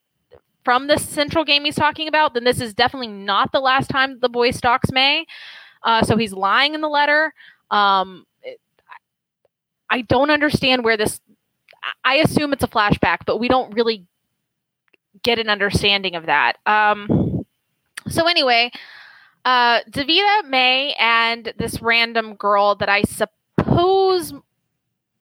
from 0.63 0.87
the 0.87 0.97
central 0.97 1.45
game 1.45 1.65
he's 1.65 1.75
talking 1.75 2.07
about, 2.07 2.33
then 2.33 2.43
this 2.43 2.61
is 2.61 2.73
definitely 2.73 3.07
not 3.07 3.51
the 3.51 3.59
last 3.59 3.89
time 3.89 4.19
the 4.19 4.29
boy 4.29 4.51
stalks 4.51 4.91
May. 4.91 5.25
Uh, 5.83 6.03
so 6.03 6.17
he's 6.17 6.33
lying 6.33 6.73
in 6.73 6.81
the 6.81 6.89
letter. 6.89 7.33
Um, 7.71 8.25
I 9.89 10.01
don't 10.01 10.29
understand 10.29 10.83
where 10.83 10.97
this. 10.97 11.19
I 12.03 12.15
assume 12.15 12.53
it's 12.53 12.63
a 12.63 12.67
flashback, 12.67 13.19
but 13.25 13.37
we 13.37 13.47
don't 13.47 13.73
really 13.73 14.05
get 15.23 15.39
an 15.39 15.49
understanding 15.49 16.15
of 16.15 16.25
that. 16.25 16.57
Um, 16.65 17.45
so 18.07 18.27
anyway, 18.27 18.71
uh, 19.45 19.81
Davida, 19.89 20.45
May, 20.47 20.93
and 20.99 21.53
this 21.57 21.81
random 21.81 22.35
girl 22.35 22.75
that 22.75 22.89
I 22.89 23.03
suppose 23.03 24.33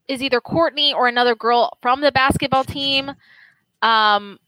is 0.08 0.22
either 0.22 0.40
Courtney 0.40 0.92
or 0.92 1.06
another 1.06 1.34
girl 1.34 1.76
from 1.82 2.00
the 2.00 2.12
basketball 2.12 2.64
team. 2.64 3.12
Um, 3.82 4.38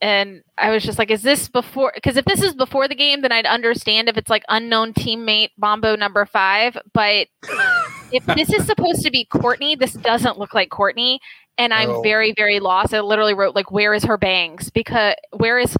and 0.00 0.42
I 0.56 0.70
was 0.70 0.82
just 0.82 0.98
like, 0.98 1.10
is 1.10 1.22
this 1.22 1.48
before? 1.48 1.92
Because 1.94 2.16
if 2.16 2.24
this 2.24 2.42
is 2.42 2.54
before 2.54 2.88
the 2.88 2.94
game, 2.94 3.20
then 3.20 3.32
I'd 3.32 3.44
understand 3.44 4.08
if 4.08 4.16
it's 4.16 4.30
like 4.30 4.44
unknown 4.48 4.94
teammate 4.94 5.50
Bombo 5.58 5.94
number 5.96 6.24
five. 6.24 6.76
But 6.94 7.26
if 8.12 8.24
this 8.24 8.50
is 8.50 8.64
supposed 8.64 9.02
to 9.02 9.10
be 9.10 9.26
Courtney, 9.26 9.76
this 9.76 9.92
doesn't 9.92 10.38
look 10.38 10.54
like 10.54 10.70
Courtney. 10.70 11.20
And 11.58 11.74
I'm 11.74 11.90
Oh. 11.90 12.02
very, 12.02 12.32
very 12.32 12.58
lost. 12.60 12.94
I 12.94 13.00
literally 13.00 13.34
wrote 13.34 13.54
like, 13.54 13.70
where 13.70 13.92
is 13.94 14.04
her 14.04 14.16
bangs? 14.16 14.70
Because 14.70 15.14
where 15.32 15.58
is 15.58 15.76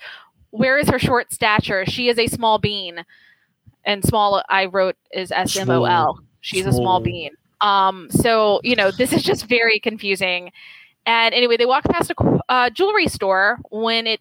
where 0.51 0.79
is 0.79 0.89
her 0.89 0.99
short 0.99 1.33
stature? 1.33 1.87
She 1.87 2.09
is 2.09 2.19
a 2.19 2.27
small 2.27 2.59
bean. 2.59 3.05
And 3.85 4.05
small 4.05 4.43
I 4.49 4.67
wrote 4.67 4.97
is 5.13 5.33
S 5.33 5.57
M 5.57 5.71
O 5.71 5.85
L. 5.85 6.15
Small. 6.15 6.25
She's 6.43 6.67
a 6.67 6.73
small 6.73 6.83
Small. 6.83 7.01
bean. 7.01 7.31
Um, 7.63 8.09
so 8.11 8.61
you 8.63 8.77
know, 8.77 8.91
this 8.91 9.13
is 9.13 9.23
just 9.23 9.47
very 9.47 9.79
confusing. 9.81 10.53
And 11.07 11.35
anyway, 11.35 11.57
they 11.57 11.67
walk 11.67 11.85
past 11.85 12.11
a 12.11 12.41
uh, 12.51 12.69
jewelry 12.71 13.09
store 13.09 13.59
when 13.71 14.07
it, 14.07 14.21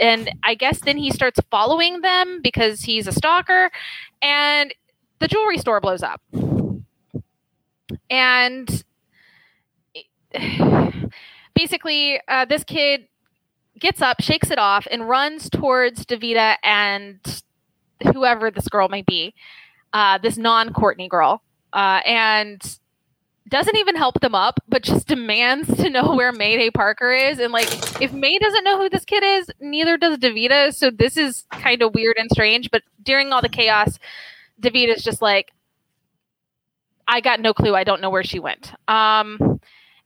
and 0.00 0.28
I 0.42 0.54
guess 0.56 0.80
then 0.80 0.96
he 0.96 1.10
starts 1.12 1.38
following 1.52 2.00
them 2.00 2.40
because 2.42 2.82
he's 2.82 3.06
a 3.06 3.12
stalker, 3.12 3.70
and 4.22 4.74
the 5.20 5.28
jewelry 5.28 5.58
store 5.58 5.80
blows 5.80 6.02
up. 6.02 6.20
And 8.08 8.84
basically, 11.54 12.20
uh, 12.28 12.44
this 12.44 12.64
kid 12.64 13.06
gets 13.78 14.02
up, 14.02 14.20
shakes 14.20 14.50
it 14.50 14.58
off, 14.58 14.86
and 14.90 15.08
runs 15.08 15.48
towards 15.48 16.04
Davida 16.04 16.56
and 16.62 17.18
whoever 18.12 18.50
this 18.50 18.68
girl 18.68 18.88
may 18.88 19.02
be, 19.02 19.34
uh, 19.92 20.18
this 20.18 20.36
non 20.36 20.72
Courtney 20.72 21.08
girl, 21.08 21.42
uh, 21.72 22.00
and 22.04 22.78
doesn't 23.48 23.76
even 23.76 23.96
help 23.96 24.20
them 24.20 24.34
up, 24.34 24.60
but 24.68 24.82
just 24.82 25.06
demands 25.08 25.76
to 25.76 25.90
know 25.90 26.14
where 26.14 26.32
Mayday 26.32 26.70
Parker 26.70 27.12
is. 27.12 27.38
And 27.38 27.52
like, 27.52 27.68
if 28.00 28.12
May 28.12 28.38
doesn't 28.38 28.64
know 28.64 28.78
who 28.78 28.88
this 28.88 29.04
kid 29.04 29.22
is, 29.24 29.50
neither 29.60 29.96
does 29.96 30.18
Davida. 30.18 30.72
So 30.74 30.90
this 30.90 31.16
is 31.16 31.44
kind 31.50 31.82
of 31.82 31.94
weird 31.94 32.16
and 32.16 32.30
strange. 32.30 32.70
But 32.70 32.82
during 33.02 33.32
all 33.32 33.42
the 33.42 33.48
chaos, 33.48 33.98
Davida's 34.60 35.02
just 35.02 35.20
like, 35.20 35.52
I 37.08 37.20
got 37.20 37.40
no 37.40 37.52
clue. 37.52 37.74
I 37.74 37.82
don't 37.82 38.00
know 38.00 38.10
where 38.10 38.22
she 38.22 38.38
went. 38.38 38.72
Um, 38.86 39.60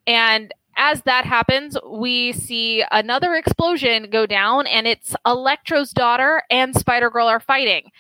and 0.07 0.53
as 0.77 1.03
that 1.03 1.25
happens, 1.25 1.77
we 1.87 2.33
see 2.33 2.85
another 2.91 3.35
explosion 3.35 4.11
go 4.11 4.27
down, 4.27 4.67
and 4.67 4.87
it's 4.87 5.15
Electro's 5.25 5.91
daughter 5.93 6.43
and 6.51 6.75
Spider 6.75 7.11
Girl 7.11 7.29
are 7.29 7.41
fighting. 7.41 7.91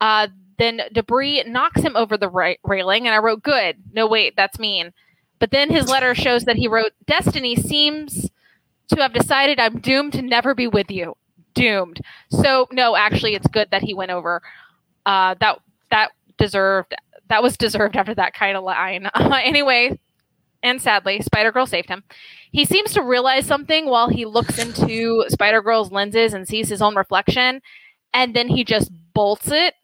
Uh, 0.00 0.28
then 0.58 0.82
debris 0.92 1.42
knocks 1.46 1.80
him 1.80 1.96
over 1.96 2.16
the 2.16 2.28
ra- 2.28 2.54
railing, 2.64 3.06
and 3.06 3.14
I 3.14 3.18
wrote, 3.18 3.42
Good. 3.42 3.76
No, 3.92 4.06
wait, 4.06 4.34
that's 4.36 4.58
mean. 4.58 4.92
But 5.38 5.50
then 5.50 5.70
his 5.70 5.88
letter 5.88 6.14
shows 6.14 6.44
that 6.44 6.56
he 6.56 6.68
wrote, 6.68 6.92
Destiny 7.06 7.56
seems 7.56 8.30
to 8.88 9.02
have 9.02 9.12
decided 9.12 9.58
I'm 9.58 9.80
doomed 9.80 10.12
to 10.14 10.22
never 10.22 10.54
be 10.54 10.66
with 10.66 10.90
you. 10.90 11.16
Doomed. 11.54 12.00
So, 12.30 12.68
no, 12.72 12.96
actually, 12.96 13.34
it's 13.34 13.46
good 13.48 13.70
that 13.70 13.82
he 13.82 13.92
went 13.92 14.10
over. 14.10 14.40
Uh, 15.04 15.34
that 15.40 15.58
that 15.90 16.12
deserved 16.38 16.94
that 17.28 17.42
was 17.42 17.56
deserved 17.56 17.96
after 17.96 18.14
that 18.14 18.34
kind 18.34 18.56
of 18.56 18.64
line. 18.64 19.10
anyway, 19.16 19.98
and 20.62 20.80
sadly, 20.80 21.20
Spider 21.20 21.52
Girl 21.52 21.66
saved 21.66 21.88
him. 21.88 22.04
He 22.52 22.64
seems 22.64 22.92
to 22.92 23.02
realize 23.02 23.46
something 23.46 23.86
while 23.86 24.08
he 24.08 24.24
looks 24.24 24.58
into 24.58 25.24
Spider 25.28 25.62
Girl's 25.62 25.90
lenses 25.90 26.34
and 26.34 26.46
sees 26.46 26.68
his 26.68 26.82
own 26.82 26.94
reflection, 26.94 27.60
and 28.12 28.34
then 28.34 28.48
he 28.48 28.64
just 28.64 28.90
bolts 29.14 29.50
it. 29.50 29.74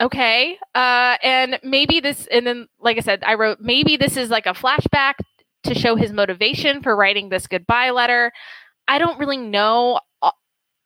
Okay. 0.00 0.58
Uh, 0.74 1.16
and 1.22 1.58
maybe 1.62 2.00
this, 2.00 2.26
and 2.28 2.46
then, 2.46 2.68
like 2.80 2.96
I 2.96 3.00
said, 3.00 3.22
I 3.24 3.34
wrote, 3.34 3.58
maybe 3.60 3.96
this 3.96 4.16
is 4.16 4.30
like 4.30 4.46
a 4.46 4.54
flashback 4.54 5.14
to 5.64 5.74
show 5.74 5.96
his 5.96 6.12
motivation 6.12 6.82
for 6.82 6.94
writing 6.94 7.28
this 7.28 7.46
goodbye 7.46 7.90
letter. 7.90 8.32
I 8.86 8.98
don't 8.98 9.18
really 9.18 9.36
know 9.36 10.00
uh, 10.22 10.30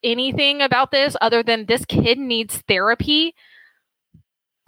anything 0.02 0.62
about 0.62 0.90
this 0.90 1.14
other 1.20 1.42
than 1.42 1.66
this 1.66 1.84
kid 1.84 2.18
needs 2.18 2.62
therapy 2.68 3.34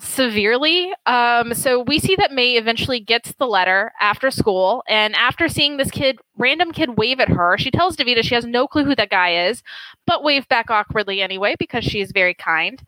severely. 0.01 0.93
Um, 1.07 1.55
so 1.55 1.81
we 1.81 1.99
see 1.99 2.17
that 2.17 2.33
May 2.33 2.57
eventually 2.57 3.01
gets 3.01 3.33
the 3.33 3.47
letter 3.47 3.93
after 4.01 4.31
school, 4.31 4.83
and 4.89 5.15
after 5.15 5.49
seeing 5.49 5.77
this 5.77 5.91
kid, 5.91 6.19
random 6.37 6.73
kid, 6.73 6.97
wave 6.97 7.21
at 7.21 7.29
her, 7.29 7.57
she 7.59 7.71
tells 7.71 7.97
Davida 7.97 8.23
she 8.23 8.35
has 8.35 8.45
no 8.45 8.67
clue 8.67 8.85
who 8.85 8.95
that 8.97 9.11
guy 9.11 9.47
is, 9.47 9.63
but 10.07 10.25
wave 10.25 10.49
back 10.49 10.71
awkwardly 10.71 11.23
anyway 11.23 11.55
because 11.59 11.85
she 11.85 12.01
is 12.01 12.13
very 12.13 12.35
kind. 12.35 12.83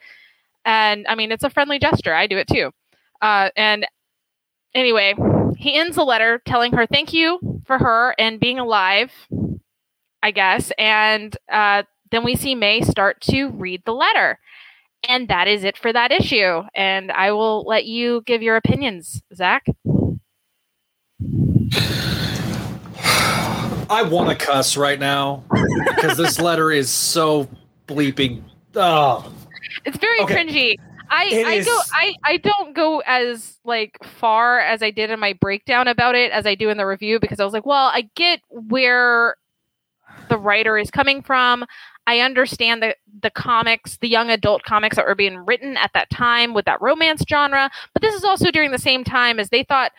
And 0.65 1.07
I 1.09 1.15
mean, 1.15 1.31
it's 1.31 1.45
a 1.45 1.51
friendly 1.51 1.78
gesture. 1.78 2.12
I 2.12 2.27
do 2.27 2.39
it 2.39 2.49
too. 2.49 2.73
Uh, 3.23 3.51
and 3.57 3.87
anyway, 4.74 5.15
he 5.57 5.74
ends 5.74 5.97
the 5.97 6.05
letter 6.05 6.43
telling 6.45 6.73
her 6.73 6.87
thank 6.87 7.12
you 7.12 7.62
for 7.66 7.78
her 7.78 8.15
and 8.19 8.41
being 8.41 8.59
alive, 8.59 9.12
I 10.23 10.33
guess. 10.33 10.73
And 10.77 11.37
uh, 11.51 11.85
then 12.11 12.24
we 12.24 12.35
see 12.37 12.55
May 12.55 12.83
start 12.83 13.20
to 13.23 13.49
read 13.51 13.83
the 13.85 13.95
letter. 13.95 14.39
And 15.09 15.28
that 15.28 15.47
is 15.48 15.62
it 15.64 15.77
for 15.77 15.93
that 15.93 16.10
issue. 16.10 16.62
And 16.74 17.12
I 17.12 17.32
will 17.32 17.62
let 17.62 17.85
you 17.86 18.23
give 18.27 18.43
your 18.43 18.56
opinions, 18.56 19.23
Zach. 19.35 19.64
I 23.89 24.02
want 24.02 24.36
to 24.36 24.44
cuss 24.44 24.77
right 24.77 24.98
now 24.98 25.44
because 25.94 26.16
this 26.16 26.40
letter 26.40 26.73
is 26.73 26.90
so 26.90 27.48
bleeping. 27.86 28.43
Oh, 28.74 29.32
It's 29.85 29.97
very 29.98 30.20
Okay. 30.23 30.35
cringy. 30.35 30.74
I, 31.09 31.27
It 31.27 31.47
I 31.47 31.52
is- 31.55 31.66
go 31.66 31.78
I, 31.93 32.14
I 32.24 32.36
don't 32.39 32.74
go 32.74 33.01
as 33.06 33.59
like 33.64 33.97
far 34.02 34.59
as 34.59 34.82
I 34.82 34.90
did 34.90 35.10
in 35.10 35.20
my 35.20 35.35
breakdown 35.35 35.86
about 35.86 36.16
it 36.16 36.32
as 36.32 36.47
I 36.47 36.56
do 36.56 36.68
in 36.68 36.77
the 36.78 36.86
review 36.86 37.20
because 37.20 37.39
I 37.39 37.44
was 37.44 37.52
like, 37.52 37.64
well, 37.64 37.86
I 37.94 38.10
get 38.16 38.40
where 38.51 39.36
the 40.28 40.36
writer 40.39 40.77
is 40.77 40.90
coming 40.90 41.23
from. 41.23 41.64
I 42.07 42.20
understand 42.20 42.83
the 42.83 42.97
the 43.23 43.31
comics, 43.31 43.99
the 43.99 44.09
young 44.09 44.31
adult 44.31 44.62
comics 44.62 44.97
that 44.97 45.07
were 45.07 45.15
being 45.15 45.39
written 45.39 45.77
at 45.77 45.93
that 45.95 46.11
time 46.11 46.55
with 46.55 46.65
that 46.66 46.81
romance 46.81 47.24
genre, 47.28 47.70
but 47.93 48.03
this 48.03 48.15
is 48.15 48.24
also 48.24 48.51
during 48.51 48.70
the 48.70 48.78
same 48.78 49.05
time 49.05 49.41
as 49.41 49.51
they 49.51 49.65
thought 49.65 49.93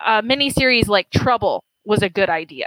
a 0.00 0.22
miniseries 0.22 0.88
like 0.88 1.10
Trouble 1.10 1.64
was 1.84 2.02
a 2.02 2.08
good 2.08 2.30
idea. 2.30 2.66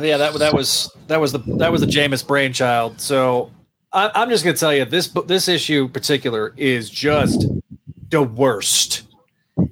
yeah, 0.00 0.16
that 0.16 0.34
that 0.38 0.54
was 0.54 0.94
that 1.08 1.20
was 1.20 1.32
the 1.32 1.38
that 1.58 1.72
was 1.72 1.80
the 1.80 1.86
Jemas 1.86 2.22
brainchild. 2.22 3.00
So 3.00 3.50
I, 3.92 4.10
I'm 4.14 4.28
just 4.28 4.44
gonna 4.44 4.56
tell 4.56 4.74
you 4.74 4.84
this 4.84 5.08
this 5.26 5.48
issue 5.48 5.84
in 5.84 5.90
particular 5.90 6.52
is 6.56 6.90
just 6.90 7.46
the 8.10 8.22
worst. 8.22 9.02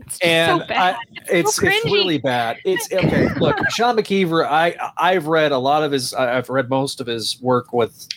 It's 0.01 0.19
and 0.21 0.61
so 0.61 0.67
bad. 0.67 0.97
I, 0.97 0.99
it's 1.31 1.57
so 1.57 1.67
it's 1.67 1.85
really 1.85 2.19
bad. 2.19 2.59
It's 2.65 2.93
okay. 2.93 3.29
Look, 3.35 3.57
Sean 3.71 3.97
McKeever. 3.97 4.47
I 4.47 4.77
I've 4.97 5.27
read 5.27 5.53
a 5.53 5.59
lot 5.59 5.83
of 5.83 5.93
his. 5.93 6.15
I've 6.15 6.49
read 6.49 6.69
most 6.71 7.01
of 7.01 7.07
his 7.07 7.41
work 7.41 7.73
with 7.73 8.09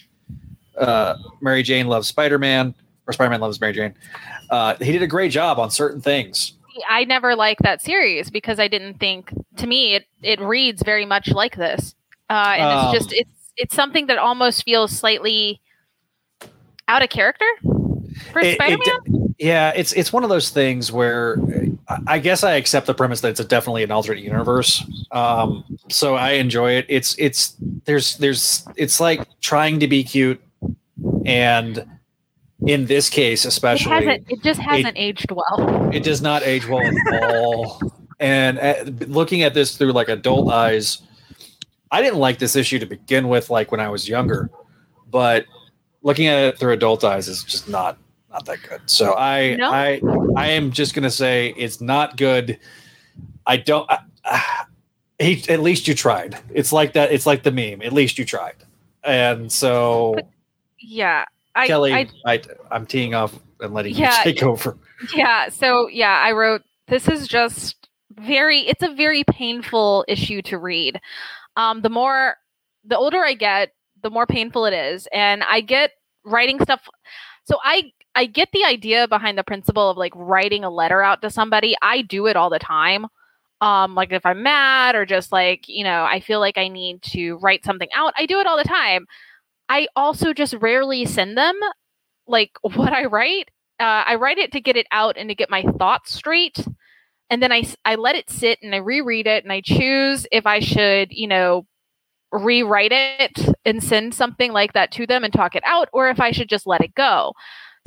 uh, 0.77 1.15
Mary 1.41 1.63
Jane 1.63 1.87
loves 1.87 2.07
Spider 2.07 2.39
Man 2.39 2.73
or 3.07 3.13
Spider 3.13 3.29
Man 3.29 3.41
loves 3.41 3.59
Mary 3.59 3.73
Jane. 3.73 3.93
Uh, 4.49 4.75
he 4.79 4.91
did 4.91 5.01
a 5.01 5.07
great 5.07 5.31
job 5.31 5.59
on 5.59 5.69
certain 5.69 6.01
things. 6.01 6.53
I 6.89 7.03
never 7.03 7.35
liked 7.35 7.63
that 7.63 7.81
series 7.81 8.29
because 8.29 8.59
I 8.59 8.67
didn't 8.67 8.99
think 8.99 9.33
to 9.57 9.67
me 9.67 9.95
it 9.95 10.05
it 10.21 10.39
reads 10.39 10.83
very 10.83 11.05
much 11.05 11.29
like 11.29 11.55
this, 11.57 11.95
uh, 12.29 12.55
and 12.57 12.63
Um, 12.63 12.95
it's 12.95 13.03
just 13.03 13.13
it's 13.13 13.51
it's 13.57 13.75
something 13.75 14.07
that 14.07 14.17
almost 14.17 14.63
feels 14.63 14.91
slightly 14.91 15.61
out 16.87 17.03
of 17.03 17.09
character 17.09 17.45
for 18.31 18.39
It- 18.39 18.47
it 18.47 18.55
Spider 18.55 18.77
d- 18.83 18.91
Man. 19.07 19.35
Yeah, 19.39 19.71
it's 19.75 19.91
it's 19.93 20.13
one 20.13 20.23
of 20.23 20.29
those 20.29 20.49
things 20.49 20.91
where 20.91 21.37
I- 22.07 22.19
guess 22.19 22.43
I 22.43 22.53
accept 22.53 22.85
the 22.87 22.93
premise 22.93 23.21
that 23.21 23.29
it's 23.29 23.39
a 23.39 23.43
definitely 23.43 23.83
an 23.83 23.91
alternate 23.91 24.23
universe. 24.23 24.83
Um, 25.11 25.63
so 25.89 26.15
I 26.15 26.31
enjoy 26.33 26.73
it. 26.73 26.85
It's 26.89 27.15
it's 27.17 27.55
there's 27.85 28.17
there's 28.17 28.65
it's 28.75 28.99
like 28.99 29.27
trying 29.41 29.79
to 29.79 29.87
be 29.87 30.03
cute, 30.03 30.39
and 31.25 31.83
in 32.67 32.85
this 32.85 33.09
case 33.09 33.43
It 33.45 33.47
especially, 33.49 33.91
hasn't. 33.93 34.25
It 34.29 34.43
just 34.43 34.59
hasn't 34.59 34.95
aged 34.95 35.31
well. 35.31 35.89
it 35.91 36.03
does 36.03 36.21
not 36.21 36.43
age 36.43 36.67
well 36.67 36.81
at 37.13 37.23
all. 37.33 37.81
And 38.19 38.59
uh, 38.59 38.75
looking 39.07 39.41
at 39.41 39.55
this 39.55 39.75
through 39.75 39.93
like 39.93 40.07
adult 40.09 40.51
eyes, 40.53 41.01
I 41.89 42.01
didn't 42.03 42.19
like 42.19 42.37
this 42.37 42.55
issue 42.55 42.77
to 42.77 42.85
begin 42.85 43.27
with, 43.29 43.49
like 43.49 43.71
when 43.71 43.79
I 43.79 43.89
was 43.89 44.07
younger. 44.07 44.51
But 45.09 45.45
looking 46.03 46.27
at 46.27 46.37
it 46.43 46.59
through 46.59 46.73
adult 46.73 47.03
eyes 47.03 47.27
is 47.27 47.43
just 47.43 47.67
not 47.67 47.97
not 48.31 48.45
that 48.45 48.59
good. 48.67 48.81
So 48.85 49.15
I 49.15 49.55
No? 49.55 49.71
I 49.71 50.01
I 50.37 50.47
am 50.51 50.71
just 50.71 50.93
gonna 50.93 51.11
say 51.11 51.53
it's 51.57 51.81
not 51.81 52.17
good. 52.17 52.59
I 53.45 53.57
don't. 53.57 53.89
I, 53.89 53.99
he, 55.19 55.43
at 55.49 55.59
least 55.61 55.87
you 55.87 55.93
tried. 55.93 56.37
It's 56.53 56.71
like 56.73 56.93
that. 56.93 57.11
It's 57.11 57.25
like 57.25 57.43
the 57.43 57.51
meme. 57.51 57.81
At 57.81 57.93
least 57.93 58.17
you 58.17 58.25
tried. 58.25 58.55
And 59.03 59.51
so 59.51 60.15
Yeah, 60.79 61.25
I, 61.55 61.67
Kelly, 61.67 61.93
I 61.93 62.07
I, 62.25 62.41
I 62.71 62.75
am 62.75 62.85
teeing 62.85 63.13
off 63.13 63.37
and 63.59 63.73
letting 63.73 63.95
Yeah. 63.95 64.17
you 64.17 64.23
take 64.33 64.43
over. 64.43 64.77
yeah. 65.15 65.49
So 65.49 65.87
yeah, 65.89 66.21
I 66.23 66.31
wrote 66.31 66.61
This 66.87 67.07
is 67.07 67.27
just 67.27 67.75
very 68.11 68.59
it's 68.61 68.83
a 68.83 68.93
very 68.93 69.23
painful 69.25 70.05
issue 70.07 70.41
to 70.43 70.57
read. 70.57 70.99
Um 71.55 71.81
the 71.81 71.89
more 71.89 72.35
the 72.85 72.97
older 72.97 73.23
I 73.23 73.33
get, 73.33 73.73
the 74.01 74.09
more 74.09 74.25
painful 74.25 74.65
it 74.65 74.73
is. 74.73 75.07
And 75.13 75.43
I 75.43 75.61
get 75.61 75.91
writing 76.23 76.59
stuff 76.61 76.81
so 77.43 77.57
I 77.63 77.91
I 78.15 78.25
get 78.25 78.49
the 78.51 78.65
idea 78.65 79.07
behind 79.07 79.37
the 79.37 79.43
principle 79.43 79.89
of 79.89 79.97
like 79.97 80.13
writing 80.15 80.63
a 80.63 80.69
letter 80.69 81.01
out 81.01 81.21
to 81.21 81.29
somebody. 81.29 81.75
I 81.81 82.01
do 82.01 82.27
it 82.27 82.35
all 82.35 82.49
the 82.49 82.59
time. 82.59 83.07
Um, 83.61 83.95
like 83.95 84.11
if 84.11 84.25
I'm 84.25 84.43
mad 84.43 84.95
or 84.95 85.05
just 85.05 85.31
like, 85.31 85.67
you 85.67 85.83
know, 85.83 86.03
I 86.03 86.19
feel 86.19 86.39
like 86.39 86.57
I 86.57 86.67
need 86.67 87.01
to 87.03 87.35
write 87.35 87.63
something 87.63 87.89
out, 87.93 88.13
I 88.17 88.25
do 88.25 88.39
it 88.39 88.47
all 88.47 88.57
the 88.57 88.63
time. 88.63 89.05
I 89.69 89.87
also 89.95 90.33
just 90.33 90.55
rarely 90.55 91.05
send 91.05 91.37
them 91.37 91.57
like 92.27 92.51
what 92.61 92.93
I 92.93 93.05
write. 93.05 93.49
Uh, 93.79 94.03
I 94.05 94.15
write 94.15 94.37
it 94.37 94.51
to 94.53 94.61
get 94.61 94.77
it 94.77 94.87
out 94.91 95.17
and 95.17 95.29
to 95.29 95.35
get 95.35 95.49
my 95.49 95.63
thoughts 95.63 96.13
straight. 96.13 96.65
And 97.29 97.41
then 97.41 97.51
I, 97.51 97.63
I 97.85 97.95
let 97.95 98.15
it 98.15 98.29
sit 98.29 98.59
and 98.61 98.75
I 98.75 98.79
reread 98.79 99.25
it 99.25 99.43
and 99.43 99.53
I 99.53 99.61
choose 99.61 100.27
if 100.31 100.45
I 100.45 100.59
should, 100.59 101.11
you 101.11 101.27
know, 101.27 101.65
rewrite 102.31 102.91
it 102.91 103.55
and 103.65 103.83
send 103.83 104.13
something 104.13 104.51
like 104.51 104.73
that 104.73 104.91
to 104.91 105.07
them 105.07 105.23
and 105.23 105.33
talk 105.33 105.55
it 105.55 105.63
out 105.65 105.89
or 105.93 106.09
if 106.09 106.19
I 106.19 106.31
should 106.31 106.49
just 106.49 106.67
let 106.67 106.81
it 106.81 106.93
go. 106.93 107.33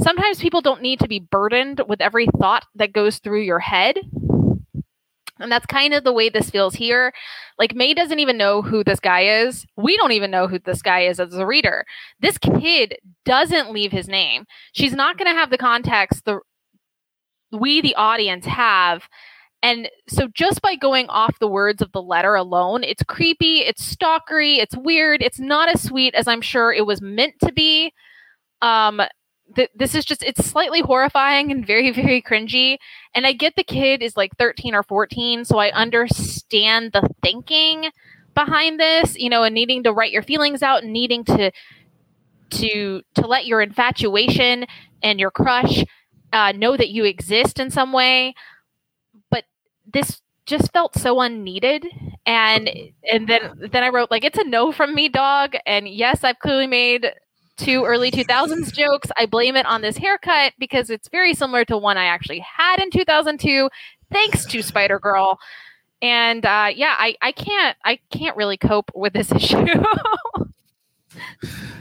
Sometimes 0.03 0.41
people 0.41 0.61
don't 0.61 0.83
need 0.83 1.01
to 1.01 1.09
be 1.09 1.21
burdened 1.21 1.83
with 1.89 2.01
every 2.01 2.27
thought 2.39 2.67
that 2.75 2.93
goes 2.93 3.19
through 3.19 3.43
your 3.43 3.61
head. 3.61 3.99
And 5.41 5.51
that's 5.51 5.67
kind 5.67 5.95
of 5.95 6.05
the 6.05 6.13
way 6.13 6.29
this 6.29 6.51
feels 6.51 6.75
here. 6.75 7.13
Like 7.59 7.75
May 7.75 7.93
doesn't 7.95 8.19
even 8.19 8.37
know 8.37 8.63
who 8.63 8.85
this 8.85 9.01
guy 9.01 9.23
is. 9.43 9.67
We 9.77 9.97
don't 9.97 10.13
even 10.13 10.31
know 10.31 10.47
who 10.47 10.59
this 10.59 10.83
guy 10.83 11.01
is 11.07 11.19
as 11.19 11.35
a 11.35 11.47
reader. 11.47 11.85
This 12.21 12.39
kid 12.39 12.97
doesn't 13.25 13.73
leave 13.73 13.93
his 13.93 14.09
name. 14.09 14.45
She's 14.73 14.93
not 14.93 15.19
going 15.19 15.33
to 15.33 15.39
have 15.39 15.51
the 15.51 15.59
context 15.59 16.25
the 16.25 16.41
we 17.53 17.81
the 17.81 17.95
audience 17.95 18.47
have. 18.47 19.09
And 19.63 19.89
so 20.09 20.29
just 20.35 20.61
by 20.61 20.77
going 20.77 21.09
off 21.09 21.39
the 21.39 21.49
words 21.49 21.81
of 21.81 21.93
the 21.93 22.03
letter 22.03 22.35
alone, 22.35 22.85
it's 22.85 23.03
creepy, 23.03 23.61
it's 23.61 23.95
stalkery, 23.95 24.59
it's 24.59 24.77
weird, 24.77 25.23
it's 25.23 25.41
not 25.41 25.69
as 25.69 25.83
sweet 25.83 26.15
as 26.15 26.29
I'm 26.29 26.43
sure 26.43 26.73
it 26.73 26.85
was 26.85 27.01
meant 27.01 27.35
to 27.41 27.53
be. 27.53 27.93
Um 28.61 29.01
th- 29.55 29.71
this 29.75 29.95
is 29.95 30.05
just 30.05 30.23
it's 30.23 30.45
slightly 30.45 30.81
horrifying 30.81 31.51
and 31.51 31.67
very 31.67 31.91
very 31.91 32.23
cringy 32.23 32.77
and 33.15 33.27
i 33.27 33.33
get 33.33 33.55
the 33.57 33.65
kid 33.65 34.03
is 34.03 34.17
like 34.17 34.37
13 34.39 34.75
or 34.75 34.83
14 34.83 35.45
so 35.45 35.59
i 35.59 35.71
understand 35.71 36.93
the 36.93 37.09
thinking 37.23 37.91
behind 38.35 38.79
this 38.81 39.17
you 39.17 39.29
know 39.31 39.43
and 39.43 39.55
needing 39.55 39.83
to 39.83 39.93
write 39.93 40.13
your 40.13 40.23
feelings 40.23 40.63
out 40.63 40.83
and 40.83 40.93
needing 40.93 41.25
to 41.25 41.51
to 42.51 43.03
to 43.15 43.27
let 43.27 43.47
your 43.47 43.61
infatuation 43.61 44.67
and 45.03 45.21
your 45.21 45.31
crush 45.31 45.85
uh, 46.33 46.53
know 46.53 46.77
that 46.77 46.91
you 46.91 47.05
exist 47.05 47.59
in 47.61 47.71
some 47.71 47.93
way 47.93 48.35
but 49.31 49.45
this 49.93 50.21
just 50.47 50.73
felt 50.73 50.97
so 50.97 51.21
unneeded 51.21 51.87
and 52.27 52.69
and 53.11 53.29
then 53.29 53.69
then 53.73 53.83
i 53.83 53.89
wrote 53.89 54.11
like 54.11 54.25
it's 54.25 54.39
a 54.39 54.45
no 54.45 54.73
from 54.73 54.95
me 54.95 55.09
dog 55.09 55.55
and 55.67 55.89
yes 55.89 56.23
i've 56.23 56.39
clearly 56.39 56.67
made 56.67 57.11
two 57.57 57.85
early 57.85 58.11
2000s 58.11 58.73
jokes. 58.73 59.11
I 59.17 59.27
blame 59.27 59.57
it 59.57 59.67
on 59.67 59.83
this 59.83 59.97
haircut 59.97 60.53
because 60.59 60.91
it's 60.91 61.09
very 61.09 61.35
similar 61.35 61.65
to 61.67 61.79
one 61.79 61.97
I 61.97 62.05
actually 62.05 62.41
had 62.41 62.81
in 62.81 62.91
2002, 62.91 63.69
thanks 64.11 64.45
to 64.47 64.63
Spider 64.63 64.99
Girl. 64.99 65.39
And 66.03 66.45
uh, 66.45 66.71
yeah, 66.75 66.97
I, 66.99 67.17
I 67.23 67.33
can't 67.33 67.77
I 67.85 67.99
can't 68.11 68.37
really 68.37 68.57
cope 68.57 68.91
with 68.95 69.13
this 69.13 69.33
issue. 69.33 69.65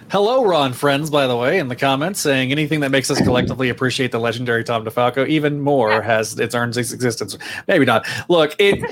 Hello, 0.10 0.46
Ron 0.46 0.74
Frenz, 0.74 1.10
by 1.10 1.26
the 1.26 1.36
way, 1.36 1.58
in 1.58 1.68
the 1.68 1.76
comments 1.76 2.20
saying 2.20 2.52
anything 2.52 2.82
that 2.82 2.92
makes 2.92 3.10
us 3.10 3.20
collectively 3.22 3.70
appreciate 3.70 4.12
the 4.12 4.20
legendary 4.20 4.64
Tom 4.64 4.86
DeFalco 4.86 5.28
even 5.28 5.60
more 5.60 6.02
has 6.04 6.40
its 6.40 6.54
earns 6.54 6.78
its 6.78 6.94
existence. 6.94 7.36
Maybe 7.68 7.84
not. 7.84 8.06
Look, 8.30 8.56
it 8.60 8.84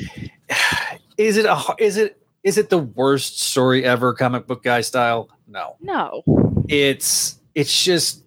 is 1.17 1.37
it 1.37 1.45
a 1.45 1.61
is 1.77 1.97
it 1.97 2.20
is 2.43 2.57
it 2.57 2.69
the 2.69 2.79
worst 2.79 3.39
story 3.39 3.83
ever 3.83 4.13
comic 4.13 4.47
book 4.47 4.63
guy 4.63 4.81
style? 4.81 5.29
No. 5.47 5.75
No 5.81 6.23
it's 6.71 7.37
it's 7.53 7.83
just 7.83 8.23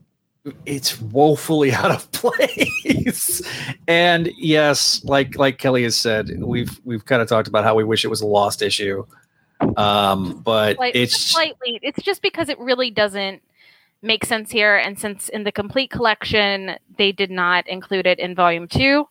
it's 0.67 1.01
woefully 1.01 1.73
out 1.75 1.91
of 1.91 2.11
place. 2.13 3.43
and 3.89 4.31
yes, 4.39 5.03
like 5.05 5.37
like 5.37 5.59
Kelly 5.59 5.83
has 5.85 5.97
said, 5.97 6.31
we've 6.39 6.81
we've 6.85 7.05
kind 7.05 7.23
of 7.23 7.29
talked 7.29 7.49
about 7.49 7.65
how 7.65 7.75
we 7.75 7.85
wish 7.85 8.05
it 8.05 8.09
was 8.09 8.21
a 8.21 8.27
lost 8.27 8.63
issue. 8.63 9.05
Um, 9.77 10.41
but 10.45 10.77
Slight, 10.77 10.95
it's 10.95 11.17
slightly 11.19 11.81
it's 11.83 12.03
just 12.03 12.23
because 12.23 12.49
it 12.49 12.59
really 12.59 12.91
doesn't 12.91 13.43
make 14.03 14.25
sense 14.25 14.51
here. 14.51 14.77
And 14.77 14.99
since 14.99 15.31
in 15.31 15.45
the 15.45 15.53
complete 15.53 15.91
collection 15.91 16.77
they 16.99 17.13
did 17.13 17.31
not 17.31 17.67
include 17.67 18.07
it 18.07 18.19
in 18.19 18.35
volume 18.35 18.69
two, 18.69 19.09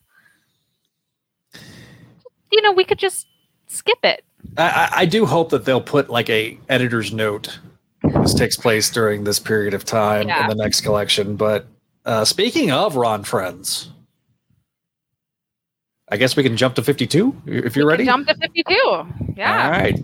you 2.52 2.62
know, 2.62 2.72
we 2.72 2.84
could 2.84 2.98
just 2.98 3.26
skip 3.66 3.98
it. 4.04 4.24
I, 4.56 4.90
I 4.92 5.06
do 5.06 5.26
hope 5.26 5.50
that 5.50 5.64
they'll 5.64 5.80
put 5.80 6.10
like 6.10 6.30
a 6.30 6.58
editor's 6.68 7.12
note 7.12 7.58
this 8.22 8.34
takes 8.34 8.56
place 8.56 8.90
during 8.90 9.24
this 9.24 9.38
period 9.38 9.74
of 9.74 9.84
time 9.84 10.28
yeah. 10.28 10.42
in 10.42 10.48
the 10.48 10.62
next 10.62 10.82
collection. 10.82 11.36
But 11.36 11.66
uh, 12.04 12.24
speaking 12.24 12.70
of 12.70 12.96
Ron 12.96 13.24
Frenz, 13.24 13.90
I 16.08 16.16
guess 16.16 16.36
we 16.36 16.42
can 16.42 16.56
jump 16.56 16.74
to 16.76 16.82
52 16.82 17.42
if 17.46 17.76
you're 17.76 17.86
ready. 17.86 18.04
Jump 18.04 18.26
to 18.28 18.34
52. 18.36 19.34
Yeah. 19.36 19.64
All 19.64 19.70
right. 19.70 19.98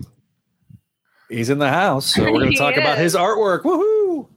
He's 1.29 1.49
in 1.49 1.59
the 1.59 1.69
house, 1.69 2.13
so 2.13 2.23
we're 2.23 2.39
going 2.39 2.51
to 2.51 2.57
talk 2.57 2.73
is. 2.73 2.79
about 2.79 2.97
his 2.97 3.15
artwork. 3.15 3.61
Woohoo! 3.61 4.27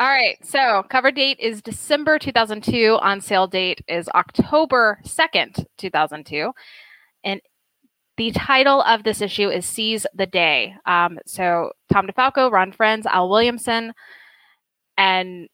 All 0.00 0.06
right. 0.06 0.38
So, 0.46 0.84
cover 0.88 1.10
date 1.10 1.40
is 1.40 1.60
December 1.60 2.20
2002. 2.20 2.98
On 3.02 3.20
sale 3.20 3.48
date 3.48 3.82
is 3.88 4.08
October 4.14 5.00
2nd, 5.04 5.66
2002. 5.76 6.52
And 7.24 7.40
the 8.18 8.32
title 8.32 8.82
of 8.82 9.04
this 9.04 9.22
issue 9.22 9.48
is 9.48 9.64
Seize 9.64 10.04
the 10.12 10.26
Day. 10.26 10.74
Um, 10.84 11.18
so 11.24 11.70
Tom 11.90 12.08
DeFalco, 12.08 12.50
Ron 12.50 12.72
Frenz, 12.72 13.06
Al 13.06 13.30
Williamson, 13.30 13.94
and 14.98 15.48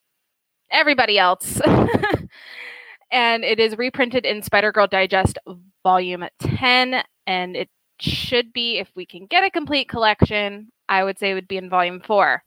everybody 0.70 1.18
else. 1.18 1.60
and 3.12 3.44
it 3.44 3.60
is 3.60 3.76
reprinted 3.76 4.24
in 4.24 4.42
Spider 4.42 4.72
Girl 4.72 4.86
Digest 4.86 5.38
Volume 5.82 6.24
10. 6.40 7.02
And 7.26 7.54
it 7.54 7.68
should 8.00 8.52
be, 8.54 8.78
if 8.78 8.88
we 8.96 9.04
can 9.04 9.26
get 9.26 9.44
a 9.44 9.50
complete 9.50 9.90
collection, 9.90 10.72
I 10.88 11.04
would 11.04 11.18
say 11.18 11.30
it 11.30 11.34
would 11.34 11.48
be 11.48 11.58
in 11.58 11.68
Volume 11.68 12.00
4. 12.00 12.42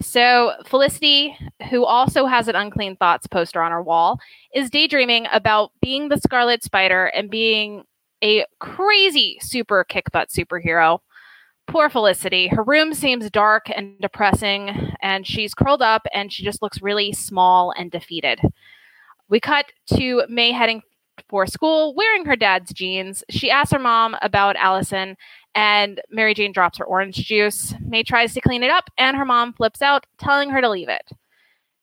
So, 0.00 0.52
Felicity, 0.66 1.36
who 1.68 1.84
also 1.84 2.26
has 2.26 2.46
an 2.46 2.54
Unclean 2.54 2.94
Thoughts 2.94 3.26
poster 3.26 3.60
on 3.60 3.72
her 3.72 3.82
wall, 3.82 4.20
is 4.54 4.70
daydreaming 4.70 5.26
about 5.32 5.72
being 5.82 6.08
the 6.08 6.18
Scarlet 6.18 6.62
Spider 6.62 7.06
and 7.06 7.28
being 7.28 7.82
a 8.22 8.44
crazy 8.58 9.38
super 9.40 9.84
kick 9.84 10.10
butt 10.12 10.30
superhero. 10.30 11.00
Poor 11.66 11.90
Felicity. 11.90 12.48
Her 12.48 12.62
room 12.62 12.94
seems 12.94 13.30
dark 13.30 13.70
and 13.74 13.98
depressing, 14.00 14.94
and 15.02 15.26
she's 15.26 15.54
curled 15.54 15.82
up 15.82 16.06
and 16.14 16.32
she 16.32 16.42
just 16.42 16.62
looks 16.62 16.80
really 16.80 17.12
small 17.12 17.72
and 17.76 17.90
defeated. 17.90 18.40
We 19.28 19.40
cut 19.40 19.66
to 19.94 20.22
May 20.28 20.52
heading 20.52 20.82
for 21.28 21.46
school 21.46 21.94
wearing 21.94 22.24
her 22.24 22.36
dad's 22.36 22.72
jeans. 22.72 23.22
She 23.28 23.50
asks 23.50 23.72
her 23.72 23.78
mom 23.78 24.16
about 24.22 24.56
Allison, 24.56 25.16
and 25.54 26.00
Mary 26.10 26.34
Jane 26.34 26.52
drops 26.52 26.78
her 26.78 26.84
orange 26.84 27.16
juice. 27.16 27.74
May 27.84 28.02
tries 28.02 28.32
to 28.34 28.40
clean 28.40 28.62
it 28.62 28.70
up, 28.70 28.90
and 28.96 29.16
her 29.16 29.24
mom 29.24 29.52
flips 29.52 29.82
out, 29.82 30.06
telling 30.18 30.50
her 30.50 30.60
to 30.60 30.70
leave 30.70 30.88
it. 30.88 31.10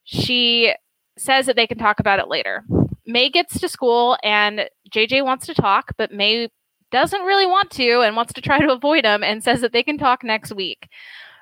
She 0.04 0.74
says 1.18 1.46
that 1.46 1.56
they 1.56 1.68
can 1.68 1.78
talk 1.78 2.00
about 2.00 2.20
it 2.20 2.28
later. 2.28 2.64
May 3.06 3.30
gets 3.30 3.60
to 3.60 3.70
school 3.70 4.18
and 4.24 4.70
JJ 4.92 5.24
wants 5.24 5.46
to 5.48 5.54
talk, 5.54 5.94
but 5.98 6.12
May 6.12 6.50
doesn't 6.92 7.22
really 7.24 7.46
want 7.46 7.72
to 7.72 8.02
and 8.02 8.16
wants 8.16 8.34
to 8.34 8.42
try 8.42 8.60
to 8.60 8.72
avoid 8.72 9.06
him 9.06 9.24
and 9.24 9.44
says 9.44 9.62
that 9.62 9.74
they 9.74 9.84
can 9.84 9.98
talk 9.98 10.24
next 10.24 10.54
week. 10.54 10.88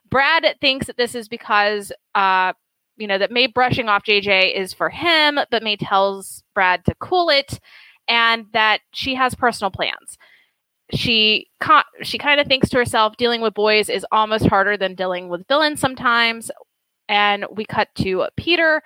Brad 0.10 0.46
thinks 0.62 0.88
that 0.88 0.98
this 0.98 1.16
is 1.16 1.28
because 1.28 1.92
uh 2.16 2.54
you 2.98 3.08
know 3.08 3.18
that 3.18 3.32
May 3.32 3.48
brushing 3.48 3.90
off 3.90 4.04
JJ 4.04 4.56
is 4.56 4.74
for 4.74 4.90
him, 4.90 5.40
but 5.50 5.64
May 5.64 5.76
tells 5.76 6.44
Brad 6.54 6.86
to 6.86 6.96
cool 6.96 7.30
it 7.30 7.60
and 8.08 8.46
that 8.54 8.82
she 8.92 9.16
has 9.16 9.36
personal 9.36 9.72
plans. 9.72 10.18
She 10.94 11.48
she 12.02 12.18
kind 12.18 12.40
of 12.40 12.48
thinks 12.48 12.70
to 12.70 12.78
herself 12.78 13.18
dealing 13.18 13.42
with 13.42 13.54
boys 13.54 13.90
is 13.90 14.06
almost 14.12 14.46
harder 14.48 14.78
than 14.78 14.96
dealing 14.96 15.30
with 15.30 15.48
villains 15.48 15.80
sometimes. 15.80 16.52
And 17.10 17.46
we 17.52 17.66
cut 17.66 17.90
to 17.96 18.28
Peter 18.38 18.82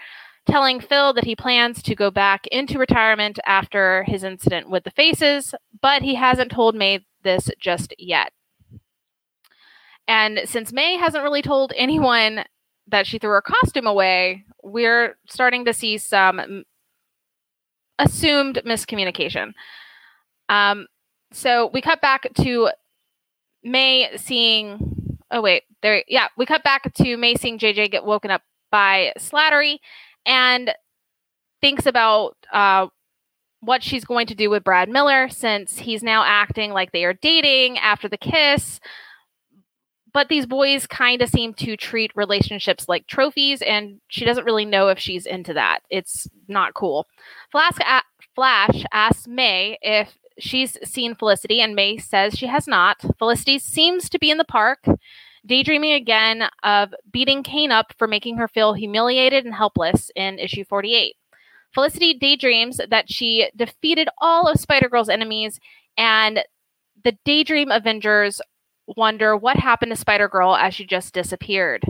telling 0.48 0.80
Phil 0.80 1.14
that 1.14 1.26
he 1.26 1.36
plans 1.36 1.82
to 1.84 1.96
go 1.96 2.10
back 2.10 2.48
into 2.48 2.80
retirement 2.80 3.40
after 3.46 4.04
his 4.04 4.24
incident 4.24 4.70
with 4.70 4.84
the 4.84 4.92
faces, 4.92 5.54
but 5.82 6.02
he 6.02 6.16
hasn't 6.16 6.52
told 6.52 6.76
May 6.76 7.06
this 7.24 7.50
just 7.60 7.94
yet. 7.98 8.32
And 10.08 10.42
since 10.46 10.72
May 10.72 10.98
hasn't 10.98 11.24
really 11.24 11.42
told 11.42 11.74
anyone 11.76 12.46
that 12.88 13.06
she 13.06 13.20
threw 13.20 13.32
her 13.32 13.42
costume 13.42 13.88
away, 13.88 14.46
we're 14.64 15.18
starting 15.28 15.66
to 15.66 15.74
see 15.74 15.98
some 15.98 16.64
assumed 18.00 18.62
miscommunication. 18.66 19.54
Um, 20.50 20.88
so 21.32 21.70
we 21.74 21.82
cut 21.82 22.02
back 22.02 22.28
to 22.42 22.70
May 23.64 24.16
seeing. 24.16 25.18
Oh 25.30 25.42
wait, 25.42 25.64
there. 25.82 26.04
Yeah, 26.08 26.28
we 26.38 26.46
cut 26.46 26.64
back 26.64 26.94
to 26.94 27.18
May 27.18 27.36
seeing 27.36 27.60
JJ 27.60 27.92
get 27.92 28.06
woken 28.06 28.32
up 28.32 28.44
by 28.72 29.14
Slattery, 29.18 29.80
and 30.28 30.72
thinks 31.62 31.88
about 31.88 32.36
uh, 32.54 32.88
what 33.62 33.82
she's 33.82 34.06
going 34.06 34.28
to 34.28 34.36
do 34.36 34.50
with 34.50 34.64
Brad 34.64 34.90
Miller 34.90 35.30
since 35.30 35.80
he's 35.80 36.04
now 36.04 36.24
acting 36.24 36.72
like 36.72 36.92
they 36.92 37.06
are 37.06 37.14
dating 37.14 37.80
after 37.80 38.08
the 38.08 38.18
kiss. 38.18 38.80
But 40.14 40.30
these 40.30 40.46
boys 40.46 40.88
kind 40.88 41.22
of 41.22 41.30
seem 41.30 41.54
to 41.56 41.78
treat 41.78 42.12
relationships 42.16 42.88
like 42.88 43.08
trophies, 43.08 43.62
and 43.62 44.00
she 44.08 44.26
doesn't 44.26 44.46
really 44.46 44.66
know 44.66 44.88
if 44.88 45.00
she's 45.00 45.26
into 45.26 45.54
that. 45.54 45.80
It's 45.90 46.28
not 46.48 46.74
cool. 46.74 47.08
Flash, 47.52 47.78
Flash 48.34 48.84
asks 48.92 49.28
May 49.28 49.78
if 49.82 50.18
she's 50.40 50.78
seen 50.84 51.14
Felicity, 51.14 51.62
and 51.62 51.76
May 51.76 51.98
says 51.98 52.36
she 52.36 52.48
has 52.48 52.68
not. 52.68 53.04
Felicity 53.20 53.60
seems 53.60 54.10
to 54.10 54.18
be 54.18 54.32
in 54.32 54.38
the 54.38 54.46
park, 54.46 54.86
daydreaming 55.48 55.94
again 55.94 56.44
of 56.64 56.94
beating 57.12 57.44
Kaine 57.44 57.72
up 57.72 57.94
for 57.98 58.08
making 58.08 58.38
her 58.38 58.48
feel 58.48 58.74
humiliated 58.74 59.46
and 59.46 59.56
helpless 59.56 60.12
in 60.16 60.40
issue 60.40 60.66
48. 60.66 61.16
Felicity 61.74 62.14
daydreams 62.14 62.80
that 62.90 63.12
she 63.12 63.50
defeated 63.56 64.10
all 64.20 64.48
of 64.48 64.60
Spider 64.60 64.90
Girl's 64.90 65.10
enemies, 65.10 65.60
and 65.98 66.44
the 67.04 67.18
Daydream 67.26 67.72
Avengers 67.72 68.42
wonder 68.96 69.36
what 69.36 69.58
happened 69.58 69.92
to 69.92 69.96
Spider 69.96 70.28
Girl 70.28 70.56
as 70.56 70.74
she 70.74 70.86
just 70.86 71.14
disappeared. 71.14 71.84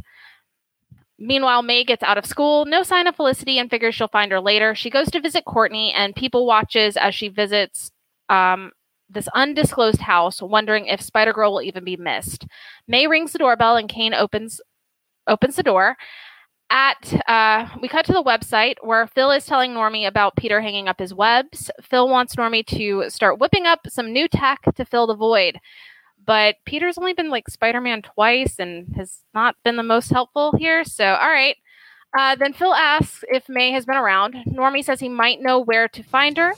Meanwhile, 1.19 1.63
May 1.63 1.83
gets 1.83 2.03
out 2.03 2.17
of 2.17 2.25
school, 2.25 2.65
no 2.65 2.83
sign 2.83 3.07
of 3.07 3.15
Felicity, 3.15 3.57
and 3.57 3.69
figures 3.69 3.95
she'll 3.95 4.07
find 4.07 4.31
her 4.31 4.39
later. 4.39 4.75
She 4.75 4.89
goes 4.89 5.09
to 5.11 5.19
visit 5.19 5.45
Courtney, 5.45 5.91
and 5.93 6.15
people 6.15 6.45
watches 6.45 6.95
as 6.97 7.15
she 7.15 7.27
visits 7.27 7.91
um, 8.29 8.71
this 9.09 9.27
undisclosed 9.29 10.01
house, 10.01 10.41
wondering 10.41 10.87
if 10.87 11.01
Spider 11.01 11.33
Girl 11.33 11.53
will 11.53 11.61
even 11.61 11.83
be 11.83 11.97
missed. 11.97 12.45
May 12.87 13.07
rings 13.07 13.31
the 13.31 13.39
doorbell, 13.39 13.77
and 13.77 13.89
Kaine 13.89 14.13
opens 14.13 14.61
opens 15.27 15.55
the 15.55 15.63
door. 15.63 15.97
At 16.69 17.21
uh, 17.27 17.67
we 17.81 17.87
cut 17.87 18.05
to 18.05 18.13
the 18.13 18.23
website 18.23 18.75
where 18.81 19.07
Phil 19.07 19.31
is 19.31 19.45
telling 19.45 19.71
Normie 19.71 20.07
about 20.07 20.35
Peter 20.35 20.59
hanging 20.59 20.87
up 20.89 20.99
his 20.99 21.13
webs. 21.13 21.71
Phil 21.81 22.09
wants 22.09 22.35
Normie 22.35 22.65
to 22.67 23.09
start 23.09 23.39
whipping 23.39 23.65
up 23.65 23.79
some 23.87 24.11
new 24.11 24.27
tech 24.27 24.59
to 24.75 24.83
fill 24.83 25.07
the 25.07 25.15
void 25.15 25.59
but 26.27 26.57
Peter's 26.65 26.97
only 26.97 27.13
been 27.13 27.29
like 27.29 27.49
Spider 27.49 27.81
Man 27.81 28.03
twice 28.03 28.59
and 28.59 28.93
has 28.95 29.21
not 29.33 29.55
been 29.63 29.77
the 29.77 29.83
most 29.83 30.11
helpful 30.11 30.53
here. 30.57 30.83
So, 30.83 31.05
all 31.05 31.29
right. 31.29 31.55
Uh, 32.17 32.35
then 32.35 32.53
Phil 32.53 32.73
asks 32.73 33.23
if 33.29 33.47
May 33.49 33.71
has 33.71 33.85
been 33.85 33.95
around. 33.95 34.35
Normie 34.47 34.83
says 34.83 34.99
he 34.99 35.09
might 35.09 35.41
know 35.41 35.59
where 35.59 35.87
to 35.87 36.03
find 36.03 36.37
her. 36.37 36.53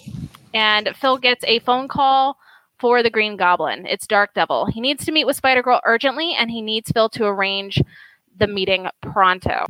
And 0.53 0.89
Phil 0.95 1.17
gets 1.17 1.43
a 1.45 1.59
phone 1.59 1.87
call 1.87 2.37
for 2.79 3.03
the 3.03 3.09
Green 3.09 3.35
Goblin. 3.35 3.85
It's 3.85 4.07
Dark 4.07 4.33
Devil. 4.33 4.65
He 4.65 4.81
needs 4.81 5.05
to 5.05 5.11
meet 5.11 5.25
with 5.25 5.35
Spider 5.35 5.61
Girl 5.61 5.81
urgently, 5.85 6.33
and 6.33 6.49
he 6.49 6.61
needs 6.61 6.91
Phil 6.91 7.09
to 7.09 7.25
arrange 7.25 7.81
the 8.37 8.47
meeting 8.47 8.87
pronto. 9.01 9.65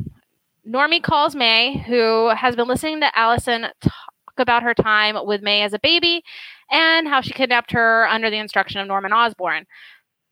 Normie 0.68 1.02
calls 1.02 1.36
May, 1.36 1.80
who 1.88 2.30
has 2.30 2.56
been 2.56 2.68
listening 2.68 3.00
to 3.02 3.18
Allison 3.18 3.68
talk 3.82 3.94
about 4.38 4.64
her 4.64 4.74
time 4.74 5.18
with 5.26 5.42
May 5.42 5.64
as 5.64 5.74
a 5.74 5.80
baby 5.80 6.24
and 6.72 7.08
how 7.08 7.22
she 7.22 7.34
kidnapped 7.34 7.72
her 7.72 8.08
under 8.08 8.30
the 8.30 8.38
instruction 8.38 8.80
of 8.80 8.88
Norman 8.88 9.12
Osborn. 9.12 9.66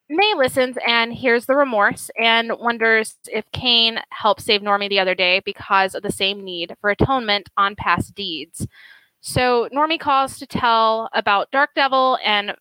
May 0.09 0.33
listens 0.35 0.77
and 0.87 1.13
hears 1.13 1.47
the 1.47 1.55
remorse 1.55 2.09
and 2.17 2.51
wonders 2.59 3.15
if 3.27 3.51
Kaine 3.51 3.99
helped 4.11 4.41
save 4.41 4.61
Normie 4.61 4.87
the 4.87 4.99
other 4.99 5.15
day 5.15 5.41
because 5.43 5.95
of 5.95 6.03
the 6.03 6.11
same 6.11 6.43
need 6.43 6.75
for 6.79 6.89
atonement 6.89 7.49
on 7.57 7.75
past 7.75 8.15
deeds. 8.15 8.67
So 9.27 9.67
Normie 9.75 9.99
calls 9.99 10.39
to 10.39 10.45
tell 10.45 11.09
about 11.13 11.51
Dark 11.51 11.71
Devil, 11.75 12.17
and 12.23 12.55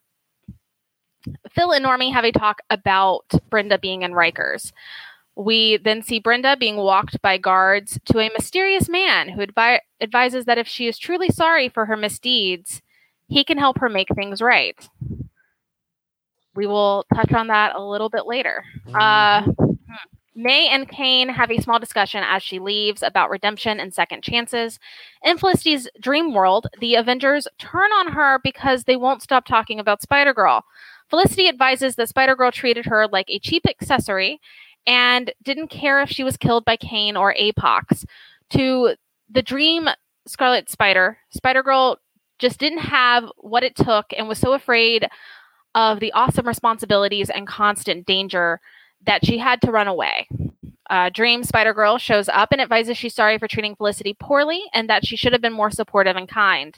Phil 1.53 1.71
and 1.71 1.85
Normie 1.85 2.13
have 2.13 2.25
a 2.25 2.33
talk 2.33 2.59
about 2.69 3.25
Brenda 3.49 3.79
being 3.79 4.03
in 4.03 4.11
Rikers. 4.11 4.73
We 5.37 5.77
then 5.77 6.03
see 6.03 6.19
Brenda 6.19 6.57
being 6.57 6.77
walked 6.77 7.23
by 7.23 7.39
guards 7.39 8.01
to 8.07 8.19
a 8.19 8.33
mysterious 8.33 8.89
man 8.89 9.29
who 9.29 9.47
advi- 9.47 9.79
advises 10.01 10.47
that 10.47 10.59
if 10.59 10.67
she 10.67 10.89
is 10.89 10.99
truly 10.99 11.29
sorry 11.29 11.69
for 11.69 11.87
her 11.87 11.97
misdeeds, 11.97 12.83
he 13.29 13.45
can 13.45 13.59
help 13.59 13.79
her 13.79 13.89
make 13.89 14.09
things 14.17 14.43
right. 14.43 14.89
We 16.57 16.67
will 16.67 17.07
touch 17.15 17.33
on 17.33 17.47
that 17.47 17.77
a 17.77 17.81
little 17.81 18.09
bit 18.09 18.27
later. 18.27 18.65
Uh, 18.93 19.43
hmm. 19.43 19.76
May 20.37 20.69
and 20.69 20.87
Kaine 20.87 21.31
have 21.31 21.51
a 21.51 21.63
small 21.63 21.79
discussion 21.79 22.23
as 22.23 22.43
she 22.43 22.59
leaves 22.59 23.03
about 23.03 23.31
redemption 23.31 23.81
and 23.81 23.93
second 23.93 24.23
chances. 24.23 24.79
In 25.25 25.39
Felicity's 25.39 25.89
dream 25.99 26.35
world, 26.35 26.67
the 26.79 26.95
Avengers 26.95 27.49
turn 27.59 27.91
on 27.93 28.13
her 28.13 28.39
because 28.45 28.85
they 28.85 28.97
won't 28.97 29.23
stop 29.23 29.47
talking 29.47 29.81
about 29.81 30.03
Spider 30.03 30.35
Girl. 30.35 30.63
Felicity 31.09 31.49
advises 31.49 31.97
that 31.97 32.11
Spider 32.11 32.37
Girl 32.37 32.53
treated 32.53 32.85
her 32.85 33.09
like 33.09 33.31
a 33.31 33.39
cheap 33.39 33.67
accessory 33.67 34.39
and 34.87 35.33
didn't 35.43 35.69
care 35.69 36.03
if 36.03 36.11
she 36.11 36.23
was 36.23 36.37
killed 36.37 36.67
by 36.67 36.77
Kaine 36.77 37.17
or 37.17 37.35
Apox. 37.35 38.05
To 38.51 38.95
the 39.31 39.43
dream 39.43 39.89
Scarlet 40.27 40.69
Spider, 40.69 41.17
Spider 41.31 41.63
Girl 41.63 41.99
just 42.39 42.59
didn't 42.59 42.81
have 42.81 43.25
what 43.39 43.65
it 43.65 43.75
took 43.75 44.07
and 44.15 44.29
was 44.29 44.39
so 44.39 44.53
afraid 44.53 45.09
of 45.75 46.01
the 46.01 46.13
awesome 46.13 46.47
responsibilities 46.47 47.31
and 47.31 47.47
constant 47.47 48.07
danger 48.07 48.61
that 49.05 49.25
she 49.25 49.39
had 49.39 49.61
to 49.63 49.71
run 49.71 49.89
away. 49.89 50.29
Uh, 50.89 51.11
Dream 51.11 51.43
Spider 51.43 51.75
Girl 51.75 51.99
shows 51.99 52.29
up 52.29 52.51
and 52.53 52.61
advises 52.61 52.97
she's 52.97 53.15
sorry 53.15 53.39
for 53.39 53.49
treating 53.49 53.75
Felicity 53.75 54.15
poorly 54.19 54.63
and 54.73 54.89
that 54.89 55.05
she 55.05 55.17
should 55.17 55.33
have 55.33 55.43
been 55.43 55.53
more 55.53 55.71
supportive 55.71 56.17
and 56.17 56.29
kind. 56.29 56.77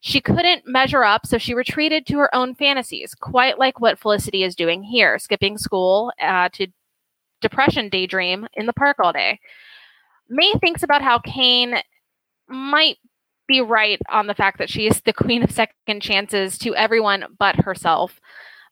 She 0.00 0.20
couldn't 0.20 0.66
measure 0.66 1.04
up, 1.04 1.26
so 1.26 1.38
she 1.38 1.54
retreated 1.54 2.06
to 2.06 2.18
her 2.18 2.34
own 2.34 2.54
fantasies, 2.54 3.14
quite 3.14 3.58
like 3.58 3.80
what 3.80 3.98
Felicity 3.98 4.42
is 4.42 4.54
doing 4.54 4.82
here, 4.82 5.18
skipping 5.18 5.58
school 5.58 6.12
uh, 6.20 6.48
to 6.54 6.68
depression 7.40 7.88
daydream 7.88 8.46
in 8.54 8.66
the 8.66 8.72
park 8.72 8.98
all 9.02 9.12
day. 9.12 9.38
May 10.28 10.52
thinks 10.60 10.82
about 10.82 11.02
how 11.02 11.18
Kaine 11.18 11.76
might 12.48 12.98
be 13.46 13.60
right 13.60 14.00
on 14.08 14.26
the 14.26 14.34
fact 14.34 14.58
that 14.58 14.70
she 14.70 14.86
is 14.86 15.00
the 15.02 15.12
queen 15.12 15.42
of 15.42 15.50
second 15.50 16.00
chances 16.00 16.56
to 16.58 16.74
everyone 16.74 17.24
but 17.38 17.56
herself. 17.56 18.20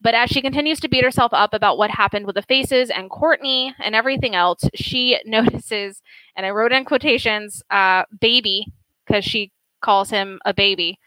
But 0.00 0.14
as 0.14 0.30
she 0.30 0.40
continues 0.40 0.78
to 0.80 0.88
beat 0.88 1.02
herself 1.02 1.32
up 1.32 1.52
about 1.52 1.76
what 1.76 1.90
happened 1.90 2.26
with 2.26 2.36
the 2.36 2.42
faces 2.42 2.88
and 2.90 3.10
Courtney 3.10 3.74
and 3.80 3.94
everything 3.94 4.34
else, 4.34 4.62
she 4.74 5.18
notices, 5.26 6.02
and 6.36 6.46
I 6.46 6.50
wrote 6.50 6.72
in 6.72 6.84
quotations, 6.84 7.62
uh, 7.70 8.04
baby, 8.20 8.66
because 9.06 9.24
she 9.24 9.52
calls 9.80 10.10
him 10.10 10.38
a 10.44 10.54
baby, 10.54 10.98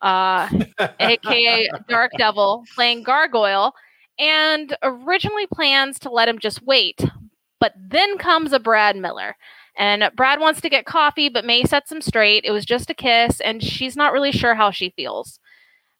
uh, 0.00 0.48
aka 1.00 1.68
Dark 1.88 2.12
Devil, 2.18 2.64
playing 2.74 3.04
Gargoyle, 3.04 3.72
and 4.18 4.76
originally 4.82 5.46
plans 5.46 5.98
to 6.00 6.10
let 6.10 6.28
him 6.28 6.38
just 6.38 6.62
wait. 6.62 7.04
But 7.60 7.72
then 7.76 8.18
comes 8.18 8.52
a 8.52 8.60
Brad 8.60 8.96
Miller. 8.96 9.36
And 9.76 10.10
Brad 10.16 10.40
wants 10.40 10.60
to 10.62 10.68
get 10.68 10.86
coffee, 10.86 11.28
but 11.28 11.44
May 11.44 11.62
sets 11.62 11.92
him 11.92 12.02
straight. 12.02 12.44
It 12.44 12.50
was 12.50 12.64
just 12.64 12.90
a 12.90 12.94
kiss, 12.94 13.40
and 13.40 13.62
she's 13.62 13.96
not 13.96 14.12
really 14.12 14.32
sure 14.32 14.56
how 14.56 14.72
she 14.72 14.90
feels. 14.90 15.38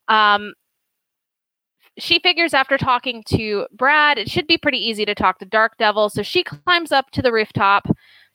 Um, 0.09 0.53
she 1.99 2.19
figures 2.19 2.53
after 2.53 2.77
talking 2.77 3.23
to 3.29 3.67
Brad, 3.71 4.17
it 4.17 4.29
should 4.29 4.47
be 4.47 4.57
pretty 4.57 4.77
easy 4.77 5.05
to 5.05 5.15
talk 5.15 5.39
to 5.39 5.45
Dark 5.45 5.77
Devil. 5.77 6.09
So 6.09 6.23
she 6.23 6.43
climbs 6.43 6.91
up 6.91 7.11
to 7.11 7.21
the 7.21 7.31
rooftop. 7.31 7.87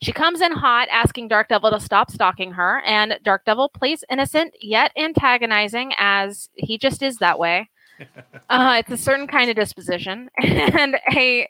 She 0.02 0.12
comes 0.12 0.40
in 0.40 0.52
hot, 0.52 0.88
asking 0.90 1.28
Dark 1.28 1.48
Devil 1.48 1.70
to 1.70 1.80
stop 1.80 2.10
stalking 2.10 2.52
her. 2.52 2.82
And 2.84 3.18
Dark 3.22 3.44
Devil 3.44 3.68
plays 3.68 4.04
innocent 4.10 4.54
yet 4.60 4.92
antagonizing, 4.96 5.92
as 5.98 6.48
he 6.54 6.78
just 6.78 7.02
is 7.02 7.18
that 7.18 7.38
way. 7.38 7.70
Uh, 8.50 8.76
it's 8.80 8.90
a 8.90 8.96
certain 8.96 9.26
kind 9.26 9.48
of 9.48 9.56
disposition. 9.56 10.28
and 10.42 10.96
a, 11.16 11.48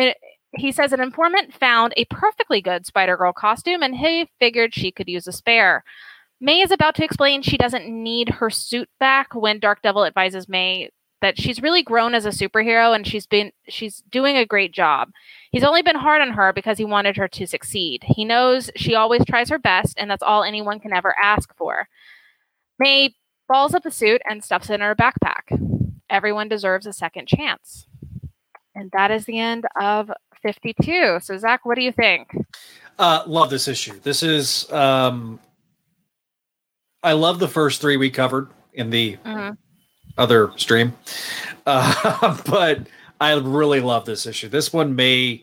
a 0.00 0.14
he 0.56 0.72
says 0.72 0.92
an 0.92 1.00
informant 1.00 1.54
found 1.54 1.92
a 1.96 2.04
perfectly 2.06 2.60
good 2.60 2.86
Spider 2.86 3.16
Girl 3.16 3.32
costume 3.32 3.82
and 3.82 3.94
he 3.94 4.28
figured 4.40 4.74
she 4.74 4.90
could 4.90 5.08
use 5.08 5.26
a 5.26 5.32
spare. 5.32 5.84
May 6.40 6.60
is 6.60 6.70
about 6.70 6.94
to 6.96 7.04
explain 7.04 7.42
she 7.42 7.56
doesn't 7.56 7.88
need 7.88 8.28
her 8.28 8.50
suit 8.50 8.88
back 9.00 9.34
when 9.34 9.58
Dark 9.58 9.82
Devil 9.82 10.04
advises 10.04 10.48
May 10.48 10.90
that 11.22 11.38
she's 11.38 11.62
really 11.62 11.82
grown 11.82 12.14
as 12.14 12.26
a 12.26 12.30
superhero 12.30 12.94
and 12.94 13.06
she's 13.06 13.26
been 13.26 13.50
she's 13.68 14.02
doing 14.10 14.36
a 14.36 14.46
great 14.46 14.72
job. 14.72 15.10
He's 15.50 15.64
only 15.64 15.82
been 15.82 15.96
hard 15.96 16.20
on 16.20 16.32
her 16.32 16.52
because 16.52 16.78
he 16.78 16.84
wanted 16.84 17.16
her 17.16 17.28
to 17.28 17.46
succeed. 17.46 18.04
He 18.04 18.24
knows 18.24 18.70
she 18.76 18.94
always 18.94 19.24
tries 19.24 19.48
her 19.48 19.58
best 19.58 19.94
and 19.98 20.10
that's 20.10 20.22
all 20.22 20.42
anyone 20.42 20.80
can 20.80 20.92
ever 20.92 21.14
ask 21.22 21.54
for. 21.56 21.88
May 22.78 23.14
balls 23.48 23.74
up 23.74 23.82
the 23.82 23.90
suit 23.90 24.20
and 24.28 24.44
stuffs 24.44 24.70
it 24.70 24.74
in 24.74 24.80
her 24.80 24.94
backpack. 24.94 25.58
Everyone 26.10 26.48
deserves 26.48 26.86
a 26.86 26.92
second 26.92 27.28
chance. 27.28 27.86
And 28.74 28.90
that 28.92 29.10
is 29.10 29.24
the 29.24 29.38
end 29.38 29.66
of 29.80 30.10
52. 30.42 31.20
So, 31.22 31.38
Zach, 31.38 31.64
what 31.64 31.76
do 31.76 31.82
you 31.82 31.92
think? 31.92 32.36
Uh, 32.98 33.22
love 33.26 33.50
this 33.50 33.68
issue. 33.68 33.98
This 34.02 34.22
is, 34.22 34.70
um, 34.70 35.40
I 37.02 37.12
love 37.12 37.38
the 37.38 37.48
first 37.48 37.80
three 37.80 37.96
we 37.96 38.10
covered 38.10 38.48
in 38.74 38.90
the 38.90 39.16
mm-hmm. 39.24 39.54
Other 40.18 40.52
stream, 40.56 40.94
uh, 41.66 42.40
but 42.46 42.86
I 43.20 43.34
really 43.34 43.80
love 43.80 44.04
this 44.04 44.26
issue. 44.26 44.48
This 44.48 44.72
one 44.72 44.94
may 44.94 45.42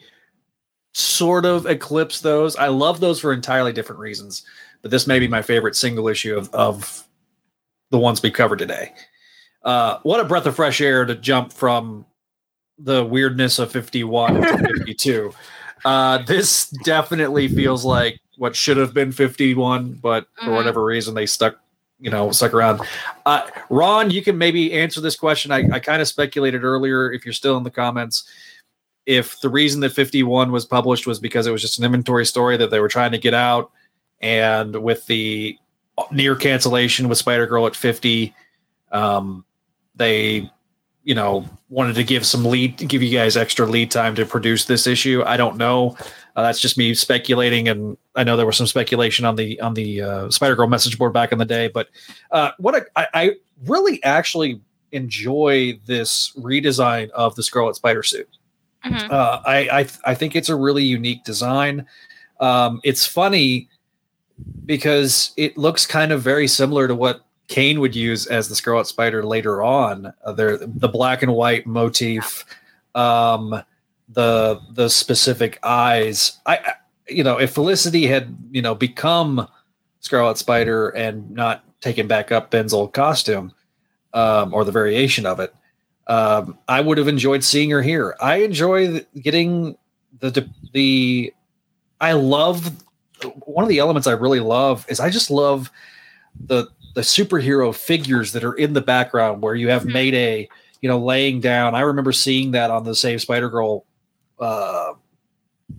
sort 0.94 1.46
of 1.46 1.66
eclipse 1.66 2.22
those. 2.22 2.56
I 2.56 2.68
love 2.68 3.00
those 3.00 3.20
for 3.20 3.34
entirely 3.34 3.74
different 3.74 4.00
reasons, 4.00 4.46
but 4.82 4.92
this 4.92 5.08
may 5.08 5.20
be 5.20 5.28
my 5.28 5.42
favorite 5.42 5.76
single 5.76 6.08
issue 6.08 6.38
of, 6.38 6.54
of 6.54 7.08
the 7.90 7.98
ones 7.98 8.22
we 8.22 8.32
covered 8.32 8.60
today. 8.60 8.94
Uh, 9.64 10.00
what 10.04 10.20
a 10.20 10.26
breath 10.26 10.46
of 10.46 10.56
fresh 10.56 10.82
air 10.82 11.06
to 11.06 11.16
jump 11.16 11.54
from 11.54 12.06
the 12.78 13.04
weirdness 13.04 13.60
of 13.60 13.72
51 13.72 14.42
to 14.42 14.58
52. 14.78 15.34
Uh, 15.86 16.20
this 16.20 16.70
definitely 16.84 17.48
feels 17.48 17.86
like 17.86 18.20
what 18.38 18.56
should 18.56 18.78
have 18.78 18.94
been 18.94 19.12
51, 19.12 19.94
but 19.94 20.28
for 20.36 20.46
mm-hmm. 20.46 20.56
whatever 20.56 20.84
reason 20.84 21.14
they 21.14 21.26
stuck 21.26 21.60
you 22.04 22.12
know 22.12 22.32
stuck 22.32 22.54
around. 22.54 22.82
Uh, 23.26 23.48
Ron, 23.70 24.12
you 24.12 24.22
can 24.22 24.38
maybe 24.38 24.74
answer 24.74 25.00
this 25.00 25.16
question. 25.16 25.52
I, 25.52 25.64
I 25.72 25.80
kind 25.80 26.02
of 26.02 26.08
speculated 26.08 26.64
earlier. 26.66 27.12
If 27.12 27.26
you're 27.26 27.34
still 27.34 27.56
in 27.56 27.64
the 27.64 27.72
comments, 27.72 28.26
if 29.06 29.40
the 29.40 29.50
reason 29.50 29.80
that 29.82 29.92
51 29.92 30.52
was 30.52 30.66
published 30.66 31.08
was 31.08 31.20
because 31.20 31.48
it 31.48 31.52
was 31.52 31.62
just 31.62 31.80
an 31.80 31.86
inventory 31.86 32.26
story 32.26 32.58
that 32.58 32.72
they 32.72 32.82
were 32.82 32.90
trying 32.90 33.14
to 33.14 33.18
get 33.18 33.34
out, 33.34 33.72
and 34.20 34.76
with 34.84 35.06
the 35.06 35.58
near 36.12 36.36
cancellation 36.36 37.08
with 37.08 37.18
Spider 37.18 37.48
Girl 37.48 37.66
at 37.68 37.76
50, 37.76 38.36
um, 38.92 39.46
they 39.96 40.52
you 41.04 41.16
know 41.16 41.46
wanted 41.70 41.96
to 41.96 42.04
give 42.04 42.26
some 42.26 42.44
lead 42.44 42.76
give 42.90 43.02
you 43.02 43.18
guys 43.18 43.38
extra 43.38 43.66
lead 43.66 43.90
time 43.90 44.16
to 44.16 44.26
produce 44.26 44.64
this 44.64 44.88
issue 44.88 45.22
i 45.26 45.36
don't 45.36 45.58
know 45.58 45.98
uh, 46.36 46.42
that's 46.42 46.60
just 46.60 46.78
me 46.78 46.94
speculating 46.94 47.68
and 47.68 47.98
i 48.16 48.24
know 48.24 48.38
there 48.38 48.46
was 48.46 48.58
some 48.58 48.68
speculation 48.68 49.26
on 49.26 49.36
the 49.36 49.60
on 49.62 49.74
the 49.74 50.02
uh, 50.02 50.30
spider 50.30 50.56
girl 50.56 50.68
message 50.68 50.98
board 50.98 51.14
back 51.14 51.32
in 51.32 51.38
the 51.38 51.46
day 51.46 51.68
but 51.68 51.90
uh, 52.32 52.52
what 52.58 52.88
I, 52.96 53.08
I 53.14 53.32
really 53.66 54.04
actually 54.04 54.62
enjoy 54.92 55.80
this 55.86 56.32
redesign 56.38 57.10
of 57.12 57.36
the 57.36 57.44
scarlet 57.44 57.76
spider 57.76 58.04
suit 58.04 58.30
mm-hmm. 58.86 59.12
Uh, 59.12 59.42
I, 59.46 59.80
I 59.80 59.88
i 60.06 60.16
think 60.16 60.36
it's 60.36 60.50
a 60.50 60.56
really 60.56 60.84
unique 60.84 61.24
design 61.24 61.86
um, 62.40 62.82
it's 62.84 63.06
funny 63.06 63.70
because 64.66 65.32
it 65.38 65.58
looks 65.58 65.86
kind 65.86 66.12
of 66.12 66.22
very 66.22 66.48
similar 66.48 66.88
to 66.88 66.96
what 66.96 67.22
Kaine 67.48 67.80
would 67.80 67.96
use 67.96 68.26
as 68.28 68.50
the 68.50 68.56
Scarlet 68.56 68.88
Spider 68.88 69.24
later 69.24 69.62
on. 69.62 70.14
Uh, 70.26 70.32
there, 70.32 70.58
the 70.58 70.88
black 70.88 71.22
and 71.22 71.34
white 71.34 71.68
motif, 71.68 72.46
um, 72.96 73.62
the 74.14 74.62
the 74.72 74.90
specific 74.90 75.60
eyes. 75.64 76.40
I, 76.46 76.60
you 77.08 77.24
know, 77.24 77.40
if 77.40 77.54
Felicity 77.54 78.08
had 78.08 78.36
you 78.52 78.62
know 78.62 78.76
become 78.76 79.48
Scarlet 80.00 80.38
Spider 80.38 80.90
and 80.90 81.30
not 81.32 81.64
taken 81.82 82.08
back 82.08 82.32
up 82.32 82.52
Ben's 82.52 82.74
old 82.74 82.94
costume, 82.94 83.54
um, 84.14 84.54
or 84.54 84.64
the 84.64 84.72
variation 84.72 85.26
of 85.26 85.40
it, 85.40 85.54
um, 86.08 86.58
I 86.68 86.82
would 86.82 86.98
have 86.98 87.08
enjoyed 87.08 87.44
seeing 87.44 87.70
her 87.72 87.82
here. 87.82 88.16
I 88.22 88.38
enjoy 88.38 89.06
getting 89.22 89.78
the 90.20 90.48
the. 90.74 91.34
I 92.02 92.14
love 92.14 92.72
one 93.46 93.64
of 93.64 93.70
the 93.70 93.80
elements 93.80 94.08
I 94.08 94.12
really 94.12 94.40
love 94.40 94.86
is 94.90 95.00
I 95.00 95.10
just 95.10 95.32
love 95.32 95.72
the 96.48 96.68
the 96.96 97.02
superhero 97.02 97.74
figures 97.74 98.34
that 98.34 98.44
are 98.44 98.54
in 98.54 98.74
the 98.74 98.82
background 98.82 99.42
where 99.42 99.56
you 99.56 99.70
have 99.70 99.84
mm-hmm. 99.84 99.94
Mayday, 99.94 100.50
you 100.82 100.90
know, 100.90 101.00
laying 101.00 101.40
down. 101.40 101.76
I 101.76 101.82
remember 101.82 102.12
seeing 102.12 102.52
that 102.52 102.70
on 102.70 102.84
the 102.84 102.96
Save 102.96 103.22
Spider 103.22 103.50
Girl. 103.50 103.86
Uh, 104.44 104.94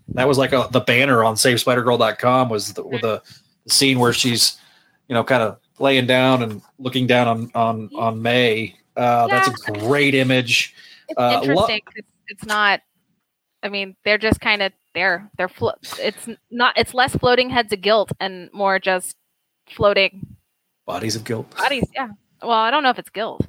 that 0.09 0.29
was 0.29 0.39
like 0.39 0.53
a, 0.53 0.69
the 0.71 0.81
banner 0.81 1.25
on 1.25 1.35
SaveSpiderGirl.com 1.35 2.49
was 2.49 2.73
the, 2.73 2.83
with 2.83 3.03
the, 3.03 3.23
the 3.65 3.73
scene 3.73 3.99
where 3.99 4.13
she's, 4.13 4.59
you 5.09 5.15
know, 5.15 5.25
kind 5.25 5.43
of 5.43 5.59
laying 5.79 6.07
down 6.07 6.43
and 6.43 6.63
looking 6.79 7.07
down 7.07 7.29
on 7.29 7.51
on 7.55 7.91
on 7.97 8.23
May. 8.23 8.77
Uh, 8.97 9.27
yeah. 9.29 9.45
That's 9.45 9.69
a 9.69 9.73
great 9.73 10.15
image. 10.15 10.75
It's 11.09 11.19
uh, 11.19 11.41
interesting. 11.43 11.81
Lo- 11.97 12.03
it's 12.29 12.45
not. 12.47 12.81
I 13.63 13.69
mean, 13.69 13.97
they're 14.05 14.19
just 14.19 14.41
kind 14.41 14.63
of 14.63 14.73
there. 14.95 15.31
They're 15.37 15.49
flo- 15.49 15.75
It's 15.99 16.29
not. 16.51 16.77
It's 16.79 16.95
less 16.95 17.17
floating 17.17 17.51
heads 17.51 17.73
of 17.73 17.81
guilt 17.81 18.13
and 18.21 18.51
more 18.53 18.79
just 18.79 19.17
floating 19.69 20.37
Bodies 20.87 21.17
of 21.17 21.25
guilt. 21.25 21.51
Bodies, 21.57 21.89
yeah. 21.95 22.09
Well, 22.43 22.51
I 22.51 22.71
don't 22.71 22.83
know 22.83 22.91
if 22.91 22.99
it's 22.99 23.09
guilt. 23.09 23.47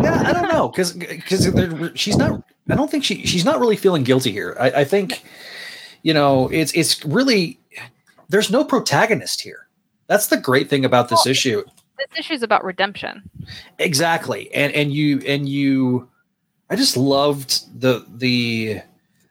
Yeah, 0.00 0.22
I 0.24 0.32
don't 0.32 0.48
know 0.48 0.68
because 0.68 0.92
because 0.92 1.48
she's 1.96 2.16
not. 2.16 2.44
I 2.68 2.74
don't 2.74 2.90
think 2.90 3.04
she 3.04 3.24
she's 3.26 3.44
not 3.44 3.60
really 3.60 3.76
feeling 3.76 4.04
guilty 4.04 4.32
here. 4.32 4.56
I, 4.60 4.70
I 4.70 4.84
think, 4.84 5.22
you 6.02 6.12
know, 6.12 6.48
it's 6.48 6.72
it's 6.72 7.04
really 7.04 7.58
there's 8.28 8.50
no 8.50 8.64
protagonist 8.64 9.40
here. 9.40 9.68
That's 10.06 10.28
the 10.28 10.36
great 10.36 10.68
thing 10.70 10.84
about 10.84 11.08
this 11.08 11.24
well, 11.24 11.30
issue. 11.30 11.64
This 11.98 12.18
issue 12.18 12.34
is 12.34 12.42
about 12.42 12.64
redemption. 12.64 13.28
Exactly, 13.78 14.52
and 14.54 14.72
and 14.72 14.92
you 14.92 15.20
and 15.26 15.48
you, 15.48 16.08
I 16.70 16.76
just 16.76 16.96
loved 16.96 17.80
the 17.80 18.06
the, 18.08 18.80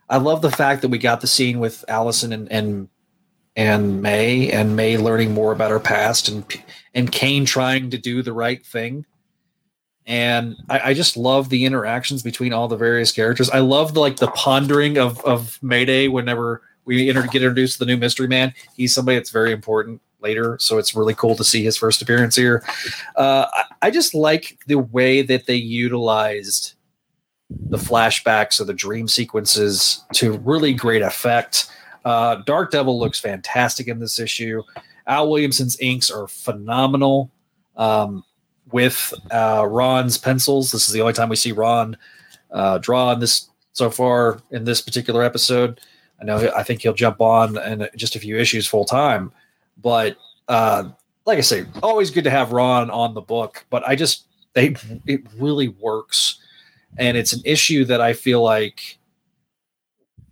I 0.09 0.18
love 0.18 0.41
the 0.41 0.51
fact 0.51 0.81
that 0.81 0.89
we 0.89 0.97
got 0.97 1.22
the 1.22 1.27
scene 1.27 1.59
with 1.59 1.85
Allison 1.88 2.34
and 2.34 2.51
and 2.51 2.89
and 3.55 4.01
May 4.01 4.51
and 4.51 4.76
May 4.76 4.97
learning 4.97 5.34
more 5.34 5.51
about 5.51 5.72
her 5.72 5.80
past 5.80 6.27
and 6.27 6.45
and 6.93 7.11
Kaine 7.11 7.45
trying 7.45 7.89
to 7.91 7.97
do 7.97 8.22
the 8.22 8.34
right 8.34 8.65
thing. 8.65 9.05
And 10.08 10.56
I, 10.70 10.80
I, 10.80 10.94
just 10.94 11.18
love 11.18 11.50
the 11.50 11.66
interactions 11.66 12.24
between 12.24 12.54
all 12.54 12.70
the 12.70 12.78
various 12.78 13.12
characters. 13.12 13.50
I 13.50 13.60
love 13.60 13.94
the, 13.94 14.00
like 14.00 14.16
the 14.16 14.32
pondering 14.32 14.98
of 14.98 15.24
of 15.26 15.60
Mayday 15.62 16.08
whenever 16.08 16.62
we 16.86 17.10
inter- 17.10 17.24
get 17.24 17.42
introduced 17.42 17.74
to 17.74 17.80
the 17.80 17.86
new 17.86 17.98
mystery 17.98 18.28
man. 18.28 18.54
He's 18.76 18.96
somebody 18.96 19.18
that's 19.18 19.32
very 19.32 19.52
important 19.52 20.02
later, 20.22 20.58
so 20.62 20.78
it's 20.78 20.96
really 20.96 21.14
cool 21.14 21.36
to 21.36 21.44
see 21.44 21.62
his 21.62 21.76
first 21.76 22.02
appearance 22.02 22.38
here. 22.38 22.64
Uh, 23.18 23.48
I, 23.52 23.64
I 23.84 23.92
just 23.92 24.16
like 24.16 24.58
the 24.66 24.80
way 24.80 25.22
that 25.24 25.46
they 25.46 25.56
utilized 25.56 26.76
the 27.50 27.78
flashbacks 27.78 28.60
or 28.60 28.64
the 28.64 28.74
dream 28.74 29.08
sequences 29.08 30.06
to 30.14 30.38
really 30.40 30.74
great 30.74 31.02
effect. 31.02 31.70
Uh, 32.06 32.36
Dark 32.46 32.72
Devil 32.72 32.98
looks 32.98 33.20
fantastic 33.20 33.88
in 33.88 34.00
this 34.00 34.20
issue. 34.20 34.64
Al 35.06 35.30
Williamson's 35.30 35.78
inks 35.80 36.10
are 36.10 36.28
phenomenal. 36.28 37.32
Um, 37.76 38.24
with 38.72 39.14
uh, 39.31 39.65
Ron's 39.69 40.18
pencils, 40.18 40.72
this 40.72 40.88
is 40.88 40.94
the 40.94 41.02
only 41.02 41.14
time 41.14 41.30
we 41.30 41.35
see 41.35 41.52
Ron 41.52 41.98
uh, 42.52 42.77
draw 42.80 43.11
in 43.11 43.19
this 43.19 43.49
so 43.73 43.89
far 43.89 44.41
in 44.52 44.65
this 44.65 44.81
particular 44.81 45.23
episode. 45.23 45.80
I 46.19 46.26
know 46.26 46.52
I 46.56 46.64
think 46.64 46.81
he'll 46.81 46.94
jump 46.94 47.22
on 47.22 47.57
in 47.57 47.88
just 47.95 48.15
a 48.15 48.19
few 48.19 48.38
issues 48.38 48.68
full 48.68 48.85
time, 48.85 49.31
but 49.77 50.18
uh, 50.48 50.89
like 51.26 51.38
I 51.38 51.41
say, 51.41 51.65
always 51.84 52.10
good 52.10 52.23
to 52.23 52.30
have 52.30 52.52
Ron 52.52 52.89
on 52.89 53.14
the 53.14 53.22
book. 53.22 53.65
But 53.69 53.88
I 53.88 53.95
just 53.95 54.26
they 54.53 54.76
it 55.06 55.22
really 55.38 55.68
works, 55.68 56.39
and 56.98 57.15
it's 57.15 57.34
an 57.34 57.41
issue 57.45 57.85
that 57.85 58.02
I 58.02 58.14
feel 58.14 58.41
like 58.41 58.98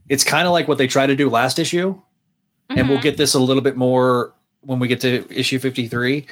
it's 0.10 0.24
kind 0.24 0.48
of 0.48 0.53
like 0.53 0.68
what 0.68 0.78
they 0.78 0.88
tried 0.88 1.07
to 1.07 1.16
do 1.16 1.30
last 1.30 1.60
issue, 1.60 1.94
mm-hmm. 1.94 2.80
and 2.80 2.90
we'll 2.90 2.98
mm-hmm. 2.98 3.03
get 3.03 3.18
this 3.18 3.36
a 3.36 3.40
little 3.40 3.62
bit 3.62 3.78
more 3.78 4.34
when 4.62 4.80
we 4.80 4.88
get 4.88 4.99
to 5.02 5.24
issue 5.32 5.60
53 5.60 6.26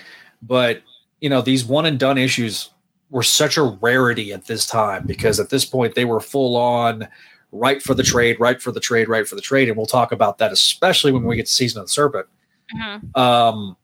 but 0.43 0.81
you 1.23 1.29
know 1.29 1.41
these 1.41 1.63
one 1.63 1.85
and 1.85 1.97
done 1.97 2.17
issues 2.17 2.69
were 3.09 3.23
such 3.23 3.55
a 3.55 3.63
rarity 3.63 4.33
at 4.33 4.45
this 4.45 4.67
time 4.67 5.07
because 5.07 5.39
at 5.39 5.49
this 5.49 5.63
point 5.63 5.95
they 5.95 6.03
were 6.03 6.19
full 6.19 6.57
on 6.57 7.07
right 7.53 7.81
for 7.81 7.93
the 7.93 8.03
trade 8.03 8.37
right 8.41 8.61
for 8.61 8.73
the 8.73 8.79
trade 8.81 9.07
right 9.07 9.25
for 9.25 9.35
the 9.35 9.41
trade 9.41 9.69
and 9.69 9.77
we'll 9.77 9.85
talk 9.85 10.11
about 10.11 10.37
that 10.37 10.51
especially 10.51 11.13
when 11.13 11.23
we 11.23 11.37
get 11.37 11.45
to 11.45 11.51
season 11.51 11.79
of 11.79 11.85
the 11.85 11.91
serpent 11.91 12.27
mm-hmm. 12.75 13.19
um, 13.19 13.77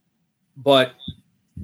but 0.57 0.95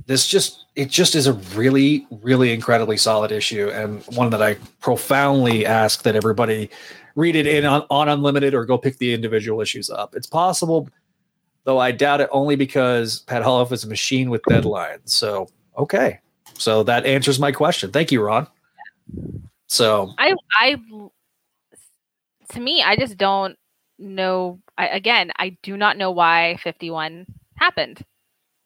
this 0.06 0.26
just 0.26 0.66
it 0.78 0.90
just 0.90 1.14
is 1.14 1.28
a 1.28 1.34
really 1.54 2.08
really 2.22 2.54
incredibly 2.54 2.96
solid 2.96 3.34
issue 3.34 3.70
and 3.72 4.02
one 4.16 4.30
that 4.30 4.42
i 4.42 4.54
profoundly 4.80 5.66
ask 5.66 6.04
that 6.04 6.16
everybody 6.16 6.70
read 7.16 7.36
it 7.36 7.48
in 7.48 7.66
on, 7.66 7.86
on 7.90 8.08
unlimited 8.08 8.54
or 8.54 8.64
go 8.64 8.78
pick 8.78 8.98
the 9.00 9.14
individual 9.14 9.60
issues 9.60 9.90
up 9.90 10.16
it's 10.16 10.28
possible 10.28 10.88
though 11.66 11.80
I 11.80 11.92
doubt 11.92 12.22
it 12.22 12.30
only 12.32 12.56
because 12.56 13.20
Pat 13.22 13.42
Olliffe 13.42 13.72
is 13.72 13.84
a 13.84 13.88
machine 13.88 14.30
with 14.30 14.42
deadlines. 14.44 15.10
So, 15.10 15.50
okay. 15.78 16.20
So 16.58 16.84
that 16.84 17.06
answers 17.06 17.40
my 17.40 17.52
question. 17.52 17.92
Thank 17.92 18.12
you, 18.12 18.22
Ron. 18.22 18.48
So 19.68 20.14
I, 20.18 20.34
I, 20.60 20.78
to 22.50 22.60
me, 22.60 22.82
I 22.84 22.96
just 22.96 23.18
don't 23.18 23.58
know. 23.98 24.60
I, 24.78 24.88
again, 24.88 25.32
I 25.38 25.58
do 25.64 25.78
not 25.78 25.98
know 25.98 26.12
why 26.12 26.58
51 26.64 27.26
happened. 27.56 28.04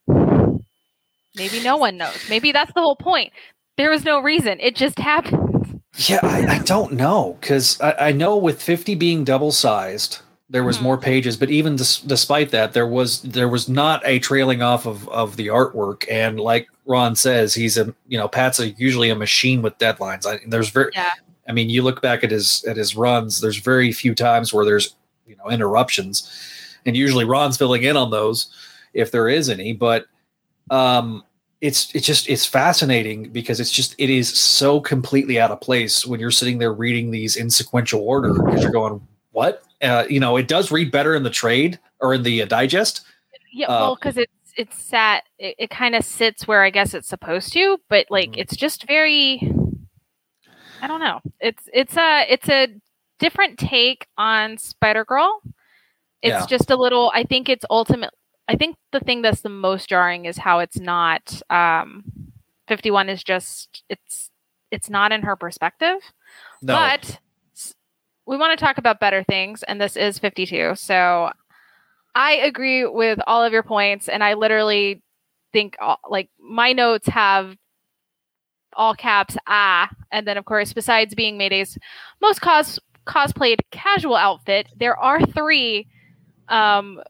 Maybe 0.07 1.61
no 1.63 1.77
one 1.77 1.97
knows. 1.97 2.17
Maybe 2.29 2.51
that's 2.51 2.73
the 2.73 2.81
whole 2.81 2.95
point. 2.95 3.31
There 3.77 3.89
was 3.89 4.03
no 4.03 4.19
reason. 4.19 4.59
It 4.59 4.75
just 4.75 4.99
happened. 4.99 5.81
Yeah, 5.95 6.19
I, 6.23 6.55
I 6.55 6.59
don't 6.59 6.93
know 6.93 7.37
because 7.39 7.79
I, 7.81 7.93
I 7.93 8.11
know 8.11 8.37
with 8.37 8.61
50 8.61 8.95
being 8.95 9.23
double 9.23 9.51
sized, 9.51 10.19
there 10.49 10.63
was 10.63 10.77
mm-hmm. 10.77 10.85
more 10.85 10.97
pages 10.97 11.37
but 11.37 11.49
even 11.49 11.75
dis- 11.75 12.01
despite 12.01 12.49
that 12.51 12.73
there 12.73 12.87
was 12.87 13.21
there 13.21 13.47
was 13.47 13.69
not 13.69 14.01
a 14.05 14.19
trailing 14.19 14.61
off 14.61 14.85
of 14.85 15.07
of 15.09 15.35
the 15.35 15.47
artwork 15.47 16.05
and 16.09 16.39
like 16.39 16.67
ron 16.85 17.15
says 17.15 17.53
he's 17.53 17.77
a 17.77 17.93
you 18.07 18.17
know 18.17 18.27
pat's 18.27 18.59
a 18.59 18.69
usually 18.71 19.09
a 19.09 19.15
machine 19.15 19.61
with 19.61 19.77
deadlines 19.77 20.25
I, 20.25 20.39
there's 20.47 20.69
very 20.69 20.91
yeah. 20.93 21.11
i 21.47 21.51
mean 21.51 21.69
you 21.69 21.83
look 21.83 22.01
back 22.01 22.23
at 22.23 22.31
his 22.31 22.63
at 22.65 22.77
his 22.77 22.95
runs 22.95 23.41
there's 23.41 23.57
very 23.57 23.91
few 23.91 24.15
times 24.15 24.53
where 24.53 24.65
there's 24.65 24.95
you 25.27 25.35
know 25.35 25.49
interruptions 25.49 26.29
and 26.85 26.95
usually 26.95 27.25
ron's 27.25 27.57
filling 27.57 27.83
in 27.83 27.95
on 27.95 28.11
those 28.11 28.51
if 28.93 29.11
there 29.11 29.29
is 29.29 29.49
any 29.49 29.73
but 29.73 30.05
um 30.71 31.23
it's 31.61 31.93
it's 31.93 32.07
just 32.07 32.29
it's 32.29 32.45
fascinating 32.45 33.29
because 33.29 33.59
it's 33.59 33.71
just 33.71 33.93
it 33.97 34.09
is 34.09 34.29
so 34.29 34.79
completely 34.79 35.39
out 35.39 35.51
of 35.51 35.59
place 35.59 36.05
when 36.05 36.19
you're 36.19 36.31
sitting 36.31 36.57
there 36.57 36.71
reading 36.71 37.11
these 37.11 37.35
in 37.35 37.49
sequential 37.49 38.01
order 38.01 38.33
because 38.33 38.63
you're 38.63 38.71
going 38.71 39.05
what 39.31 39.63
uh, 39.81 40.05
you 40.09 40.19
know, 40.19 40.37
it 40.37 40.47
does 40.47 40.71
read 40.71 40.91
better 40.91 41.15
in 41.15 41.23
the 41.23 41.29
trade 41.29 41.79
or 41.99 42.13
in 42.13 42.23
the 42.23 42.41
uh, 42.41 42.45
digest. 42.45 43.05
Yeah, 43.51 43.67
uh, 43.67 43.79
well, 43.79 43.95
because 43.95 44.17
it's 44.17 44.53
it's 44.57 44.81
sat, 44.81 45.23
it, 45.37 45.55
it 45.57 45.69
kind 45.69 45.95
of 45.95 46.03
sits 46.03 46.47
where 46.47 46.63
I 46.63 46.69
guess 46.69 46.93
it's 46.93 47.07
supposed 47.07 47.53
to, 47.53 47.77
but 47.89 48.07
like 48.09 48.31
mm-hmm. 48.31 48.41
it's 48.41 48.55
just 48.55 48.87
very. 48.87 49.53
I 50.81 50.87
don't 50.87 51.01
know. 51.01 51.19
It's 51.39 51.63
it's 51.73 51.97
a 51.97 52.25
it's 52.29 52.49
a 52.49 52.67
different 53.19 53.59
take 53.59 54.07
on 54.17 54.57
Spider 54.57 55.05
Girl. 55.05 55.41
It's 56.21 56.31
yeah. 56.31 56.45
just 56.45 56.69
a 56.71 56.75
little. 56.75 57.11
I 57.13 57.23
think 57.23 57.49
it's 57.49 57.65
ultimate. 57.69 58.11
I 58.47 58.55
think 58.55 58.77
the 58.91 58.99
thing 58.99 59.21
that's 59.21 59.41
the 59.41 59.49
most 59.49 59.89
jarring 59.89 60.25
is 60.25 60.37
how 60.37 60.59
it's 60.59 60.79
not 60.79 61.41
um, 61.51 62.03
51 62.67 63.09
is 63.09 63.23
just 63.23 63.83
it's 63.89 64.31
it's 64.71 64.89
not 64.89 65.11
in 65.11 65.21
her 65.23 65.35
perspective. 65.35 65.97
No. 66.61 66.73
But 66.73 67.19
we 68.29 68.37
want 68.37 68.57
to 68.57 68.63
talk 68.63 68.77
about 68.77 68.99
better 68.99 69.23
things, 69.23 69.63
and 69.63 69.81
this 69.81 69.97
is 69.97 70.19
52. 70.19 70.75
So 70.75 71.31
I 72.13 72.33
agree 72.33 72.85
with 72.85 73.19
all 73.25 73.43
of 73.43 73.51
your 73.51 73.63
points, 73.63 74.07
and 74.07 74.23
I 74.23 74.35
literally 74.35 75.01
think 75.51 75.75
like 76.07 76.29
my 76.39 76.71
notes 76.71 77.07
have 77.07 77.57
all 78.73 78.93
caps 78.93 79.35
ah, 79.47 79.89
and 80.11 80.27
then 80.27 80.37
of 80.37 80.45
course, 80.45 80.73
besides 80.73 81.15
being 81.15 81.39
Mayday's 81.39 81.75
most 82.21 82.39
cos 82.39 82.79
cosplayed 83.07 83.61
casual 83.71 84.15
outfit, 84.15 84.67
there 84.77 84.97
are 84.97 85.25
three. 85.25 85.87
Um, 86.49 87.01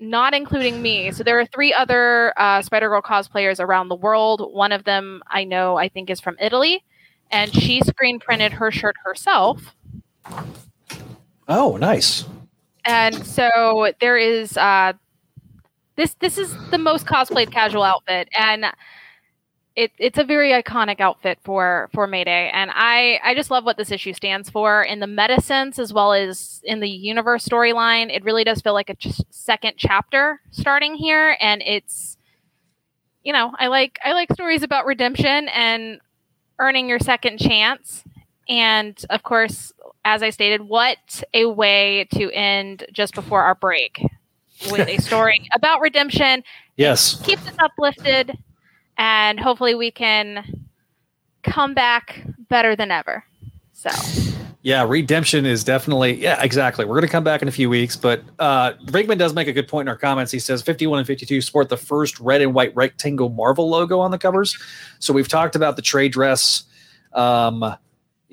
not 0.00 0.34
including 0.34 0.82
me. 0.82 1.12
So 1.12 1.22
there 1.22 1.38
are 1.38 1.46
three 1.46 1.72
other 1.72 2.34
uh, 2.36 2.60
Spider 2.62 2.88
Girl 2.88 3.00
cosplayers 3.00 3.60
around 3.60 3.88
the 3.88 3.94
world. 3.94 4.52
One 4.52 4.72
of 4.72 4.84
them 4.84 5.22
I 5.28 5.44
know 5.44 5.76
I 5.76 5.88
think 5.88 6.10
is 6.10 6.20
from 6.20 6.36
Italy, 6.40 6.84
and 7.30 7.52
she 7.52 7.80
screen 7.80 8.20
printed 8.20 8.52
her 8.52 8.70
shirt 8.70 8.96
herself. 9.04 9.74
Oh, 11.48 11.76
nice. 11.76 12.24
And 12.86 13.26
so 13.26 13.92
there 14.00 14.16
is 14.16 14.56
uh, 14.56 14.92
this. 15.96 16.14
This 16.20 16.38
is 16.38 16.54
the 16.70 16.78
most 16.78 17.06
cosplayed 17.06 17.50
casual 17.50 17.82
outfit, 17.82 18.28
and 18.36 18.66
it, 19.76 19.90
it's 19.98 20.18
a 20.18 20.24
very 20.24 20.50
iconic 20.50 21.00
outfit 21.00 21.38
for 21.42 21.88
for 21.92 22.06
Mayday. 22.06 22.50
And 22.52 22.70
I 22.74 23.20
I 23.24 23.34
just 23.34 23.50
love 23.50 23.64
what 23.64 23.76
this 23.76 23.90
issue 23.90 24.12
stands 24.12 24.50
for 24.50 24.82
in 24.82 25.00
the 25.00 25.06
meta 25.06 25.40
sense 25.40 25.78
as 25.78 25.92
well 25.92 26.12
as 26.12 26.60
in 26.64 26.80
the 26.80 26.88
universe 26.88 27.46
storyline. 27.46 28.14
It 28.14 28.24
really 28.24 28.44
does 28.44 28.60
feel 28.60 28.74
like 28.74 28.90
a 28.90 28.94
ch- 28.94 29.20
second 29.30 29.74
chapter 29.76 30.40
starting 30.50 30.94
here, 30.94 31.36
and 31.40 31.62
it's 31.62 32.16
you 33.22 33.32
know 33.32 33.52
I 33.58 33.66
like 33.68 33.98
I 34.04 34.12
like 34.12 34.32
stories 34.32 34.62
about 34.62 34.86
redemption 34.86 35.48
and 35.48 36.00
earning 36.58 36.88
your 36.88 37.00
second 37.00 37.38
chance. 37.38 38.04
And 38.48 39.02
of 39.10 39.22
course, 39.22 39.72
as 40.04 40.22
I 40.22 40.30
stated, 40.30 40.62
what 40.62 41.22
a 41.32 41.46
way 41.46 42.06
to 42.14 42.30
end 42.32 42.86
just 42.92 43.14
before 43.14 43.42
our 43.42 43.54
break 43.54 44.04
with 44.70 44.88
a 44.88 44.98
story 44.98 45.48
about 45.54 45.80
redemption. 45.80 46.42
Yes. 46.76 47.20
Keeps 47.22 47.46
us 47.48 47.56
uplifted, 47.58 48.36
and 48.98 49.40
hopefully 49.40 49.74
we 49.74 49.90
can 49.90 50.66
come 51.42 51.74
back 51.74 52.22
better 52.48 52.74
than 52.74 52.90
ever. 52.90 53.24
So, 53.72 53.90
Yeah, 54.62 54.86
redemption 54.88 55.44
is 55.44 55.62
definitely 55.62 56.14
yeah, 56.14 56.42
exactly. 56.42 56.84
We're 56.84 56.94
going 56.94 57.06
to 57.06 57.12
come 57.12 57.24
back 57.24 57.42
in 57.42 57.48
a 57.48 57.52
few 57.52 57.68
weeks, 57.68 57.96
but 57.96 58.22
uh 58.38 58.72
Brinkman 58.86 59.18
does 59.18 59.34
make 59.34 59.46
a 59.46 59.52
good 59.52 59.68
point 59.68 59.86
in 59.86 59.90
our 59.90 59.98
comments. 59.98 60.32
He 60.32 60.38
says 60.38 60.62
51 60.62 61.00
and 61.00 61.06
52 61.06 61.42
sport 61.42 61.68
the 61.68 61.76
first 61.76 62.18
red 62.18 62.40
and 62.40 62.54
white 62.54 62.74
rectangle 62.74 63.28
Marvel 63.28 63.68
logo 63.68 64.00
on 64.00 64.10
the 64.10 64.18
covers. 64.18 64.56
So 65.00 65.12
we've 65.12 65.28
talked 65.28 65.54
about 65.54 65.76
the 65.76 65.82
trade 65.82 66.12
dress 66.12 66.64
um 67.12 67.76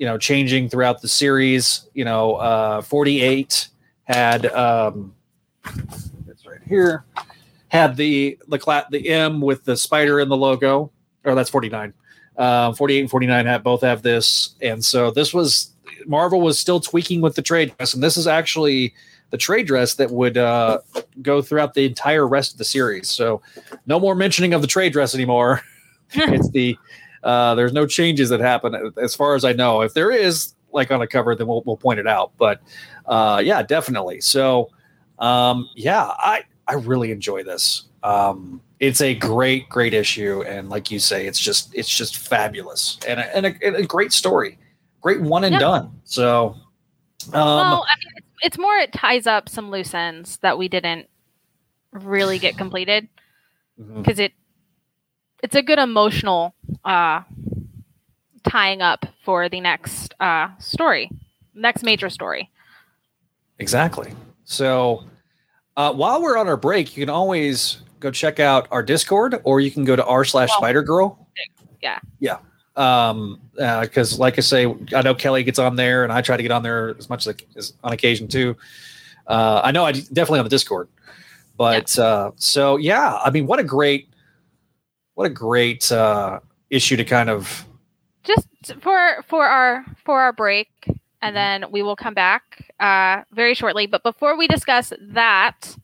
you 0.02 0.08
know 0.08 0.18
changing 0.18 0.68
throughout 0.68 1.00
the 1.00 1.06
series, 1.06 1.88
you 1.94 2.04
know, 2.04 2.34
uh 2.34 2.82
48 2.82 3.68
had 4.02 4.46
um 4.46 5.14
it's 6.26 6.44
right 6.44 6.58
here 6.66 7.04
had 7.68 7.96
the 7.96 8.36
the 8.48 8.86
the 8.90 9.08
M 9.08 9.40
with 9.40 9.64
the 9.64 9.76
spider 9.76 10.18
in 10.18 10.28
the 10.28 10.36
logo 10.36 10.90
or 11.24 11.36
that's 11.36 11.50
49. 11.50 11.94
Uh, 12.36 12.72
48 12.72 13.00
and 13.02 13.10
49 13.10 13.46
have 13.46 13.62
both 13.62 13.82
have 13.82 14.02
this 14.02 14.56
and 14.60 14.84
so 14.84 15.12
this 15.12 15.32
was 15.32 15.70
Marvel 16.04 16.40
was 16.40 16.58
still 16.58 16.80
tweaking 16.80 17.20
with 17.20 17.36
the 17.36 17.42
trade 17.42 17.72
dress, 17.76 17.94
and 17.94 18.02
this 18.02 18.16
is 18.16 18.26
actually 18.26 18.94
the 19.30 19.36
trade 19.36 19.68
dress 19.68 19.94
that 19.94 20.10
would 20.10 20.36
uh, 20.36 20.80
go 21.22 21.40
throughout 21.40 21.74
the 21.74 21.86
entire 21.86 22.26
rest 22.26 22.50
of 22.50 22.58
the 22.58 22.64
series. 22.64 23.08
So, 23.08 23.40
no 23.86 24.00
more 24.00 24.16
mentioning 24.16 24.52
of 24.52 24.62
the 24.62 24.66
trade 24.66 24.92
dress 24.92 25.14
anymore. 25.14 25.62
it's 26.14 26.50
the 26.50 26.76
uh, 27.22 27.54
there's 27.54 27.72
no 27.72 27.86
changes 27.86 28.28
that 28.30 28.40
happen 28.40 28.92
as 28.96 29.14
far 29.14 29.34
as 29.34 29.44
I 29.44 29.52
know. 29.52 29.82
If 29.82 29.94
there 29.94 30.10
is, 30.10 30.54
like 30.72 30.90
on 30.90 31.02
a 31.02 31.06
cover, 31.06 31.34
then 31.34 31.46
we'll, 31.46 31.62
we'll 31.66 31.76
point 31.76 32.00
it 32.00 32.06
out. 32.06 32.32
But 32.38 32.60
uh, 33.06 33.42
yeah, 33.44 33.62
definitely. 33.62 34.20
So, 34.20 34.70
um, 35.18 35.68
yeah, 35.74 36.10
I 36.18 36.44
I 36.68 36.74
really 36.74 37.10
enjoy 37.10 37.42
this. 37.42 37.84
Um, 38.02 38.60
it's 38.80 39.00
a 39.00 39.14
great, 39.14 39.68
great 39.68 39.94
issue, 39.94 40.42
and 40.42 40.68
like 40.68 40.90
you 40.90 40.98
say, 40.98 41.26
it's 41.26 41.38
just 41.38 41.74
it's 41.74 41.88
just 41.88 42.16
fabulous 42.16 42.98
and 43.06 43.20
a, 43.20 43.36
and 43.36 43.46
a, 43.46 43.54
and 43.64 43.76
a 43.76 43.86
great 43.86 44.12
story 44.12 44.58
great 45.02 45.20
one 45.20 45.44
and 45.44 45.52
Yeah. 45.52 45.58
done. 45.58 46.00
So, 46.04 46.56
um, 47.34 47.34
well, 47.34 47.84
I 47.88 47.96
mean, 47.98 48.12
it's, 48.16 48.26
it's 48.42 48.58
more 48.58 48.74
it 48.76 48.92
ties 48.92 49.26
up 49.26 49.48
some 49.48 49.70
loose 49.70 49.92
ends 49.92 50.38
that 50.38 50.56
we 50.56 50.68
didn't 50.68 51.08
really 51.92 52.38
get 52.38 52.56
completed 52.56 53.08
because 53.96 54.18
it 54.18 54.32
it's 55.42 55.54
a 55.54 55.62
good 55.62 55.78
emotional 55.78 56.54
uh, 56.84 57.22
tying 58.48 58.80
up 58.80 59.06
for 59.24 59.48
the 59.48 59.60
next 59.60 60.14
uh, 60.20 60.48
story, 60.58 61.10
next 61.54 61.82
major 61.82 62.08
story. 62.08 62.50
exactly. 63.58 64.12
So, 64.44 65.04
uh, 65.76 65.92
while 65.92 66.22
we're 66.22 66.36
on 66.36 66.48
our 66.48 66.56
break, 66.56 66.96
you 66.96 67.02
can 67.02 67.10
always 67.10 67.78
go 68.00 68.10
check 68.10 68.40
out 68.40 68.68
our 68.70 68.82
Discord, 68.82 69.40
or 69.44 69.60
you 69.60 69.70
can 69.70 69.84
go 69.84 69.96
to 69.96 70.04
r 70.04 70.24
slash 70.24 70.50
Spider 70.52 70.82
Girl. 70.82 71.26
yeah. 71.80 71.98
yeah. 72.20 72.38
Um, 72.74 73.40
because 73.54 74.18
like 74.18 74.38
I 74.38 74.40
say, 74.40 74.66
I 74.94 75.02
know 75.02 75.14
Kelly 75.14 75.44
gets 75.44 75.58
on 75.58 75.76
there, 75.76 76.04
and 76.04 76.12
I 76.12 76.22
try 76.22 76.36
to 76.36 76.42
get 76.42 76.52
on 76.52 76.62
there 76.62 76.96
as 76.98 77.08
much 77.08 77.26
as, 77.26 77.36
as 77.56 77.74
on 77.84 77.92
occasion 77.92 78.28
too. 78.28 78.56
Uh, 79.26 79.60
I 79.62 79.70
know 79.70 79.84
I 79.84 79.92
definitely 79.92 80.40
on 80.40 80.44
the 80.44 80.50
Discord, 80.50 80.88
but 81.56 81.96
uh, 81.98 82.32
so 82.36 82.76
yeah, 82.76 83.18
I 83.24 83.30
mean, 83.30 83.46
what 83.46 83.58
a 83.58 83.64
great, 83.64 84.08
what 85.14 85.24
a 85.26 85.30
great 85.30 85.90
uh, 85.92 86.40
issue 86.70 86.96
to 86.96 87.04
kind 87.04 87.28
of 87.30 87.66
just 88.24 88.46
for 88.80 89.22
for 89.28 89.46
our 89.46 89.84
for 90.04 90.20
our 90.20 90.32
break 90.32 90.68
Mm-hmm. 91.22 91.28
and 91.28 91.36
then 91.36 91.70
we 91.70 91.82
will 91.82 91.94
come 91.94 92.14
back 92.14 92.68
uh 92.80 93.22
very 93.32 93.54
shortly 93.54 93.86
but 93.86 94.02
before 94.02 94.36
we 94.36 94.48
discuss 94.48 94.92
that 95.00 95.76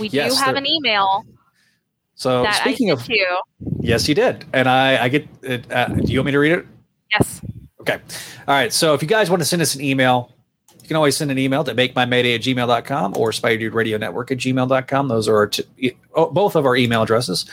we 0.00 0.08
Yes, 0.08 0.32
do 0.32 0.38
have 0.38 0.54
there- 0.54 0.56
an 0.56 0.66
email 0.66 1.24
So 2.16 2.44
speaking 2.52 2.90
of, 2.90 3.08
you 3.08 3.26
yes, 3.80 4.08
you 4.08 4.14
did, 4.16 4.44
and 4.52 4.68
I 4.68 5.04
I 5.04 5.08
get 5.08 5.28
it. 5.42 5.70
Uh, 5.70 5.86
do 5.86 6.12
you 6.12 6.18
want 6.18 6.26
me 6.26 6.32
to 6.32 6.38
read 6.38 6.52
it? 6.52 6.66
yes 7.12 7.40
Okay. 7.80 7.98
All 8.46 8.54
right. 8.54 8.72
So 8.72 8.94
if 8.94 9.02
you 9.02 9.08
guys 9.08 9.28
want 9.30 9.40
to 9.42 9.44
send 9.44 9.60
us 9.60 9.74
an 9.74 9.80
email, 9.82 10.30
you 10.82 10.86
can 10.86 10.96
always 10.96 11.16
send 11.16 11.30
an 11.32 11.38
email 11.38 11.64
to 11.64 11.74
make 11.74 11.96
my 11.96 12.04
makemymayday 12.06 12.34
at 12.36 12.40
gmail.com 12.42 13.14
or 13.16 13.30
Spidey 13.32 13.58
Dude 13.58 13.74
Radio 13.74 13.98
Network 13.98 14.30
at 14.30 14.38
gmail.com. 14.38 15.08
Those 15.08 15.26
are 15.28 15.36
our 15.36 15.46
t- 15.48 15.94
oh, 16.14 16.30
both 16.30 16.54
of 16.54 16.64
our 16.64 16.76
email 16.76 17.02
addresses. 17.02 17.44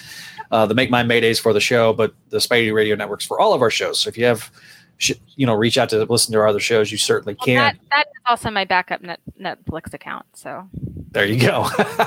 Uh, 0.51 0.65
the 0.65 0.73
Make 0.73 0.89
My 0.89 1.03
Maydays 1.03 1.39
for 1.39 1.53
the 1.53 1.59
show, 1.61 1.93
but 1.93 2.13
the 2.29 2.37
Spidey 2.37 2.73
Radio 2.73 2.95
Networks 2.95 3.25
for 3.25 3.39
all 3.39 3.53
of 3.53 3.61
our 3.61 3.69
shows. 3.69 3.99
So 3.99 4.07
if 4.07 4.17
you 4.17 4.25
have, 4.25 4.51
sh- 4.97 5.11
you 5.35 5.45
know, 5.45 5.53
reach 5.53 5.77
out 5.77 5.89
to 5.89 6.03
listen 6.05 6.33
to 6.33 6.39
our 6.39 6.47
other 6.47 6.59
shows, 6.59 6.91
you 6.91 6.97
certainly 6.97 7.35
Well, 7.39 7.45
can. 7.45 7.55
that, 7.57 7.77
that 7.91 8.07
is 8.07 8.21
also 8.25 8.49
my 8.49 8.65
backup 8.65 9.01
net, 9.01 9.19
netflix 9.39 9.93
account 9.93 10.25
so 10.33 10.67
there 11.11 11.25
you 11.25 11.39
go. 11.39 11.63
Make 11.77 11.97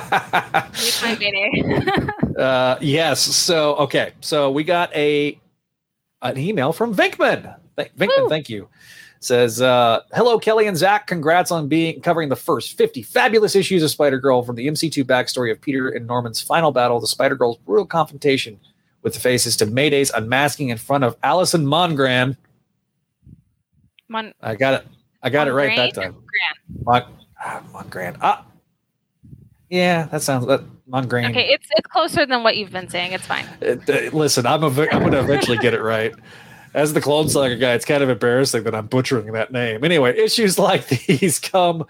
my 1.01 1.17
Mayday. 1.19 2.07
uh, 2.39 2.77
yes. 2.81 3.19
So 3.21 3.75
okay. 3.75 4.13
So 4.21 4.49
we 4.51 4.63
got 4.63 4.93
a 4.95 5.39
an 6.21 6.37
email 6.37 6.71
from 6.73 6.95
Venkman. 6.95 7.55
Th- 7.77 7.91
Venkman, 7.97 8.23
Woo. 8.23 8.29
thank 8.29 8.49
you. 8.49 8.69
Says, 9.23 9.61
uh, 9.61 10.01
"Hello, 10.13 10.37
Kelly 10.37 10.67
and 10.67 10.75
Zach. 10.75 11.07
Congrats 11.07 11.51
on 11.51 11.67
being 11.67 12.01
covering 12.01 12.29
the 12.29 12.35
first 12.35 12.77
fifty 12.77 13.01
fabulous 13.01 13.55
issues 13.55 13.83
of 13.83 13.89
Spider 13.89 14.19
Girl 14.19 14.43
from 14.43 14.55
the 14.55 14.67
MC2 14.67 15.03
backstory 15.03 15.51
of 15.51 15.61
Peter 15.61 15.89
and 15.89 16.05
Norman's 16.05 16.41
final 16.41 16.71
battle, 16.71 16.99
the 16.99 17.07
Spider 17.07 17.35
Girl's 17.35 17.57
brutal 17.57 17.85
confrontation 17.85 18.59
with 19.01 19.13
the 19.13 19.19
faces 19.19 19.55
to 19.57 19.65
Mayday's 19.65 20.11
unmasking 20.11 20.69
in 20.69 20.77
front 20.77 21.03
of 21.03 21.15
Allison 21.23 21.65
Mongran. 21.65 22.35
Mon- 24.09 24.33
I 24.41 24.55
got 24.55 24.81
it. 24.81 24.87
I 25.21 25.29
got 25.29 25.47
it 25.47 25.53
right 25.53 25.75
that 25.75 25.93
Mongrain? 25.93 26.03
time. 26.03 26.15
Mon, 26.85 27.03
ah, 27.43 27.63
Mongran. 27.73 28.17
Ah, 28.21 28.45
yeah, 29.69 30.05
that 30.07 30.21
sounds 30.21 30.45
that 30.47 30.61
Mongran. 30.89 31.29
okay 31.29 31.47
it's 31.47 31.67
it's 31.71 31.87
closer 31.87 32.25
than 32.25 32.43
what 32.43 32.57
you've 32.57 32.71
been 32.71 32.89
saying 32.89 33.13
it's 33.13 33.25
fine 33.25 33.45
uh, 33.65 33.75
listen, 34.11 34.45
I'm 34.45 34.63
a, 34.63 34.67
I'm 34.67 34.99
going 34.99 35.13
to 35.13 35.19
eventually 35.19 35.57
get 35.57 35.73
it 35.73 35.81
right. 35.81 36.13
As 36.73 36.93
the 36.93 37.01
Clone 37.01 37.29
Saga 37.29 37.55
guy, 37.55 37.73
it's 37.73 37.85
kind 37.85 38.01
of 38.01 38.09
embarrassing 38.09 38.63
that 38.63 38.73
I'm 38.73 38.87
butchering 38.87 39.31
that 39.33 39.51
name. 39.51 39.83
Anyway, 39.83 40.17
issues 40.17 40.57
like 40.59 40.87
these 40.87 41.39
come 41.39 41.85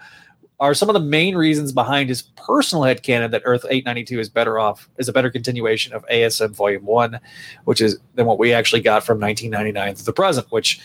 are 0.60 0.74
some 0.74 0.88
of 0.88 0.94
the 0.94 1.00
main 1.00 1.36
reasons 1.36 1.72
behind 1.72 2.08
his 2.08 2.22
personal 2.22 2.84
headcanon 2.84 3.30
that 3.32 3.42
Earth 3.44 3.64
892 3.64 4.20
is 4.20 4.28
better 4.28 4.58
off 4.58 4.88
is 4.98 5.08
a 5.08 5.12
better 5.12 5.30
continuation 5.30 5.92
of 5.92 6.06
ASM 6.06 6.54
Volume 6.54 6.84
One, 6.84 7.18
which 7.64 7.80
is 7.80 7.98
than 8.14 8.26
what 8.26 8.38
we 8.38 8.52
actually 8.52 8.80
got 8.80 9.04
from 9.04 9.20
1999 9.20 9.96
to 9.96 10.04
the 10.04 10.12
present. 10.12 10.50
Which, 10.52 10.80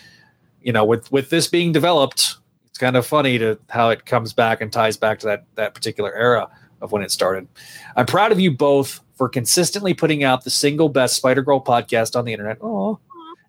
you 0.62 0.74
know, 0.74 0.84
with 0.84 1.12
with 1.12 1.30
this 1.30 1.48
being 1.48 1.72
developed, 1.72 2.38
it's 2.68 2.80
kind 2.80 2.96
of 2.96 3.06
funny 3.06 3.38
to 3.38 3.60
how 3.70 3.90
it 3.90 4.06
comes 4.06 4.34
back 4.34 4.62
and 4.62 4.72
ties 4.72 4.98
back 4.98 5.20
to 5.20 5.28
that 5.28 5.46
that 5.56 5.76
particular 5.76 6.14
era 6.14 6.50
of 6.82 6.92
when 6.92 7.02
it 7.02 7.12
started. 7.12 7.48
I'm 7.96 8.06
proud 8.06 8.32
of 8.32 8.40
you 8.40 8.52
both 8.52 9.02
for 9.16 9.30
consistently 9.30 9.94
putting 9.94 10.24
out 10.24 10.46
the 10.46 10.50
single 10.50 10.90
best 10.90 11.18
Spider 11.18 11.42
Girl 11.42 11.62
podcast 11.62 12.18
on 12.18 12.26
the 12.26 12.32
internet. 12.32 12.58
Oh, 12.62 13.00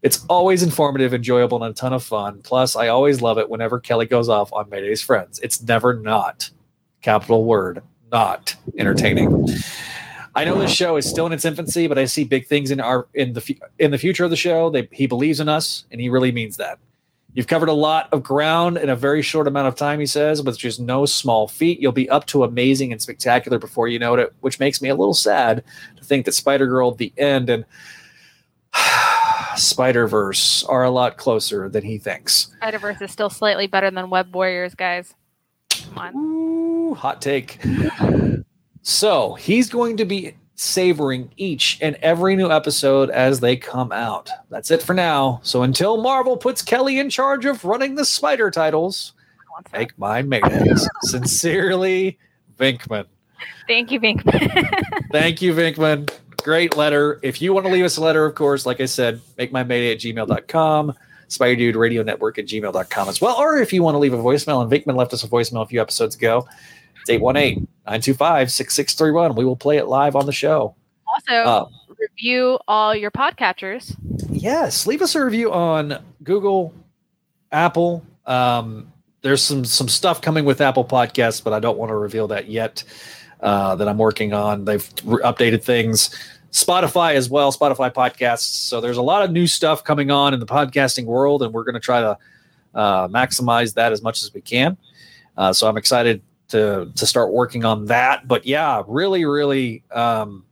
it's 0.02 0.24
always 0.28 0.62
informative, 0.62 1.12
enjoyable, 1.12 1.62
and 1.62 1.72
a 1.72 1.74
ton 1.74 1.92
of 1.92 2.02
fun. 2.02 2.40
Plus, 2.42 2.76
I 2.76 2.88
always 2.88 3.20
love 3.20 3.38
it 3.38 3.50
whenever 3.50 3.78
Kelly 3.78 4.06
goes 4.06 4.28
off 4.28 4.52
on 4.52 4.68
Mayday's 4.70 5.02
friends. 5.02 5.38
It's 5.40 5.62
never 5.62 5.94
not 5.94 6.50
capital 7.02 7.44
word 7.44 7.82
not 8.10 8.56
entertaining. 8.76 9.48
I 10.34 10.44
know 10.44 10.58
this 10.58 10.72
show 10.72 10.96
is 10.96 11.08
still 11.08 11.26
in 11.26 11.32
its 11.32 11.44
infancy, 11.44 11.86
but 11.86 11.98
I 11.98 12.04
see 12.04 12.24
big 12.24 12.46
things 12.46 12.70
in 12.70 12.80
our 12.80 13.08
in 13.14 13.32
the 13.32 13.58
in 13.78 13.90
the 13.90 13.98
future 13.98 14.24
of 14.24 14.30
the 14.30 14.36
show. 14.36 14.70
They, 14.70 14.88
he 14.92 15.06
believes 15.06 15.40
in 15.40 15.48
us, 15.48 15.84
and 15.90 16.00
he 16.00 16.08
really 16.08 16.32
means 16.32 16.56
that. 16.56 16.78
You've 17.32 17.46
covered 17.46 17.68
a 17.68 17.74
lot 17.74 18.08
of 18.12 18.24
ground 18.24 18.76
in 18.76 18.88
a 18.88 18.96
very 18.96 19.22
short 19.22 19.46
amount 19.46 19.68
of 19.68 19.76
time, 19.76 20.00
he 20.00 20.06
says, 20.06 20.42
with 20.42 20.58
just 20.58 20.80
no 20.80 21.06
small 21.06 21.46
feat. 21.46 21.78
You'll 21.78 21.92
be 21.92 22.10
up 22.10 22.26
to 22.26 22.42
amazing 22.42 22.90
and 22.90 23.00
spectacular 23.00 23.58
before 23.58 23.86
you 23.86 24.00
know 24.00 24.14
it, 24.14 24.34
which 24.40 24.58
makes 24.58 24.82
me 24.82 24.88
a 24.88 24.96
little 24.96 25.14
sad 25.14 25.62
to 25.96 26.04
think 26.04 26.26
that 26.26 26.32
Spider 26.32 26.66
Girl, 26.66 26.90
the 26.90 27.12
end, 27.16 27.48
and 27.48 27.64
Spider 29.56 30.06
Verse 30.06 30.64
are 30.64 30.84
a 30.84 30.90
lot 30.90 31.16
closer 31.16 31.68
than 31.68 31.84
he 31.84 31.98
thinks. 31.98 32.50
Spider 32.56 32.78
Verse 32.78 33.00
is 33.00 33.10
still 33.10 33.30
slightly 33.30 33.66
better 33.66 33.90
than 33.90 34.10
Web 34.10 34.34
Warriors, 34.34 34.74
guys. 34.74 35.14
Come 35.70 35.98
on. 35.98 36.16
Ooh, 36.16 36.94
hot 36.94 37.20
take. 37.22 37.58
So 38.82 39.34
he's 39.34 39.68
going 39.68 39.96
to 39.98 40.04
be 40.04 40.34
savoring 40.54 41.32
each 41.36 41.78
and 41.80 41.96
every 42.02 42.36
new 42.36 42.50
episode 42.50 43.08
as 43.10 43.40
they 43.40 43.56
come 43.56 43.92
out. 43.92 44.28
That's 44.50 44.70
it 44.70 44.82
for 44.82 44.94
now. 44.94 45.40
So 45.42 45.62
until 45.62 45.96
Marvel 45.96 46.36
puts 46.36 46.60
Kelly 46.62 46.98
in 46.98 47.08
charge 47.08 47.46
of 47.46 47.64
running 47.64 47.94
the 47.94 48.04
Spider 48.04 48.50
titles, 48.50 49.14
make 49.72 49.98
my 49.98 50.22
mayonnaise. 50.22 50.88
Sincerely, 51.02 52.18
Venkman. 52.58 53.06
Thank 53.66 53.90
you, 53.90 54.00
Venkman. 54.00 55.08
Thank 55.12 55.40
you, 55.40 55.54
Venkman. 55.54 56.10
Great 56.40 56.76
letter. 56.76 57.18
If 57.22 57.40
you 57.42 57.52
want 57.52 57.66
to 57.66 57.72
leave 57.72 57.84
us 57.84 57.96
a 57.96 58.00
letter, 58.00 58.24
of 58.24 58.34
course, 58.34 58.66
like 58.66 58.80
I 58.80 58.86
said, 58.86 59.20
make 59.36 59.52
my 59.52 59.62
mayday 59.62 59.92
at 59.92 59.98
gmail.com. 59.98 60.94
Spidey 61.28 61.58
Dude 61.58 61.76
Radio 61.76 62.02
Network 62.02 62.38
at 62.38 62.46
gmail.com 62.46 63.08
as 63.08 63.20
well. 63.20 63.36
Or 63.36 63.58
if 63.58 63.72
you 63.72 63.82
want 63.82 63.94
to 63.94 63.98
leave 63.98 64.12
a 64.12 64.18
voicemail, 64.18 64.62
and 64.62 64.70
Venkman 64.70 64.96
left 64.96 65.12
us 65.12 65.22
a 65.22 65.28
voicemail 65.28 65.62
a 65.62 65.66
few 65.66 65.80
episodes 65.80 66.16
ago, 66.16 66.48
it's 67.00 67.08
818 67.08 67.68
925 67.86 68.50
6631. 68.50 69.34
We 69.36 69.44
will 69.44 69.56
play 69.56 69.76
it 69.76 69.86
live 69.86 70.16
on 70.16 70.26
the 70.26 70.32
show. 70.32 70.74
Also, 71.06 71.34
uh, 71.34 71.68
review 71.98 72.58
all 72.66 72.94
your 72.94 73.10
podcatchers. 73.10 73.96
Yes. 74.30 74.86
Leave 74.86 75.02
us 75.02 75.14
a 75.14 75.24
review 75.24 75.52
on 75.52 76.02
Google, 76.22 76.74
Apple. 77.52 78.04
Um, 78.26 78.92
there's 79.22 79.42
some 79.42 79.64
some 79.64 79.88
stuff 79.88 80.20
coming 80.20 80.44
with 80.44 80.60
Apple 80.60 80.84
Podcasts, 80.84 81.42
but 81.42 81.52
I 81.52 81.60
don't 81.60 81.78
want 81.78 81.90
to 81.90 81.96
reveal 81.96 82.28
that 82.28 82.48
yet. 82.48 82.84
Uh, 83.42 83.74
that 83.74 83.88
I'm 83.88 83.96
working 83.96 84.34
on. 84.34 84.66
They've 84.66 84.86
re- 85.02 85.22
updated 85.22 85.62
things. 85.62 86.14
Spotify 86.52 87.14
as 87.14 87.30
well, 87.30 87.50
Spotify 87.52 87.90
podcasts. 87.90 88.40
So 88.40 88.82
there's 88.82 88.98
a 88.98 89.02
lot 89.02 89.22
of 89.22 89.30
new 89.30 89.46
stuff 89.46 89.82
coming 89.82 90.10
on 90.10 90.34
in 90.34 90.40
the 90.40 90.46
podcasting 90.46 91.06
world, 91.06 91.42
and 91.42 91.54
we're 91.54 91.64
going 91.64 91.74
to 91.74 91.80
try 91.80 92.00
to 92.02 92.18
uh, 92.74 93.08
maximize 93.08 93.72
that 93.74 93.92
as 93.92 94.02
much 94.02 94.22
as 94.22 94.34
we 94.34 94.42
can. 94.42 94.76
Uh, 95.38 95.52
so 95.54 95.68
I'm 95.68 95.78
excited 95.78 96.20
to 96.48 96.92
to 96.94 97.06
start 97.06 97.32
working 97.32 97.64
on 97.64 97.86
that. 97.86 98.28
But 98.28 98.44
yeah, 98.44 98.82
really, 98.86 99.24
really 99.24 99.84
um, 99.90 100.44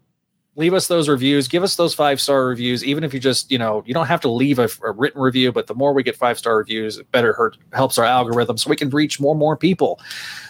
leave 0.58 0.74
us 0.74 0.88
those 0.88 1.08
reviews. 1.08 1.48
Give 1.48 1.62
us 1.62 1.76
those 1.76 1.94
five 1.94 2.20
star 2.20 2.44
reviews, 2.44 2.84
even 2.84 3.04
if 3.04 3.14
you 3.14 3.20
just 3.20 3.50
you 3.50 3.56
know 3.56 3.82
you 3.86 3.94
don't 3.94 4.06
have 4.06 4.20
to 4.22 4.28
leave 4.28 4.58
a, 4.58 4.68
a 4.84 4.90
written 4.90 5.22
review. 5.22 5.52
But 5.52 5.68
the 5.68 5.74
more 5.74 5.94
we 5.94 6.02
get 6.02 6.16
five 6.16 6.36
star 6.36 6.58
reviews, 6.58 6.98
it 6.98 7.10
better 7.12 7.32
hurt, 7.32 7.56
helps 7.72 7.96
our 7.96 8.04
algorithm, 8.04 8.58
so 8.58 8.68
we 8.68 8.76
can 8.76 8.90
reach 8.90 9.18
more 9.18 9.32
and 9.32 9.38
more 9.38 9.56
people. 9.56 9.98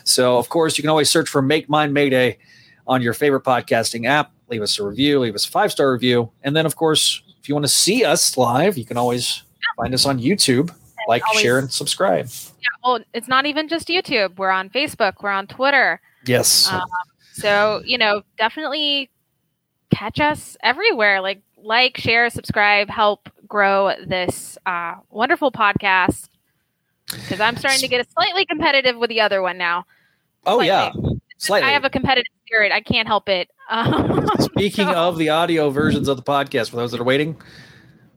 So 0.03 0.39
of 0.39 0.49
course, 0.49 0.77
you 0.77 0.83
can 0.83 0.91
always 0.91 1.09
search 1.09 1.29
for 1.29 1.43
Make 1.43 1.69
Mine 1.69 1.93
Mayday 1.93 2.39
on 2.87 3.03
your 3.03 3.15
favorite 3.15 3.45
podcasting 3.45 4.07
app. 4.07 4.33
Leave 4.49 4.63
us 4.63 4.79
a 4.79 4.85
review, 4.85 5.21
leave 5.21 5.35
us 5.35 5.47
a 5.47 5.51
five 5.51 5.71
star 5.71 5.93
review, 5.93 6.31
and 6.43 6.57
then 6.57 6.67
of 6.67 6.75
course, 6.75 7.23
if 7.41 7.49
you 7.49 7.55
want 7.55 7.65
to 7.65 7.73
see 7.73 8.05
us 8.05 8.37
live, 8.37 8.77
you 8.77 8.85
can 8.85 8.97
always 8.97 9.43
find 9.77 9.95
us 9.95 10.07
on 10.07 10.19
YouTube 10.19 10.75
like, 11.07 11.27
always, 11.27 11.41
share, 11.41 11.59
and 11.59 11.73
subscribe. 11.73 12.27
Yeah, 12.27 12.69
well, 12.85 13.01
it's 13.15 13.29
not 13.29 13.47
even 13.47 13.69
just 13.69 13.89
YouTube. 13.89 14.39
We're 14.39 14.51
on 14.51 14.69
Facebook. 14.71 15.15
We're 15.23 15.31
on 15.31 15.47
Twitter. 15.47 16.01
Yes. 16.27 16.71
Um, 16.71 16.83
so 17.33 17.83
you 17.85 17.99
know, 17.99 18.23
definitely 18.37 19.11
catch 19.91 20.21
us 20.21 20.57
everywhere. 20.63 21.21
Like, 21.21 21.43
like, 21.57 21.97
share, 21.97 22.31
subscribe, 22.31 22.89
help 22.89 23.29
grow 23.47 23.95
this 24.07 24.59
uh, 24.67 24.97
wonderful 25.11 25.51
podcast. 25.51 26.29
Because 27.11 27.41
I'm 27.41 27.57
starting 27.57 27.81
to 27.81 27.89
get 27.89 28.07
a 28.07 28.11
slightly 28.11 28.45
competitive 28.45 28.97
with 28.97 29.09
the 29.09 29.21
other 29.21 29.41
one 29.41 29.57
now. 29.57 29.87
Oh 30.45 30.57
slightly. 30.57 30.67
yeah, 30.67 30.93
slightly. 31.39 31.69
I 31.69 31.73
have 31.73 31.85
a 31.85 31.91
competitive 31.91 32.33
spirit. 32.47 32.71
I 32.71 32.81
can't 32.81 33.09
help 33.09 33.29
it. 33.29 33.49
Um, 33.71 34.29
Speaking 34.41 34.87
so. 34.87 34.95
of 34.95 35.17
the 35.17 35.31
audio 35.31 35.71
versions 35.71 36.09
of 36.09 36.17
the 36.19 36.23
podcast, 36.23 36.69
for 36.71 36.77
those 36.77 36.91
that 36.93 37.01
are 37.01 37.05
waiting, 37.05 37.41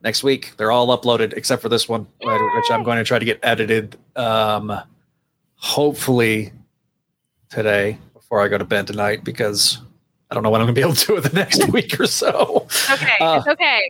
next 0.02 0.22
week. 0.22 0.52
They're 0.56 0.70
all 0.70 0.88
uploaded 0.88 1.32
except 1.34 1.62
for 1.62 1.68
this 1.68 1.88
one, 1.88 2.06
Yay! 2.20 2.38
which 2.54 2.70
I'm 2.70 2.82
going 2.82 2.98
to 2.98 3.04
try 3.04 3.18
to 3.18 3.24
get 3.24 3.38
edited. 3.42 3.96
Um, 4.16 4.78
hopefully 5.54 6.52
today 7.48 7.98
before 8.14 8.42
I 8.42 8.48
go 8.48 8.58
to 8.58 8.64
bed 8.64 8.86
tonight 8.86 9.24
because 9.24 9.80
I 10.32 10.34
don't 10.34 10.44
know 10.44 10.50
when 10.50 10.62
I'm 10.62 10.66
going 10.66 10.74
to 10.74 10.80
be 10.80 10.82
able 10.82 10.94
to 10.94 11.06
do 11.08 11.16
it 11.18 11.20
the 11.24 11.36
next 11.36 11.68
week 11.72 12.00
or 12.00 12.06
so. 12.06 12.66
Okay, 12.90 13.18
uh, 13.20 13.36
it's 13.36 13.48
okay. 13.48 13.82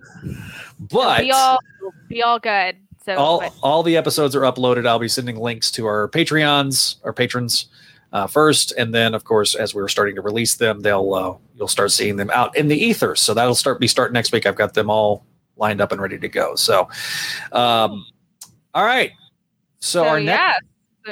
But 0.90 1.20
be 1.20 1.31
all 1.31 1.59
be 2.09 2.20
all 2.20 2.40
good. 2.40 2.77
So 3.05 3.16
all 3.16 3.40
but. 3.40 3.55
all 3.62 3.85
the 3.85 3.97
episodes 3.97 4.35
are 4.35 4.40
uploaded. 4.40 4.85
I'll 4.85 4.98
be 4.98 5.06
sending 5.06 5.36
links 5.36 5.70
to 5.73 5.86
our 5.86 6.09
Patreons, 6.09 6.97
our 7.05 7.12
patrons. 7.12 7.66
Uh, 8.12 8.27
first, 8.27 8.73
and 8.73 8.93
then 8.93 9.14
of 9.14 9.23
course, 9.23 9.55
as 9.55 9.73
we 9.73 9.81
are 9.81 9.89
starting 9.89 10.16
to 10.16 10.20
release 10.20 10.56
them, 10.56 10.81
they'll 10.81 11.14
uh, 11.14 11.35
you'll 11.55 11.69
start 11.69 11.93
seeing 11.93 12.16
them 12.16 12.28
out 12.31 12.56
in 12.56 12.66
the 12.66 12.77
ether. 12.77 13.14
So 13.14 13.35
that'll 13.35 13.55
start 13.55 13.78
be 13.78 13.86
start 13.86 14.12
next 14.12 14.32
week. 14.32 14.44
I've 14.44 14.56
got 14.56 14.74
them 14.74 14.90
all 14.90 15.24
lined 15.56 15.81
up 15.81 15.93
and 15.93 16.01
ready 16.01 16.19
to 16.19 16.28
go. 16.28 16.56
So, 16.56 16.89
um, 17.52 18.05
all 18.74 18.85
right. 18.85 19.12
So, 19.78 20.02
so 20.02 20.09
our 20.09 20.20
next, 20.20 20.60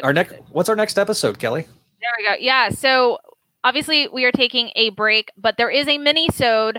our 0.02 0.12
next, 0.12 0.34
what's 0.50 0.68
our 0.68 0.76
next 0.76 0.98
episode, 0.98 1.38
Kelly? 1.38 1.62
There 2.00 2.10
we 2.18 2.24
go. 2.24 2.34
Yeah. 2.38 2.70
So 2.70 3.18
obviously 3.64 4.08
we 4.08 4.24
are 4.24 4.32
taking 4.32 4.70
a 4.76 4.90
break, 4.90 5.30
but 5.36 5.56
there 5.56 5.70
is 5.70 5.88
a 5.88 5.98
mini-sode 5.98 6.78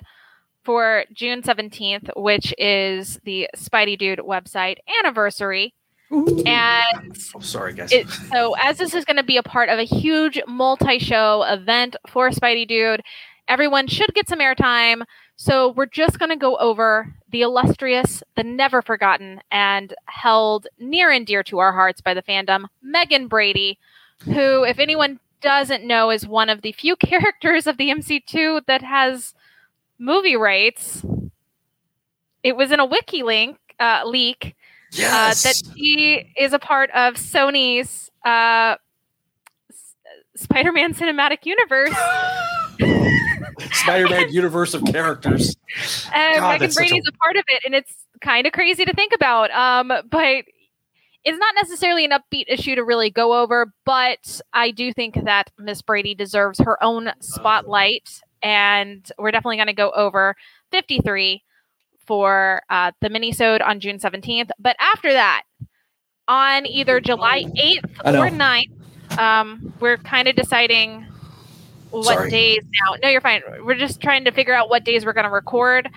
for 0.63 1.05
June 1.13 1.41
17th, 1.41 2.09
which 2.15 2.53
is 2.57 3.19
the 3.23 3.49
Spidey 3.55 3.97
Dude 3.97 4.19
website 4.19 4.77
anniversary. 4.99 5.73
Ooh. 6.13 6.43
And 6.45 7.17
oh, 7.35 7.39
sorry, 7.39 7.73
guys. 7.73 7.91
It, 7.91 8.09
so, 8.09 8.53
as 8.61 8.77
this 8.77 8.93
is 8.93 9.05
going 9.05 9.17
to 9.17 9.23
be 9.23 9.37
a 9.37 9.43
part 9.43 9.69
of 9.69 9.79
a 9.79 9.83
huge 9.83 10.39
multi 10.45 10.99
show 10.99 11.43
event 11.43 11.95
for 12.07 12.29
Spidey 12.29 12.67
Dude, 12.67 13.01
everyone 13.47 13.87
should 13.87 14.13
get 14.13 14.27
some 14.27 14.39
airtime. 14.39 15.03
So 15.37 15.71
we're 15.71 15.87
just 15.87 16.19
going 16.19 16.29
to 16.29 16.35
go 16.35 16.55
over 16.57 17.15
the 17.31 17.41
illustrious, 17.41 18.21
the 18.35 18.43
never 18.43 18.81
forgotten, 18.81 19.41
and 19.51 19.93
held 20.05 20.67
near 20.77 21.09
and 21.09 21.25
dear 21.25 21.41
to 21.43 21.57
our 21.57 21.73
hearts 21.73 21.99
by 21.99 22.13
the 22.13 22.21
fandom, 22.21 22.65
Megan 22.83 23.27
Brady, 23.27 23.79
who, 24.23 24.63
if 24.63 24.77
anyone 24.77 25.19
doesn't 25.41 25.83
know, 25.83 26.11
is 26.11 26.27
one 26.27 26.49
of 26.49 26.61
the 26.61 26.71
few 26.71 26.95
characters 26.97 27.67
of 27.67 27.77
the 27.77 27.89
MC2 27.89 28.65
that 28.67 28.81
has 28.81 29.33
movie 29.99 30.35
rights. 30.35 31.03
It 32.43 32.55
was 32.55 32.71
in 32.71 32.79
a 32.79 32.85
wiki 32.85 33.23
link 33.23 33.57
uh, 33.79 34.01
leak 34.05 34.55
yes. 34.91 35.45
uh, 35.45 35.49
that 35.49 35.75
she 35.75 36.33
is 36.37 36.53
a 36.53 36.59
part 36.59 36.89
of 36.91 37.15
Sony's 37.15 38.09
uh, 38.25 38.75
Spider-Man 40.35 40.93
cinematic 40.93 41.45
universe. 41.45 41.95
Spider-Man 43.73 44.29
universe 44.33 44.73
of 44.73 44.83
characters. 44.85 45.55
And 46.13 46.39
God, 46.39 46.59
Megan 46.59 46.73
Brady's 46.73 47.05
a... 47.05 47.09
a 47.09 47.17
part 47.17 47.37
of 47.37 47.43
it, 47.47 47.63
and 47.65 47.75
it's 47.75 47.93
kind 48.21 48.47
of 48.47 48.53
crazy 48.53 48.85
to 48.85 48.93
think 48.93 49.13
about. 49.13 49.51
Um, 49.51 49.91
but 50.09 50.45
it's 51.23 51.37
not 51.37 51.55
necessarily 51.55 52.05
an 52.05 52.11
upbeat 52.11 52.45
issue 52.47 52.75
to 52.75 52.83
really 52.83 53.09
go 53.09 53.41
over, 53.41 53.73
but 53.85 54.41
I 54.53 54.71
do 54.71 54.91
think 54.91 55.23
that 55.23 55.51
Miss 55.59 55.81
Brady 55.81 56.15
deserves 56.15 56.59
her 56.59 56.81
own 56.83 57.11
spotlight, 57.19 58.21
and 58.41 59.09
we're 59.19 59.31
definitely 59.31 59.57
going 59.57 59.67
to 59.67 59.73
go 59.73 59.91
over 59.91 60.35
53 60.71 61.43
for 62.07 62.63
uh, 62.69 62.91
the 63.01 63.09
minisode 63.09 63.65
on 63.65 63.79
June 63.79 63.99
17th. 63.99 64.49
But 64.57 64.75
after 64.79 65.13
that, 65.13 65.43
on 66.27 66.65
either 66.65 66.99
July 66.99 67.43
8th 67.43 67.99
or 68.05 68.29
9th, 68.29 69.19
um, 69.19 69.73
we're 69.79 69.97
kind 69.97 70.27
of 70.27 70.35
deciding 70.35 71.05
what 71.91 72.17
Sorry. 72.17 72.31
days 72.31 72.63
now. 72.81 72.95
No, 73.03 73.09
you're 73.09 73.21
fine. 73.21 73.41
We're 73.63 73.75
just 73.75 74.01
trying 74.01 74.25
to 74.25 74.31
figure 74.31 74.53
out 74.53 74.69
what 74.69 74.85
days 74.85 75.05
we're 75.05 75.13
going 75.13 75.25
to 75.25 75.29
record 75.29 75.89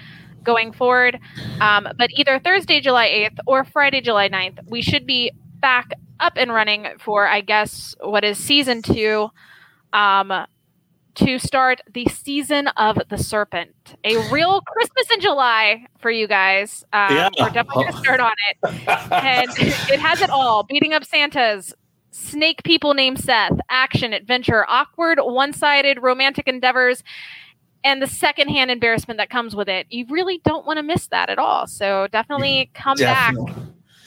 going 0.45 0.73
forward. 0.73 1.19
Um, 1.61 1.89
but 1.99 2.11
either 2.13 2.39
Thursday, 2.39 2.81
July 2.81 3.09
8th 3.09 3.39
or 3.47 3.65
Friday, 3.65 4.01
July 4.01 4.29
9th, 4.29 4.61
we 4.69 4.83
should 4.83 5.07
be 5.07 5.33
back 5.61 5.91
up 6.21 6.35
and 6.37 6.53
running 6.53 6.87
for, 6.99 7.27
I 7.27 7.41
guess, 7.41 7.95
what 8.01 8.25
is 8.25 8.39
season 8.39 8.83
two 8.83 9.31
um, 9.93 10.47
to 11.15 11.39
start 11.39 11.81
the 11.93 12.07
season 12.07 12.69
of 12.69 12.99
the 13.09 13.17
serpent. 13.17 13.95
A 14.05 14.17
real 14.31 14.61
Christmas 14.63 15.11
in 15.13 15.21
July 15.21 15.87
for 15.99 16.11
you 16.11 16.27
guys. 16.27 16.85
Um, 16.93 17.15
yeah. 17.15 17.29
We're 17.39 17.51
definitely 17.51 17.85
going 17.85 17.93
to 17.95 17.99
start 17.99 18.21
on 18.21 18.35
it. 18.51 18.59
and 19.13 19.51
it 19.59 20.01
has 20.01 20.21
it 20.21 20.31
all 20.31 20.65
beating 20.65 20.93
up 20.93 21.05
Santas, 21.05 21.73
snake 22.11 22.63
people 22.65 22.95
named 22.95 23.21
Seth, 23.21 23.59
action, 23.71 24.13
adventure, 24.13 24.65
awkward, 24.69 25.19
one 25.21 25.53
sided 25.53 26.03
romantic 26.03 26.49
endeavors, 26.49 27.03
and 27.85 28.01
the 28.01 28.07
secondhand 28.07 28.71
embarrassment 28.71 29.19
that 29.19 29.31
comes 29.31 29.55
with 29.55 29.69
it. 29.69 29.87
You 29.91 30.07
really 30.09 30.41
don't 30.45 30.67
want 30.67 30.79
to 30.79 30.83
miss 30.83 31.07
that 31.09 31.29
at 31.29 31.39
all. 31.39 31.67
So 31.67 32.09
definitely 32.11 32.71
come 32.75 32.97
definitely. 32.97 33.53
back. 33.53 33.63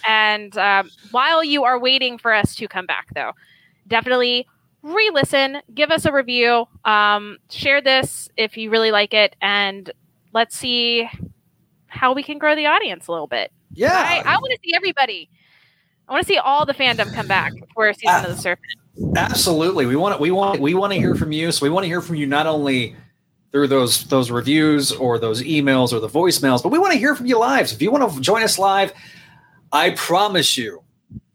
And 0.07 0.57
um, 0.57 0.89
while 1.11 1.43
you 1.43 1.63
are 1.63 1.79
waiting 1.79 2.17
for 2.17 2.33
us 2.33 2.55
to 2.55 2.67
come 2.67 2.87
back, 2.87 3.07
though, 3.13 3.33
definitely 3.87 4.47
re-listen, 4.81 5.59
give 5.73 5.91
us 5.91 6.05
a 6.05 6.11
review, 6.11 6.65
um, 6.85 7.37
share 7.49 7.81
this 7.81 8.29
if 8.37 8.57
you 8.57 8.69
really 8.69 8.91
like 8.91 9.13
it, 9.13 9.35
and 9.41 9.91
let's 10.33 10.57
see 10.57 11.09
how 11.87 12.13
we 12.13 12.23
can 12.23 12.37
grow 12.37 12.55
the 12.55 12.65
audience 12.65 13.07
a 13.07 13.11
little 13.11 13.27
bit. 13.27 13.51
Yeah, 13.73 13.93
I, 13.93 14.23
I 14.25 14.37
want 14.37 14.51
to 14.53 14.59
see 14.63 14.73
everybody. 14.75 15.29
I 16.07 16.13
want 16.13 16.25
to 16.25 16.27
see 16.27 16.37
all 16.37 16.65
the 16.65 16.73
fandom 16.73 17.13
come 17.13 17.27
back 17.27 17.51
for 17.73 17.89
a 17.89 17.93
season 17.93 18.15
uh, 18.15 18.29
of 18.29 18.35
the 18.35 18.41
Serpent. 18.41 19.17
Absolutely, 19.17 19.85
we 19.85 19.95
want 19.97 20.15
to, 20.15 20.21
we 20.21 20.31
want 20.31 20.61
we 20.61 20.73
want 20.73 20.93
to 20.93 20.99
hear 20.99 21.15
from 21.15 21.31
you. 21.33 21.51
So 21.51 21.65
we 21.65 21.69
want 21.69 21.83
to 21.83 21.87
hear 21.87 22.01
from 22.01 22.15
you 22.15 22.27
not 22.27 22.47
only 22.47 22.95
through 23.51 23.67
those 23.67 24.03
those 24.05 24.31
reviews 24.31 24.91
or 24.91 25.19
those 25.19 25.41
emails 25.41 25.93
or 25.93 25.99
the 25.99 26.09
voicemails, 26.09 26.61
but 26.61 26.69
we 26.69 26.79
want 26.79 26.93
to 26.93 26.99
hear 26.99 27.15
from 27.15 27.25
you 27.25 27.39
live. 27.39 27.69
So 27.69 27.75
if 27.75 27.81
you 27.81 27.91
want 27.91 28.11
to 28.11 28.21
join 28.21 28.43
us 28.43 28.59
live, 28.59 28.93
I 29.71 29.91
promise 29.91 30.57
you 30.57 30.83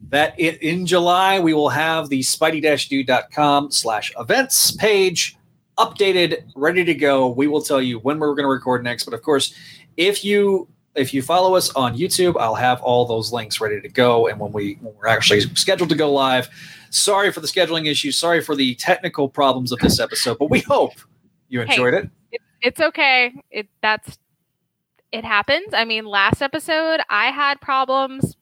that 0.08 0.34
it, 0.38 0.62
in 0.62 0.86
July 0.86 1.40
we 1.40 1.54
will 1.54 1.70
have 1.70 2.08
the 2.08 2.20
spidey-dude.com 2.20 3.70
slash 3.70 4.12
events 4.18 4.72
page 4.72 5.36
updated, 5.78 6.44
ready 6.54 6.84
to 6.84 6.94
go. 6.94 7.28
We 7.28 7.48
will 7.48 7.62
tell 7.62 7.80
you 7.80 7.98
when 8.00 8.18
we're 8.18 8.34
going 8.34 8.44
to 8.44 8.50
record 8.50 8.84
next. 8.84 9.04
But 9.04 9.14
of 9.14 9.22
course, 9.22 9.54
if 9.96 10.24
you 10.24 10.68
if 10.94 11.14
you 11.14 11.22
follow 11.22 11.54
us 11.54 11.70
on 11.74 11.96
YouTube, 11.96 12.36
I'll 12.38 12.54
have 12.54 12.82
all 12.82 13.06
those 13.06 13.32
links 13.32 13.60
ready 13.60 13.80
to 13.80 13.88
go. 13.88 14.26
And 14.28 14.38
when 14.38 14.52
we 14.52 14.78
when 14.80 14.94
we're 14.96 15.08
actually 15.08 15.40
scheduled 15.54 15.88
to 15.88 15.96
go 15.96 16.12
live, 16.12 16.48
sorry 16.90 17.32
for 17.32 17.40
the 17.40 17.46
scheduling 17.48 17.86
issues, 17.86 18.16
sorry 18.16 18.42
for 18.42 18.54
the 18.54 18.74
technical 18.74 19.28
problems 19.28 19.72
of 19.72 19.78
this 19.78 19.98
episode, 19.98 20.38
but 20.38 20.50
we 20.50 20.60
hope 20.60 20.92
you 21.52 21.60
enjoyed 21.60 21.92
hey, 21.92 22.08
it. 22.32 22.40
It's 22.62 22.80
okay. 22.80 23.30
It 23.50 23.68
that's 23.82 24.18
it 25.12 25.22
happens. 25.22 25.74
I 25.74 25.84
mean, 25.84 26.06
last 26.06 26.40
episode 26.40 27.00
I 27.10 27.26
had 27.26 27.60
problems 27.60 28.36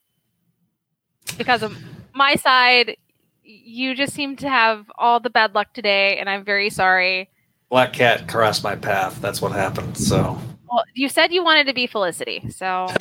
because 1.37 1.65
of 1.65 1.77
my 2.15 2.37
side. 2.37 2.97
You 3.43 3.97
just 3.97 4.15
seem 4.15 4.37
to 4.37 4.49
have 4.49 4.89
all 4.97 5.19
the 5.19 5.29
bad 5.29 5.57
luck 5.57 5.75
today, 5.75 6.19
and 6.19 6.31
I'm 6.31 6.45
very 6.45 6.71
sorry. 6.71 7.29
Black 7.69 7.93
cat 7.93 8.29
crossed 8.29 8.63
my 8.63 8.77
path. 8.77 9.21
That's 9.21 9.43
what 9.43 9.51
happened. 9.51 9.99
So. 9.99 10.41
Well, 10.71 10.85
you 10.95 11.09
said 11.09 11.33
you 11.33 11.43
wanted 11.43 11.67
to 11.67 11.75
be 11.75 11.89
Felicity, 11.89 12.49
so 12.49 12.87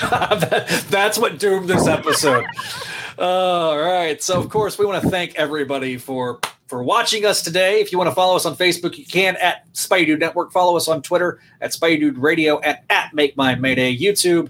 that's 0.90 1.20
what 1.20 1.38
doomed 1.38 1.70
this 1.70 1.86
episode. 1.86 2.46
all 3.20 3.78
right. 3.78 4.24
So, 4.24 4.40
of 4.40 4.50
course, 4.50 4.80
we 4.80 4.88
want 4.88 5.04
to 5.04 5.10
thank 5.12 5.36
everybody 5.36 5.98
for 5.98 6.40
for 6.70 6.84
watching 6.84 7.26
us 7.26 7.42
today. 7.42 7.82
If 7.82 7.92
you 7.92 7.98
want 7.98 8.10
to 8.10 8.16
follow 8.16 8.36
us 8.36 8.46
on 8.46 8.56
Facebook, 8.56 8.98
you 8.98 9.06
can 9.06 9.36
at 9.38 9.72
Spidey 9.74 10.06
Dude 10.06 10.20
Network. 10.20 10.52
Follow 10.52 10.78
us 10.78 10.88
on 10.88 11.02
Twitter 11.02 11.42
at 11.60 11.72
Spidey 11.72 12.00
Dude 12.00 12.18
Radio 12.18 12.60
and 12.60 12.78
at 12.90 13.14
Make 13.14 13.36
Mine 13.36 13.60
Mayday 13.60 13.98
YouTube 13.98 14.50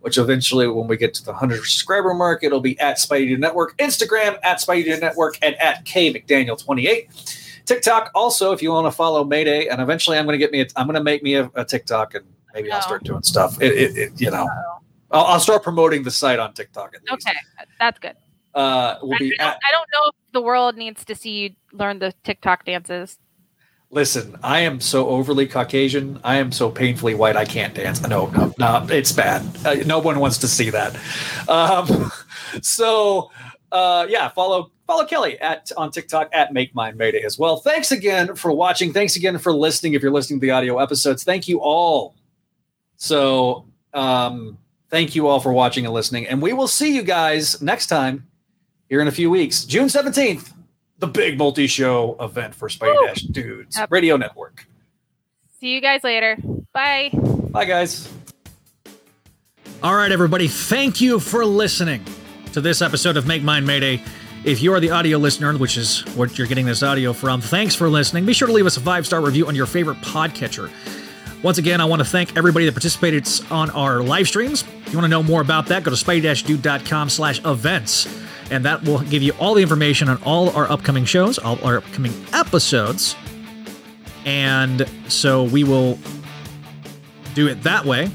which 0.00 0.16
eventually, 0.16 0.66
when 0.66 0.86
we 0.88 0.96
get 0.96 1.14
to 1.14 1.24
the 1.24 1.30
100 1.30 1.56
subscriber 1.56 2.14
mark, 2.14 2.42
it'll 2.42 2.60
be 2.60 2.78
at 2.80 2.96
Spidey 2.96 3.28
Dude 3.28 3.40
Network, 3.40 3.76
Instagram 3.76 4.38
at 4.42 4.58
Spidey 4.58 4.84
Dude 4.84 5.00
Network, 5.00 5.38
and 5.42 5.54
at 5.56 5.84
K 5.84 6.12
McDaniel28. 6.12 7.64
TikTok 7.66 8.10
also, 8.14 8.52
if 8.52 8.62
you 8.62 8.72
want 8.72 8.86
to 8.86 8.90
follow 8.90 9.24
Mayday, 9.24 9.68
and 9.68 9.80
eventually 9.80 10.18
I'm 10.18 10.24
going 10.24 10.34
to 10.34 10.38
get 10.38 10.52
me, 10.52 10.62
a, 10.62 10.66
I'm 10.76 10.86
going 10.86 10.94
to 10.94 11.04
make 11.04 11.22
me 11.22 11.34
a, 11.34 11.50
a 11.54 11.64
TikTok, 11.64 12.14
and 12.14 12.24
maybe 12.54 12.72
I'll 12.72 12.82
start 12.82 13.04
doing 13.04 13.22
stuff. 13.22 13.60
It, 13.60 13.72
it, 13.72 13.96
it 13.96 14.20
you 14.20 14.30
know, 14.30 14.48
I'll, 15.10 15.24
I'll, 15.24 15.40
start 15.40 15.62
promoting 15.62 16.02
the 16.02 16.10
site 16.10 16.38
on 16.38 16.54
TikTok. 16.54 16.96
Okay, 17.12 17.32
that's 17.78 17.98
good. 17.98 18.16
Uh, 18.54 18.96
we'll 19.02 19.14
I, 19.14 19.18
be. 19.18 19.38
I 19.38 19.44
don't, 19.44 19.54
I 19.54 19.70
don't 19.70 19.88
know 19.92 20.08
if 20.08 20.14
the 20.32 20.40
world 20.40 20.76
needs 20.76 21.04
to 21.04 21.14
see 21.14 21.30
you 21.30 21.50
learn 21.72 21.98
the 21.98 22.12
TikTok 22.24 22.64
dances. 22.64 23.18
Listen, 23.92 24.38
I 24.44 24.60
am 24.60 24.80
so 24.80 25.08
overly 25.08 25.48
Caucasian. 25.48 26.20
I 26.22 26.36
am 26.36 26.52
so 26.52 26.70
painfully 26.70 27.16
white. 27.16 27.36
I 27.36 27.44
can't 27.44 27.74
dance. 27.74 28.00
No, 28.06 28.26
no, 28.26 28.54
no. 28.56 28.86
It's 28.88 29.10
bad. 29.10 29.44
Uh, 29.64 29.74
no 29.84 29.98
one 29.98 30.20
wants 30.20 30.38
to 30.38 30.48
see 30.48 30.70
that. 30.70 30.96
Um, 31.48 32.12
so, 32.62 33.32
uh, 33.72 34.06
yeah, 34.08 34.28
follow 34.28 34.70
follow 34.86 35.04
Kelly 35.06 35.40
at 35.40 35.72
on 35.76 35.90
TikTok 35.90 36.28
at 36.32 36.52
Make 36.52 36.72
Mine 36.72 36.96
Mayday 36.96 37.22
as 37.24 37.36
well. 37.36 37.56
Thanks 37.56 37.90
again 37.90 38.36
for 38.36 38.52
watching. 38.52 38.92
Thanks 38.92 39.16
again 39.16 39.38
for 39.38 39.52
listening. 39.52 39.94
If 39.94 40.02
you're 40.02 40.12
listening 40.12 40.38
to 40.38 40.46
the 40.46 40.52
audio 40.52 40.78
episodes, 40.78 41.24
thank 41.24 41.48
you 41.48 41.60
all. 41.60 42.14
So, 42.96 43.66
um, 43.92 44.56
thank 44.88 45.16
you 45.16 45.26
all 45.26 45.40
for 45.40 45.52
watching 45.52 45.84
and 45.84 45.92
listening, 45.92 46.28
and 46.28 46.40
we 46.40 46.52
will 46.52 46.68
see 46.68 46.94
you 46.94 47.02
guys 47.02 47.60
next 47.60 47.88
time 47.88 48.29
here 48.90 49.00
in 49.00 49.08
a 49.08 49.12
few 49.12 49.30
weeks, 49.30 49.64
June 49.64 49.88
seventeenth 49.88 50.52
the 51.00 51.06
big 51.06 51.38
multi-show 51.38 52.16
event 52.20 52.54
for 52.54 52.68
Spidey 52.68 52.94
Woo! 52.94 53.06
Dash 53.06 53.22
Dudes 53.22 53.76
yep. 53.76 53.90
Radio 53.90 54.16
Network. 54.16 54.66
See 55.58 55.74
you 55.74 55.80
guys 55.80 56.04
later. 56.04 56.36
Bye. 56.72 57.10
Bye, 57.12 57.64
guys. 57.64 58.12
All 59.82 59.94
right, 59.94 60.12
everybody. 60.12 60.46
Thank 60.46 61.00
you 61.00 61.18
for 61.18 61.44
listening 61.44 62.04
to 62.52 62.60
this 62.60 62.82
episode 62.82 63.16
of 63.16 63.26
Make 63.26 63.42
Mine 63.42 63.64
Mayday. 63.64 64.02
If 64.44 64.62
you 64.62 64.72
are 64.72 64.80
the 64.80 64.90
audio 64.90 65.18
listener, 65.18 65.56
which 65.56 65.76
is 65.76 66.00
what 66.14 66.38
you're 66.38 66.46
getting 66.46 66.66
this 66.66 66.82
audio 66.82 67.12
from, 67.12 67.40
thanks 67.40 67.74
for 67.74 67.88
listening. 67.88 68.24
Be 68.26 68.32
sure 68.32 68.48
to 68.48 68.54
leave 68.54 68.66
us 68.66 68.76
a 68.76 68.80
five 68.80 69.06
star 69.06 69.20
review 69.20 69.46
on 69.46 69.54
your 69.54 69.66
favorite 69.66 69.98
podcatcher. 69.98 70.70
Once 71.42 71.56
again, 71.56 71.80
I 71.80 71.86
want 71.86 72.00
to 72.00 72.04
thank 72.04 72.36
everybody 72.36 72.66
that 72.66 72.72
participated 72.72 73.26
on 73.50 73.70
our 73.70 74.02
live 74.02 74.28
streams. 74.28 74.62
If 74.62 74.92
you 74.92 74.98
want 74.98 75.04
to 75.04 75.08
know 75.08 75.22
more 75.22 75.40
about 75.40 75.66
that, 75.66 75.82
go 75.82 75.90
to 75.90 75.96
spidey-dude.com 75.96 77.08
slash 77.08 77.42
events 77.46 78.06
and 78.50 78.64
that 78.64 78.82
will 78.84 79.00
give 79.00 79.22
you 79.22 79.32
all 79.38 79.54
the 79.54 79.62
information 79.62 80.08
on 80.08 80.22
all 80.24 80.50
our 80.50 80.70
upcoming 80.70 81.04
shows, 81.04 81.38
all 81.38 81.62
our 81.64 81.78
upcoming 81.78 82.12
episodes. 82.32 83.16
And 84.24 84.88
so 85.08 85.44
we 85.44 85.64
will 85.64 85.98
do 87.34 87.48
it 87.48 87.62
that 87.62 87.84
way. 87.84 88.10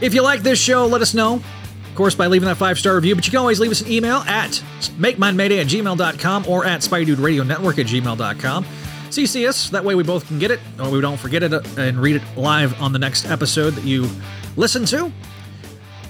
If 0.00 0.14
you 0.14 0.22
like 0.22 0.42
this 0.42 0.60
show, 0.60 0.86
let 0.86 1.02
us 1.02 1.14
know. 1.14 1.34
Of 1.34 1.94
course, 1.94 2.14
by 2.14 2.28
leaving 2.28 2.46
that 2.46 2.56
five 2.56 2.78
star 2.78 2.94
review, 2.94 3.14
but 3.16 3.26
you 3.26 3.30
can 3.32 3.40
always 3.40 3.58
leave 3.58 3.72
us 3.72 3.80
an 3.80 3.90
email 3.90 4.18
at 4.18 4.50
makeminemayday 4.98 5.60
at 5.60 5.66
gmail.com 5.66 6.46
or 6.46 6.64
at 6.64 6.80
Spidey 6.80 7.20
Radio 7.20 7.42
Network 7.42 7.78
at 7.78 7.86
gmail.com. 7.86 8.64
CC 9.10 9.48
us, 9.48 9.70
that 9.70 9.84
way 9.84 9.94
we 9.94 10.04
both 10.04 10.26
can 10.26 10.38
get 10.38 10.50
it, 10.50 10.60
or 10.78 10.90
we 10.90 11.00
don't 11.00 11.16
forget 11.16 11.42
it 11.42 11.52
uh, 11.52 11.62
and 11.78 11.98
read 11.98 12.16
it 12.16 12.22
live 12.36 12.80
on 12.80 12.92
the 12.92 12.98
next 12.98 13.26
episode 13.26 13.70
that 13.70 13.84
you 13.84 14.08
listen 14.56 14.84
to. 14.84 15.10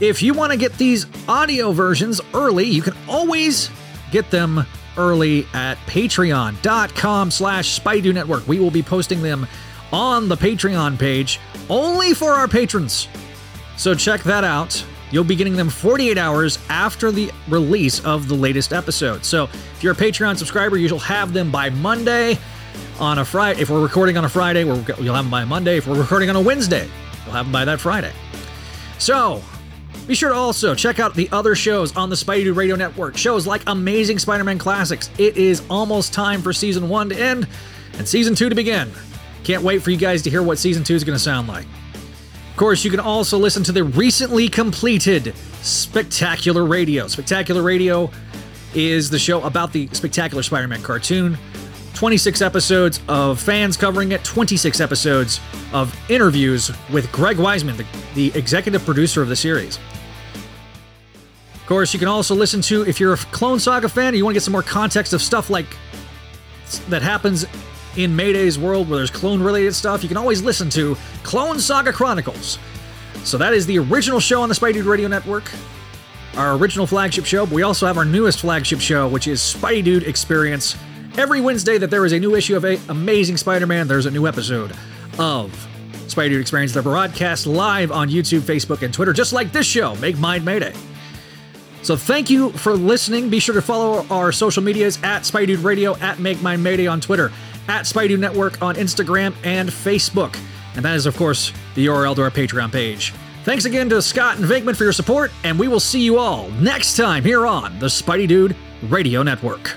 If 0.00 0.22
you 0.22 0.32
want 0.32 0.52
to 0.52 0.58
get 0.58 0.74
these 0.74 1.06
audio 1.28 1.72
versions 1.72 2.20
early, 2.32 2.64
you 2.64 2.82
can 2.82 2.94
always 3.08 3.68
get 4.12 4.30
them 4.30 4.64
early 4.96 5.46
at 5.54 5.76
patreon.com 5.86 7.30
slash 7.30 7.80
Spidey 7.80 8.14
Network. 8.14 8.46
We 8.46 8.60
will 8.60 8.70
be 8.70 8.82
posting 8.82 9.22
them 9.22 9.46
on 9.92 10.28
the 10.28 10.36
Patreon 10.36 10.98
page 10.98 11.40
only 11.68 12.14
for 12.14 12.30
our 12.30 12.46
patrons. 12.46 13.08
So 13.76 13.94
check 13.94 14.22
that 14.22 14.44
out. 14.44 14.84
You'll 15.10 15.24
be 15.24 15.36
getting 15.36 15.56
them 15.56 15.68
48 15.68 16.16
hours 16.18 16.58
after 16.68 17.10
the 17.10 17.32
release 17.48 18.04
of 18.04 18.28
the 18.28 18.34
latest 18.34 18.72
episode. 18.72 19.24
So 19.24 19.44
if 19.44 19.82
you're 19.82 19.94
a 19.94 19.96
Patreon 19.96 20.36
subscriber, 20.36 20.76
you'll 20.76 20.98
have 21.00 21.32
them 21.32 21.50
by 21.50 21.70
Monday. 21.70 22.38
On 23.00 23.18
a 23.18 23.24
Friday, 23.24 23.60
if 23.60 23.70
we're 23.70 23.82
recording 23.82 24.16
on 24.16 24.24
a 24.24 24.28
Friday, 24.28 24.64
you'll 24.64 24.76
have 24.76 25.24
them 25.24 25.30
by 25.30 25.44
Monday. 25.44 25.78
If 25.78 25.86
we're 25.86 25.98
recording 25.98 26.30
on 26.30 26.36
a 26.36 26.40
Wednesday, 26.40 26.88
you'll 27.24 27.34
have 27.34 27.46
them 27.46 27.52
by 27.52 27.64
that 27.64 27.80
Friday. 27.80 28.12
So 28.98 29.42
be 30.06 30.14
sure 30.14 30.30
to 30.30 30.34
also 30.34 30.74
check 30.74 30.98
out 30.98 31.14
the 31.14 31.28
other 31.32 31.54
shows 31.54 31.94
on 31.96 32.08
the 32.08 32.16
Spidey 32.16 32.44
Dude 32.44 32.56
Radio 32.56 32.76
Network. 32.76 33.16
Shows 33.16 33.46
like 33.46 33.62
Amazing 33.66 34.18
Spider 34.18 34.44
Man 34.44 34.58
Classics. 34.58 35.10
It 35.18 35.36
is 35.36 35.62
almost 35.68 36.14
time 36.14 36.40
for 36.40 36.52
season 36.52 36.88
one 36.88 37.10
to 37.10 37.18
end 37.18 37.46
and 37.98 38.08
season 38.08 38.34
two 38.34 38.48
to 38.48 38.54
begin. 38.54 38.90
Can't 39.44 39.62
wait 39.62 39.82
for 39.82 39.90
you 39.90 39.96
guys 39.96 40.22
to 40.22 40.30
hear 40.30 40.42
what 40.42 40.58
season 40.58 40.84
two 40.84 40.94
is 40.94 41.04
going 41.04 41.16
to 41.16 41.22
sound 41.22 41.48
like. 41.48 41.66
Of 42.50 42.56
course, 42.56 42.84
you 42.84 42.90
can 42.90 43.00
also 43.00 43.38
listen 43.38 43.62
to 43.64 43.72
the 43.72 43.84
recently 43.84 44.48
completed 44.48 45.34
Spectacular 45.62 46.64
Radio. 46.64 47.06
Spectacular 47.06 47.62
Radio 47.62 48.10
is 48.74 49.10
the 49.10 49.18
show 49.18 49.42
about 49.42 49.72
the 49.72 49.88
Spectacular 49.92 50.42
Spider 50.42 50.68
Man 50.68 50.82
cartoon. 50.82 51.36
26 51.94 52.42
episodes 52.42 53.00
of 53.08 53.40
fans 53.40 53.76
covering 53.76 54.12
it, 54.12 54.22
26 54.22 54.80
episodes 54.80 55.40
of 55.72 55.94
interviews 56.08 56.70
with 56.92 57.10
Greg 57.10 57.38
Weisman, 57.38 57.76
the, 57.76 57.86
the 58.14 58.38
executive 58.38 58.84
producer 58.84 59.20
of 59.20 59.28
the 59.28 59.34
series 59.36 59.78
course, 61.68 61.92
you 61.92 61.98
can 61.98 62.08
also 62.08 62.34
listen 62.34 62.60
to, 62.62 62.86
if 62.86 62.98
you're 62.98 63.12
a 63.12 63.16
Clone 63.16 63.60
Saga 63.60 63.88
fan 63.88 64.08
and 64.08 64.16
you 64.16 64.24
want 64.24 64.34
to 64.34 64.38
get 64.38 64.42
some 64.42 64.52
more 64.52 64.62
context 64.62 65.12
of 65.12 65.20
stuff 65.20 65.50
like 65.50 65.66
that 66.88 67.02
happens 67.02 67.44
in 67.96 68.16
Mayday's 68.16 68.58
world 68.58 68.88
where 68.88 68.98
there's 68.98 69.10
clone 69.10 69.42
related 69.42 69.74
stuff, 69.74 70.02
you 70.02 70.08
can 70.08 70.16
always 70.16 70.42
listen 70.42 70.70
to 70.70 70.96
Clone 71.22 71.58
Saga 71.58 71.92
Chronicles. 71.92 72.58
So 73.24 73.36
that 73.38 73.52
is 73.52 73.66
the 73.66 73.78
original 73.78 74.18
show 74.20 74.40
on 74.42 74.48
the 74.48 74.54
Spidey 74.54 74.74
Dude 74.74 74.86
Radio 74.86 75.08
Network, 75.08 75.50
our 76.36 76.56
original 76.56 76.86
flagship 76.86 77.24
show. 77.26 77.44
But 77.44 77.54
we 77.54 77.62
also 77.62 77.86
have 77.86 77.98
our 77.98 78.04
newest 78.04 78.40
flagship 78.40 78.80
show, 78.80 79.08
which 79.08 79.26
is 79.26 79.40
Spidey 79.40 79.84
Dude 79.84 80.02
Experience. 80.04 80.76
Every 81.16 81.40
Wednesday 81.40 81.76
that 81.78 81.90
there 81.90 82.06
is 82.06 82.12
a 82.12 82.18
new 82.18 82.34
issue 82.34 82.56
of 82.56 82.64
a 82.64 82.78
Amazing 82.88 83.36
Spider-Man, 83.36 83.88
there's 83.88 84.06
a 84.06 84.10
new 84.10 84.26
episode 84.26 84.72
of 85.18 85.50
Spidey 86.06 86.30
Dude 86.30 86.40
Experience. 86.40 86.72
They're 86.72 86.82
broadcast 86.82 87.46
live 87.46 87.90
on 87.90 88.08
YouTube, 88.08 88.40
Facebook, 88.40 88.82
and 88.82 88.94
Twitter, 88.94 89.12
just 89.12 89.32
like 89.32 89.52
this 89.52 89.66
show, 89.66 89.96
Make 89.96 90.16
Mine 90.16 90.44
Mayday. 90.44 90.72
So 91.88 91.96
thank 91.96 92.28
you 92.28 92.50
for 92.50 92.74
listening. 92.74 93.30
Be 93.30 93.40
sure 93.40 93.54
to 93.54 93.62
follow 93.62 94.06
our 94.10 94.30
social 94.30 94.62
medias 94.62 94.98
at 95.02 95.22
Spidey 95.22 95.46
Dude 95.46 95.60
Radio, 95.60 95.96
at 95.96 96.18
Make 96.18 96.42
My 96.42 96.54
Mayday 96.54 96.86
on 96.86 97.00
Twitter, 97.00 97.32
at 97.66 97.86
Spidey 97.86 98.18
Network 98.18 98.60
on 98.60 98.74
Instagram 98.74 99.34
and 99.42 99.70
Facebook. 99.70 100.38
And 100.76 100.84
that 100.84 100.96
is, 100.96 101.06
of 101.06 101.16
course, 101.16 101.50
the 101.76 101.86
URL 101.86 102.14
to 102.16 102.24
our 102.24 102.30
Patreon 102.30 102.70
page. 102.70 103.14
Thanks 103.44 103.64
again 103.64 103.88
to 103.88 104.02
Scott 104.02 104.36
and 104.36 104.44
Venkman 104.44 104.76
for 104.76 104.84
your 104.84 104.92
support, 104.92 105.30
and 105.44 105.58
we 105.58 105.66
will 105.66 105.80
see 105.80 106.02
you 106.02 106.18
all 106.18 106.50
next 106.60 106.94
time 106.94 107.24
here 107.24 107.46
on 107.46 107.78
the 107.78 107.86
Spidey 107.86 108.28
Dude 108.28 108.54
Radio 108.90 109.22
Network. 109.22 109.74